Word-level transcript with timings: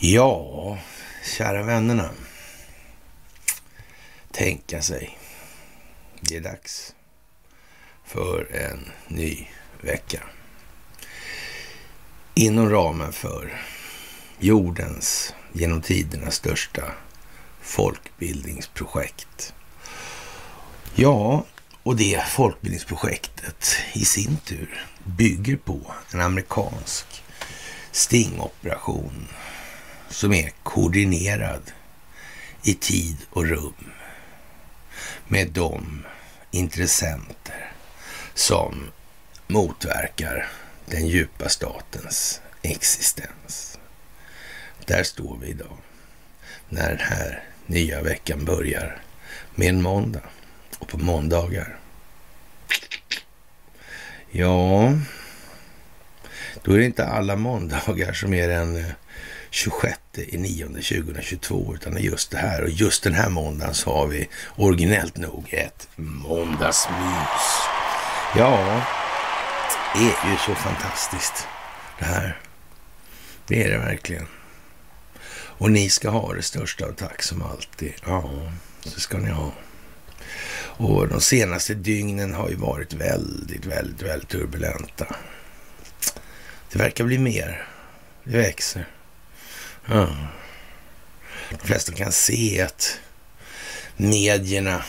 Ja, 0.00 0.78
kära 1.24 1.62
vännerna. 1.62 2.10
Tänka 4.30 4.82
sig. 4.82 5.18
Det 6.20 6.36
är 6.36 6.40
dags 6.40 6.94
för 8.04 8.52
en 8.52 8.90
ny 9.08 9.46
vecka. 9.80 10.22
Inom 12.34 12.70
ramen 12.70 13.12
för 13.12 13.60
jordens 14.38 15.34
genom 15.52 15.82
tiderna 15.82 16.30
största 16.30 16.92
folkbildningsprojekt. 17.60 19.54
Ja, 20.94 21.44
och 21.84 21.96
det 21.96 22.24
folkbildningsprojektet 22.28 23.76
i 23.92 24.04
sin 24.04 24.36
tur 24.36 24.86
bygger 25.04 25.56
på 25.56 25.80
en 26.12 26.20
amerikansk 26.20 27.06
stingoperation 27.92 29.28
som 30.08 30.32
är 30.32 30.52
koordinerad 30.62 31.72
i 32.62 32.74
tid 32.74 33.16
och 33.30 33.46
rum 33.46 33.90
med 35.28 35.50
de 35.50 36.04
intressenter 36.50 37.72
som 38.34 38.90
motverkar 39.46 40.48
den 40.86 41.06
djupa 41.06 41.48
statens 41.48 42.40
existens. 42.62 43.78
Där 44.86 45.02
står 45.02 45.38
vi 45.40 45.48
idag 45.48 45.78
när 46.68 46.88
den 46.88 46.98
här 46.98 47.44
nya 47.66 48.02
veckan 48.02 48.44
börjar 48.44 49.02
med 49.54 49.68
en 49.68 49.82
måndag 49.82 50.22
och 50.84 50.90
på 50.90 50.98
måndagar. 50.98 51.78
Ja, 54.30 54.92
då 56.62 56.72
är 56.72 56.78
det 56.78 56.84
inte 56.84 57.06
alla 57.06 57.36
måndagar 57.36 58.12
som 58.12 58.34
är 58.34 58.48
den 58.48 58.76
eh, 58.76 58.84
26 59.50 59.98
i 60.14 60.38
9 60.38 60.66
2022 60.66 61.74
utan 61.74 62.02
just 62.02 62.30
det 62.30 62.38
här 62.38 62.62
och 62.62 62.70
just 62.70 63.02
den 63.02 63.14
här 63.14 63.28
måndagen 63.28 63.74
så 63.74 63.94
har 63.94 64.06
vi 64.06 64.28
originellt 64.56 65.16
nog 65.16 65.48
ett 65.50 65.88
måndagsmys. 65.96 67.68
Ja, 68.36 68.82
det 69.94 70.04
är 70.04 70.30
ju 70.30 70.36
så 70.46 70.54
fantastiskt 70.54 71.48
det 71.98 72.04
här. 72.04 72.40
Det 73.46 73.64
är 73.64 73.70
det 73.70 73.78
verkligen. 73.78 74.26
Och 75.34 75.70
ni 75.70 75.90
ska 75.90 76.10
ha 76.10 76.34
det 76.34 76.42
största 76.42 76.86
av 76.86 76.92
tack 76.92 77.22
som 77.22 77.42
alltid. 77.42 77.92
Ja, 78.06 78.30
så 78.84 79.00
ska 79.00 79.18
ni 79.18 79.30
ha. 79.30 79.52
Och 80.76 81.08
de 81.08 81.20
senaste 81.20 81.74
dygnen 81.74 82.34
har 82.34 82.48
ju 82.48 82.56
varit 82.56 82.92
väldigt, 82.92 83.66
väldigt, 83.66 84.02
väldigt 84.02 84.28
turbulenta. 84.28 85.16
Det 86.72 86.78
verkar 86.78 87.04
bli 87.04 87.18
mer. 87.18 87.68
Det 88.24 88.38
växer. 88.38 88.88
Ja. 89.86 90.08
De 91.50 91.66
flesta 91.66 91.92
kan 91.92 92.12
se 92.12 92.62
att 92.62 92.98
medierna 93.96 94.84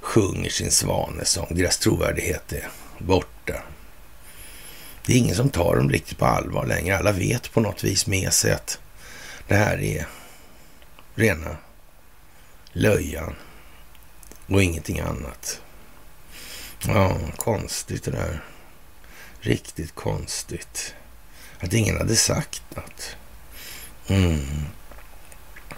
sjunger 0.00 0.50
sin 0.50 0.70
svanesång. 0.70 1.46
Deras 1.50 1.78
trovärdighet 1.78 2.52
är 2.52 2.68
borta. 2.98 3.62
Det 5.06 5.12
är 5.12 5.16
ingen 5.16 5.36
som 5.36 5.50
tar 5.50 5.76
dem 5.76 5.90
riktigt 5.90 6.18
på 6.18 6.26
allvar 6.26 6.66
längre. 6.66 6.98
Alla 6.98 7.12
vet 7.12 7.52
på 7.52 7.60
något 7.60 7.84
vis 7.84 8.06
med 8.06 8.32
sig 8.32 8.52
att 8.52 8.78
det 9.48 9.54
här 9.54 9.80
är 9.80 10.06
rena 11.14 11.56
löjan 12.72 13.34
och 14.50 14.62
ingenting 14.62 15.00
annat. 15.00 15.62
Ja, 16.86 17.18
konstigt 17.36 18.04
det 18.04 18.10
där. 18.10 18.44
Riktigt 19.40 19.94
konstigt. 19.94 20.94
Att 21.58 21.72
ingen 21.72 21.96
hade 21.96 22.16
sagt 22.16 22.62
något. 22.76 23.16
Mm. 24.06 24.40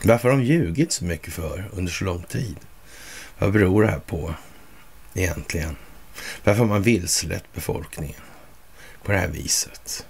Varför 0.05 0.31
har 0.31 0.37
de 0.37 0.45
ljugit 0.45 0.93
så 0.93 1.05
mycket 1.05 1.33
för 1.33 1.71
under 1.73 1.93
så 1.93 2.05
lång 2.05 2.23
tid? 2.23 2.57
Vad 3.39 3.53
beror 3.53 3.83
det 3.83 3.91
här 3.91 3.99
på 3.99 4.35
egentligen? 5.15 5.77
Varför 6.45 6.59
har 6.59 6.69
man 6.69 6.83
vilselett 6.83 7.53
befolkningen 7.55 8.21
på 9.03 9.13
det 9.13 9.19
här 9.19 9.29
viset? 9.29 10.07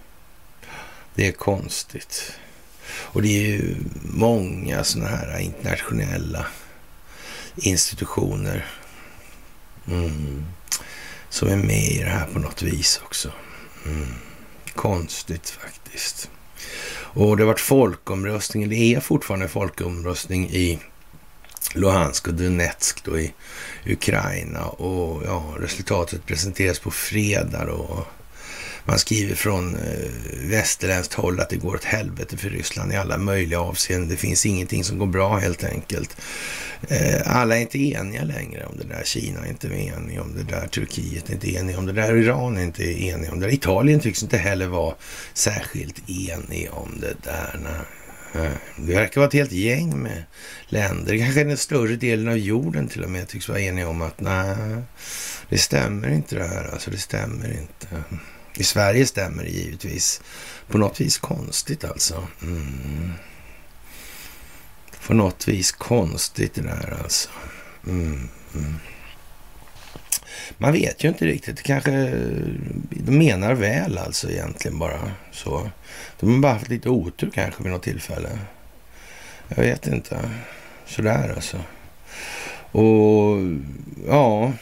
Det 1.14 1.28
är 1.28 1.32
konstigt. 1.32 2.32
Och 2.86 3.22
det 3.22 3.28
är 3.28 3.48
ju 3.48 3.76
många 4.02 4.84
sådana 4.84 5.10
här 5.10 5.38
internationella 5.38 6.46
institutioner 7.56 8.66
mm, 9.88 10.44
som 11.28 11.48
är 11.48 11.56
med 11.56 11.84
i 11.84 11.98
det 11.98 12.10
här 12.10 12.26
på 12.32 12.38
något 12.38 12.62
vis 12.62 13.00
också. 13.04 13.32
Mm. 13.86 14.14
Konstigt 14.74 15.50
faktiskt. 15.50 16.30
Och 17.14 17.36
det 17.36 17.42
har 17.42 17.48
varit 17.48 17.60
folkomröstning, 17.60 18.68
det 18.68 18.76
är 18.76 19.00
fortfarande 19.00 19.48
folkomröstning 19.48 20.50
i 20.50 20.78
Luhansk 21.74 22.28
och 22.28 22.34
Donetsk 22.34 23.04
då 23.04 23.18
i 23.18 23.32
Ukraina 23.86 24.64
och 24.64 25.22
ja, 25.26 25.54
resultatet 25.58 26.26
presenteras 26.26 26.78
på 26.78 26.90
fredag 26.90 27.64
då. 27.64 28.06
Man 28.84 28.98
skriver 28.98 29.34
från 29.34 29.76
eh, 29.76 30.10
västerländskt 30.50 31.15
håll 31.15 31.41
att 31.41 31.48
det 31.48 31.56
går 31.56 31.75
åt 31.75 31.84
helvete 31.84 32.37
för 32.37 32.50
Ryssland 32.50 32.93
i 32.93 32.97
alla 32.97 33.19
möjliga 33.19 33.60
avseenden. 33.60 34.09
Det 34.09 34.16
finns 34.16 34.47
ingenting 34.47 34.84
som 34.84 34.98
går 34.98 35.06
bra 35.06 35.37
helt 35.37 35.65
enkelt. 35.65 36.16
Eh, 36.88 37.37
alla 37.37 37.56
är 37.56 37.60
inte 37.60 37.78
eniga 37.78 38.25
längre 38.25 38.65
om 38.66 38.76
det 38.78 38.84
där. 38.84 39.03
Kina 39.04 39.47
är 39.47 39.48
inte 39.48 39.69
eniga 39.69 40.22
om 40.22 40.34
det 40.37 40.43
där. 40.43 40.66
Turkiet 40.66 41.28
är 41.28 41.32
inte 41.32 41.54
eniga 41.54 41.78
om 41.78 41.87
det 41.87 41.93
där. 41.93 42.16
Iran 42.16 42.56
är 42.56 42.62
inte 42.62 43.03
eniga 43.03 43.32
om 43.32 43.41
det 43.41 43.47
där. 43.47 43.54
Italien 43.54 44.00
tycks 44.00 44.22
inte 44.22 44.37
heller 44.37 44.66
vara 44.66 44.94
särskilt 45.34 46.10
enig 46.10 46.69
om 46.72 47.00
det 47.00 47.14
där. 47.22 47.84
Eh, 48.34 48.53
det 48.76 48.94
verkar 48.94 49.20
vara 49.20 49.28
ett 49.28 49.34
helt 49.34 49.53
gäng 49.53 50.03
med 50.03 50.25
länder, 50.66 51.19
kanske 51.19 51.44
den 51.44 51.56
större 51.56 51.97
delen 51.97 52.28
av 52.28 52.38
jorden 52.38 52.88
till 52.88 53.04
och 53.04 53.10
med, 53.10 53.28
tycks 53.28 53.49
vara 53.49 53.60
eniga 53.60 53.88
om 53.88 54.03
att 54.03 54.20
nej, 54.20 54.56
det 55.49 55.59
stämmer 55.59 56.09
inte 56.09 56.34
det 56.34 56.44
här. 56.44 56.70
Alltså 56.72 56.91
det 56.91 56.99
stämmer 56.99 57.49
inte. 57.49 58.04
I 58.54 58.64
Sverige 58.64 59.06
stämmer 59.06 59.42
det 59.42 59.50
givetvis. 59.50 60.20
På 60.68 60.78
något 60.78 61.00
vis 61.00 61.18
konstigt 61.18 61.84
alltså. 61.84 62.26
Mm. 62.42 63.12
På 65.06 65.14
något 65.14 65.48
vis 65.48 65.72
konstigt 65.72 66.54
det 66.54 66.62
där 66.62 66.98
alltså. 67.02 67.28
Mm. 67.86 68.28
Mm. 68.54 68.78
Man 70.58 70.72
vet 70.72 71.04
ju 71.04 71.08
inte 71.08 71.26
riktigt. 71.26 71.56
Det 71.56 71.62
kanske 71.62 71.90
de 72.90 73.18
menar 73.18 73.54
väl 73.54 73.98
alltså 73.98 74.30
egentligen 74.30 74.78
bara 74.78 75.12
så. 75.32 75.70
De 76.20 76.34
har 76.34 76.40
bara 76.40 76.52
haft 76.52 76.69
lite 76.69 76.88
otur 76.88 77.30
kanske 77.34 77.62
vid 77.62 77.72
något 77.72 77.82
tillfälle. 77.82 78.38
Jag 79.48 79.56
vet 79.56 79.86
inte. 79.86 80.30
Sådär 80.86 81.32
alltså. 81.34 81.60
Och 82.72 83.38
ja, 84.08 84.52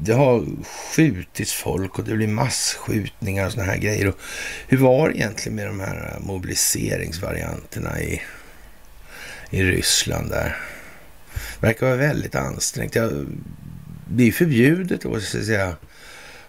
det 0.00 0.12
har 0.12 0.46
skjutits 0.64 1.52
folk 1.52 1.98
och 1.98 2.04
det 2.04 2.14
blir 2.14 2.28
massskjutningar 2.28 3.46
och 3.46 3.52
såna 3.52 3.64
här 3.64 3.76
grejer. 3.76 4.08
Och 4.08 4.18
hur 4.68 4.78
var 4.78 5.08
det 5.08 5.16
egentligen 5.16 5.56
med 5.56 5.66
de 5.66 5.80
här 5.80 6.14
eh, 6.14 6.26
mobiliseringsvarianterna 6.26 8.00
i, 8.00 8.22
i 9.50 9.62
Ryssland 9.62 10.30
där? 10.30 10.56
Det 11.60 11.66
verkar 11.66 11.86
vara 11.86 11.96
väldigt 11.96 12.34
ansträngt. 12.34 12.96
Det 14.10 14.28
är 14.28 14.32
förbjudet 14.32 15.00
då, 15.00 15.20
så 15.20 15.38
att 15.38 15.44
säga 15.44 15.76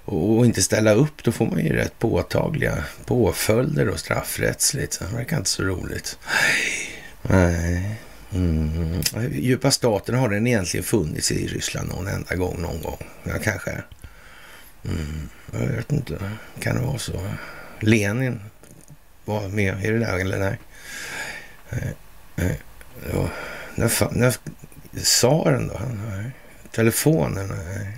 och 0.05 0.45
inte 0.45 0.61
ställa 0.61 0.93
upp, 0.93 1.23
då 1.23 1.31
får 1.31 1.45
man 1.45 1.65
ju 1.65 1.73
rätt 1.73 1.99
påtagliga 1.99 2.83
påföljder 3.05 3.89
och 3.89 3.99
straffrättsligt. 3.99 4.99
det 4.99 5.15
verkar 5.15 5.37
inte 5.37 5.49
så 5.49 5.63
roligt. 5.63 6.17
Nej. 7.21 7.99
Mm. 8.33 9.01
Djupa 9.31 9.71
staten, 9.71 10.15
har 10.15 10.29
den 10.29 10.47
egentligen 10.47 10.83
funnits 10.83 11.31
i 11.31 11.47
Ryssland 11.47 11.89
någon 11.89 12.07
enda 12.07 12.35
gång 12.35 12.61
någon 12.61 12.81
gång? 12.81 13.07
Ja, 13.23 13.33
kanske. 13.43 13.71
Mm. 14.85 15.29
Jag 15.51 15.59
vet 15.59 15.91
inte. 15.91 16.31
Kan 16.59 16.75
det 16.75 16.81
vara 16.81 16.97
så? 16.97 17.21
Lenin 17.79 18.39
var 19.25 19.47
med 19.47 19.85
i 19.85 19.89
det 19.89 19.99
där, 19.99 20.19
eller 20.19 20.39
nej? 20.39 20.59
nej. 22.35 22.59
Ja. 23.13 23.29
När, 23.75 24.17
när, 24.17 24.35
tsaren 25.03 25.67
då? 25.67 25.81
Nej. 26.09 26.31
Telefonen? 26.71 27.47
Nej. 27.47 27.97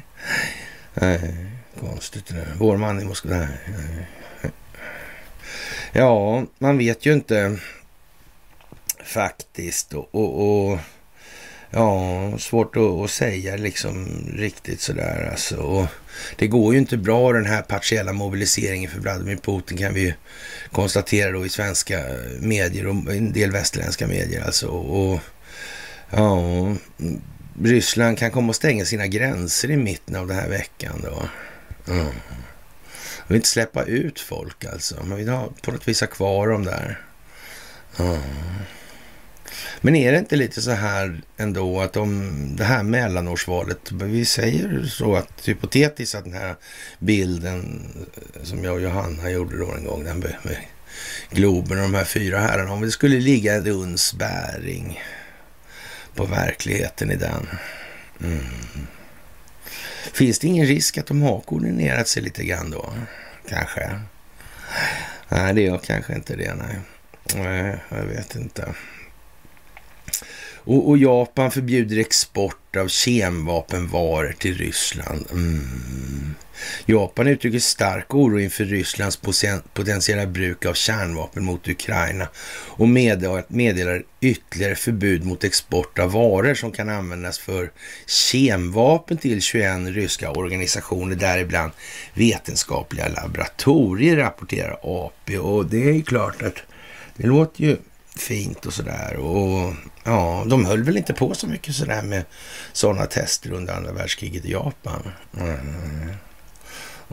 nej. 0.93 1.45
Konstigt 1.79 2.27
det 2.27 2.35
där. 2.35 2.53
Vår 2.57 2.77
man 2.77 3.01
i 3.01 3.05
Moskva? 3.05 3.37
Nej. 3.37 3.47
nej. 3.67 4.07
Ja, 5.91 6.43
man 6.57 6.77
vet 6.77 7.05
ju 7.05 7.13
inte 7.13 7.57
faktiskt. 9.05 9.93
Och, 9.93 10.15
och, 10.15 10.71
och 10.71 10.79
ja, 11.71 12.37
svårt 12.37 12.75
att, 12.75 12.83
att, 12.83 13.11
säga 13.11 13.55
liksom 13.55 14.07
riktigt 14.35 14.81
sådär 14.81 15.27
alltså. 15.31 15.55
Och 15.55 15.87
det 16.35 16.47
går 16.47 16.73
ju 16.73 16.79
inte 16.79 16.97
bra 16.97 17.33
den 17.33 17.45
här 17.45 17.61
partiella 17.61 18.13
mobiliseringen 18.13 18.91
för 18.91 18.99
Vladimir 18.99 19.37
Putin 19.37 19.77
kan 19.77 19.93
vi 19.93 20.01
ju 20.01 20.13
konstatera 20.71 21.31
då 21.31 21.45
i 21.45 21.49
svenska 21.49 22.01
medier 22.39 22.87
och 22.87 23.15
en 23.15 23.33
del 23.33 23.51
västerländska 23.51 24.07
medier 24.07 24.45
alltså. 24.45 24.67
Och 24.67 25.19
ja, 26.09 26.75
Ryssland 27.63 28.17
kan 28.17 28.31
komma 28.31 28.49
att 28.49 28.55
stänga 28.55 28.85
sina 28.85 29.07
gränser 29.07 29.71
i 29.71 29.77
mitten 29.77 30.15
av 30.15 30.27
den 30.27 30.37
här 30.37 30.49
veckan 30.49 31.01
då. 31.03 31.23
Mm. 31.93 32.05
De 33.27 33.33
vill 33.33 33.35
inte 33.35 33.49
släppa 33.49 33.83
ut 33.83 34.19
folk 34.19 34.65
alltså. 34.65 35.03
Man 35.03 35.17
vill 35.17 35.29
ha, 35.29 35.49
på 35.61 35.71
något 35.71 35.87
vis 35.87 36.01
ha 36.01 36.07
kvar 36.07 36.47
dem 36.47 36.65
där. 36.65 36.99
Mm. 37.99 38.19
Men 39.81 39.95
är 39.95 40.11
det 40.11 40.17
inte 40.17 40.35
lite 40.35 40.61
så 40.61 40.71
här 40.71 41.21
ändå 41.37 41.81
att 41.81 41.97
om 41.97 42.55
det 42.55 42.63
här 42.63 42.83
mellanårsvalet, 42.83 43.91
vi 43.91 44.25
säger 44.25 44.85
så 44.85 45.15
att 45.15 45.47
hypotetiskt 45.47 46.15
att 46.15 46.23
den 46.23 46.33
här 46.33 46.55
bilden 46.99 47.89
eh, 48.35 48.43
som 48.43 48.63
jag 48.63 48.73
och 48.73 48.81
Johanna 48.81 49.29
gjorde 49.29 49.57
då 49.57 49.71
en 49.71 49.85
gång, 49.85 50.03
den 50.03 50.19
med 50.19 50.57
Globen 51.29 51.77
och 51.77 51.83
de 51.83 51.93
här 51.93 52.05
fyra 52.05 52.39
herrarna, 52.39 52.73
om 52.73 52.81
det 52.81 52.91
skulle 52.91 53.19
ligga 53.19 53.55
ett 53.55 53.67
uns 53.67 54.13
bäring 54.13 55.01
på 56.15 56.25
verkligheten 56.25 57.11
i 57.11 57.15
den. 57.15 57.47
Mm. 58.23 58.45
Finns 60.13 60.39
det 60.39 60.47
ingen 60.47 60.65
risk 60.65 60.97
att 60.97 61.05
de 61.05 61.21
har 61.21 61.39
koordinerat 61.39 62.07
sig 62.07 62.23
lite 62.23 62.43
grann 62.43 62.71
då? 62.71 62.93
Kanske. 63.49 63.99
Nej, 65.29 65.53
det 65.53 65.61
gör 65.61 65.77
kanske 65.77 66.15
inte 66.15 66.35
det. 66.35 66.53
Nej, 66.53 66.79
nej 67.35 67.77
jag 67.89 68.03
vet 68.03 68.35
inte. 68.35 68.73
Och, 70.63 70.89
och, 70.89 70.97
Japan 70.97 71.51
förbjuder 71.51 71.97
export 71.97 72.75
av 72.75 72.87
kemvapenvaror 72.87 74.35
till 74.39 74.57
Ryssland. 74.57 75.25
Mm. 75.31 76.35
Japan 76.85 77.27
uttrycker 77.27 77.59
stark 77.59 78.15
oro 78.15 78.39
inför 78.39 78.65
Rysslands 78.65 79.19
potentiella 79.73 80.25
bruk 80.25 80.65
av 80.65 80.73
kärnvapen 80.73 81.43
mot 81.43 81.67
Ukraina 81.67 82.27
och 82.67 82.87
meddelar 82.89 84.03
ytterligare 84.21 84.75
förbud 84.75 85.25
mot 85.25 85.43
export 85.43 85.99
av 85.99 86.11
varor 86.11 86.53
som 86.53 86.71
kan 86.71 86.89
användas 86.89 87.39
för 87.39 87.71
kemvapen 88.07 89.17
till 89.17 89.41
21 89.41 89.87
ryska 89.87 90.31
organisationer, 90.31 91.15
däribland 91.15 91.71
vetenskapliga 92.13 93.07
laboratorier, 93.07 94.15
rapporterar 94.15 94.79
AP. 94.83 95.37
Och 95.37 95.65
det 95.65 95.89
är 95.89 95.93
ju 95.93 96.03
klart 96.03 96.41
att 96.41 96.55
det 97.15 97.27
låter 97.27 97.63
ju 97.63 97.77
fint 98.21 98.65
och 98.65 98.73
sådär. 98.73 99.15
Och 99.15 99.73
ja, 100.03 100.43
de 100.47 100.65
höll 100.65 100.83
väl 100.83 100.97
inte 100.97 101.13
på 101.13 101.33
så 101.33 101.47
mycket 101.47 101.75
sådär 101.75 102.01
med 102.01 102.23
sådana 102.73 103.05
tester 103.05 103.51
under 103.51 103.73
andra 103.73 103.91
världskriget 103.91 104.45
i 104.45 104.51
Japan. 104.51 105.11
Mm. 105.39 106.15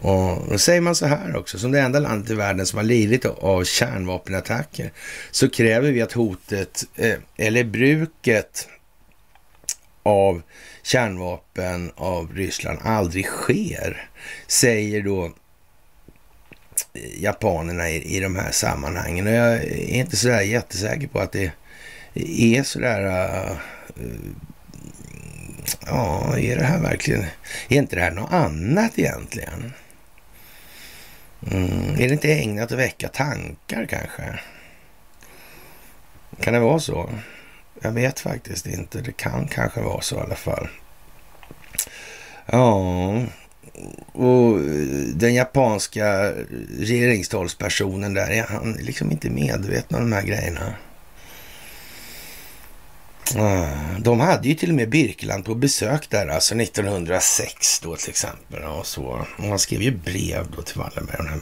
Och 0.00 0.48
då 0.50 0.58
säger 0.58 0.80
man 0.80 0.94
så 0.94 1.06
här 1.06 1.36
också, 1.36 1.58
som 1.58 1.72
det 1.72 1.80
enda 1.80 1.98
landet 1.98 2.30
i 2.30 2.34
världen 2.34 2.66
som 2.66 2.76
har 2.76 2.84
lidit 2.84 3.24
av 3.24 3.64
kärnvapenattacker 3.64 4.92
så 5.30 5.50
kräver 5.50 5.92
vi 5.92 6.02
att 6.02 6.12
hotet, 6.12 6.84
eh, 6.96 7.18
eller 7.36 7.64
bruket 7.64 8.68
av 10.02 10.42
kärnvapen 10.82 11.92
av 11.96 12.32
Ryssland 12.34 12.78
aldrig 12.82 13.26
sker, 13.26 14.10
säger 14.46 15.02
då 15.02 15.32
japanerna 17.16 17.90
i, 17.90 18.16
i 18.16 18.20
de 18.20 18.36
här 18.36 18.50
sammanhangen. 18.50 19.26
Och 19.26 19.32
jag 19.32 19.54
är 19.54 19.88
inte 19.88 20.16
sådär 20.16 20.40
jättesäker 20.40 21.08
på 21.08 21.20
att 21.20 21.32
det 21.32 21.52
är 22.14 22.62
sådär... 22.62 23.04
Uh, 23.04 23.12
äh, 23.12 23.50
äh, 23.50 23.56
ja, 25.86 26.38
är 26.38 26.56
det 26.56 26.64
här 26.64 26.80
verkligen... 26.80 27.24
Är 27.68 27.76
inte 27.76 27.96
det 27.96 28.02
här 28.02 28.10
något 28.10 28.32
annat 28.32 28.98
egentligen? 28.98 29.72
Mm, 31.50 31.94
är 31.94 32.08
det 32.08 32.12
inte 32.12 32.34
ägnat 32.34 32.72
att 32.72 32.78
väcka 32.78 33.08
tankar 33.08 33.86
kanske? 33.86 34.38
Kan 36.40 36.52
det 36.52 36.60
vara 36.60 36.78
så? 36.78 37.10
Jag 37.80 37.92
vet 37.92 38.20
faktiskt 38.20 38.66
inte. 38.66 39.00
Det 39.00 39.16
kan 39.16 39.48
kanske 39.48 39.80
vara 39.80 40.00
så 40.00 40.16
i 40.16 40.20
alla 40.20 40.34
fall. 40.34 40.68
Ja, 42.46 43.24
och 44.12 44.58
eh, 44.58 45.06
den 45.14 45.34
japanska 45.34 46.32
regeringstalspersonen 46.78 48.14
där, 48.14 48.46
han 48.48 48.78
är 48.78 48.82
liksom 48.82 49.10
inte 49.10 49.30
medveten 49.30 49.98
om 49.98 50.10
de 50.10 50.16
här 50.16 50.22
grejerna. 50.22 50.74
Ah, 53.36 53.98
de 53.98 54.20
hade 54.20 54.48
ju 54.48 54.54
till 54.54 54.68
och 54.68 54.74
med 54.74 54.88
Birkeland 54.88 55.44
på 55.44 55.54
besök 55.54 56.10
där, 56.10 56.28
alltså 56.28 56.54
1906 56.54 57.80
då 57.80 57.96
till 57.96 58.10
exempel. 58.10 58.62
Och 58.62 58.86
så. 58.86 59.26
Och 59.38 59.44
han 59.44 59.58
skrev 59.58 59.82
ju 59.82 59.90
brev 59.90 60.46
då 60.56 60.62
till 60.62 60.78
Wallenberg. 60.78 61.40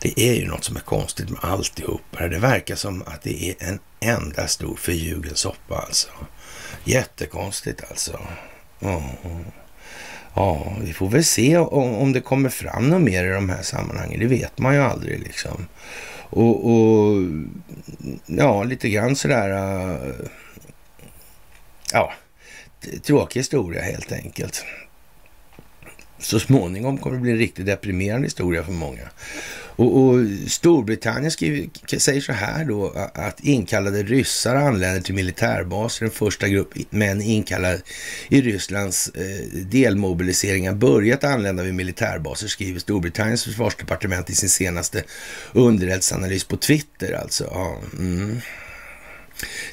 Det 0.00 0.20
är 0.20 0.34
ju 0.34 0.46
något 0.46 0.64
som 0.64 0.76
är 0.76 0.80
konstigt 0.80 1.30
med 1.30 1.40
alltihop. 1.42 2.02
Det 2.10 2.38
verkar 2.38 2.74
som 2.74 3.02
att 3.02 3.22
det 3.22 3.50
är 3.50 3.54
en 3.58 3.78
enda 4.00 4.48
stor 4.48 4.76
förljugen 4.76 5.34
soppa 5.34 5.76
alltså. 5.76 6.08
Jättekonstigt 6.84 7.82
alltså. 7.90 8.20
Mm. 8.80 9.02
Ja, 10.34 10.76
vi 10.80 10.92
får 10.92 11.08
väl 11.08 11.24
se 11.24 11.56
om, 11.56 11.94
om 11.94 12.12
det 12.12 12.20
kommer 12.20 12.48
fram 12.48 12.88
något 12.88 13.02
mer 13.02 13.24
i 13.24 13.28
de 13.28 13.48
här 13.48 13.62
sammanhangen. 13.62 14.20
Det 14.20 14.26
vet 14.26 14.58
man 14.58 14.74
ju 14.74 14.80
aldrig 14.80 15.20
liksom. 15.20 15.66
Och, 16.30 16.70
och 16.70 17.22
ja, 18.26 18.64
lite 18.64 18.88
grann 18.88 19.16
sådär... 19.16 19.50
Äh, 19.50 20.14
ja, 21.92 22.12
tråkig 23.02 23.40
historia 23.40 23.82
helt 23.82 24.12
enkelt. 24.12 24.64
Så 26.18 26.40
småningom 26.40 26.98
kommer 26.98 27.16
det 27.16 27.22
bli 27.22 27.32
en 27.32 27.38
riktigt 27.38 27.66
deprimerande 27.66 28.26
historia 28.26 28.64
för 28.64 28.72
många. 28.72 29.08
Och, 29.76 30.04
och 30.04 30.26
Storbritannien 30.46 31.30
skriver, 31.30 31.98
säger 31.98 32.20
så 32.20 32.32
här 32.32 32.64
då 32.64 32.92
att 33.14 33.40
inkallade 33.40 34.02
ryssar 34.02 34.56
anländer 34.56 35.00
till 35.00 35.14
militärbaser. 35.14 36.04
Den 36.04 36.14
första 36.14 36.48
grupp 36.48 36.74
män 36.90 37.22
inkallade 37.22 37.80
i 38.28 38.40
Rysslands 38.40 39.08
eh, 39.08 39.46
delmobilisering 39.52 40.68
har 40.68 40.74
börjat 40.74 41.24
anlända 41.24 41.62
vid 41.62 41.74
militärbaser, 41.74 42.48
skriver 42.48 42.80
Storbritanniens 42.80 43.44
försvarsdepartement 43.44 44.30
i 44.30 44.34
sin 44.34 44.48
senaste 44.48 45.02
underrättelseanalys 45.52 46.44
på 46.44 46.56
Twitter. 46.56 47.12
Alltså. 47.12 47.44
Ja, 47.50 47.80
mm. 47.98 48.40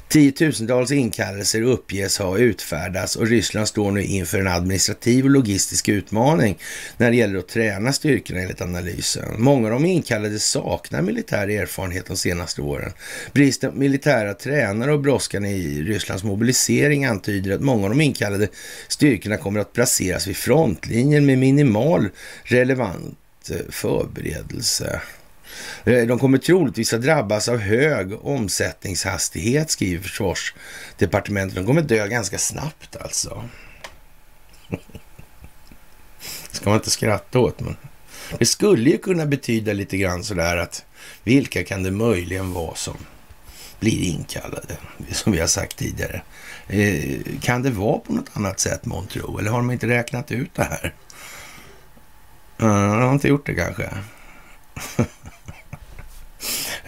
Tiotusentals 0.07 0.91
inkallelser 0.91 1.61
uppges 1.61 2.17
ha 2.17 2.37
utfärdats 2.37 3.15
och 3.15 3.27
Ryssland 3.27 3.67
står 3.67 3.91
nu 3.91 4.03
inför 4.03 4.39
en 4.39 4.47
administrativ 4.47 5.25
och 5.25 5.31
logistisk 5.31 5.89
utmaning 5.89 6.57
när 6.97 7.11
det 7.11 7.17
gäller 7.17 7.39
att 7.39 7.47
träna 7.47 7.93
styrkorna 7.93 8.39
enligt 8.39 8.61
analysen. 8.61 9.25
Många 9.37 9.67
av 9.67 9.73
de 9.73 9.85
inkallade 9.85 10.39
saknar 10.39 11.01
militär 11.01 11.47
erfarenhet 11.47 12.05
de 12.05 12.17
senaste 12.17 12.61
åren. 12.61 12.91
Bristen 13.33 13.71
på 13.71 13.77
militära 13.77 14.33
tränare 14.33 14.93
och 14.93 14.99
brådskan 14.99 15.45
i 15.45 15.81
Rysslands 15.81 16.23
mobilisering 16.23 17.05
antyder 17.05 17.55
att 17.55 17.61
många 17.61 17.83
av 17.83 17.89
de 17.89 18.01
inkallade 18.01 18.47
styrkorna 18.87 19.37
kommer 19.37 19.59
att 19.59 19.73
placeras 19.73 20.27
vid 20.27 20.37
frontlinjen 20.37 21.25
med 21.25 21.37
minimal 21.37 22.09
relevant 22.43 23.17
eh, 23.49 23.57
förberedelse. 23.69 25.01
Eh, 25.83 26.07
de 26.07 26.19
kommer 26.19 26.37
troligtvis 26.37 26.93
att 26.93 27.01
drabbas 27.01 27.49
av 27.49 27.57
hög 27.57 28.25
omsättningshastighet, 28.25 29.71
skriver 29.71 30.03
försvarsdepartementet. 30.03 31.55
De 31.55 31.65
kommer 31.65 31.81
dö 31.81 32.07
ganska 32.07 32.37
snabbt 32.37 32.95
alltså. 32.95 33.43
ska 36.51 36.69
man 36.69 36.77
inte 36.77 36.89
skratta 36.89 37.39
åt, 37.39 37.59
men 37.59 37.75
det 38.39 38.45
skulle 38.45 38.89
ju 38.89 38.97
kunna 38.97 39.25
betyda 39.25 39.73
lite 39.73 39.97
grann 39.97 40.23
sådär 40.23 40.57
att 40.57 40.85
vilka 41.23 41.63
kan 41.63 41.83
det 41.83 41.91
möjligen 41.91 42.53
vara 42.53 42.75
som 42.75 42.97
blir 43.79 44.03
inkallade, 44.03 44.77
som 45.11 45.31
vi 45.31 45.39
har 45.39 45.47
sagt 45.47 45.77
tidigare. 45.77 46.21
Eh, 46.67 47.19
kan 47.41 47.63
det 47.63 47.69
vara 47.69 47.99
på 47.99 48.13
något 48.13 48.29
annat 48.33 48.59
sätt, 48.59 48.85
månntro? 48.85 49.39
Eller 49.39 49.51
har 49.51 49.57
de 49.57 49.71
inte 49.71 49.87
räknat 49.87 50.31
ut 50.31 50.55
det 50.55 50.63
här? 50.63 50.93
Eh, 52.59 52.65
uh, 52.65 52.71
de 52.71 53.01
har 53.01 53.13
inte 53.13 53.27
gjort 53.27 53.45
det 53.45 53.55
kanske. 53.55 53.89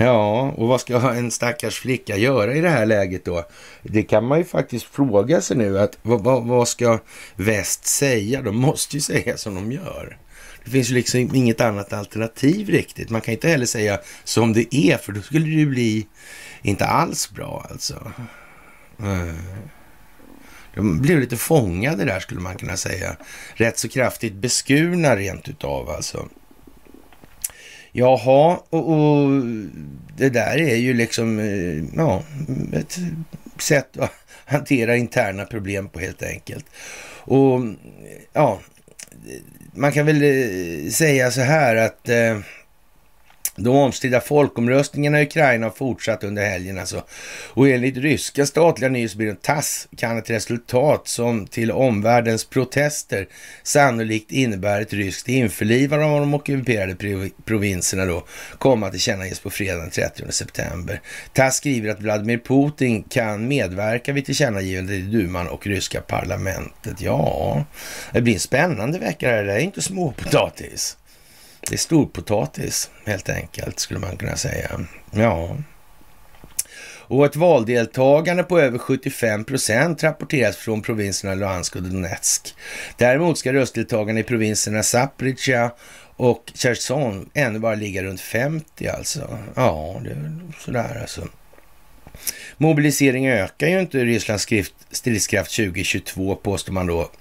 Ja, 0.04 0.54
och 0.58 0.68
vad 0.68 0.82
ska 0.82 1.12
en 1.12 1.32
stackars 1.32 1.80
flicka 1.80 2.18
göra 2.18 2.54
i 2.54 2.62
det 2.62 2.70
här 2.70 2.86
läget 2.86 3.26
då? 3.26 3.46
Det 3.82 4.04
kan 4.04 4.26
man 4.26 4.38
ju 4.38 4.46
faktiskt 4.46 4.86
fråga 4.86 5.42
sig 5.42 5.58
nu. 5.58 5.80
att 5.80 5.98
Vad, 6.02 6.24
vad, 6.24 6.44
vad 6.44 6.68
ska 6.68 7.00
väst 7.36 7.86
säga? 7.86 8.42
De 8.42 8.56
måste 8.56 8.96
ju 8.96 9.02
säga 9.02 9.38
som 9.38 9.56
de 9.56 9.72
gör. 9.72 10.18
Det 10.66 10.72
finns 10.72 10.90
ju 10.90 10.94
liksom 10.94 11.20
inget 11.20 11.62
annat 11.62 11.94
alternativ 11.94 12.70
riktigt. 12.70 13.10
Man 13.10 13.22
kan 13.22 13.34
inte 13.34 13.48
heller 13.48 13.66
säga 13.66 14.00
som 14.24 14.54
det 14.54 14.76
är, 14.76 14.98
för 14.98 15.12
då 15.12 15.22
skulle 15.22 15.46
det 15.46 15.52
ju 15.52 15.66
bli 15.66 16.08
inte 16.62 16.86
alls 16.86 17.32
bra 17.32 17.68
alltså. 17.72 18.12
Eh, 19.00 19.36
de 20.76 21.02
blev 21.02 21.20
lite 21.20 21.38
fångade 21.38 22.06
där 22.06 22.20
skulle 22.20 22.42
man 22.42 22.58
kunna 22.58 22.78
säga. 22.78 23.16
Rätt 23.54 23.78
så 23.78 23.90
kraftigt 23.90 24.34
beskurna 24.34 25.16
rent 25.16 25.50
utav 25.50 25.90
alltså. 25.90 26.28
Jaha, 27.96 28.60
och, 28.70 28.92
och 28.92 29.44
det 30.18 30.30
där 30.30 30.58
är 30.62 30.76
ju 30.76 30.94
liksom 30.94 31.40
eh, 31.40 31.84
ja, 31.96 32.24
ett 32.74 32.98
sätt 33.58 33.98
att 33.98 34.12
hantera 34.46 34.96
interna 34.96 35.46
problem 35.46 35.90
på 35.90 36.00
helt 36.00 36.24
enkelt. 36.24 36.66
Och 37.26 37.62
ja, 38.34 38.60
man 39.74 39.92
kan 39.92 40.06
väl 40.06 40.24
eh, 40.24 40.90
säga 40.90 41.32
så 41.32 41.42
här 41.42 41.76
att 41.76 42.10
eh, 42.10 42.40
de 43.56 43.76
omstridda 43.76 44.22
folkomröstningarna 44.22 45.22
i 45.22 45.26
Ukraina 45.26 45.66
har 45.66 45.72
fortsatt 45.72 46.24
under 46.24 46.46
helgen 46.46 46.80
alltså. 46.80 47.04
Och 47.54 47.70
enligt 47.70 47.98
ryska 47.98 48.46
statliga 48.46 48.90
nyhetsbyrån 48.90 49.36
TASS 49.36 49.88
kan 49.98 50.18
ett 50.18 50.30
resultat 50.30 51.08
som 51.08 51.48
till 51.48 51.72
omvärldens 51.72 52.46
protester 52.46 53.28
sannolikt 53.64 54.32
innebär 54.32 54.82
ett 54.82 54.94
ryskt 54.94 55.30
införlivande 55.30 56.06
av 56.06 56.20
de 56.20 56.34
ockuperade 56.34 56.96
provinserna 57.46 58.06
då 58.06 58.26
komma 58.58 58.86
att 58.86 58.92
tillkännages 58.92 59.40
på 59.40 59.50
fredag 59.50 59.80
den 59.80 59.90
30 59.90 60.32
september. 60.32 61.02
TASS 61.34 61.56
skriver 61.56 61.90
att 61.90 62.02
Vladimir 62.02 62.38
Putin 62.38 63.04
kan 63.04 63.48
medverka 63.48 64.14
vid 64.14 64.26
tillkännagivandet 64.26 64.96
i 64.96 65.02
duman 65.02 65.48
och 65.48 65.68
ryska 65.68 66.02
parlamentet. 66.02 67.02
Ja, 67.02 67.66
det 68.12 68.22
blir 68.22 68.34
en 68.34 68.40
spännande 68.40 69.00
vecka 69.00 69.30
det 69.30 69.36
här. 69.36 69.44
Det 69.44 69.54
är 69.54 69.60
inte 69.60 69.82
småpotatis. 69.82 70.98
Det 71.70 71.76
är 71.76 71.78
storpotatis 71.78 72.92
helt 73.06 73.30
enkelt, 73.30 73.80
skulle 73.80 74.00
man 74.00 74.18
kunna 74.18 74.36
säga. 74.36 74.80
Ja. 75.12 75.58
Och 77.08 77.26
ett 77.26 77.36
valdeltagande 77.36 78.44
på 78.44 78.60
över 78.60 78.78
75 78.78 79.44
procent 79.44 80.04
rapporteras 80.04 80.58
från 80.58 80.82
provinserna 80.82 81.36
Luhansk 81.36 81.76
och 81.76 81.84
Donetsk. 81.84 82.56
Däremot 82.98 83.38
ska 83.38 83.54
röstdeltagande 83.54 84.22
i 84.22 84.24
provinserna 84.24 84.84
Zaporizjzja 84.84 85.72
och 86.16 86.52
Cherson 86.56 87.30
ännu 87.34 87.60
bara 87.60 87.76
ligga 87.76 88.04
runt 88.04 88.22
50 88.22 88.88
alltså. 88.88 89.38
Ja, 89.56 90.02
det 90.04 90.10
är 90.10 90.40
sådär 90.60 90.98
alltså. 91.02 91.28
Mobilisering 92.58 93.28
ökar 93.28 93.68
ju 93.68 93.80
inte 93.80 94.06
Rysslands 94.06 94.48
stridskraft 94.92 95.56
2022 95.56 96.36
påstår 96.36 96.74
man 96.74 96.88
då 96.88 97.12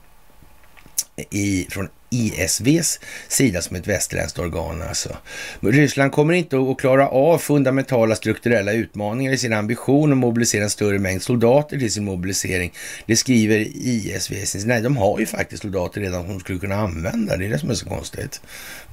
i, 1.30 1.66
från 1.70 1.88
ISVs 2.12 3.00
sida 3.28 3.62
som 3.62 3.76
ett 3.76 3.86
västerländskt 3.86 4.38
organ. 4.38 4.82
Alltså. 4.82 5.16
Ryssland 5.60 6.12
kommer 6.12 6.34
inte 6.34 6.56
att 6.58 6.78
klara 6.78 7.08
av 7.08 7.38
fundamentala 7.38 8.14
strukturella 8.14 8.72
utmaningar 8.72 9.32
i 9.32 9.38
sin 9.38 9.52
ambition 9.52 10.12
att 10.12 10.18
mobilisera 10.18 10.64
en 10.64 10.70
större 10.70 10.98
mängd 10.98 11.22
soldater 11.22 11.78
till 11.78 11.92
sin 11.92 12.04
mobilisering. 12.04 12.72
Det 13.06 13.16
skriver 13.16 13.66
ISV. 13.74 14.34
Nej, 14.66 14.80
de 14.80 14.96
har 14.96 15.20
ju 15.20 15.26
faktiskt 15.26 15.62
soldater 15.62 16.00
redan 16.00 16.22
som 16.22 16.32
de 16.32 16.40
skulle 16.40 16.58
kunna 16.58 16.76
använda. 16.76 17.36
Det 17.36 17.44
är 17.44 17.48
det 17.48 17.58
som 17.58 17.70
är 17.70 17.74
så 17.74 17.88
konstigt. 17.88 18.40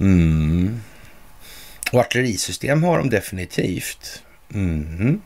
Mm. 0.00 0.80
Och 1.92 2.00
artillerisystem 2.00 2.82
har 2.82 2.98
de 2.98 3.10
definitivt. 3.10 4.22
Mm. 4.54 5.20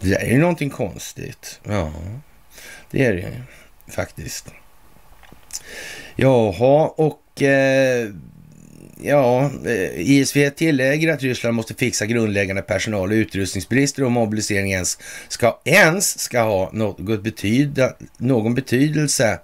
Det 0.00 0.08
där 0.08 0.18
är 0.18 0.30
ju 0.30 0.38
någonting 0.38 0.70
konstigt. 0.70 1.60
Ja, 1.64 1.92
det 2.90 3.04
är 3.04 3.14
det 3.14 3.42
faktiskt. 3.92 4.46
Jaha, 6.16 6.88
och 6.96 7.42
eh, 7.42 8.08
ja, 9.02 9.50
eh, 9.66 10.00
ISV 10.00 10.50
tillägger 10.50 11.12
att 11.12 11.22
Ryssland 11.22 11.56
måste 11.56 11.74
fixa 11.74 12.06
grundläggande 12.06 12.62
personal 12.62 13.10
och 13.10 13.14
utrustningsbrister 13.14 14.04
om 14.04 14.12
mobiliseringen 14.12 14.76
ens 14.76 14.98
ska, 15.28 15.60
ens 15.64 16.18
ska 16.18 16.40
ha 16.40 16.70
något 16.72 17.22
betyda, 17.22 17.92
någon 18.18 18.54
betydelse 18.54 19.38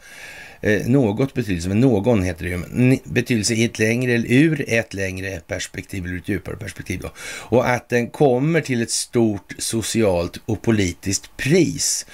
eh, 0.62 0.86
något 0.86 1.34
betydelse, 1.34 1.68
men 1.68 1.80
någon 1.80 2.22
heter 2.22 2.44
det 2.44 2.50
ju, 2.50 2.98
betydelse 3.04 3.54
i 3.54 3.64
ett 3.64 3.78
längre, 3.78 4.12
eller 4.12 4.32
ur 4.32 4.64
ett 4.68 4.94
längre 4.94 5.40
perspektiv, 5.46 6.04
eller 6.04 6.16
ett 6.16 6.28
djupare 6.28 6.56
perspektiv 6.56 7.00
då. 7.00 7.10
Och 7.24 7.68
att 7.68 7.88
den 7.88 8.10
kommer 8.10 8.60
till 8.60 8.82
ett 8.82 8.90
stort 8.90 9.54
socialt 9.58 10.40
och 10.46 10.62
politiskt 10.62 11.36
pris. 11.36 12.06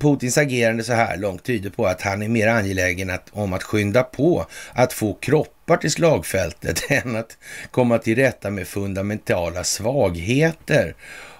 Putins 0.00 0.38
agerande 0.38 0.84
så 0.84 0.92
här 0.92 1.16
långt 1.16 1.42
tyder 1.42 1.70
på 1.70 1.86
att 1.86 2.02
han 2.02 2.22
är 2.22 2.28
mer 2.28 2.46
angelägen 2.46 3.10
att, 3.10 3.28
om 3.32 3.52
att 3.52 3.62
skynda 3.62 4.02
på 4.02 4.46
att 4.72 4.92
få 4.92 5.14
kroppar 5.14 5.76
till 5.76 5.90
slagfältet 5.90 6.82
än 6.90 7.16
att 7.16 7.38
komma 7.70 7.98
till 7.98 8.16
rätta 8.16 8.50
med 8.50 8.68
fundamentala 8.68 9.64
svagheter. 9.64 10.94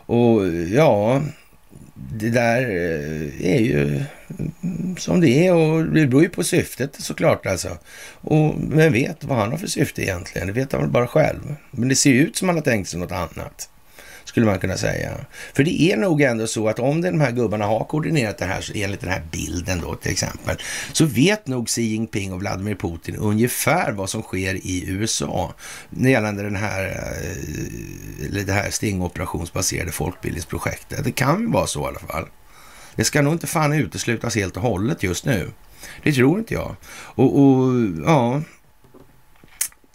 Och 0.07 0.47
ja, 0.71 1.23
det 2.12 2.30
där 2.30 2.62
eh, 2.62 3.52
är 3.52 3.60
ju 3.60 4.02
som 4.98 5.20
det 5.20 5.46
är 5.46 5.54
och 5.54 5.84
det 5.84 6.06
beror 6.06 6.22
ju 6.22 6.28
på 6.28 6.44
syftet 6.44 6.94
såklart 6.98 7.46
alltså. 7.46 7.78
Och 8.20 8.54
vem 8.58 8.92
vet 8.92 9.24
vad 9.24 9.38
han 9.38 9.50
har 9.50 9.58
för 9.58 9.66
syfte 9.66 10.02
egentligen? 10.02 10.46
Det 10.46 10.52
vet 10.52 10.72
han 10.72 10.80
väl 10.80 10.90
bara 10.90 11.06
själv. 11.06 11.54
Men 11.70 11.88
det 11.88 11.96
ser 11.96 12.10
ju 12.10 12.20
ut 12.20 12.36
som 12.36 12.48
han 12.48 12.56
har 12.56 12.62
tänkt 12.62 12.88
sig 12.88 13.00
något 13.00 13.12
annat 13.12 13.68
skulle 14.28 14.47
man 14.47 14.58
kunna 14.58 14.76
säga. 14.76 15.11
För 15.54 15.64
det 15.64 15.82
är 15.82 15.97
nog 15.97 16.23
ändå 16.23 16.47
så 16.47 16.68
att 16.68 16.78
om 16.78 17.00
de 17.00 17.20
här 17.20 17.30
gubbarna 17.30 17.66
har 17.66 17.85
koordinerat 17.85 18.38
det 18.38 18.44
här 18.44 18.73
enligt 18.75 19.00
den 19.00 19.11
här 19.11 19.23
bilden 19.32 19.80
då 19.80 19.94
till 19.94 20.12
exempel, 20.12 20.56
så 20.92 21.04
vet 21.04 21.47
nog 21.47 21.68
Xi 21.68 21.82
Jinping 21.82 22.32
och 22.32 22.40
Vladimir 22.40 22.75
Putin 22.75 23.16
ungefär 23.16 23.92
vad 23.92 24.11
som 24.11 24.23
sker 24.23 24.54
i 24.54 24.85
USA 24.87 25.54
gällande 25.90 26.42
den 26.42 26.56
här, 26.56 26.85
eh, 28.23 28.44
det 28.44 28.52
här 28.52 28.70
stingoperationsbaserade 28.70 29.92
folkbildningsprojektet. 29.92 31.04
Det 31.04 31.12
kan 31.12 31.52
vara 31.52 31.66
så 31.66 31.85
i 31.85 31.87
alla 31.87 31.99
fall. 31.99 32.26
Det 32.97 33.04
ska 33.04 33.23
nog 33.23 33.32
inte 33.32 33.47
fan 33.47 33.73
uteslutas 33.73 34.37
helt 34.37 34.56
och 34.56 34.62
hållet 34.62 35.02
just 35.02 35.25
nu. 35.25 35.50
Det 36.02 36.12
tror 36.12 36.38
inte 36.38 36.54
jag. 36.54 36.76
Och, 37.14 37.40
och 37.40 37.75
ja, 38.06 38.42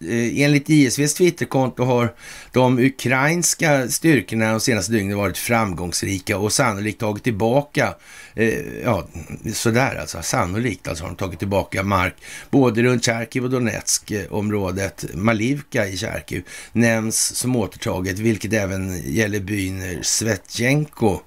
Eh, 0.09 0.41
enligt 0.41 0.69
ISVs 0.69 1.13
Twitterkonto 1.13 1.83
har 1.83 2.13
de 2.51 2.79
ukrainska 2.79 3.87
styrkorna 3.87 4.51
de 4.51 4.59
senaste 4.59 4.91
dygnen 4.91 5.17
varit 5.17 5.37
framgångsrika 5.37 6.37
och 6.37 6.53
sannolikt 6.53 6.99
tagit 6.99 7.23
tillbaka, 7.23 7.95
eh, 8.35 8.59
ja 8.83 9.07
sådär 9.53 9.95
alltså, 9.95 10.21
sannolikt 10.21 10.87
alltså 10.87 11.03
har 11.03 11.09
de 11.09 11.15
tagit 11.15 11.39
tillbaka 11.39 11.83
mark 11.83 12.15
både 12.49 12.83
runt 12.83 13.05
Charkiv 13.05 13.43
och 13.43 13.49
Donetsk-området. 13.49 15.03
Eh, 15.03 15.15
Malivka 15.15 15.87
i 15.87 15.97
Charkiv 15.97 16.43
nämns 16.71 17.35
som 17.35 17.55
återtaget, 17.55 18.19
vilket 18.19 18.53
även 18.53 19.13
gäller 19.13 19.39
byn 19.39 19.81
eh, 19.81 20.01
Svetjenko 20.01 21.19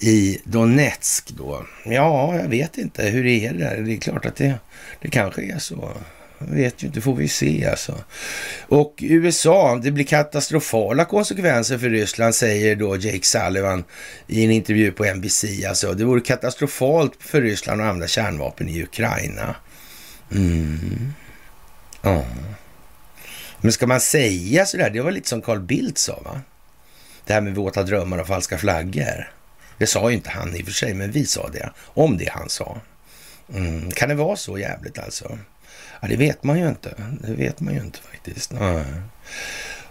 i 0.00 0.38
Donetsk 0.44 1.30
då. 1.30 1.66
Ja, 1.84 2.36
jag 2.36 2.48
vet 2.48 2.78
inte, 2.78 3.02
hur 3.02 3.26
är 3.26 3.52
det 3.52 3.58
där? 3.58 3.76
Det 3.76 3.92
är 3.92 3.96
klart 3.96 4.26
att 4.26 4.36
det, 4.36 4.54
det 5.00 5.08
kanske 5.08 5.42
är 5.42 5.58
så 5.58 5.92
vet 6.48 6.82
ju 6.82 6.86
inte, 6.86 7.00
får 7.00 7.14
vi 7.14 7.28
se 7.28 7.66
alltså. 7.66 8.04
Och 8.68 8.94
USA, 9.00 9.80
det 9.82 9.90
blir 9.90 10.04
katastrofala 10.04 11.04
konsekvenser 11.04 11.78
för 11.78 11.90
Ryssland, 11.90 12.34
säger 12.34 12.76
då 12.76 12.96
Jake 12.96 13.26
Sullivan 13.26 13.84
i 14.26 14.44
en 14.44 14.50
intervju 14.50 14.92
på 14.92 15.04
NBC. 15.04 15.44
Alltså, 15.68 15.94
det 15.94 16.04
vore 16.04 16.20
katastrofalt 16.20 17.12
för 17.18 17.42
Ryssland 17.42 17.80
att 17.80 17.86
använda 17.86 18.06
kärnvapen 18.06 18.68
i 18.68 18.82
Ukraina. 18.82 19.54
Mm. 20.32 21.12
Ja. 22.02 22.24
Men 23.60 23.72
ska 23.72 23.86
man 23.86 24.00
säga 24.00 24.66
sådär, 24.66 24.90
det 24.90 25.00
var 25.00 25.10
lite 25.10 25.28
som 25.28 25.42
Carl 25.42 25.60
Bildt 25.60 25.98
sa 25.98 26.20
va? 26.24 26.40
Det 27.26 27.32
här 27.32 27.40
med 27.40 27.54
våta 27.54 27.82
drömmar 27.82 28.18
och 28.18 28.26
falska 28.26 28.58
flaggor. 28.58 29.32
Det 29.78 29.86
sa 29.86 30.10
ju 30.10 30.16
inte 30.16 30.30
han 30.30 30.56
i 30.56 30.62
och 30.62 30.66
för 30.66 30.72
sig, 30.72 30.94
men 30.94 31.10
vi 31.10 31.26
sa 31.26 31.48
det. 31.48 31.70
Om 31.78 32.18
det 32.18 32.30
han 32.30 32.48
sa. 32.48 32.80
Mm. 33.54 33.90
Kan 33.90 34.08
det 34.08 34.14
vara 34.14 34.36
så 34.36 34.58
jävligt 34.58 34.98
alltså? 34.98 35.38
Ja, 36.00 36.08
det 36.08 36.16
vet 36.16 36.44
man 36.44 36.58
ju 36.58 36.68
inte. 36.68 36.94
Det 37.20 37.32
vet 37.32 37.60
man 37.60 37.74
ju 37.74 37.80
inte 37.80 37.98
faktiskt. 37.98 38.52
Nej. 38.52 38.84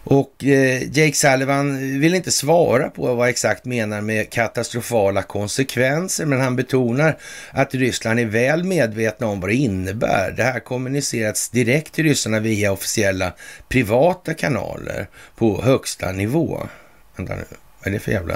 Och 0.03 0.43
eh, 0.43 0.83
Jake 0.83 1.13
Sullivan 1.13 1.99
vill 1.99 2.15
inte 2.15 2.31
svara 2.31 2.89
på 2.89 3.15
vad 3.15 3.29
exakt 3.29 3.65
menar 3.65 4.01
med 4.01 4.29
katastrofala 4.29 5.21
konsekvenser, 5.21 6.25
men 6.25 6.41
han 6.41 6.55
betonar 6.55 7.17
att 7.51 7.75
Ryssland 7.75 8.19
är 8.19 8.25
väl 8.25 8.63
medvetna 8.63 9.27
om 9.27 9.39
vad 9.39 9.49
det 9.49 9.55
innebär. 9.55 10.31
Det 10.31 10.43
här 10.43 10.59
kommunicerats 10.59 11.49
direkt 11.49 11.93
till 11.93 12.05
ryssarna 12.05 12.39
via 12.39 12.71
officiella 12.71 13.33
privata 13.67 14.33
kanaler 14.33 15.07
på 15.35 15.61
högsta 15.61 16.11
nivå. 16.11 16.67
Vänta 17.15 17.35
nu, 17.35 17.43
vad 17.79 17.87
är 17.87 17.91
det 17.91 17.99
för 17.99 18.11
jävla 18.11 18.33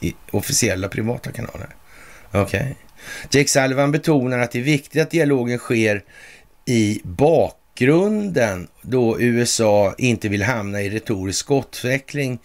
eh, 0.00 0.12
officiella 0.30 0.88
privata 0.88 1.32
kanaler? 1.32 1.68
Okej. 2.32 2.42
Okay. 2.42 2.74
Jake 3.30 3.48
Sullivan 3.48 3.92
betonar 3.92 4.38
att 4.38 4.52
det 4.52 4.58
är 4.58 4.62
viktigt 4.62 5.02
att 5.02 5.10
dialogen 5.10 5.58
sker 5.58 6.02
i 6.68 7.00
bakgrunden 7.04 8.68
då 8.82 9.20
USA 9.20 9.94
inte 9.98 10.28
vill 10.28 10.42
hamna 10.42 10.82
i 10.82 10.90
retorisk 10.90 11.38
skottväxling, 11.38 12.38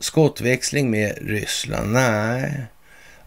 skottväxling 0.00 0.90
med 0.90 1.18
Ryssland. 1.20 1.92
Nej, 1.92 2.64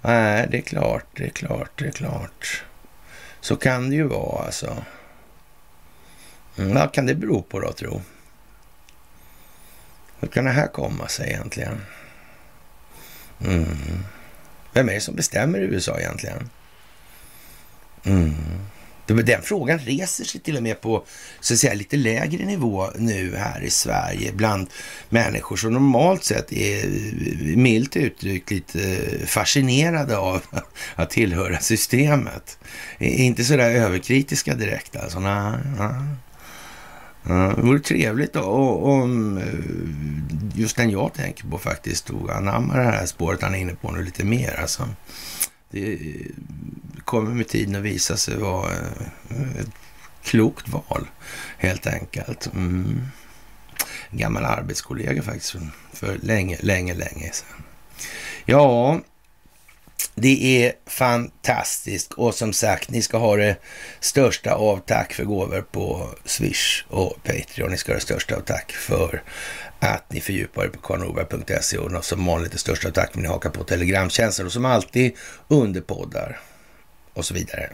nej, 0.02 0.48
det 0.52 0.58
är 0.58 0.62
klart, 0.62 1.06
det 1.14 1.24
är 1.24 1.30
klart, 1.30 1.72
det 1.80 1.88
är 1.88 1.92
klart. 1.92 2.64
Så 3.42 3.56
kan 3.56 3.90
det 3.90 3.96
ju 3.96 4.04
vara 4.04 4.46
alltså. 4.46 4.84
Mm, 6.58 6.74
vad 6.74 6.94
kan 6.94 7.06
det 7.06 7.16
bero 7.16 7.42
på 7.42 7.60
då, 7.60 7.72
tro? 7.72 8.02
Hur 10.20 10.28
kan 10.28 10.46
det 10.46 10.52
här 10.52 10.68
komma 10.68 11.08
sig 11.08 11.30
egentligen? 11.30 11.82
Mm. 13.46 14.04
Vem 14.74 14.90
är 14.90 14.94
det 14.94 15.02
som 15.02 15.16
bestämmer 15.16 15.60
i 15.60 15.64
USA 15.64 16.00
egentligen? 16.00 16.50
Mm. 18.04 18.36
Den 19.08 19.42
frågan 19.42 19.80
reser 19.80 20.24
sig 20.24 20.42
till 20.42 20.58
och 20.58 20.64
med 20.64 20.82
på 20.82 21.04
så 21.40 21.54
att 21.54 21.60
säga, 21.60 21.74
lite 21.74 21.98
lägre 21.98 22.46
nivå 22.46 22.88
nu 22.96 23.36
här 23.36 23.64
i 23.64 23.70
Sverige 23.70 24.32
bland 24.34 24.68
människor 25.10 25.56
som 25.56 25.74
normalt 25.74 26.24
sett 26.24 26.54
är 26.54 26.88
milt 27.56 27.96
uttryckt 27.96 28.52
lite 28.52 28.80
fascinerade 29.26 30.18
av 30.18 30.42
att 30.96 31.10
tillhöra 31.10 31.60
systemet. 31.60 32.60
Inte 33.00 33.44
så 33.44 33.56
där 33.56 33.72
överkritiska 33.72 34.56
direkt 34.56 34.96
alltså. 34.96 35.20
Nej, 35.20 35.54
nej. 35.80 35.92
Ja, 37.30 37.54
det 37.56 37.62
vore 37.62 37.80
trevligt 37.80 38.34
då, 38.34 38.42
om 38.42 39.38
mm, 39.38 40.52
just 40.56 40.78
den 40.78 40.90
jag 40.90 41.14
tänker 41.14 41.48
på 41.48 41.58
faktiskt 41.58 42.06
tog 42.06 42.32
anammar 42.32 42.78
det 42.78 42.84
här 42.84 43.06
spåret 43.06 43.42
han 43.42 43.56
är 43.56 43.60
inne 43.60 43.76
på 43.76 43.92
nu 43.92 44.04
lite 44.04 44.26
mer. 44.26 44.60
Alltså, 44.62 44.88
det 45.72 46.00
kommer 47.06 47.32
med 47.32 47.48
tiden 47.48 47.76
att 47.76 47.82
visa 47.82 48.18
sig 48.18 48.38
vara 48.38 48.72
eh, 48.74 49.58
ett 49.60 49.70
klokt 50.24 50.70
val 50.70 51.08
helt 51.58 51.88
enkelt. 51.88 52.50
Mm. 52.54 53.02
En 54.10 54.18
gammal 54.18 54.46
arbetskollega 54.46 55.24
faktiskt 55.24 55.56
för 55.94 56.18
länge, 56.22 56.58
länge, 56.62 56.94
länge 56.94 57.32
sedan. 57.34 57.64
Ja, 58.46 59.00
det 60.20 60.66
är 60.66 60.74
fantastiskt 60.86 62.14
och 62.14 62.36
som 62.36 62.54
sagt, 62.54 62.90
ni 62.90 63.02
ska 63.02 63.18
ha 63.18 63.36
det 63.36 63.56
största 64.00 64.54
av 64.54 64.78
tack 64.78 65.14
för 65.14 65.24
gåvor 65.24 65.62
på 65.72 66.10
Swish 66.26 66.86
och 66.90 67.24
Patreon. 67.24 67.72
Ni 67.72 67.78
ska 67.78 67.92
ha 67.92 67.96
det 67.96 68.02
största 68.02 68.36
av 68.36 68.40
tack 68.40 68.72
för 68.72 69.24
att 69.80 70.12
ni 70.12 70.22
fördjupar 70.22 70.64
er 70.64 70.70
på 70.70 70.80
karlnorberg.se 70.80 71.78
och 71.78 72.06
som 72.06 72.26
vanligt 72.26 72.52
det 72.52 72.58
största 72.58 72.88
av 72.88 72.92
tack 72.92 73.12
för 73.12 73.20
att 73.20 73.24
ni 73.24 73.28
hakar 73.28 73.50
på 73.50 73.64
Telegramtjänsten 73.64 74.46
och 74.46 74.52
som 74.52 74.66
alltid 74.66 75.16
underpoddar 75.48 76.40
och 77.14 77.26
så 77.26 77.34
vidare. 77.34 77.70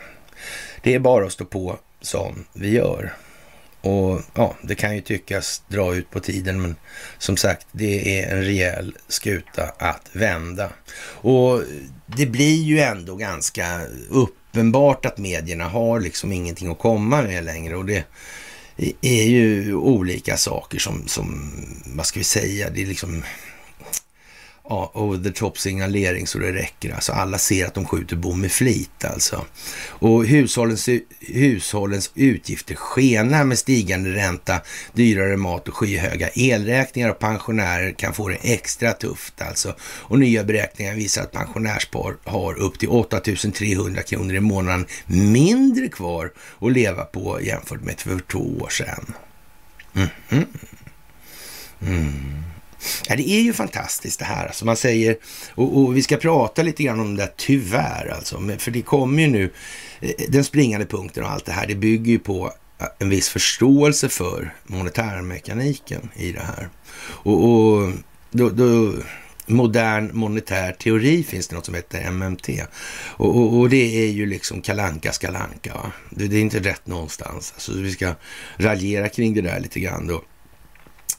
Det 0.81 0.93
är 0.93 1.00
bara 1.00 1.25
att 1.25 1.33
stå 1.33 1.45
på 1.45 1.79
som 2.01 2.45
vi 2.53 2.69
gör. 2.69 3.13
Och 3.83 4.21
ja, 4.33 4.55
det 4.61 4.75
kan 4.75 4.95
ju 4.95 5.01
tyckas 5.01 5.63
dra 5.67 5.95
ut 5.95 6.09
på 6.09 6.19
tiden, 6.19 6.61
men 6.61 6.75
som 7.17 7.37
sagt, 7.37 7.67
det 7.71 8.19
är 8.19 8.35
en 8.35 8.43
rejäl 8.43 8.97
skuta 9.07 9.63
att 9.77 10.09
vända. 10.13 10.69
Och 11.21 11.61
det 12.05 12.25
blir 12.25 12.63
ju 12.63 12.79
ändå 12.79 13.15
ganska 13.15 13.81
uppenbart 14.09 15.05
att 15.05 15.17
medierna 15.17 15.63
har 15.63 15.99
liksom 15.99 16.31
ingenting 16.31 16.71
att 16.71 16.79
komma 16.79 17.21
med 17.21 17.45
längre 17.45 17.75
och 17.75 17.85
det 17.85 18.03
är 19.01 19.23
ju 19.23 19.75
olika 19.75 20.37
saker 20.37 20.79
som, 20.79 21.07
som 21.07 21.51
vad 21.85 22.05
ska 22.05 22.19
vi 22.19 22.23
säga, 22.23 22.69
det 22.69 22.81
är 22.81 22.85
liksom 22.85 23.23
ja, 24.70 24.91
over 24.93 25.24
the 25.24 25.32
top 25.32 25.58
signalering 25.58 26.27
så 26.27 26.39
det 26.39 26.53
räcker. 26.53 26.93
Alltså 26.93 27.12
alla 27.12 27.38
ser 27.38 27.65
att 27.65 27.74
de 27.74 27.86
skjuter 27.86 28.15
bom 28.15 28.41
med 28.41 28.51
flit 28.51 29.05
alltså. 29.05 29.46
Och 29.88 30.25
hushållens, 30.25 30.89
hushållens 31.20 32.12
utgifter 32.15 32.75
skenar 32.75 33.43
med 33.43 33.60
stigande 33.60 34.10
ränta, 34.10 34.62
dyrare 34.93 35.38
mat 35.38 35.67
och 35.67 35.77
skyhöga 35.77 36.29
elräkningar 36.29 37.10
och 37.10 37.20
pensionärer 37.20 37.91
kan 37.91 38.13
få 38.13 38.27
det 38.29 38.53
extra 38.53 38.91
tufft 38.91 39.41
alltså. 39.41 39.75
Och 39.82 40.20
nya 40.20 40.43
beräkningar 40.43 40.96
visar 40.96 41.22
att 41.22 41.32
pensionärspar 41.32 42.15
har 42.24 42.53
upp 42.53 42.79
till 42.79 42.89
8300 42.89 44.01
kronor 44.01 44.36
i 44.36 44.39
månaden 44.39 44.86
mindre 45.05 45.88
kvar 45.88 46.32
att 46.60 46.72
leva 46.72 47.03
på 47.03 47.41
jämfört 47.41 47.82
med 47.82 48.00
för 48.00 48.20
två 48.20 48.58
år 48.62 48.70
sedan. 48.70 49.13
Mhm. 49.93 50.08
Mm. 50.29 50.46
-hmm. 51.79 51.88
mm. 51.88 52.52
Ja, 53.07 53.15
det 53.15 53.29
är 53.29 53.41
ju 53.41 53.53
fantastiskt 53.53 54.19
det 54.19 54.25
här. 54.25 54.45
Alltså 54.45 54.65
man 54.65 54.77
säger, 54.77 55.17
och, 55.55 55.77
och, 55.77 55.97
vi 55.97 56.03
ska 56.03 56.17
prata 56.17 56.63
lite 56.63 56.83
grann 56.83 56.99
om 56.99 57.15
det 57.15 57.23
där 57.23 57.31
tyvärr 57.37 58.13
alltså. 58.15 58.41
För 58.57 58.71
det 58.71 58.81
kommer 58.81 59.21
ju 59.21 59.27
nu, 59.27 59.53
eh, 60.01 60.11
den 60.29 60.43
springande 60.43 60.85
punkten 60.85 61.23
och 61.23 61.31
allt 61.31 61.45
det 61.45 61.51
här, 61.51 61.67
det 61.67 61.75
bygger 61.75 62.11
ju 62.11 62.19
på 62.19 62.53
eh, 62.79 62.87
en 62.99 63.09
viss 63.09 63.29
förståelse 63.29 64.09
för 64.09 64.53
monetärmekaniken 64.63 66.09
i 66.15 66.31
det 66.31 66.41
här. 66.41 66.69
Och, 67.05 67.49
och 67.49 67.91
då, 68.31 68.49
då, 68.49 68.93
modern 69.45 70.09
monetär 70.13 70.71
teori 70.71 71.23
finns 71.23 71.47
det 71.47 71.55
något 71.55 71.65
som 71.65 71.75
heter 71.75 72.11
MMT. 72.11 72.49
Och, 72.95 73.37
och, 73.37 73.59
och 73.59 73.69
det 73.69 74.05
är 74.05 74.11
ju 74.11 74.25
liksom 74.25 74.61
kalanka 74.61 75.11
skalanka. 75.11 75.91
Det, 76.09 76.27
det, 76.27 76.37
är 76.37 76.41
inte 76.41 76.59
rätt 76.59 76.87
någonstans. 76.87 77.51
Alltså 77.55 77.73
vi 77.73 77.91
ska 77.91 78.15
raljera 78.57 79.09
kring 79.09 79.33
det 79.33 79.41
där 79.41 79.59
lite 79.59 79.79
grann 79.79 80.07
då. 80.07 80.21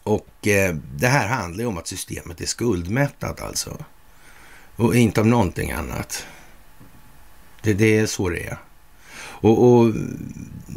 Och 0.04 0.46
eh, 0.46 0.74
det 0.96 1.08
här 1.08 1.28
handlar 1.28 1.60
ju 1.60 1.66
om 1.66 1.78
att 1.78 1.86
systemet 1.86 2.40
är 2.40 2.46
skuldmättat 2.46 3.40
alltså. 3.40 3.84
Och 4.76 4.96
inte 4.96 5.20
om 5.20 5.30
någonting 5.30 5.72
annat. 5.72 6.26
Det, 7.62 7.74
det 7.74 7.98
är 7.98 8.06
så 8.06 8.28
det 8.28 8.46
är. 8.46 8.58
Och, 9.16 9.64
och, 9.64 9.94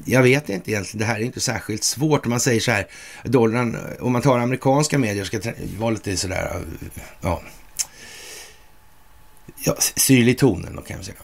jag 0.05 0.23
vet 0.23 0.49
inte 0.49 0.71
egentligen, 0.71 0.99
det 0.99 1.05
här 1.05 1.15
är 1.19 1.23
inte 1.23 1.39
särskilt 1.39 1.83
svårt. 1.83 2.25
Om 2.25 2.29
man 2.29 2.39
säger 2.39 2.59
så 2.59 2.71
här, 2.71 2.87
dollarn, 3.23 3.77
om 3.99 4.11
man 4.11 4.21
tar 4.21 4.39
amerikanska 4.39 4.97
medier, 4.97 5.23
ska 5.23 5.39
vara 5.77 5.91
lite 5.91 6.17
sådär, 6.17 6.65
ja, 7.21 7.41
ja 9.63 9.75
syrlig 9.95 10.37
tonen 10.37 10.75
då 10.75 10.81
kan 10.81 10.97
jag 10.97 11.05
säga. 11.05 11.17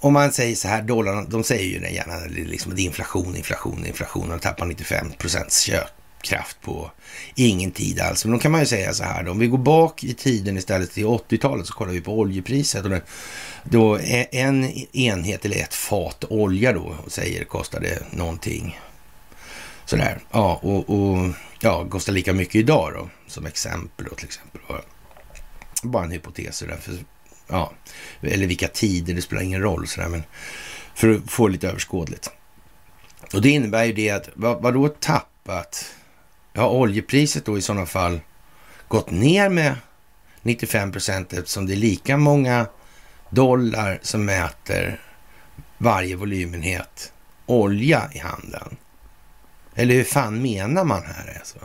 Om 0.00 0.12
man 0.12 0.32
säger 0.32 0.56
så 0.56 0.68
här, 0.68 0.82
dollarn, 0.82 1.26
de 1.30 1.44
säger 1.44 1.64
ju 1.64 1.78
det 1.78 1.90
gärna, 1.90 2.16
liksom, 2.16 2.34
det 2.34 2.40
är 2.40 2.50
liksom 2.50 2.78
inflation, 2.78 3.36
inflation, 3.36 3.86
inflation, 3.86 4.32
och 4.32 4.42
tappar 4.42 4.66
95 4.66 5.12
procents 5.18 5.60
köp 5.60 6.03
kraft 6.24 6.60
på 6.60 6.90
ingen 7.34 7.70
tid 7.70 8.00
alls. 8.00 8.24
Men 8.24 8.32
då 8.32 8.38
kan 8.38 8.52
man 8.52 8.60
ju 8.60 8.66
säga 8.66 8.94
så 8.94 9.04
här 9.04 9.22
då, 9.22 9.30
om 9.30 9.38
vi 9.38 9.46
går 9.46 9.58
bak 9.58 10.04
i 10.04 10.14
tiden 10.14 10.56
istället 10.56 10.92
till 10.92 11.04
80-talet 11.04 11.66
så 11.66 11.74
kollar 11.74 11.92
vi 11.92 12.00
på 12.00 12.18
oljepriset. 12.18 12.84
Och 12.84 12.90
det, 12.90 13.02
då 13.64 13.98
en 14.30 14.64
enhet 14.92 15.44
eller 15.44 15.56
ett 15.56 15.74
fat 15.74 16.24
olja 16.28 16.72
då, 16.72 16.96
säger 17.06 17.44
kostade 17.44 18.02
någonting. 18.10 18.78
Sådär, 19.84 20.20
ja, 20.30 20.60
och, 20.62 20.90
och 20.90 21.32
ja, 21.60 21.88
kostar 21.88 22.12
lika 22.12 22.32
mycket 22.32 22.54
idag 22.54 22.92
då, 22.94 23.08
som 23.26 23.46
exempel 23.46 24.06
då 24.10 24.14
till 24.14 24.26
exempel. 24.26 24.60
Bara 25.82 26.04
en 26.04 26.10
hypotes 26.10 26.56
sådär, 26.56 26.76
för, 26.76 26.94
ja, 27.48 27.72
eller 28.20 28.46
vilka 28.46 28.68
tider, 28.68 29.14
det 29.14 29.22
spelar 29.22 29.42
ingen 29.42 29.62
roll 29.62 29.86
sådär, 29.86 30.08
men 30.08 30.22
för 30.94 31.10
att 31.10 31.30
få 31.30 31.48
lite 31.48 31.68
överskådligt. 31.68 32.30
Och 33.34 33.42
det 33.42 33.50
innebär 33.50 33.84
ju 33.84 33.92
det 33.92 34.10
att, 34.10 34.28
vad, 34.34 34.62
vad 34.62 34.74
då 34.74 34.88
tappat 34.88 35.94
har 36.60 36.68
oljepriset 36.68 37.44
då 37.44 37.58
i 37.58 37.62
sådana 37.62 37.86
fall 37.86 38.20
gått 38.88 39.10
ner 39.10 39.48
med 39.48 39.74
95 40.42 40.92
procent 40.92 41.32
eftersom 41.32 41.66
det 41.66 41.74
är 41.74 41.76
lika 41.76 42.16
många 42.16 42.66
dollar 43.30 43.98
som 44.02 44.24
mäter 44.24 45.00
varje 45.78 46.16
volymenhet 46.16 47.12
olja 47.46 48.10
i 48.12 48.18
handeln. 48.18 48.76
Eller 49.74 49.94
hur 49.94 50.04
fan 50.04 50.42
menar 50.42 50.84
man 50.84 51.02
här 51.02 51.36
alltså? 51.38 51.58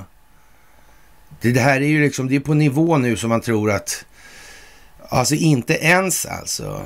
Det, 1.42 1.52
det 1.52 1.60
här 1.60 1.82
är 1.82 1.88
ju 1.88 2.04
liksom, 2.04 2.28
det 2.28 2.36
är 2.36 2.40
på 2.40 2.54
nivå 2.54 2.98
nu 2.98 3.18
som 3.18 3.30
man 3.30 3.42
tror 3.42 3.72
att 3.72 4.06
Alltså 5.12 5.36
inte 5.36 5.74
ens 5.74 6.26
alltså 6.26 6.82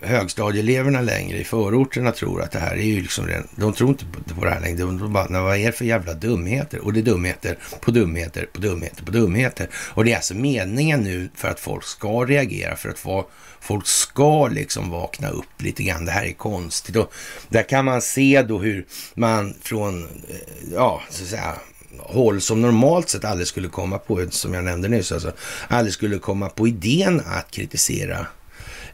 högstadieeleverna 0.00 1.00
längre 1.00 1.38
i 1.38 1.44
förorterna 1.44 2.12
tror 2.12 2.42
att 2.42 2.52
det 2.52 2.58
här 2.58 2.76
är 2.76 2.82
ju 2.82 3.00
liksom, 3.00 3.28
de 3.56 3.72
tror 3.72 3.90
inte 3.90 4.04
på 4.34 4.44
det 4.44 4.50
här 4.50 4.60
längre. 4.60 4.78
De 4.78 5.12
bara, 5.12 5.42
vad 5.42 5.56
är 5.56 5.66
det 5.66 5.72
för 5.72 5.84
jävla 5.84 6.14
dumheter? 6.14 6.84
Och 6.84 6.92
det 6.92 7.00
är 7.00 7.02
dumheter 7.02 7.58
på 7.80 7.90
dumheter 7.90 8.46
på 8.52 8.60
dumheter 8.60 9.04
på 9.04 9.10
dumheter. 9.10 9.68
Och 9.74 10.04
det 10.04 10.12
är 10.12 10.16
alltså 10.16 10.34
meningen 10.34 11.00
nu 11.00 11.28
för 11.34 11.48
att 11.48 11.60
folk 11.60 11.84
ska 11.84 12.24
reagera, 12.24 12.76
för 12.76 12.88
att 12.88 13.28
folk 13.60 13.86
ska 13.86 14.48
liksom 14.48 14.90
vakna 14.90 15.28
upp 15.28 15.62
lite 15.62 15.82
grann. 15.82 16.04
Det 16.04 16.12
här 16.12 16.24
är 16.24 16.32
konstigt. 16.32 16.96
Och 16.96 17.12
där 17.48 17.62
kan 17.62 17.84
man 17.84 18.02
se 18.02 18.42
då 18.42 18.58
hur 18.58 18.86
man 19.14 19.54
från, 19.62 20.02
eh, 20.04 20.36
ja, 20.72 21.02
så 21.10 21.22
att 21.22 21.28
säga, 21.28 21.54
håll 21.98 22.40
som 22.40 22.60
normalt 22.60 23.08
sett 23.08 23.24
aldrig 23.24 23.48
skulle 23.48 23.68
komma 23.68 23.98
på, 23.98 24.26
som 24.30 24.54
jag 24.54 24.64
nämnde 24.64 24.88
nyss, 24.88 25.12
alltså, 25.12 25.32
aldrig 25.68 25.94
skulle 25.94 26.18
komma 26.18 26.48
på 26.48 26.68
idén 26.68 27.22
att 27.26 27.50
kritisera 27.50 28.26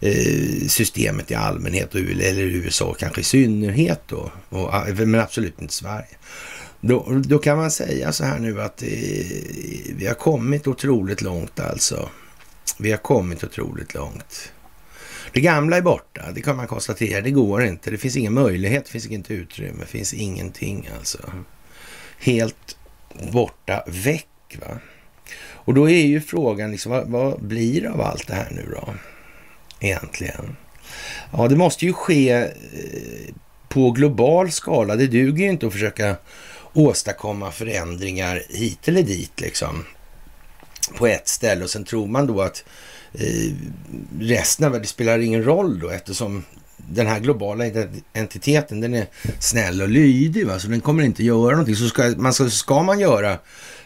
eh, 0.00 0.66
systemet 0.68 1.30
i 1.30 1.34
allmänhet, 1.34 1.94
eller 1.94 2.42
USA 2.42 2.94
kanske 2.98 3.20
i 3.20 3.24
synnerhet 3.24 4.00
då, 4.06 4.30
och, 4.48 4.72
men 4.96 5.20
absolut 5.20 5.60
inte 5.60 5.74
Sverige. 5.74 6.16
Då, 6.80 7.22
då 7.24 7.38
kan 7.38 7.56
man 7.56 7.70
säga 7.70 8.12
så 8.12 8.24
här 8.24 8.38
nu 8.38 8.62
att 8.62 8.82
eh, 8.82 8.88
vi 9.94 10.06
har 10.06 10.14
kommit 10.14 10.66
otroligt 10.66 11.22
långt 11.22 11.60
alltså. 11.60 12.08
Vi 12.78 12.90
har 12.90 12.98
kommit 12.98 13.44
otroligt 13.44 13.94
långt. 13.94 14.52
Det 15.32 15.40
gamla 15.40 15.76
är 15.76 15.82
borta, 15.82 16.32
det 16.34 16.40
kan 16.40 16.56
man 16.56 16.66
konstatera. 16.66 17.20
Det 17.20 17.30
går 17.30 17.62
inte. 17.62 17.90
Det 17.90 17.98
finns 17.98 18.16
ingen 18.16 18.32
möjlighet, 18.32 18.84
det 18.84 18.90
finns 18.90 19.06
inget 19.06 19.30
utrymme, 19.30 19.80
det 19.80 19.86
finns 19.86 20.14
ingenting 20.14 20.90
alltså. 20.98 21.32
Helt 22.18 22.76
borta 23.32 23.84
väck. 23.86 24.56
Va? 24.60 24.78
Och 25.64 25.74
då 25.74 25.90
är 25.90 26.06
ju 26.06 26.20
frågan, 26.20 26.70
liksom, 26.70 26.92
vad, 26.92 27.08
vad 27.08 27.42
blir 27.42 27.80
det 27.80 27.90
av 27.90 28.00
allt 28.00 28.26
det 28.26 28.34
här 28.34 28.48
nu 28.50 28.68
då? 28.70 28.94
Egentligen. 29.80 30.56
Ja, 31.32 31.48
det 31.48 31.56
måste 31.56 31.86
ju 31.86 31.92
ske 31.92 32.30
eh, 32.30 32.50
på 33.68 33.90
global 33.90 34.50
skala. 34.50 34.96
Det 34.96 35.06
duger 35.06 35.44
ju 35.44 35.50
inte 35.50 35.66
att 35.66 35.72
försöka 35.72 36.16
åstadkomma 36.72 37.50
förändringar 37.50 38.42
hit 38.48 38.88
eller 38.88 39.02
dit 39.02 39.40
liksom 39.40 39.84
på 40.98 41.06
ett 41.06 41.28
ställe 41.28 41.64
och 41.64 41.70
sen 41.70 41.84
tror 41.84 42.06
man 42.06 42.26
då 42.26 42.40
att 42.40 42.64
eh, 43.12 43.52
resten 44.20 44.66
av 44.66 44.80
det 44.80 44.86
spelar 44.86 45.18
ingen 45.18 45.44
roll 45.44 45.78
då 45.78 45.88
eftersom 45.88 46.44
den 46.92 47.06
här 47.06 47.20
globala 47.20 47.64
entiteten, 48.12 48.80
den 48.80 48.94
är 48.94 49.06
snäll 49.38 49.82
och 49.82 49.88
lydig, 49.88 50.46
va? 50.46 50.58
så 50.58 50.68
den 50.68 50.80
kommer 50.80 51.02
inte 51.02 51.24
göra 51.24 51.50
någonting. 51.50 51.76
Så 51.76 51.88
ska 51.88 52.14
man, 52.16 52.32
ska 52.34 52.82
man 52.82 53.00
göra 53.00 53.38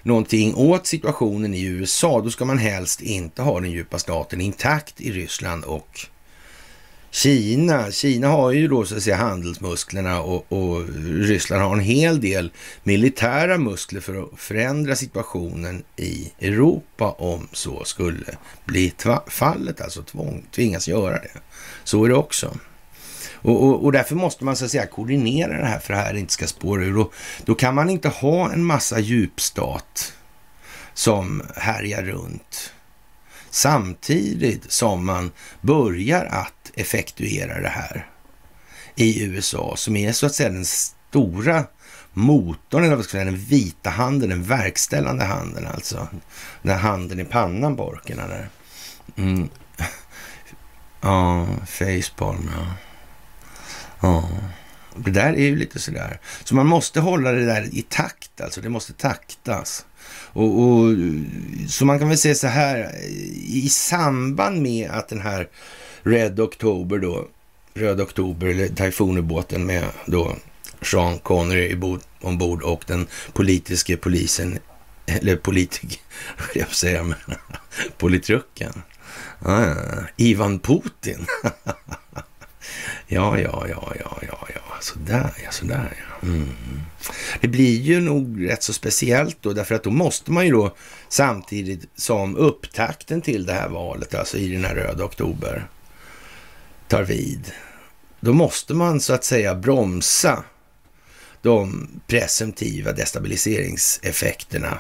någonting 0.03 0.55
åt 0.55 0.87
situationen 0.87 1.55
i 1.55 1.63
USA, 1.63 2.21
då 2.21 2.31
ska 2.31 2.45
man 2.45 2.59
helst 2.59 3.01
inte 3.01 3.43
ha 3.43 3.61
den 3.61 3.71
djupa 3.71 3.99
staten 3.99 4.41
intakt 4.41 5.01
i 5.01 5.13
Ryssland 5.13 5.65
och 5.65 6.07
Kina, 7.15 7.91
Kina 7.91 8.29
har 8.29 8.53
ju 8.53 8.69
då 8.69 8.85
så 8.85 8.97
att 8.97 9.03
säga 9.03 9.17
handelsmusklerna 9.17 10.21
och, 10.21 10.53
och 10.53 10.89
Ryssland 11.05 11.63
har 11.63 11.73
en 11.73 11.81
hel 11.81 12.21
del 12.21 12.53
militära 12.83 13.59
muskler 13.59 14.01
för 14.01 14.23
att 14.23 14.41
förändra 14.41 14.97
situationen 14.97 15.83
i 15.97 16.33
Europa 16.41 17.11
om 17.11 17.49
så 17.53 17.85
skulle 17.85 18.37
bli 18.65 18.93
fallet, 19.27 19.81
alltså 19.81 20.03
tvång, 20.03 20.47
tvingas 20.55 20.89
göra 20.89 21.13
det. 21.13 21.41
Så 21.85 22.05
är 22.05 22.09
det 22.09 22.15
också. 22.15 22.55
Och, 23.45 23.65
och, 23.65 23.85
och, 23.85 23.93
därför 23.93 24.15
måste 24.15 24.45
man 24.45 24.57
så 24.57 24.65
att 24.65 24.71
säga 24.71 24.87
koordinera 24.87 25.61
det 25.61 25.67
här 25.67 25.79
för 25.79 25.95
att 25.95 26.01
det 26.01 26.05
här 26.05 26.17
inte 26.17 26.33
ska 26.33 26.47
spåra 26.47 26.85
ur. 26.85 26.99
Och 26.99 27.15
då 27.45 27.55
kan 27.55 27.75
man 27.75 27.91
inte 27.91 28.09
ha 28.09 28.53
en 28.53 28.65
massa 28.65 28.99
djupstat 28.99 30.13
som 30.95 31.43
härjar 31.57 32.03
runt 32.03 32.73
samtidigt 33.51 34.73
som 34.73 35.07
man 35.07 35.31
börjar 35.61 36.25
att 36.25 36.71
effektuera 36.75 37.61
det 37.61 37.69
här 37.69 38.07
i 38.95 39.25
USA 39.25 39.75
som 39.77 39.97
är 39.97 40.13
så 40.13 40.27
att 40.27 40.35
säga 40.35 40.49
den 40.49 40.65
stora 40.65 41.65
motorn, 42.13 42.85
eller 42.85 42.97
vad 42.97 43.05
ska 43.05 43.19
jag 43.19 43.27
säga, 43.27 43.33
den 43.33 43.45
vita 43.45 43.91
handen, 43.91 44.29
den 44.29 44.43
verkställande 44.43 45.25
handen. 45.25 45.67
alltså. 45.67 46.09
Den 46.63 46.79
handen 46.79 47.21
i 47.21 47.25
pannan 47.25 47.77
på 47.77 47.89
orkerna 47.89 48.29
där. 48.29 48.49
Mm. 49.17 49.49
Ja, 51.01 51.47
facepalm 51.67 52.51
ja. 52.57 52.67
Ja, 54.05 54.29
det 54.97 55.11
där 55.11 55.33
är 55.33 55.45
ju 55.45 55.57
lite 55.57 55.79
sådär. 55.79 56.21
Så 56.45 56.55
man 56.55 56.67
måste 56.67 57.01
hålla 57.01 57.33
det 57.33 57.47
där 57.47 57.69
i 57.73 57.83
takt, 57.83 58.41
alltså. 58.41 58.61
Det 58.61 58.69
måste 58.69 58.93
taktas. 58.93 59.87
Och, 60.33 60.61
och, 60.61 60.95
så 61.69 61.85
man 61.85 61.99
kan 61.99 62.09
väl 62.09 62.19
säga 62.19 62.35
så 62.35 62.47
här, 62.47 62.91
i 63.47 63.69
samband 63.69 64.63
med 64.63 64.91
att 64.91 65.09
den 65.09 65.21
här 65.21 65.49
Red 66.03 66.41
October 66.41 66.99
då, 66.99 67.29
Röd 67.75 68.01
Oktober 68.01 68.47
eller 68.47 68.69
Typhonubåten 68.69 69.67
med 69.67 69.85
då 70.07 70.37
Sean 70.83 71.19
Connery 71.19 71.77
ombord 72.21 72.63
och 72.63 72.85
den 72.87 73.07
politiska 73.33 73.97
polisen, 73.97 74.59
eller 75.07 75.37
politik, 75.37 76.01
jag 76.55 76.67
får 76.67 76.75
säga, 76.75 77.03
men 77.03 77.19
politrucken. 77.99 78.83
Ah, 79.39 79.75
Ivan 80.17 80.59
Putin. 80.59 81.27
Ja, 83.15 83.39
ja, 83.39 83.67
ja, 83.69 83.93
ja, 84.01 84.19
ja, 84.29 84.49
ja, 84.55 84.77
sådär 84.81 85.31
ja, 85.45 85.51
sådär 85.51 85.97
ja. 85.99 86.29
Mm. 86.29 86.49
Det 87.41 87.49
blir 87.49 87.81
ju 87.81 88.01
nog 88.01 88.49
rätt 88.49 88.63
så 88.63 88.73
speciellt 88.73 89.37
då, 89.41 89.53
därför 89.53 89.75
att 89.75 89.83
då 89.83 89.91
måste 89.91 90.33
man 90.33 90.47
ju 90.47 90.53
då 90.53 90.77
samtidigt 91.09 91.85
som 91.97 92.37
upptakten 92.37 93.21
till 93.23 93.47
det 93.47 93.53
här 93.53 93.69
valet, 93.69 94.15
alltså 94.15 94.37
i 94.37 94.49
den 94.49 94.65
här 94.65 94.75
röda 94.75 95.05
oktober, 95.05 95.67
tar 96.89 97.03
vid. 97.03 97.53
Då 98.21 98.33
måste 98.33 98.75
man 98.75 99.01
så 99.01 99.15
att 99.15 99.25
säga 99.25 99.55
bromsa 99.55 100.45
de 101.43 101.89
presumtiva 102.07 102.93
destabiliseringseffekterna 102.93 104.79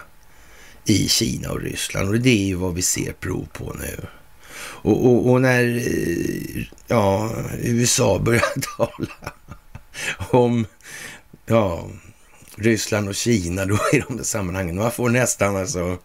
i 0.84 1.08
Kina 1.08 1.50
och 1.50 1.60
Ryssland. 1.60 2.08
Och 2.08 2.20
det 2.20 2.30
är 2.30 2.46
ju 2.46 2.54
vad 2.54 2.74
vi 2.74 2.82
ser 2.82 3.12
prov 3.12 3.48
på 3.52 3.72
nu. 3.72 4.06
Och, 4.84 5.06
och, 5.06 5.30
och, 5.30 5.40
när 5.40 5.76
eh, 5.76 6.64
ja, 6.86 7.30
USA 7.58 8.18
börjar 8.18 8.60
tala 8.76 9.32
om 10.30 10.66
ja, 11.46 11.88
Ryssland 12.56 13.08
och 13.08 13.14
Kina 13.14 13.64
då 13.64 13.78
i 13.92 13.98
de 14.08 14.16
där 14.16 14.24
sammanhangen. 14.24 14.76
Man 14.76 14.92
får 14.92 15.08
nästan 15.08 15.56
alltså... 15.56 15.98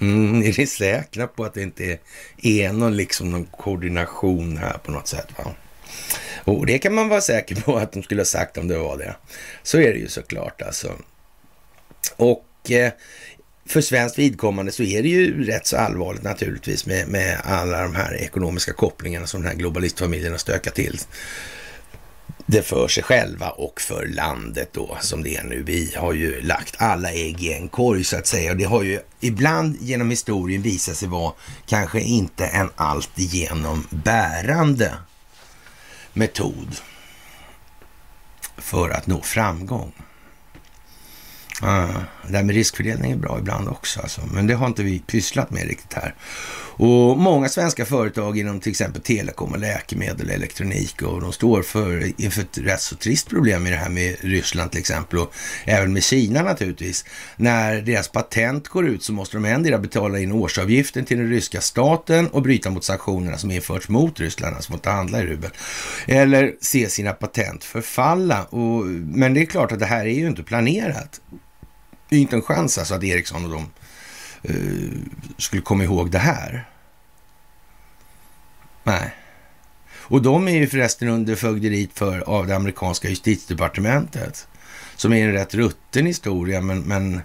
Mm, 0.00 0.42
är 0.42 0.58
ni 0.58 0.66
säkra 0.66 1.26
på 1.26 1.44
att 1.44 1.54
det 1.54 1.62
inte 1.62 1.98
är 2.42 2.72
någon, 2.72 2.96
liksom, 2.96 3.30
någon 3.30 3.44
koordination 3.44 4.56
här 4.56 4.78
på 4.78 4.90
något 4.90 5.08
sätt? 5.08 5.28
Va? 5.38 5.54
Och 6.44 6.66
det 6.66 6.78
kan 6.78 6.94
man 6.94 7.08
vara 7.08 7.20
säker 7.20 7.56
på 7.56 7.76
att 7.76 7.92
de 7.92 8.02
skulle 8.02 8.20
ha 8.20 8.26
sagt 8.26 8.58
om 8.58 8.68
det 8.68 8.78
var 8.78 8.98
det. 8.98 9.16
Så 9.62 9.78
är 9.78 9.92
det 9.92 9.98
ju 9.98 10.08
såklart 10.08 10.62
alltså. 10.62 10.92
Och 12.16 12.70
eh, 12.70 12.92
för 13.70 13.80
svenskt 13.80 14.18
vidkommande 14.18 14.72
så 14.72 14.82
är 14.82 15.02
det 15.02 15.08
ju 15.08 15.44
rätt 15.44 15.66
så 15.66 15.76
allvarligt 15.76 16.22
naturligtvis 16.22 16.86
med, 16.86 17.08
med 17.08 17.40
alla 17.44 17.82
de 17.82 17.94
här 17.94 18.14
ekonomiska 18.14 18.72
kopplingarna 18.72 19.26
som 19.26 19.42
den 19.42 19.50
här 19.50 19.58
globalistfamiljen 19.58 20.32
har 20.32 20.38
stökat 20.38 20.74
till. 20.74 21.00
Det 22.46 22.62
för 22.62 22.88
sig 22.88 23.02
själva 23.02 23.50
och 23.50 23.80
för 23.80 24.06
landet 24.06 24.68
då 24.72 24.96
som 25.00 25.22
det 25.22 25.36
är 25.36 25.42
nu. 25.44 25.62
Vi 25.62 25.94
har 25.96 26.12
ju 26.12 26.40
lagt 26.40 26.74
alla 26.78 27.12
ägg 27.12 27.42
i 27.42 27.52
en 27.52 27.68
korg 27.68 28.04
så 28.04 28.16
att 28.16 28.26
säga 28.26 28.50
och 28.50 28.56
det 28.56 28.64
har 28.64 28.82
ju 28.82 29.00
ibland 29.20 29.76
genom 29.80 30.10
historien 30.10 30.62
visat 30.62 30.96
sig 30.96 31.08
vara 31.08 31.32
kanske 31.66 32.00
inte 32.00 32.46
en 32.46 32.70
alltigenom 32.76 33.86
bärande 33.90 34.94
metod 36.12 36.76
för 38.56 38.90
att 38.90 39.06
nå 39.06 39.22
framgång. 39.22 39.92
Det 41.60 42.36
här 42.36 42.42
med 42.42 42.54
riskfördelning 42.54 43.12
är 43.12 43.16
bra 43.16 43.38
ibland 43.38 43.68
också, 43.68 44.00
alltså. 44.00 44.20
men 44.32 44.46
det 44.46 44.54
har 44.54 44.66
inte 44.66 44.82
vi 44.82 44.98
pysslat 44.98 45.50
med 45.50 45.68
riktigt 45.68 45.92
här. 45.92 46.14
Och 46.82 47.18
Många 47.18 47.48
svenska 47.48 47.84
företag 47.84 48.38
inom 48.38 48.60
till 48.60 48.70
exempel 48.70 49.02
telekom 49.02 49.52
och 49.52 49.58
läkemedel 49.58 50.26
och 50.26 50.34
elektronik 50.34 51.02
och 51.02 51.20
de 51.20 51.32
står 51.32 51.62
för, 51.62 52.20
inför 52.20 52.42
ett 52.42 52.58
rätt 52.58 52.80
så 52.80 52.96
trist 52.96 53.28
problem 53.28 53.66
i 53.66 53.70
det 53.70 53.76
här 53.76 53.88
med 53.88 54.16
Ryssland 54.20 54.70
till 54.70 54.80
exempel 54.80 55.18
och 55.18 55.34
även 55.64 55.92
med 55.92 56.02
Kina 56.02 56.42
naturligtvis. 56.42 57.04
När 57.36 57.82
deras 57.82 58.08
patent 58.08 58.68
går 58.68 58.88
ut 58.88 59.02
så 59.02 59.12
måste 59.12 59.36
de 59.36 59.44
ändå 59.44 59.78
betala 59.78 60.18
in 60.18 60.32
årsavgiften 60.32 61.04
till 61.04 61.18
den 61.18 61.30
ryska 61.30 61.60
staten 61.60 62.28
och 62.28 62.42
bryta 62.42 62.70
mot 62.70 62.84
sanktionerna 62.84 63.38
som 63.38 63.50
införts 63.50 63.88
mot 63.88 64.20
Ryssland, 64.20 64.56
alltså 64.56 64.72
mot 64.72 64.86
att 64.86 64.92
handla 64.92 65.22
i 65.22 65.26
rubel. 65.26 65.50
Eller 66.06 66.54
se 66.60 66.88
sina 66.88 67.12
patent 67.12 67.64
förfalla. 67.64 68.44
Och, 68.44 68.84
men 68.86 69.34
det 69.34 69.40
är 69.40 69.46
klart 69.46 69.72
att 69.72 69.78
det 69.78 69.86
här 69.86 70.06
är 70.06 70.14
ju 70.14 70.26
inte 70.26 70.42
planerat. 70.42 71.20
Det 72.10 72.16
är 72.16 72.20
inte 72.20 72.36
en 72.36 72.42
chans 72.42 72.78
alltså 72.78 72.94
att 72.94 73.04
Ericsson 73.04 73.44
och 73.44 73.50
de 73.50 73.70
uh, 74.54 74.92
skulle 75.38 75.62
komma 75.62 75.84
ihåg 75.84 76.10
det 76.10 76.18
här. 76.18 76.68
Nej. 78.82 79.14
Och 80.10 80.22
de 80.22 80.48
är 80.48 80.52
ju 80.52 80.66
förresten 80.66 81.08
under 81.08 81.34
fögderiet 81.36 81.90
för, 81.94 82.20
av 82.20 82.46
det 82.46 82.56
amerikanska 82.56 83.08
justitiedepartementet. 83.08 84.48
Som 84.96 85.12
är 85.12 85.24
en 85.24 85.32
rätt 85.32 85.54
rutten 85.54 86.06
historia, 86.06 86.60
men, 86.60 86.80
men 86.80 87.20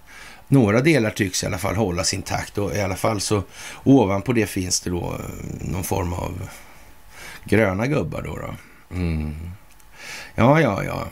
några 0.48 0.82
delar 0.82 1.10
tycks 1.10 1.44
i 1.44 1.46
alla 1.46 1.58
fall 1.58 1.76
hållas 1.76 2.14
intakt. 2.14 2.58
Och 2.58 2.76
i 2.76 2.82
alla 2.82 2.96
fall 2.96 3.22
så 3.22 3.44
ovanpå 3.84 4.34
det 4.34 4.46
finns 4.46 4.82
det 4.82 4.90
då 4.90 5.14
eh, 5.14 5.68
någon 5.68 5.84
form 5.84 6.14
av 6.14 6.50
gröna 7.44 7.88
gubbar 7.88 8.22
då. 8.22 8.36
då. 8.36 8.56
Mm. 8.96 9.36
Ja, 10.36 10.62
ja, 10.62 10.84
ja. 10.84 11.08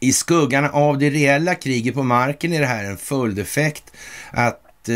I 0.00 0.12
skuggan 0.12 0.64
av 0.64 0.98
det 0.98 1.10
reella 1.10 1.54
kriget 1.54 1.94
på 1.94 2.02
marken 2.02 2.52
är 2.52 2.60
det 2.60 2.66
här 2.66 2.84
en 2.84 2.96
följdeffekt 2.96 3.84
att 4.30 4.88
eh, 4.88 4.94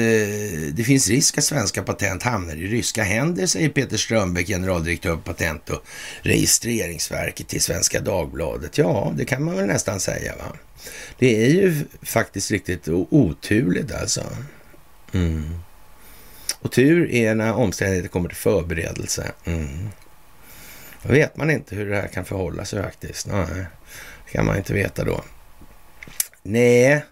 det 0.72 0.84
finns 0.86 1.08
risk 1.08 1.38
att 1.38 1.44
svenska 1.44 1.82
patent 1.82 2.22
hamnar 2.22 2.54
i 2.54 2.66
ryska 2.66 3.02
händer, 3.02 3.46
säger 3.46 3.68
Peter 3.68 3.96
Strömbäck, 3.96 4.46
generaldirektör 4.46 5.16
på 5.16 5.22
Patent 5.22 5.70
och 5.70 5.84
registreringsverket 6.22 7.48
till 7.48 7.60
Svenska 7.60 8.00
Dagbladet. 8.00 8.78
Ja, 8.78 9.12
det 9.16 9.24
kan 9.24 9.44
man 9.44 9.56
väl 9.56 9.66
nästan 9.66 10.00
säga. 10.00 10.36
va? 10.36 10.56
Det 11.18 11.44
är 11.44 11.48
ju 11.48 11.84
faktiskt 12.02 12.50
riktigt 12.50 12.88
oturligt 12.88 13.92
alltså. 13.92 14.24
Mm. 15.12 15.58
Och 16.60 16.72
tur 16.72 17.10
är 17.10 17.34
när 17.34 17.54
omständigheter 17.54 18.08
kommer 18.08 18.28
till 18.28 18.36
förberedelse. 18.36 19.32
Mm. 19.44 19.88
Då 21.02 21.12
vet 21.12 21.36
man 21.36 21.50
inte 21.50 21.76
hur 21.76 21.90
det 21.90 21.96
här 21.96 22.08
kan 22.08 22.24
förhålla 22.24 22.64
sig 22.64 22.82
faktiskt. 22.82 23.26
Nej, 23.26 23.66
kan 24.32 24.46
man 24.46 24.56
inte 24.56 24.74
veta 24.74 25.04
då. 25.04 25.24
Nej, 26.42 27.04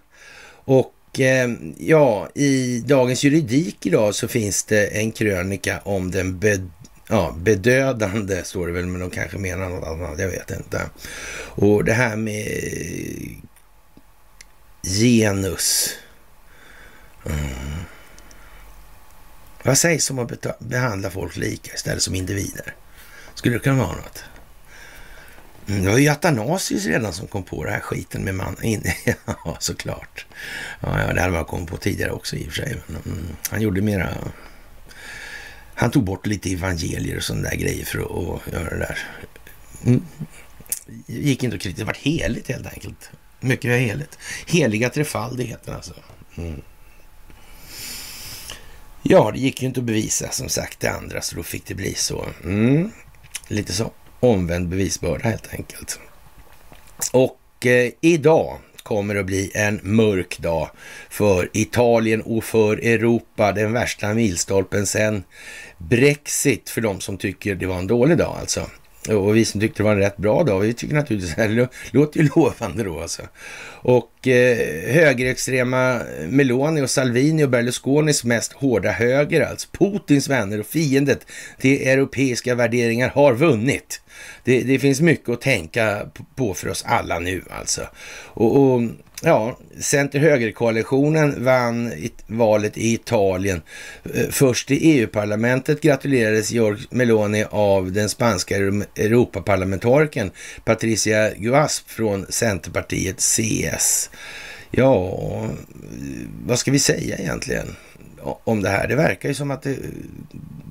och 0.64 0.94
Eh, 1.18 1.48
ja, 1.78 2.28
i 2.34 2.80
Dagens 2.86 3.24
Juridik 3.24 3.86
idag 3.86 4.14
så 4.14 4.28
finns 4.28 4.64
det 4.64 4.86
en 4.86 5.12
krönika 5.12 5.80
om 5.84 6.10
den 6.10 6.38
bed, 6.38 6.70
ja, 7.08 7.34
bedödande, 7.38 8.44
står 8.44 8.66
det 8.66 8.72
väl, 8.72 8.86
men 8.86 9.00
de 9.00 9.10
kanske 9.10 9.38
menar 9.38 9.68
något 9.68 9.88
annat, 9.88 10.18
jag 10.18 10.28
vet 10.28 10.50
inte. 10.50 10.90
Och 11.44 11.84
det 11.84 11.92
här 11.92 12.16
med 12.16 12.46
genus. 14.82 15.94
Mm. 17.26 17.84
Vad 19.62 19.78
sägs 19.78 20.10
om 20.10 20.18
att 20.18 20.58
behandla 20.58 21.10
folk 21.10 21.36
lika 21.36 21.74
istället 21.74 22.02
som 22.02 22.14
individer? 22.14 22.74
Skulle 23.34 23.54
det 23.54 23.60
kunna 23.60 23.84
vara 23.84 23.96
något? 23.96 24.24
Mm, 25.68 25.84
det 25.84 25.90
var 25.90 25.98
ju 25.98 26.08
Atanasius 26.08 26.86
redan 26.86 27.12
som 27.12 27.26
kom 27.26 27.42
på 27.42 27.64
den 27.64 27.72
här 27.72 27.80
skiten 27.80 28.22
med 28.24 28.34
man. 28.34 28.56
ja, 29.26 29.56
såklart. 29.60 30.26
Ja, 30.80 31.00
ja, 31.00 31.12
det 31.12 31.20
hade 31.20 31.32
man 31.32 31.44
kommit 31.44 31.68
på 31.68 31.76
tidigare 31.76 32.10
också 32.10 32.36
i 32.36 32.48
och 32.48 32.52
för 32.52 32.62
sig. 32.62 32.76
Men, 32.86 33.02
mm, 33.06 33.36
han 33.50 33.60
gjorde 33.60 33.80
mera... 33.80 34.08
Han 35.74 35.90
tog 35.90 36.04
bort 36.04 36.26
lite 36.26 36.52
evangelier 36.52 37.16
och 37.16 37.22
sådana 37.22 37.48
där 37.48 37.56
grejer 37.56 37.84
för 37.84 37.98
att, 37.98 38.46
att 38.46 38.52
göra 38.52 38.70
det 38.70 38.78
där. 38.78 38.98
Mm. 39.86 40.02
Gick 41.06 41.42
inte 41.42 41.56
att 41.56 41.62
kritisera. 41.62 41.86
Det 41.86 41.92
var 41.92 42.12
heligt 42.12 42.48
helt 42.48 42.66
enkelt. 42.66 43.10
Mycket 43.40 43.80
heligt. 43.80 44.18
Heliga 44.46 44.90
trefaldigheten 44.90 45.74
alltså. 45.74 45.94
Mm. 46.36 46.62
Ja, 49.02 49.30
det 49.30 49.38
gick 49.38 49.62
ju 49.62 49.68
inte 49.68 49.80
att 49.80 49.86
bevisa 49.86 50.30
som 50.30 50.48
sagt 50.48 50.80
det 50.80 50.88
andra, 50.88 51.20
så 51.20 51.36
då 51.36 51.42
fick 51.42 51.66
det 51.66 51.74
bli 51.74 51.94
så. 51.94 52.26
Mm. 52.44 52.90
Lite 53.48 53.72
så 53.72 53.92
omvänd 54.20 54.68
bevisbörda 54.68 55.28
helt 55.28 55.54
enkelt. 55.54 56.00
Och 57.12 57.66
eh, 57.66 57.92
idag 58.00 58.58
kommer 58.82 59.16
att 59.16 59.26
bli 59.26 59.50
en 59.54 59.80
mörk 59.82 60.38
dag 60.38 60.70
för 61.10 61.50
Italien 61.52 62.22
och 62.22 62.44
för 62.44 62.76
Europa. 62.76 63.52
Den 63.52 63.72
värsta 63.72 64.14
milstolpen 64.14 64.86
sen 64.86 65.24
Brexit 65.78 66.70
för 66.70 66.80
de 66.80 67.00
som 67.00 67.16
tycker 67.16 67.54
det 67.54 67.66
var 67.66 67.78
en 67.78 67.86
dålig 67.86 68.18
dag 68.18 68.36
alltså. 68.40 68.70
Och 69.16 69.36
vi 69.36 69.44
som 69.44 69.60
tyckte 69.60 69.82
det 69.82 69.84
var 69.84 69.92
en 69.92 69.98
rätt 69.98 70.16
bra 70.16 70.44
dag, 70.44 70.60
vi 70.60 70.74
tycker 70.74 70.94
naturligtvis 70.94 71.34
det 71.34 71.68
låter 71.90 72.20
ju 72.20 72.28
lovande 72.36 72.84
då 72.84 73.00
alltså. 73.00 73.22
Och 73.80 74.28
eh, 74.28 74.56
högerextrema 74.92 76.00
Meloni 76.28 76.82
och 76.82 76.90
Salvini 76.90 77.44
och 77.44 77.50
Berlusconis 77.50 78.24
mest 78.24 78.52
hårda 78.52 78.90
höger, 78.90 79.40
alltså 79.40 79.68
Putins 79.72 80.28
vänner 80.28 80.60
och 80.60 80.66
fiendet 80.66 81.26
till 81.58 81.88
europeiska 81.88 82.54
värderingar 82.54 83.08
har 83.08 83.34
vunnit. 83.34 84.00
Det, 84.44 84.60
det 84.60 84.78
finns 84.78 85.00
mycket 85.00 85.28
att 85.28 85.40
tänka 85.40 86.10
på 86.34 86.54
för 86.54 86.68
oss 86.68 86.84
alla 86.86 87.18
nu 87.18 87.42
alltså. 87.50 87.82
Och, 88.24 88.56
och 88.56 88.82
Ja, 89.22 89.58
center-höger-koalitionen 89.80 91.44
vann 91.44 91.92
valet 92.26 92.78
i 92.78 92.92
Italien. 92.92 93.62
Eh, 94.14 94.28
först 94.30 94.70
i 94.70 94.74
EU-parlamentet 94.74 95.80
gratulerades 95.80 96.50
Georg 96.50 96.78
Meloni 96.90 97.44
av 97.50 97.92
den 97.92 98.08
spanska 98.08 98.56
Europaparlamentarikern 98.56 100.30
Patricia 100.64 101.34
Guasp 101.34 101.90
från 101.90 102.26
Centerpartiet 102.28 103.20
CS. 103.20 104.10
Ja, 104.70 105.18
vad 106.46 106.58
ska 106.58 106.70
vi 106.70 106.78
säga 106.78 107.16
egentligen 107.18 107.76
om 108.22 108.62
det 108.62 108.68
här? 108.68 108.88
Det 108.88 108.96
verkar 108.96 109.28
ju 109.28 109.34
som 109.34 109.50
att 109.50 109.62
det 109.62 109.70
eh, 109.70 109.76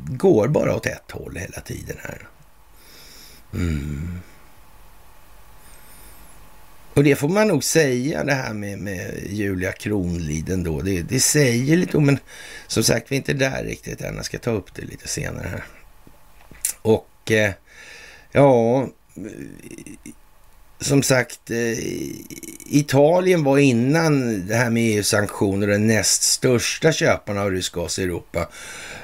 går 0.08 0.48
bara 0.48 0.76
åt 0.76 0.86
ett 0.86 1.12
håll 1.12 1.36
hela 1.36 1.62
tiden 1.62 1.98
här. 2.04 2.28
Mm. 3.54 4.20
Och 6.98 7.04
det 7.04 7.16
får 7.16 7.30
man 7.30 7.48
nog 7.48 7.64
säga 7.64 8.24
det 8.24 8.34
här 8.34 8.54
med, 8.54 8.80
med 8.80 9.24
Julia 9.30 9.72
Kronlid 9.72 10.50
ändå. 10.50 10.82
Det, 10.82 11.02
det 11.02 11.20
säger 11.20 11.78
lite 11.78 11.98
om, 11.98 12.06
men 12.06 12.20
som 12.68 12.84
sagt 12.84 13.12
vi 13.12 13.16
är 13.16 13.18
inte 13.18 13.34
där 13.34 13.64
riktigt 13.64 14.02
än. 14.02 14.16
Jag 14.16 14.26
ska 14.26 14.40
ta 14.40 14.52
upp 14.52 14.76
det 14.76 14.82
lite 14.82 15.08
senare 15.08 15.48
här. 15.48 15.64
Och 16.82 17.32
eh, 17.32 17.52
ja, 18.32 18.88
som 20.80 21.04
sagt, 21.04 21.52
eh, 21.52 21.78
Italien 22.70 23.44
var 23.44 23.58
innan 23.58 24.48
det 24.48 24.56
här 24.56 24.70
med 24.70 24.98
EU-sanktioner 24.98 25.68
den 25.68 25.88
näst 25.88 26.24
största 26.24 26.92
köparen 26.92 27.40
av 27.40 27.52
rysk 27.52 27.74
gas 27.74 28.00
i 28.00 28.04
Europa. 28.04 28.50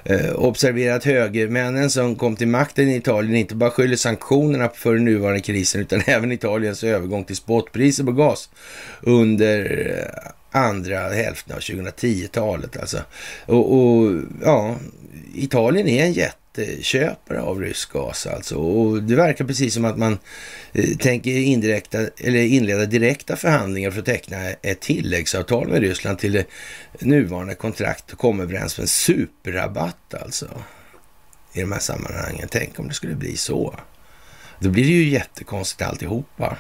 Eh, 0.03 0.33
observera 0.35 0.95
att 0.95 1.03
högermännen 1.03 1.89
som 1.89 2.15
kom 2.15 2.35
till 2.35 2.47
makten 2.47 2.89
i 2.89 2.95
Italien 2.95 3.35
inte 3.35 3.55
bara 3.55 3.71
skyller 3.71 3.95
sanktionerna 3.95 4.69
för 4.69 4.93
den 4.93 5.05
nuvarande 5.05 5.41
krisen 5.41 5.81
utan 5.81 6.01
även 6.05 6.31
Italiens 6.31 6.83
övergång 6.83 7.23
till 7.23 7.35
spotpriser 7.35 8.03
på 8.03 8.11
gas 8.11 8.49
under 9.01 9.87
eh, 9.97 10.59
andra 10.61 11.09
hälften 11.09 11.55
av 11.55 11.59
2010-talet. 11.59 12.77
Alltså. 12.77 12.97
Och, 13.45 13.73
och 13.73 14.21
ja, 14.43 14.75
Italien 15.35 15.87
är 15.87 16.05
en 16.05 16.13
jätte 16.13 16.37
köpare 16.81 17.41
av 17.41 17.61
rysk 17.61 17.91
gas 17.91 18.27
alltså. 18.27 18.55
Och 18.55 19.03
det 19.03 19.15
verkar 19.15 19.45
precis 19.45 19.73
som 19.73 19.85
att 19.85 19.97
man 19.97 20.19
eh, 20.73 20.97
tänker 20.97 21.31
indirekta, 21.31 21.99
eller 22.17 22.39
inleda 22.39 22.85
direkta 22.85 23.35
förhandlingar 23.35 23.91
för 23.91 23.99
att 23.99 24.05
teckna 24.05 24.49
ett 24.49 24.81
tilläggsavtal 24.81 25.67
med 25.67 25.81
Ryssland 25.81 26.19
till 26.19 26.31
det 26.31 26.45
nuvarande 26.99 27.55
kontrakt 27.55 28.11
och 28.11 28.19
komma 28.19 28.43
överens 28.43 28.77
med 28.77 28.83
en 28.83 28.87
superrabatt 28.87 30.13
alltså. 30.13 30.47
I 31.53 31.61
de 31.61 31.71
här 31.71 31.79
sammanhangen. 31.79 32.47
Tänk 32.51 32.79
om 32.79 32.87
det 32.87 32.93
skulle 32.93 33.15
bli 33.15 33.37
så. 33.37 33.79
Då 34.59 34.69
blir 34.69 34.83
det 34.83 34.89
ju 34.89 35.09
jättekonstigt 35.09 35.81
alltihopa. 35.81 36.57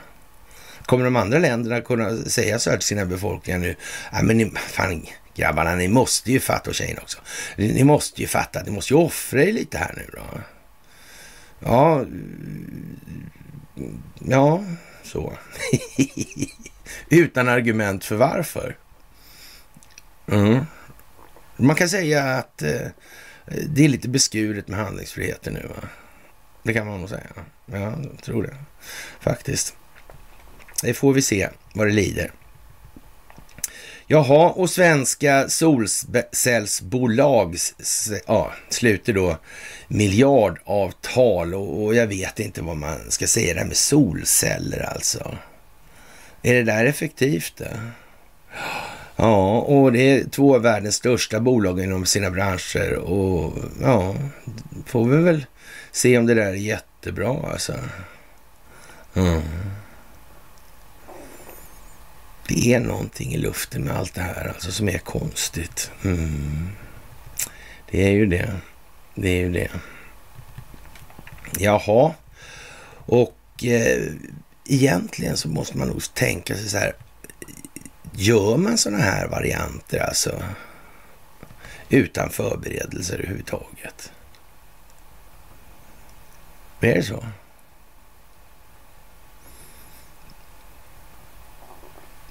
Kommer 0.85 1.05
de 1.05 1.15
andra 1.15 1.39
länderna 1.39 1.81
kunna 1.81 2.17
säga 2.17 2.59
så 2.59 2.69
här 2.69 2.77
till 2.77 2.87
sina 2.87 3.05
befolkningar 3.05 3.59
nu? 3.59 3.75
Ja, 4.11 4.21
men 4.23 4.51
fan, 4.55 5.05
grabbarna, 5.35 5.75
ni 5.75 5.87
måste 5.87 6.31
ju 6.31 6.39
fatta, 6.39 6.69
och 6.69 6.75
tjejerna 6.75 7.01
också. 7.01 7.17
Ni 7.55 7.83
måste 7.83 8.21
ju 8.21 8.27
fatta, 8.27 8.63
ni 8.63 8.71
måste 8.71 8.93
ju 8.93 8.99
offra 8.99 9.43
er 9.43 9.51
lite 9.51 9.77
här 9.77 9.93
nu 9.97 10.09
då. 10.13 10.41
Ja, 11.59 12.05
ja, 14.19 14.63
så. 15.03 15.33
Utan 17.09 17.47
argument 17.47 18.05
för 18.05 18.15
varför. 18.15 18.77
Mm. 20.27 20.65
Man 21.57 21.75
kan 21.75 21.89
säga 21.89 22.23
att 22.23 22.61
eh, 22.61 22.87
det 23.45 23.85
är 23.85 23.89
lite 23.89 24.09
beskuret 24.09 24.67
med 24.67 24.79
handlingsfriheten 24.79 25.53
nu. 25.53 25.67
Va? 25.67 25.87
Det 26.63 26.73
kan 26.73 26.87
man 26.87 26.99
nog 26.99 27.09
säga. 27.09 27.27
Ja, 27.65 27.77
jag 27.77 28.21
tror 28.23 28.43
det 28.43 28.55
faktiskt. 29.19 29.75
Det 30.81 30.93
får 30.93 31.13
vi 31.13 31.21
se 31.21 31.49
vad 31.73 31.87
det 31.87 31.93
lider. 31.93 32.31
Jaha, 34.07 34.49
och 34.49 34.69
svenska 34.69 35.49
solcellsbolag 35.49 37.57
ja, 38.27 38.51
sluter 38.69 39.13
då 39.13 39.37
miljardavtal 39.87 41.53
och, 41.53 41.83
och 41.83 41.95
jag 41.95 42.07
vet 42.07 42.39
inte 42.39 42.61
vad 42.61 42.77
man 42.77 43.11
ska 43.11 43.27
säga 43.27 43.53
där 43.53 43.65
med 43.65 43.77
solceller 43.77 44.89
alltså. 44.93 45.37
Är 46.41 46.53
det 46.53 46.63
där 46.63 46.85
effektivt? 46.85 47.53
Det? 47.57 47.79
Ja, 49.15 49.59
och 49.59 49.91
det 49.91 49.99
är 49.99 50.29
två 50.29 50.55
av 50.55 50.61
världens 50.61 50.95
största 50.95 51.39
bolag 51.39 51.79
inom 51.79 52.05
sina 52.05 52.29
branscher 52.29 52.93
och 52.93 53.53
ja, 53.81 54.15
får 54.85 55.05
vi 55.05 55.17
väl 55.17 55.45
se 55.91 56.17
om 56.17 56.25
det 56.25 56.33
där 56.33 56.45
är 56.45 56.53
jättebra 56.53 57.51
alltså. 57.51 57.73
Mm 59.15 59.41
det 62.47 62.73
är 62.73 62.79
någonting 62.79 63.33
i 63.33 63.37
luften 63.37 63.83
med 63.83 63.97
allt 63.97 64.13
det 64.13 64.21
här 64.21 64.47
alltså 64.47 64.71
som 64.71 64.89
är 64.89 64.97
konstigt. 64.97 65.91
Mm. 66.03 66.69
Det 67.91 68.03
är 68.03 68.11
ju 68.11 68.25
det. 68.25 68.53
Det 69.15 69.29
är 69.29 69.39
ju 69.39 69.51
det. 69.51 69.71
Jaha, 71.59 72.13
och 73.05 73.63
eh, 73.63 74.03
egentligen 74.65 75.37
så 75.37 75.47
måste 75.49 75.77
man 75.77 75.87
nog 75.87 76.13
tänka 76.13 76.55
sig 76.55 76.69
så 76.69 76.77
här. 76.77 76.93
Gör 78.11 78.57
man 78.57 78.77
sådana 78.77 79.03
här 79.03 79.27
varianter 79.27 79.99
alltså 79.99 80.43
utan 81.89 82.29
förberedelser 82.29 83.13
överhuvudtaget? 83.13 84.11
Är 86.81 86.95
det 86.95 87.03
så? 87.03 87.23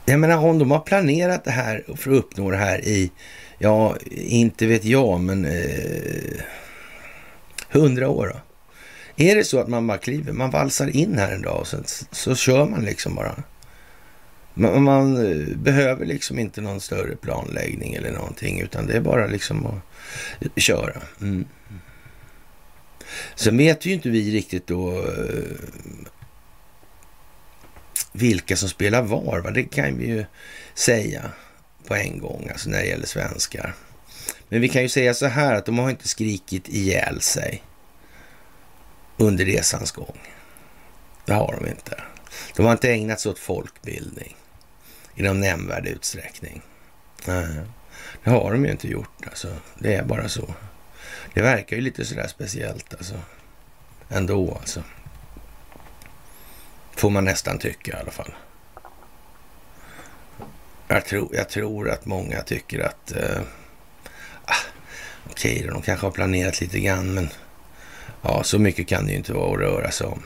Jag 0.05 0.21
menar 0.21 0.37
om 0.37 0.59
de 0.59 0.71
har 0.71 0.81
planerat 0.81 1.45
det 1.45 1.51
här 1.51 1.85
för 1.97 2.11
att 2.11 2.17
uppnå 2.17 2.51
det 2.51 2.57
här 2.57 2.85
i, 2.85 3.11
ja, 3.59 3.97
inte 4.11 4.67
vet 4.67 4.85
jag, 4.85 5.21
men 5.21 5.45
eh, 5.45 6.41
hundra 7.69 8.05
eh, 8.05 8.11
år 8.11 8.27
då. 8.35 8.41
Är 9.25 9.37
det 9.37 9.45
så 9.45 9.61
att 9.61 9.69
man 9.69 9.87
bara 9.87 9.99
kliver, 9.99 10.33
man 10.33 10.51
valsar 10.51 10.97
in 10.97 11.19
här 11.19 11.33
en 11.33 11.43
dag 11.43 11.61
och 11.61 11.67
sen 11.67 11.85
så 12.11 12.35
kör 12.35 12.67
man 12.67 12.85
liksom 12.85 13.15
bara. 13.15 13.43
Man, 14.55 14.83
man, 14.83 15.27
eh, 15.27 15.57
behöver 15.57 16.07
liksom 16.07 16.39
inte 16.39 16.61
någon 16.61 16.81
större 16.81 17.17
planläggning 17.17 17.95
eller 17.95 18.13
någonting, 18.13 18.61
utan 18.61 18.87
det 18.87 18.97
är 18.97 19.01
bara 19.01 19.27
liksom 19.27 19.67
att 19.67 20.63
köra. 20.63 21.03
Mm. 21.21 21.45
Sen 23.35 23.57
vet 23.57 23.87
ju 23.87 23.93
inte 23.93 24.11
vi 24.11 24.31
riktigt 24.31 24.67
då 24.67 24.99
eh, 24.99 25.57
vilka 28.13 28.57
som 28.57 28.69
spelar 28.69 29.03
var. 29.03 29.41
Va? 29.41 29.51
Det 29.51 29.65
kan 29.65 29.99
vi 29.99 30.07
ju 30.07 30.25
säga 30.75 31.31
på 31.87 31.95
en 31.95 32.19
gång, 32.19 32.49
alltså 32.53 32.71
när 32.71 32.79
det 32.79 32.87
gäller 32.87 33.07
svenskar. 33.07 33.75
Men 34.49 34.61
vi 34.61 34.69
kan 34.69 34.83
ju 34.83 34.89
säga 34.89 35.15
så 35.15 35.27
här 35.27 35.55
att 35.55 35.67
de 35.67 35.79
har 35.79 35.91
inte 35.91 36.09
skrikit 36.09 36.69
ihjäl 36.69 37.21
sig 37.21 37.63
under 39.17 39.45
resans 39.45 39.93
gång. 39.93 40.19
Det 41.25 41.33
har 41.33 41.59
de 41.61 41.71
inte. 41.71 42.03
De 42.57 42.67
har 42.67 42.73
inte 42.73 42.93
ägnat 42.93 43.21
sig 43.21 43.31
åt 43.31 43.39
folkbildning 43.39 44.37
i 45.15 45.23
någon 45.23 45.41
nämnvärd 45.41 45.87
utsträckning. 45.87 46.63
Nej, 47.27 47.47
det 48.25 48.31
har 48.31 48.53
de 48.53 48.65
ju 48.65 48.71
inte 48.71 48.89
gjort. 48.89 49.27
Alltså. 49.27 49.57
Det 49.79 49.95
är 49.95 50.05
bara 50.05 50.29
så. 50.29 50.55
Det 51.35 51.43
verkar 51.43 51.77
ju 51.77 51.83
lite 51.83 52.05
sådär 52.05 52.27
speciellt 52.27 52.95
alltså. 52.95 53.15
Ändå 54.09 54.57
alltså. 54.61 54.83
Får 56.97 57.11
man 57.11 57.25
nästan 57.25 57.59
tycka 57.59 57.93
i 57.93 58.01
alla 58.01 58.11
fall. 58.11 58.33
Jag 60.89 61.05
tror, 61.05 61.37
jag 61.37 61.49
tror 61.49 61.91
att 61.91 62.07
många 62.07 62.43
tycker 62.43 62.81
att 62.81 63.13
eh, 63.13 63.41
ah, 64.45 64.55
okej, 65.31 65.57
okay, 65.57 65.67
de 65.71 65.83
kanske 65.83 66.07
har 66.07 66.11
planerat 66.11 66.61
lite 66.61 66.81
grann, 66.81 67.15
men 67.15 67.29
ja, 68.23 68.43
så 68.43 68.59
mycket 68.59 68.89
kan 68.89 69.07
det 69.07 69.11
ju 69.11 69.17
inte 69.17 69.33
vara 69.33 69.53
att 69.53 69.61
röra 69.61 69.91
sig 69.91 70.07
om. 70.07 70.23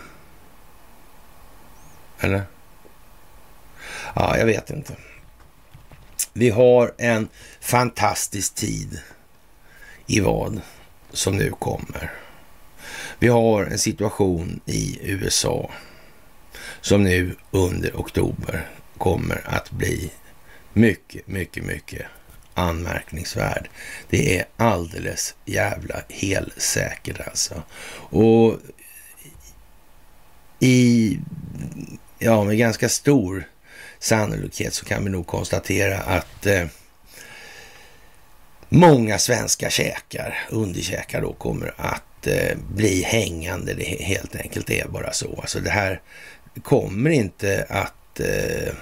Eller? 2.21 2.43
Ja, 4.15 4.39
jag 4.39 4.47
vet 4.47 4.71
inte. 4.71 4.97
Vi 6.33 6.51
har 6.51 6.95
en 6.99 7.29
fantastisk 7.61 8.55
tid 8.55 9.01
i 10.07 10.21
vad 10.21 10.61
som 11.11 11.37
nu 11.37 11.51
kommer. 11.51 12.13
Vi 13.19 13.29
har 13.29 13.65
en 13.65 13.79
situation 13.79 14.61
i 14.67 14.99
USA 15.03 15.71
som 16.81 17.05
nu 17.05 17.37
under 17.51 17.93
oktober 17.95 18.69
kommer 18.99 19.41
att 19.45 19.71
bli 19.71 20.11
mycket, 20.73 21.29
mycket, 21.29 21.65
mycket 21.65 22.03
anmärkningsvärd. 22.55 23.69
Det 24.11 24.39
är 24.39 24.45
alldeles 24.57 25.35
jävla 25.45 26.03
helsäkert 26.09 27.21
alltså. 27.27 27.63
Och 28.11 28.59
i, 30.59 31.19
ja, 32.19 32.45
med 32.45 32.59
ganska 32.59 32.89
stor 32.89 33.49
sannolikhet 33.99 34.75
så 34.75 34.85
kan 34.85 35.05
vi 35.05 35.11
nog 35.11 35.27
konstatera 35.27 35.99
att 35.99 36.47
eh, 36.47 36.67
många 38.69 39.19
svenska 39.19 39.71
käkar, 39.71 40.39
underkäkar 40.51 41.23
då, 41.23 41.33
kommer 41.33 41.75
att 41.77 42.27
eh, 42.27 42.57
bli 42.75 43.03
hängande. 43.03 43.75
Det 43.75 43.85
helt 43.85 44.37
enkelt 44.37 44.71
är 44.71 44.89
bara 44.89 45.13
så. 45.13 45.41
Alltså 45.41 45.61
det 45.61 45.71
här 45.71 46.01
kommer 46.63 47.11
inte 47.11 47.67
att... 47.69 48.21
Eh, 48.21 48.73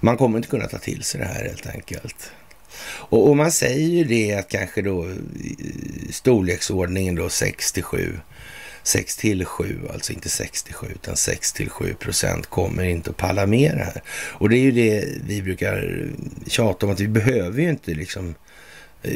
man 0.00 0.16
kommer 0.16 0.36
inte 0.36 0.48
kunna 0.48 0.66
ta 0.66 0.78
till 0.78 1.02
sig 1.02 1.20
det 1.20 1.26
här 1.26 1.44
helt 1.44 1.66
enkelt. 1.66 2.32
Och, 2.88 3.28
och 3.28 3.36
man 3.36 3.52
säger 3.52 3.88
ju 3.88 4.04
det 4.04 4.34
att 4.34 4.48
kanske 4.48 4.82
då 4.82 5.10
storleksordningen 6.10 7.14
då 7.14 7.28
6 7.28 7.72
till 7.72 7.82
7 7.82 8.20
6 8.86 9.16
till 9.16 9.44
7, 9.44 9.80
alltså 9.92 10.12
inte 10.12 10.28
67 10.28 10.86
utan 10.94 11.16
6 11.16 11.52
till 11.52 11.70
7 11.70 11.94
procent 11.94 12.46
kommer 12.46 12.84
inte 12.84 13.10
att 13.10 13.16
palla 13.16 13.46
med 13.46 13.76
det 13.76 13.84
här. 13.84 14.02
Och 14.08 14.48
det 14.48 14.56
är 14.56 14.60
ju 14.60 14.70
det 14.70 15.04
vi 15.26 15.42
brukar 15.42 16.06
tjata 16.46 16.86
om 16.86 16.92
att 16.92 17.00
vi 17.00 17.08
behöver 17.08 17.62
ju 17.62 17.68
inte 17.68 17.94
liksom 17.94 18.34
eh, 19.02 19.12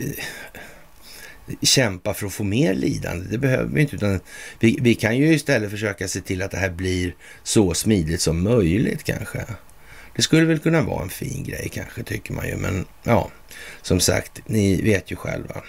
kämpa 1.63 2.15
för 2.15 2.27
att 2.27 2.33
få 2.33 2.45
mer 2.45 2.75
lidande. 2.75 3.27
Det 3.31 3.39
behöver 3.39 3.75
vi 3.75 3.81
inte, 3.81 3.97
utan 3.97 4.21
vi, 4.59 4.79
vi 4.81 4.95
kan 4.95 5.17
ju 5.17 5.35
istället 5.35 5.71
försöka 5.71 6.09
se 6.09 6.21
till 6.21 6.43
att 6.43 6.51
det 6.51 6.57
här 6.57 6.71
blir 6.71 7.15
så 7.43 7.75
smidigt 7.75 8.21
som 8.21 8.43
möjligt 8.43 9.05
kanske. 9.05 9.45
Det 10.17 10.23
skulle 10.23 10.47
väl 10.47 10.59
kunna 10.59 10.83
vara 10.83 11.03
en 11.03 11.11
fin 11.11 11.45
grej 11.45 11.71
kanske, 11.73 12.03
tycker 12.03 12.33
man 12.33 12.49
ju. 12.49 12.57
Men 12.57 12.85
ja, 13.03 13.31
som 13.83 14.01
sagt, 14.01 14.41
ni 14.47 14.83
vet 14.83 15.11
ju 15.13 15.17
själva. 15.17 15.63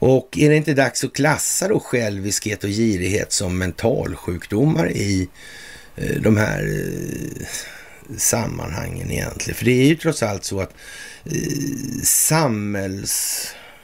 Och 0.00 0.38
är 0.38 0.50
det 0.50 0.56
inte 0.56 0.74
dags 0.74 1.04
att 1.04 1.12
klassa 1.12 1.68
då 1.68 1.80
själviskhet 1.80 2.64
och 2.64 2.70
girighet 2.70 3.32
som 3.32 3.58
mentalsjukdomar 3.58 4.90
i 4.90 5.28
eh, 5.96 6.16
de 6.20 6.36
här 6.36 6.62
eh, 6.62 7.46
sammanhangen 8.16 9.10
egentligen? 9.10 9.56
För 9.56 9.64
det 9.64 9.82
är 9.82 9.86
ju 9.86 9.96
trots 9.96 10.22
allt 10.22 10.44
så 10.44 10.60
att 10.60 10.74
eh, 11.24 12.02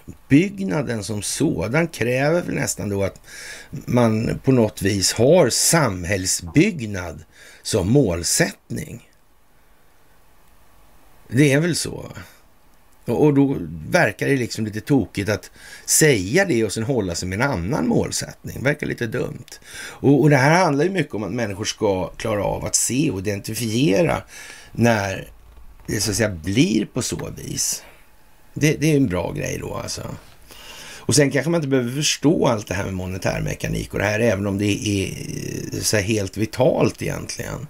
uppbyggnaden 0.07 1.05
som 1.05 1.23
sådan 1.23 1.89
kräver 1.89 2.43
väl 2.43 2.55
nästan 2.55 2.89
då 2.89 3.03
att 3.05 3.21
man 3.71 4.41
på 4.45 4.53
något 4.53 4.83
vis 4.83 5.13
har 5.13 5.51
samhällsbyggnad 5.51 7.25
som 7.63 7.93
målsättning. 7.93 9.09
Det 11.29 11.53
är 11.53 11.61
väl 11.61 11.77
så? 11.77 12.13
Och 13.07 13.35
då 13.35 13.57
verkar 13.89 14.27
det 14.27 14.37
liksom 14.37 14.65
lite 14.65 14.81
tokigt 14.81 15.29
att 15.31 15.51
säga 15.85 16.45
det 16.45 16.65
och 16.65 16.73
sen 16.73 16.83
hålla 16.83 17.15
sig 17.15 17.29
med 17.29 17.41
en 17.41 17.51
annan 17.51 17.89
målsättning. 17.89 18.57
Det 18.59 18.65
verkar 18.65 18.87
lite 18.87 19.07
dumt. 19.07 19.59
Och, 19.75 20.21
och 20.21 20.31
det 20.31 20.37
här 20.37 20.65
handlar 20.65 20.85
ju 20.85 20.91
mycket 20.91 21.15
om 21.15 21.23
att 21.23 21.33
människor 21.33 21.65
ska 21.65 22.09
klara 22.09 22.45
av 22.45 22.65
att 22.65 22.75
se 22.75 23.11
och 23.11 23.19
identifiera 23.19 24.23
när 24.73 25.29
det 25.87 26.01
så 26.01 26.11
att 26.11 26.17
säga 26.17 26.31
blir 26.31 26.87
på 26.87 27.03
så 27.03 27.31
vis. 27.37 27.83
Det, 28.55 28.77
det 28.81 28.93
är 28.93 28.97
en 28.97 29.07
bra 29.07 29.33
grej 29.33 29.59
då 29.61 29.75
alltså. 29.75 30.03
Och 31.07 31.15
sen 31.15 31.31
kanske 31.31 31.51
man 31.51 31.59
inte 31.59 31.69
behöver 31.69 31.93
förstå 31.93 32.47
allt 32.47 32.67
det 32.67 32.75
här 32.75 32.85
med 32.85 32.95
monetärmekanik 32.95 33.93
och 33.93 33.99
det 33.99 34.05
här, 34.05 34.21
även 34.21 34.47
om 34.47 34.59
det 34.59 34.89
är 34.89 35.09
eh, 35.75 35.81
så 35.81 35.97
helt 35.97 36.37
vitalt 36.37 37.03
egentligen. 37.03 37.67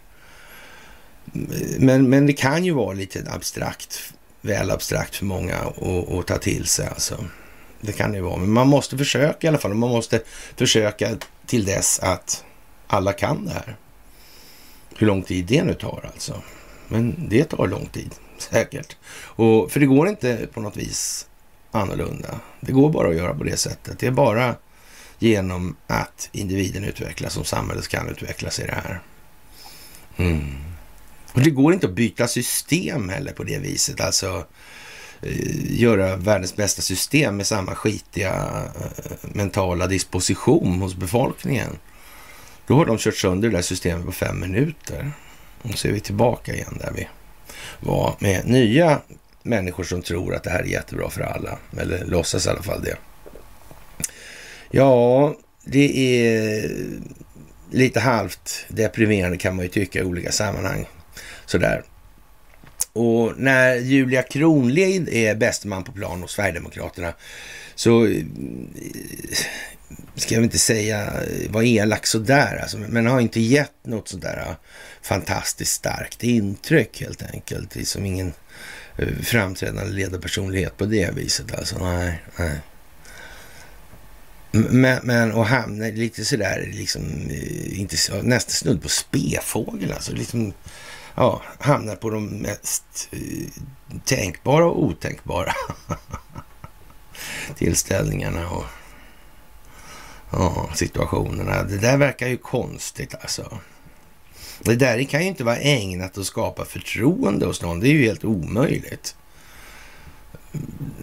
Men, 1.79 2.11
men 2.11 2.27
det 2.27 2.33
kan 2.33 2.65
ju 2.65 2.73
vara 2.73 2.93
lite 2.93 3.25
abstrakt 3.31 4.15
väl 4.45 4.71
abstrakt 4.71 5.17
för 5.17 5.25
många 5.25 5.57
att, 5.57 6.27
ta 6.27 6.39
till 6.39 6.67
sig. 6.67 6.87
Alltså. 6.87 7.25
Det 7.81 7.93
kan 7.93 8.11
det 8.11 8.17
ju 8.17 8.23
vara. 8.23 8.37
Men 8.37 8.51
man 8.51 8.69
måste 8.69 8.99
försöka 8.99 9.47
i 9.47 9.49
alla 9.49 9.59
fall. 9.59 9.75
Man 9.75 9.91
måste 9.91 10.21
försöka 10.57 11.17
till 11.47 11.65
dess 11.65 12.01
att 12.01 12.45
alla 12.87 13.13
kan 13.13 13.45
det 13.45 13.53
här. 13.53 13.77
Hur 14.97 15.07
lång 15.07 15.23
tid 15.23 15.45
det 15.45 15.65
nu 15.65 15.75
tar 15.75 16.11
alltså. 16.13 16.43
Men 16.89 17.29
det 17.29 17.45
tar 17.45 17.67
lång 17.67 17.87
tid, 17.87 18.15
säkert. 18.51 18.97
Och, 19.17 19.73
för 19.73 19.81
det 19.81 19.87
går 19.87 20.09
inte 20.09 20.49
på 20.55 20.61
något 20.61 20.77
vis 20.77 21.27
annorlunda. 21.71 22.41
Det 22.61 22.73
går 22.73 22.91
bara 22.91 23.09
att 23.09 23.17
göra 23.17 23.35
på 23.35 23.45
det 23.45 23.57
sättet. 23.57 23.99
Det 23.99 24.07
är 24.07 24.11
bara 24.11 24.55
genom 25.19 25.77
att 25.87 26.29
individen 26.33 26.85
utvecklas 26.85 27.33
som 27.33 27.45
samhället 27.45 27.89
kan 27.89 28.09
utvecklas 28.09 28.61
i 28.61 28.67
det 28.67 28.75
här. 28.75 29.01
Mm. 30.17 30.55
Och 31.33 31.41
det 31.41 31.51
går 31.51 31.75
inte 31.75 31.87
att 31.87 31.93
byta 31.93 32.29
system 32.29 33.09
heller 33.09 33.33
på 33.33 33.45
det 33.45 33.59
viset. 33.59 34.01
Alltså 34.01 34.47
eh, 35.23 35.81
göra 35.81 36.17
världens 36.17 36.57
bästa 36.57 36.83
system 36.83 37.37
med 37.37 37.47
samma 37.47 37.75
skitiga 37.75 38.63
eh, 38.81 39.13
mentala 39.23 39.87
disposition 39.87 40.81
hos 40.81 40.95
befolkningen. 40.95 41.79
Då 42.67 42.75
har 42.75 42.87
de 42.87 42.99
kört 42.99 43.17
sönder 43.17 43.49
det 43.49 43.57
där 43.57 43.63
systemet 43.63 44.07
på 44.07 44.13
fem 44.13 44.41
minuter. 44.41 45.13
Och 45.63 45.79
så 45.79 45.89
är 45.89 45.93
vi 45.93 46.01
tillbaka 46.01 46.55
igen 46.55 46.79
där 46.81 46.93
vi 46.97 47.09
var 47.81 48.17
med 48.19 48.47
nya 48.47 49.01
människor 49.43 49.85
som 49.85 50.03
tror 50.03 50.35
att 50.35 50.43
det 50.45 50.51
här 50.51 50.63
är 50.63 50.67
jättebra 50.67 51.11
för 51.11 51.21
alla. 51.21 51.59
Eller 51.79 52.05
låtsas 52.05 52.47
i 52.47 52.51
alla 52.51 52.63
fall 52.63 52.83
det. 52.83 52.97
Ja, 54.71 55.35
det 55.65 55.99
är 55.99 56.71
lite 57.71 58.01
halvt 58.01 58.67
deprimerande 58.69 59.37
kan 59.37 59.57
man 59.57 59.65
ju 59.65 59.69
tycka 59.69 59.99
i 59.99 60.05
olika 60.05 60.33
sammanhang. 60.33 60.87
Sådär. 61.47 61.83
Och 62.93 63.33
när 63.37 63.77
Julia 63.77 64.23
Kronlid 64.23 65.09
är 65.09 65.35
bäste 65.35 65.69
man 65.69 65.85
på 65.85 65.93
plan 65.93 66.23
hos 66.23 66.33
Sverigedemokraterna 66.33 67.15
så 67.75 68.07
eh, 68.07 68.25
ska 70.15 70.35
jag 70.35 70.45
inte 70.45 70.59
säga 70.59 71.05
eh, 71.05 71.51
var 71.51 71.63
elak 71.63 72.07
sådär, 72.07 72.59
alltså, 72.63 72.79
men 72.79 73.07
har 73.07 73.21
inte 73.21 73.41
gett 73.41 73.87
något 73.87 74.09
sådär 74.09 74.45
eh, 74.49 74.55
fantastiskt 75.03 75.73
starkt 75.73 76.25
intryck 76.25 77.01
helt 77.01 77.23
enkelt. 77.23 77.71
Det 77.71 77.81
är 77.81 77.85
som 77.85 78.05
ingen 78.05 78.33
framträdande 79.23 79.93
ledarpersonlighet 79.93 80.77
på 80.77 80.85
det 80.85 81.15
viset 81.15 81.55
alltså. 81.55 81.79
Nej, 81.79 82.23
nej. 82.39 82.61
Men, 84.51 85.01
men 85.03 85.33
och 85.33 85.47
hamna 85.47 85.87
lite 85.87 86.25
sådär, 86.25 86.71
liksom, 86.73 87.31
inte, 87.67 87.97
nästan 88.23 88.51
snudd 88.51 88.83
på 88.83 88.89
spefågel 88.89 89.93
alltså. 89.93 90.13
Liksom, 90.13 90.53
ja, 91.15 91.43
hamnar 91.59 91.97
på 91.97 92.11
de 92.11 92.27
mest 92.27 93.11
tänkbara 94.05 94.67
och 94.67 94.83
otänkbara 94.83 95.53
tillställningarna 97.57 98.51
och 98.51 98.65
ja, 100.31 100.71
situationerna. 100.75 101.63
Det 101.63 101.79
där 101.79 101.97
verkar 101.97 102.29
ju 102.29 102.37
konstigt 102.37 103.15
alltså. 103.21 103.59
Det 104.61 104.75
där 104.75 105.05
kan 105.05 105.23
ju 105.23 105.29
inte 105.29 105.45
vara 105.45 105.57
ägnat 105.57 106.19
att 106.19 106.27
skapa 106.27 106.65
förtroende 106.65 107.47
hos 107.47 107.63
någon. 107.63 107.81
Det 107.81 107.89
är 107.89 107.93
ju 107.93 108.05
helt 108.05 108.25
omöjligt. 108.25 109.17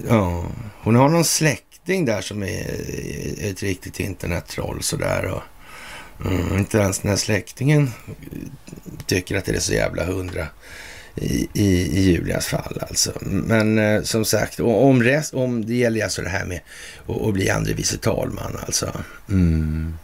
Ja, 0.08 0.46
hon 0.82 0.96
har 0.96 1.10
någon 1.10 1.26
släkting 1.26 2.06
där 2.06 2.22
som 2.22 2.44
är 2.44 2.66
ett 3.40 3.64
riktigt 3.64 4.00
internettroll 4.00 4.84
sådär. 4.84 5.26
Och 5.26 5.42
Mm, 6.26 6.58
inte 6.58 6.78
ens 6.78 7.00
den 7.00 7.10
här 7.10 7.18
släktingen 7.18 7.92
tycker 9.06 9.38
att 9.38 9.46
det 9.46 9.56
är 9.56 9.60
så 9.60 9.74
jävla 9.74 10.06
hundra 10.06 10.48
i, 11.16 11.48
i, 11.54 11.98
i 11.98 12.02
Julias 12.02 12.46
fall 12.46 12.80
alltså. 12.90 13.12
Men 13.22 13.80
eh, 13.80 14.02
som 14.04 14.26
sagt, 14.26 14.60
om, 14.60 15.04
rest, 15.04 15.34
om 15.34 15.66
det 15.66 15.76
gäller 15.76 16.04
alltså 16.04 16.22
det 16.22 16.30
här 16.30 16.46
med 16.46 16.60
att, 17.08 17.22
att 17.22 17.34
bli 17.34 17.50
andre 17.50 17.74
vice 17.74 17.98
talman 17.98 18.58
alltså. 18.66 18.92
Mm. 19.30 19.98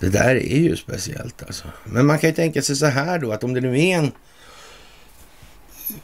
Det 0.00 0.08
där 0.08 0.34
är 0.34 0.58
ju 0.58 0.76
speciellt 0.76 1.42
alltså. 1.42 1.64
Men 1.84 2.06
man 2.06 2.18
kan 2.18 2.30
ju 2.30 2.36
tänka 2.36 2.62
sig 2.62 2.76
så 2.76 2.86
här 2.86 3.18
då 3.18 3.32
att 3.32 3.44
om 3.44 3.54
det 3.54 3.60
nu 3.60 3.80
är 3.80 3.96
en 3.96 4.12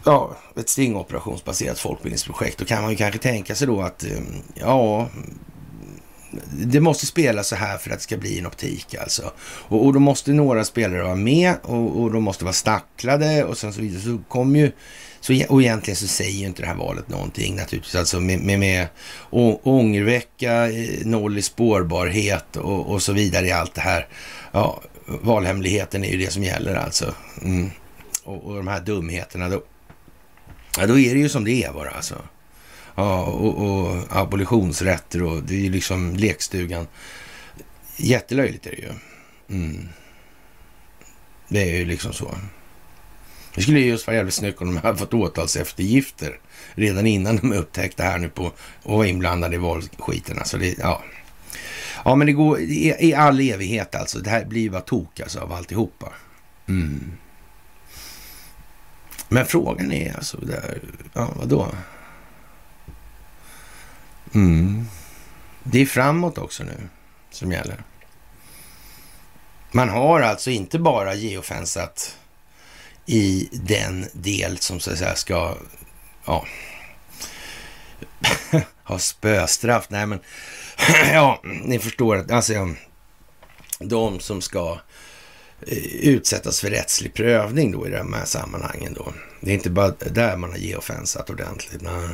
ja, 0.04 0.36
ett 0.56 0.68
stingoperationsbaserat 0.68 1.78
folkbildningsprojekt, 1.78 2.58
då 2.58 2.64
kan 2.64 2.82
man 2.82 2.90
ju 2.90 2.96
kanske 2.96 3.18
tänka 3.18 3.54
sig 3.54 3.66
då 3.66 3.82
att 3.82 4.04
eh, 4.04 4.18
ja, 4.54 5.08
det 6.52 6.80
måste 6.80 7.06
spela 7.06 7.42
så 7.42 7.56
här 7.56 7.78
för 7.78 7.90
att 7.90 7.98
det 7.98 8.02
ska 8.02 8.16
bli 8.16 8.38
en 8.38 8.46
optik 8.46 8.94
alltså. 8.94 9.32
Och, 9.40 9.86
och 9.86 9.92
då 9.92 9.98
måste 9.98 10.32
några 10.32 10.64
spelare 10.64 11.02
vara 11.02 11.14
med 11.14 11.54
och, 11.62 12.00
och 12.00 12.12
de 12.12 12.22
måste 12.22 12.44
vara 12.44 12.52
stacklade 12.52 13.44
och 13.44 13.58
sen 13.58 13.72
så 13.72 13.80
vidare. 13.80 14.00
Så 14.02 14.18
kommer 14.28 14.58
ju, 14.58 14.72
så, 15.20 15.32
e- 15.32 15.46
och 15.48 15.62
egentligen 15.62 15.96
så 15.96 16.06
säger 16.06 16.38
ju 16.38 16.46
inte 16.46 16.62
det 16.62 16.68
här 16.68 16.74
valet 16.74 17.08
någonting 17.08 17.56
naturligtvis. 17.56 17.94
Alltså 17.94 18.20
med, 18.20 18.40
med, 18.40 18.58
med 18.58 18.86
ångervecka, 19.62 20.70
eh, 20.70 21.06
noll 21.06 21.38
i 21.38 21.42
spårbarhet 21.42 22.56
och, 22.56 22.86
och 22.86 23.02
så 23.02 23.12
vidare 23.12 23.46
i 23.46 23.52
allt 23.52 23.74
det 23.74 23.80
här. 23.80 24.08
Ja, 24.52 24.82
valhemligheten 25.06 26.04
är 26.04 26.08
ju 26.08 26.18
det 26.18 26.32
som 26.32 26.42
gäller 26.44 26.74
alltså. 26.74 27.14
Mm. 27.42 27.70
Och, 28.24 28.44
och 28.44 28.56
de 28.56 28.68
här 28.68 28.80
dumheterna 28.80 29.48
då. 29.48 29.62
Ja, 30.78 30.86
då 30.86 30.98
är 30.98 31.14
det 31.14 31.20
ju 31.20 31.28
som 31.28 31.44
det 31.44 31.64
är 31.64 31.72
bara 31.72 31.90
alltså. 31.90 32.14
Ja, 33.00 33.24
och, 33.24 33.58
och 33.58 34.02
abolitionsrätter 34.10 35.22
och 35.22 35.42
det 35.42 35.54
är 35.54 35.60
ju 35.60 35.70
liksom 35.70 36.16
lekstugan. 36.16 36.86
Jättelöjligt 37.96 38.66
är 38.66 38.70
det 38.70 38.76
ju. 38.76 38.92
Mm. 39.58 39.88
Det 41.48 41.70
är 41.70 41.76
ju 41.76 41.84
liksom 41.84 42.12
så. 42.12 42.34
Det 43.54 43.62
skulle 43.62 43.80
just 43.80 44.06
vara 44.06 44.16
jävligt 44.16 44.34
snyggt 44.34 44.60
om 44.60 44.74
de 44.74 44.80
hade 44.80 44.98
fått 44.98 45.14
åtalseftergifter 45.14 46.38
redan 46.74 47.06
innan 47.06 47.36
de 47.36 47.52
upptäckte 47.52 48.02
här 48.02 48.18
nu 48.18 48.28
på 48.28 48.52
och 48.82 48.98
var 48.98 49.04
inblandade 49.04 49.54
i 49.54 49.58
valskiten. 49.58 50.38
Alltså 50.38 50.58
det, 50.58 50.78
ja. 50.78 51.02
ja, 52.04 52.14
men 52.14 52.26
det 52.26 52.32
går 52.32 52.60
i, 52.60 52.96
i 53.00 53.14
all 53.14 53.40
evighet 53.40 53.94
alltså. 53.94 54.18
Det 54.18 54.30
här 54.30 54.44
blir 54.44 54.62
ju 54.62 54.70
bara 54.70 54.80
tok 54.80 55.20
alltså 55.20 55.40
av 55.40 55.52
alltihopa. 55.52 56.12
Mm. 56.68 57.12
Men 59.28 59.46
frågan 59.46 59.92
är 59.92 60.16
alltså, 60.16 60.36
där, 60.36 60.80
ja 61.12 61.30
vadå? 61.36 61.68
Mm. 64.34 64.86
Det 65.62 65.80
är 65.80 65.86
framåt 65.86 66.38
också 66.38 66.64
nu 66.64 66.88
som 67.30 67.52
gäller. 67.52 67.82
Man 69.72 69.88
har 69.88 70.20
alltså 70.20 70.50
inte 70.50 70.78
bara 70.78 71.14
geofensat 71.14 72.16
i 73.06 73.48
den 73.52 74.06
del 74.12 74.58
som 74.58 74.80
så 74.80 74.90
att 74.90 74.98
säga 74.98 75.14
ska 75.14 75.56
ja, 76.24 76.46
ha 78.84 78.98
spöstraff. 78.98 79.86
Nej, 79.88 80.06
men 80.06 80.20
ja, 81.12 81.40
ni 81.42 81.78
förstår. 81.78 82.32
Alltså, 82.32 82.74
de 83.78 84.20
som 84.20 84.40
ska 84.40 84.80
eh, 85.66 85.78
utsättas 86.00 86.60
för 86.60 86.70
rättslig 86.70 87.14
prövning 87.14 87.72
då 87.72 87.86
i 87.86 87.90
de 87.90 88.12
här 88.12 88.24
sammanhangen 88.24 88.94
då. 88.94 89.12
Det 89.40 89.50
är 89.50 89.54
inte 89.54 89.70
bara 89.70 89.90
där 89.90 90.36
man 90.36 90.50
har 90.50 90.58
geofensat 90.58 91.30
ordentligt. 91.30 91.82
Nej. 91.82 92.08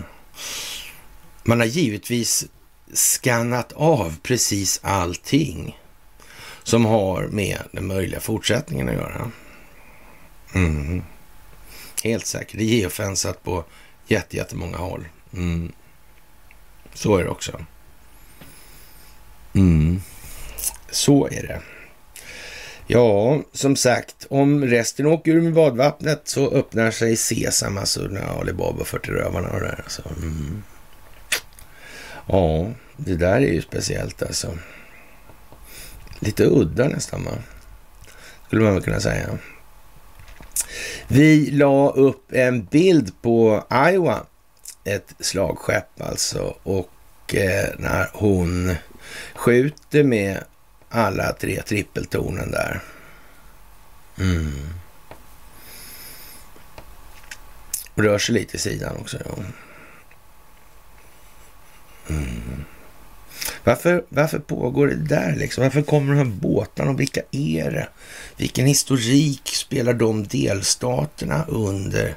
Man 1.48 1.60
har 1.60 1.66
givetvis 1.66 2.46
skannat 2.92 3.72
av 3.72 4.16
precis 4.22 4.80
allting 4.82 5.78
som 6.62 6.84
har 6.84 7.28
med 7.28 7.58
den 7.72 7.86
möjliga 7.86 8.20
fortsättningen 8.20 8.88
att 8.88 8.94
göra. 8.94 9.30
Mm. 10.54 11.02
Helt 12.04 12.26
säkert. 12.26 12.58
Det 12.58 12.64
är 12.64 12.78
geofensat 12.78 13.42
på 13.42 13.64
jättemånga 14.08 14.76
håll. 14.76 15.08
Mm. 15.32 15.72
Så 16.94 17.16
är 17.16 17.24
det 17.24 17.30
också. 17.30 17.64
Mm. 19.54 20.00
Så 20.90 21.26
är 21.26 21.42
det. 21.42 21.62
Ja, 22.86 23.40
som 23.52 23.76
sagt, 23.76 24.26
om 24.30 24.64
resten 24.64 25.06
åker 25.06 25.32
ur 25.32 25.42
med 25.42 25.54
badvattnet 25.54 26.22
så 26.24 26.50
öppnar 26.50 26.90
sig 26.90 27.16
Sesam, 27.16 27.78
alltså 27.78 28.08
Alibaba 28.40 28.84
för 28.84 28.98
till 28.98 29.12
rövarna 29.12 29.48
och 29.48 29.60
det 29.60 29.66
där. 29.66 29.80
Alltså. 29.84 30.02
Mm. 30.22 30.62
Ja, 32.26 32.70
det 32.96 33.16
där 33.16 33.36
är 33.36 33.52
ju 33.52 33.62
speciellt 33.62 34.22
alltså. 34.22 34.58
Lite 36.18 36.44
udda 36.44 36.88
nästan, 36.88 37.24
va? 37.24 37.32
Skulle 38.46 38.62
man 38.62 38.74
väl 38.74 38.82
kunna 38.82 39.00
säga. 39.00 39.38
Vi 41.08 41.50
la 41.50 41.90
upp 41.90 42.32
en 42.32 42.64
bild 42.64 43.22
på 43.22 43.64
Iowa, 43.90 44.26
ett 44.84 45.14
slagskepp 45.20 46.00
alltså, 46.00 46.56
och 46.62 47.34
eh, 47.34 47.68
när 47.78 48.10
hon 48.12 48.74
skjuter 49.34 50.04
med 50.04 50.44
alla 50.88 51.32
tre 51.32 51.62
trippeltornen 51.62 52.50
där. 52.50 52.80
Mm. 54.18 54.68
Rör 57.94 58.18
sig 58.18 58.34
lite 58.34 58.56
i 58.56 58.60
sidan 58.60 58.96
också. 58.96 59.18
Ja. 59.24 59.42
Mm. 62.08 62.64
Varför, 63.64 64.04
varför 64.08 64.38
pågår 64.38 64.86
det 64.86 64.94
där 64.94 65.36
liksom? 65.36 65.62
Varför 65.62 65.82
kommer 65.82 66.14
de 66.14 66.18
här 66.18 66.24
båtarna 66.24 66.90
och 66.90 67.00
vilka 67.00 67.22
är 67.30 67.70
det? 67.70 67.88
Vilken 68.36 68.66
historik 68.66 69.48
spelar 69.48 69.94
de 69.94 70.26
delstaterna 70.26 71.44
under 71.48 72.14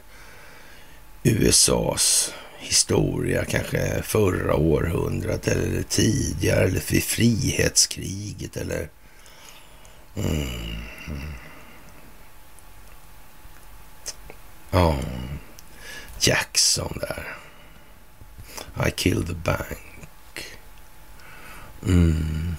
USAs 1.24 2.34
historia, 2.60 3.46
kanske 3.46 4.02
förra 4.02 4.56
århundradet 4.56 5.48
eller 5.48 5.84
tidigare, 5.84 6.64
eller 6.64 6.92
vid 6.92 7.04
frihetskriget 7.04 8.58
eller... 8.58 8.90
Mm. 10.16 10.58
Ja, 14.72 15.00
Jackson 16.20 16.98
där. 17.02 17.39
I 18.88 18.92
killed 18.92 19.28
the 19.28 19.34
bank. 19.34 20.58
Mm. 21.88 22.56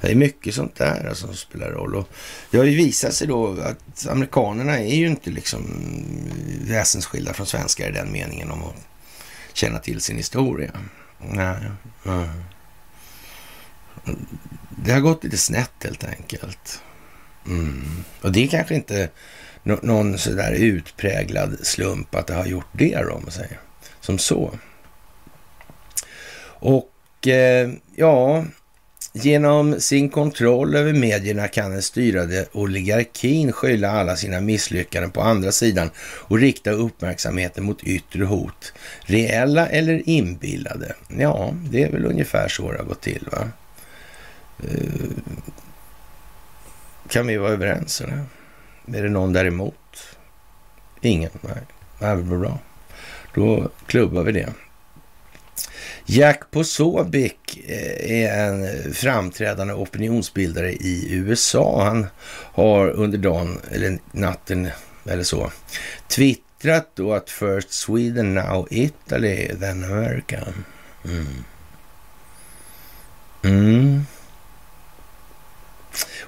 Det 0.00 0.10
är 0.10 0.14
mycket 0.14 0.54
sånt 0.54 0.76
där 0.76 1.08
alltså, 1.08 1.26
som 1.26 1.36
spelar 1.36 1.70
roll. 1.70 1.94
Och 1.94 2.08
det 2.50 2.58
har 2.58 2.64
ju 2.64 2.76
visat 2.76 3.14
sig 3.14 3.26
då 3.26 3.60
att 3.60 4.06
amerikanerna 4.06 4.78
är 4.78 4.94
ju 4.94 5.06
inte 5.06 5.30
liksom 5.30 5.64
väsensskilda 6.62 7.32
från 7.32 7.46
svenskar 7.46 7.88
i 7.88 7.92
den 7.92 8.12
meningen 8.12 8.50
om 8.50 8.62
att 8.62 8.86
känna 9.52 9.78
till 9.78 10.00
sin 10.00 10.16
historia. 10.16 10.70
Nej. 11.18 11.56
nej. 12.02 12.28
Det 14.84 14.92
har 14.92 15.00
gått 15.00 15.24
lite 15.24 15.38
snett 15.38 15.72
helt 15.84 16.04
enkelt. 16.04 16.82
Mm. 17.46 18.04
Och 18.22 18.32
det 18.32 18.44
är 18.44 18.48
kanske 18.48 18.74
inte 18.74 19.08
någon 19.62 20.18
sådär 20.18 20.52
utpräglad 20.52 21.58
slump 21.62 22.14
att 22.14 22.26
det 22.26 22.34
har 22.34 22.46
gjort 22.46 22.68
det 22.72 23.02
då, 23.02 23.12
om 23.12 23.22
man 23.22 23.30
säger. 23.30 23.60
Som 24.10 24.18
så. 24.18 24.58
Och 26.42 27.28
eh, 27.28 27.70
ja, 27.96 28.44
genom 29.12 29.80
sin 29.80 30.10
kontroll 30.10 30.76
över 30.76 30.92
medierna 30.92 31.48
kan 31.48 31.70
den 31.70 31.82
styrade 31.82 32.46
oligarkin 32.52 33.52
skylla 33.52 33.90
alla 33.90 34.16
sina 34.16 34.40
misslyckanden 34.40 35.10
på 35.10 35.20
andra 35.20 35.52
sidan 35.52 35.90
och 36.00 36.38
rikta 36.38 36.70
uppmärksamheten 36.70 37.64
mot 37.64 37.82
yttre 37.82 38.24
hot, 38.24 38.72
reella 39.00 39.68
eller 39.68 40.08
inbillade. 40.08 40.94
Ja, 41.18 41.54
det 41.70 41.82
är 41.82 41.90
väl 41.90 42.04
ungefär 42.04 42.48
så 42.48 42.72
det 42.72 42.78
har 42.78 42.84
gått 42.84 43.00
till. 43.02 43.28
va? 43.32 43.48
Eh, 44.58 45.10
kan 47.08 47.26
vi 47.26 47.36
vara 47.36 47.52
överens 47.52 48.00
eller? 48.00 48.24
Är 48.86 49.02
det 49.02 49.08
någon 49.08 49.32
däremot? 49.32 49.74
Ingen? 51.00 51.30
Nej, 51.40 51.62
det 51.98 52.06
är 52.06 52.14
väl 52.14 52.24
bra. 52.24 52.58
Då 53.34 53.70
klubbar 53.86 54.22
vi 54.22 54.32
det. 54.32 54.52
Jack 56.06 56.50
Posobiec 56.50 57.32
eh, 57.66 58.22
är 58.22 58.48
en 58.48 58.94
framträdande 58.94 59.74
opinionsbildare 59.74 60.72
i 60.72 61.14
USA. 61.14 61.84
Han 61.84 62.06
har 62.52 62.88
under 62.88 63.18
dagen, 63.18 63.60
eller 63.70 63.98
natten 64.12 64.68
eller 65.04 65.22
så, 65.22 65.52
twittrat 66.08 66.90
då 66.94 67.12
att 67.12 67.30
First 67.30 67.72
Sweden, 67.72 68.34
now 68.34 68.68
Italy, 68.70 69.48
then 69.60 69.84
America. 69.84 70.38
Mm. 71.04 71.44
Mm. 73.42 74.06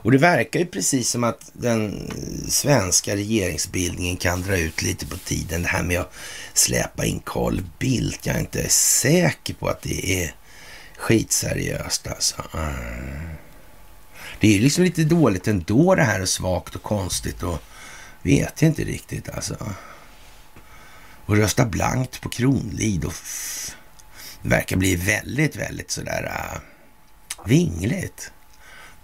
Och 0.03 0.13
det 0.13 0.19
verkar 0.19 0.61
ju 0.61 0.67
precis 0.67 1.11
som 1.11 1.25
att 1.25 1.51
den 1.53 2.11
svenska 2.49 3.17
regeringsbildningen 3.17 4.17
kan 4.17 4.43
dra 4.43 4.57
ut 4.57 4.83
lite 4.83 5.07
på 5.07 5.17
tiden. 5.17 5.63
Det 5.63 5.69
här 5.69 5.83
med 5.83 6.01
att 6.01 6.15
släpa 6.55 7.05
in 7.05 7.21
Carl 7.25 7.63
Bildt. 7.79 8.27
Jag 8.27 8.37
är 8.37 8.41
inte 8.41 8.69
säker 8.69 9.55
på 9.55 9.69
att 9.69 9.83
det 9.83 10.23
är 10.23 10.35
skitseriöst 10.97 12.07
alltså. 12.07 12.43
Det 14.41 14.49
är 14.49 14.53
ju 14.53 14.61
liksom 14.61 14.85
lite 14.85 15.05
dåligt 15.05 15.49
ändå 15.49 15.95
det 15.95 16.03
här 16.03 16.23
och 16.23 16.29
svagt 16.29 16.75
och 16.75 16.83
konstigt 16.83 17.43
och 17.43 17.63
vet 18.23 18.63
jag 18.63 18.71
inte 18.71 18.85
riktigt 18.85 19.29
alltså. 19.29 19.57
Och 21.27 21.37
rösta 21.37 21.67
blankt 21.67 22.21
på 22.21 22.29
Kronlid 22.29 23.05
och 23.05 23.15
det 24.43 24.49
verkar 24.49 24.77
bli 24.77 24.97
väldigt, 24.97 25.57
väldigt 25.57 25.91
sådär 25.91 26.25
uh, 26.25 26.61
vingligt. 27.47 28.33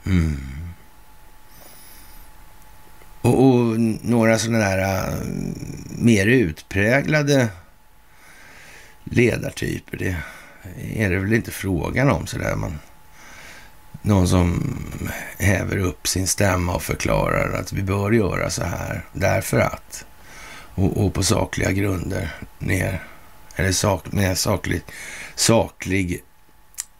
Mm. 0.06 0.67
Och, 3.28 3.44
och 3.44 3.80
några 4.02 4.38
sådana 4.38 4.58
där 4.58 5.08
uh, 5.10 5.18
mer 5.98 6.26
utpräglade 6.26 7.48
ledartyper, 9.04 9.96
det 9.96 10.16
är 10.94 11.10
det 11.10 11.18
väl 11.18 11.32
inte 11.32 11.50
frågan 11.50 12.10
om 12.10 12.26
sådär. 12.26 12.56
Man, 12.56 12.78
någon 14.02 14.28
som 14.28 14.76
häver 15.38 15.78
upp 15.78 16.08
sin 16.08 16.26
stämma 16.26 16.74
och 16.74 16.82
förklarar 16.82 17.52
att 17.52 17.72
vi 17.72 17.82
bör 17.82 18.12
göra 18.12 18.50
så 18.50 18.64
här 18.64 19.04
därför 19.12 19.58
att 19.58 20.04
och, 20.74 21.04
och 21.04 21.14
på 21.14 21.22
sakliga 21.22 21.72
grunder 21.72 22.34
ner 22.58 23.02
eller 23.56 23.72
sak, 23.72 24.12
med 24.12 24.38
saklig, 24.38 24.82
saklig 25.34 26.22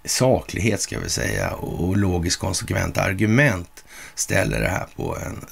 saklighet 0.05 0.81
ska 0.81 1.01
vi 1.01 1.11
säga 1.11 1.51
och 1.51 1.97
logiskt 1.97 2.41
konsekvent 2.41 2.99
argument 2.99 3.85
ställer 4.15 4.61
det 4.61 4.69
här 4.69 4.87
på 4.97 5.17
en 5.17 5.45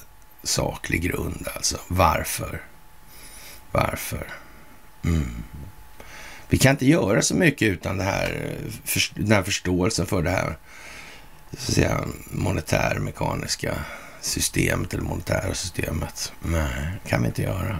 saklig 0.47 1.01
grund 1.01 1.47
alltså. 1.55 1.77
Varför? 1.87 2.61
Varför? 3.71 4.27
Mm. 5.03 5.43
Vi 6.49 6.57
kan 6.57 6.71
inte 6.71 6.85
göra 6.85 7.21
så 7.21 7.35
mycket 7.35 7.67
utan 7.67 7.97
det 7.97 8.03
här, 8.03 8.57
eh, 8.93 9.01
den 9.15 9.31
här 9.31 9.43
förståelsen 9.43 10.05
för 10.05 10.23
det 10.23 10.29
här 10.29 10.57
så 11.51 11.71
att 11.71 11.75
säga, 11.75 12.03
monetärmekaniska 12.31 13.73
systemet 14.21 14.93
eller 14.93 15.03
monetära 15.03 15.53
systemet. 15.53 16.33
Nej, 16.41 16.91
kan 17.07 17.21
vi 17.21 17.27
inte 17.27 17.41
göra. 17.41 17.79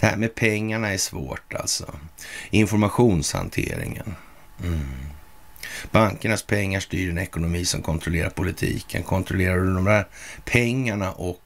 Det 0.00 0.06
här 0.06 0.16
med 0.16 0.34
pengarna 0.34 0.92
är 0.92 0.98
svårt 0.98 1.54
alltså. 1.54 1.94
Informationshanteringen. 2.50 4.14
Mm. 4.62 4.88
Bankernas 5.90 6.42
pengar 6.42 6.80
styr 6.80 7.10
en 7.10 7.18
ekonomi 7.18 7.64
som 7.64 7.82
kontrollerar 7.82 8.30
politiken. 8.30 9.02
Kontrollerar 9.02 9.56
du 9.56 9.74
de 9.74 9.84
där 9.84 10.06
pengarna 10.44 11.12
och 11.12 11.40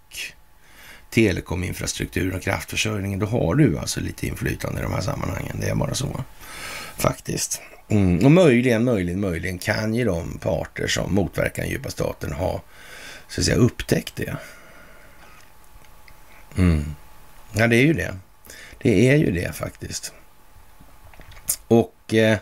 telekominfrastrukturen 1.11 2.35
och 2.35 2.43
kraftförsörjningen, 2.43 3.19
då 3.19 3.27
har 3.27 3.55
du 3.55 3.79
alltså 3.79 4.01
lite 4.01 4.27
inflytande 4.27 4.81
i 4.81 4.83
de 4.83 4.93
här 4.93 5.01
sammanhangen. 5.01 5.57
Det 5.61 5.69
är 5.69 5.75
bara 5.75 5.95
så, 5.95 6.25
faktiskt. 6.97 7.63
Mm. 7.89 8.25
Och 8.25 8.31
möjligen, 8.31 8.85
möjligen, 8.85 9.21
möjligen 9.21 9.59
kan 9.59 9.95
ju 9.95 10.05
de 10.05 10.39
parter 10.39 10.87
som 10.87 11.15
motverkar 11.15 11.63
den 11.63 11.71
djupa 11.71 11.91
staten 11.91 12.33
ha 12.33 12.63
så 13.29 13.41
att 13.41 13.45
säga, 13.45 13.57
upptäckt 13.57 14.17
det. 14.17 14.37
Mm. 16.57 16.95
Ja, 17.53 17.67
det 17.67 17.77
är 17.77 17.83
ju 17.83 17.93
det. 17.93 18.15
Det 18.79 19.09
är 19.11 19.17
ju 19.17 19.31
det 19.31 19.53
faktiskt. 19.53 20.13
Och 21.69 22.15
eh, 22.15 22.39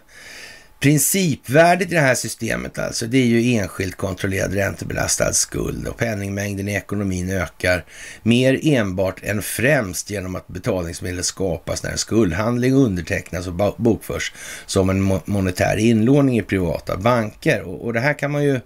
Principvärdet 0.81 1.93
i 1.93 1.95
det 1.95 2.01
här 2.01 2.15
systemet 2.15 2.79
alltså, 2.79 3.07
det 3.07 3.19
är 3.19 3.27
ju 3.27 3.55
enskilt 3.55 3.97
kontrollerad 3.97 4.55
räntebelastad 4.55 5.33
skuld 5.33 5.87
och 5.87 5.97
penningmängden 5.97 6.69
i 6.69 6.75
ekonomin 6.75 7.31
ökar 7.31 7.85
mer 8.23 8.61
enbart 8.63 9.23
än 9.23 9.43
främst 9.43 10.11
genom 10.11 10.37
att 10.37 10.49
betalningsmedel 10.49 11.25
skapas 11.25 11.83
när 11.83 11.91
en 11.91 11.99
skuldhandling 11.99 12.75
undertecknas 12.75 13.47
och 13.47 13.75
bokförs 13.77 14.33
som 14.67 14.91
en 14.91 15.21
monetär 15.25 15.77
inlåning 15.77 16.39
i 16.39 16.43
privata 16.43 16.97
banker. 16.97 17.63
Och, 17.63 17.85
och 17.85 17.93
det 17.93 18.01
här 18.01 18.19
kan 18.19 18.31
man 18.31 18.45
ju 18.45 18.61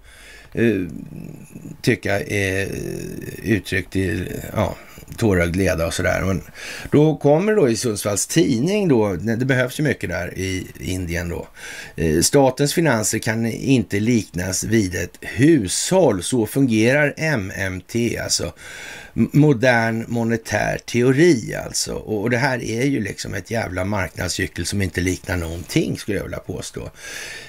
uh, 0.59 0.89
tycka 1.83 2.21
är 2.21 2.69
uttryckt 3.43 3.97
i 3.97 4.33
ja, 4.55 4.77
tårögd 5.17 5.57
leda 5.57 5.87
och 5.87 5.95
sådär. 5.95 6.23
Men 6.27 6.43
då 6.91 7.17
kommer 7.17 7.57
då 7.57 7.69
i 7.69 7.77
Sundsvalls 7.77 8.27
tidning 8.27 8.89
då, 8.89 9.17
det 9.17 9.45
behövs 9.45 9.81
ju 9.81 9.85
mycket 9.85 10.11
där 10.11 10.39
i 10.39 10.67
Indien 10.81 11.29
då. 11.29 11.49
Eh, 11.97 12.21
statens 12.21 12.75
finanser 12.75 13.19
kan 13.19 13.47
inte 13.47 14.01
liknas 14.01 14.65
vid 14.65 14.95
ett 14.95 15.19
hushåll. 15.21 16.23
Så 16.23 16.47
fungerar 16.47 17.15
MMT, 17.37 18.19
alltså 18.25 18.53
modern 19.13 20.05
monetär 20.09 20.79
teori 20.79 21.55
alltså. 21.67 21.95
Och 21.95 22.31
det 22.31 22.39
här 22.39 22.63
är 22.63 22.85
ju 22.85 23.01
liksom 23.01 23.35
ett 23.35 23.51
jävla 23.51 23.85
marknadscykel 23.85 24.67
som 24.67 24.83
inte 24.83 25.01
liknar 25.01 25.37
någonting 25.37 25.99
skulle 25.99 26.17
jag 26.17 26.25
vilja 26.25 26.39
påstå. 26.39 26.91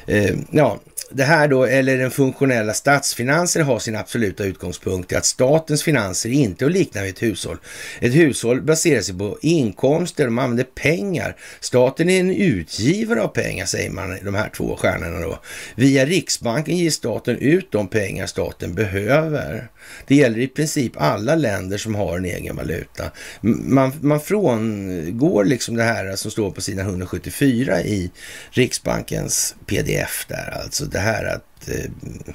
Eh, 0.07 0.35
ja, 0.51 0.79
det 1.13 1.23
här 1.23 1.47
då, 1.47 1.65
eller 1.65 1.97
den 1.97 2.11
funktionella 2.11 2.73
statsfinanser 2.73 3.63
har 3.63 3.79
sin 3.79 3.95
absoluta 3.95 4.43
utgångspunkt 4.43 5.11
i 5.11 5.15
att 5.15 5.25
statens 5.25 5.83
finanser 5.83 6.29
inte 6.29 6.65
är 6.65 6.67
att 6.67 6.73
likna 6.73 7.01
vid 7.01 7.11
ett 7.11 7.23
hushåll. 7.23 7.57
Ett 7.99 8.15
hushåll 8.15 8.61
baserar 8.61 9.01
sig 9.01 9.17
på 9.17 9.37
inkomster, 9.41 10.25
de 10.25 10.39
använder 10.39 10.63
pengar. 10.63 11.35
Staten 11.59 12.09
är 12.09 12.19
en 12.19 12.35
utgivare 12.35 13.21
av 13.21 13.27
pengar, 13.27 13.65
säger 13.65 13.89
man, 13.89 14.17
de 14.23 14.35
här 14.35 14.49
två 14.49 14.75
stjärnorna 14.75 15.19
då. 15.19 15.39
Via 15.75 16.05
Riksbanken 16.05 16.77
ger 16.77 16.89
staten 16.89 17.37
ut 17.37 17.71
de 17.71 17.87
pengar 17.87 18.27
staten 18.27 18.75
behöver. 18.75 19.69
Det 20.07 20.15
gäller 20.15 20.39
i 20.39 20.47
princip 20.47 20.91
alla 20.97 21.35
länder 21.35 21.77
som 21.77 21.95
har 21.95 22.17
en 22.17 22.25
egen 22.25 22.55
valuta. 22.55 23.11
Man, 23.41 23.93
man 24.01 24.21
frångår 24.21 25.45
liksom 25.45 25.75
det 25.75 25.83
här 25.83 26.15
som 26.15 26.31
står 26.31 26.51
på 26.51 26.61
sidan 26.61 26.87
174 26.87 27.81
i 27.81 28.11
Riksbankens 28.51 29.55
pdf 29.65 30.25
där, 30.27 30.61
alltså 30.63 30.85
det 30.85 30.99
här 30.99 31.25
att 31.25 31.69
eh, 31.69 32.33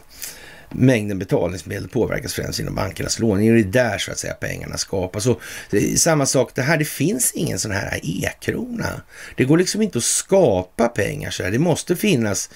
mängden 0.70 1.18
betalningsmedel 1.18 1.88
påverkas 1.88 2.34
främst 2.34 2.59
genom 2.59 2.74
bankernas 2.74 3.18
låning. 3.18 3.54
Det 3.54 3.61
är 3.61 3.64
där 3.64 3.98
så 3.98 4.11
att 4.11 4.18
säga 4.18 4.34
pengarna 4.34 4.76
skapas. 4.76 5.26
Och 5.26 5.40
eh, 5.72 5.94
samma 5.96 6.26
sak 6.26 6.52
det 6.54 6.62
här, 6.62 6.76
det 6.76 6.84
finns 6.84 7.32
ingen 7.32 7.59
sån 7.59 7.70
här 7.70 8.00
e-krona. 8.02 9.02
Det 9.36 9.44
går 9.44 9.59
liksom 9.59 9.82
inte 9.82 9.98
att 9.98 10.04
skapa 10.04 10.88
pengar 10.88 11.30
så 11.30 11.42
här. 11.42 11.50
Det 11.50 11.59
måste 11.59 11.96
finnas 11.96 12.50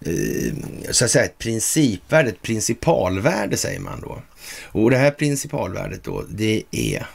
eh, 0.00 0.54
så 0.90 1.04
att 1.04 1.10
säga 1.10 1.24
ett 1.24 1.38
principvärde, 1.38 2.28
ett 2.28 2.42
principalvärde 2.42 3.56
säger 3.56 3.80
man 3.80 4.00
då. 4.00 4.22
Och 4.62 4.90
det 4.90 4.96
här 4.96 5.10
principalvärdet 5.10 6.04
då, 6.04 6.24
det 6.28 6.62
är 6.70 7.06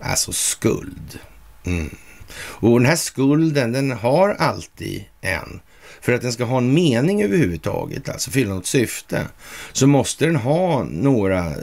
alltså 0.00 0.32
skuld. 0.32 1.18
Mm. 1.66 1.96
Och 2.34 2.80
den 2.80 2.86
här 2.86 2.96
skulden, 2.96 3.72
den 3.72 3.90
har 3.90 4.28
alltid 4.28 5.04
en 5.20 5.60
för 6.00 6.12
att 6.12 6.22
den 6.22 6.32
ska 6.32 6.44
ha 6.44 6.58
en 6.58 6.74
mening 6.74 7.22
överhuvudtaget, 7.22 8.08
alltså 8.08 8.30
fylla 8.30 8.54
något 8.54 8.66
syfte, 8.66 9.26
så 9.72 9.86
måste 9.86 10.24
den 10.26 10.36
ha 10.36 10.84
några 10.84 11.46
eh, 11.46 11.54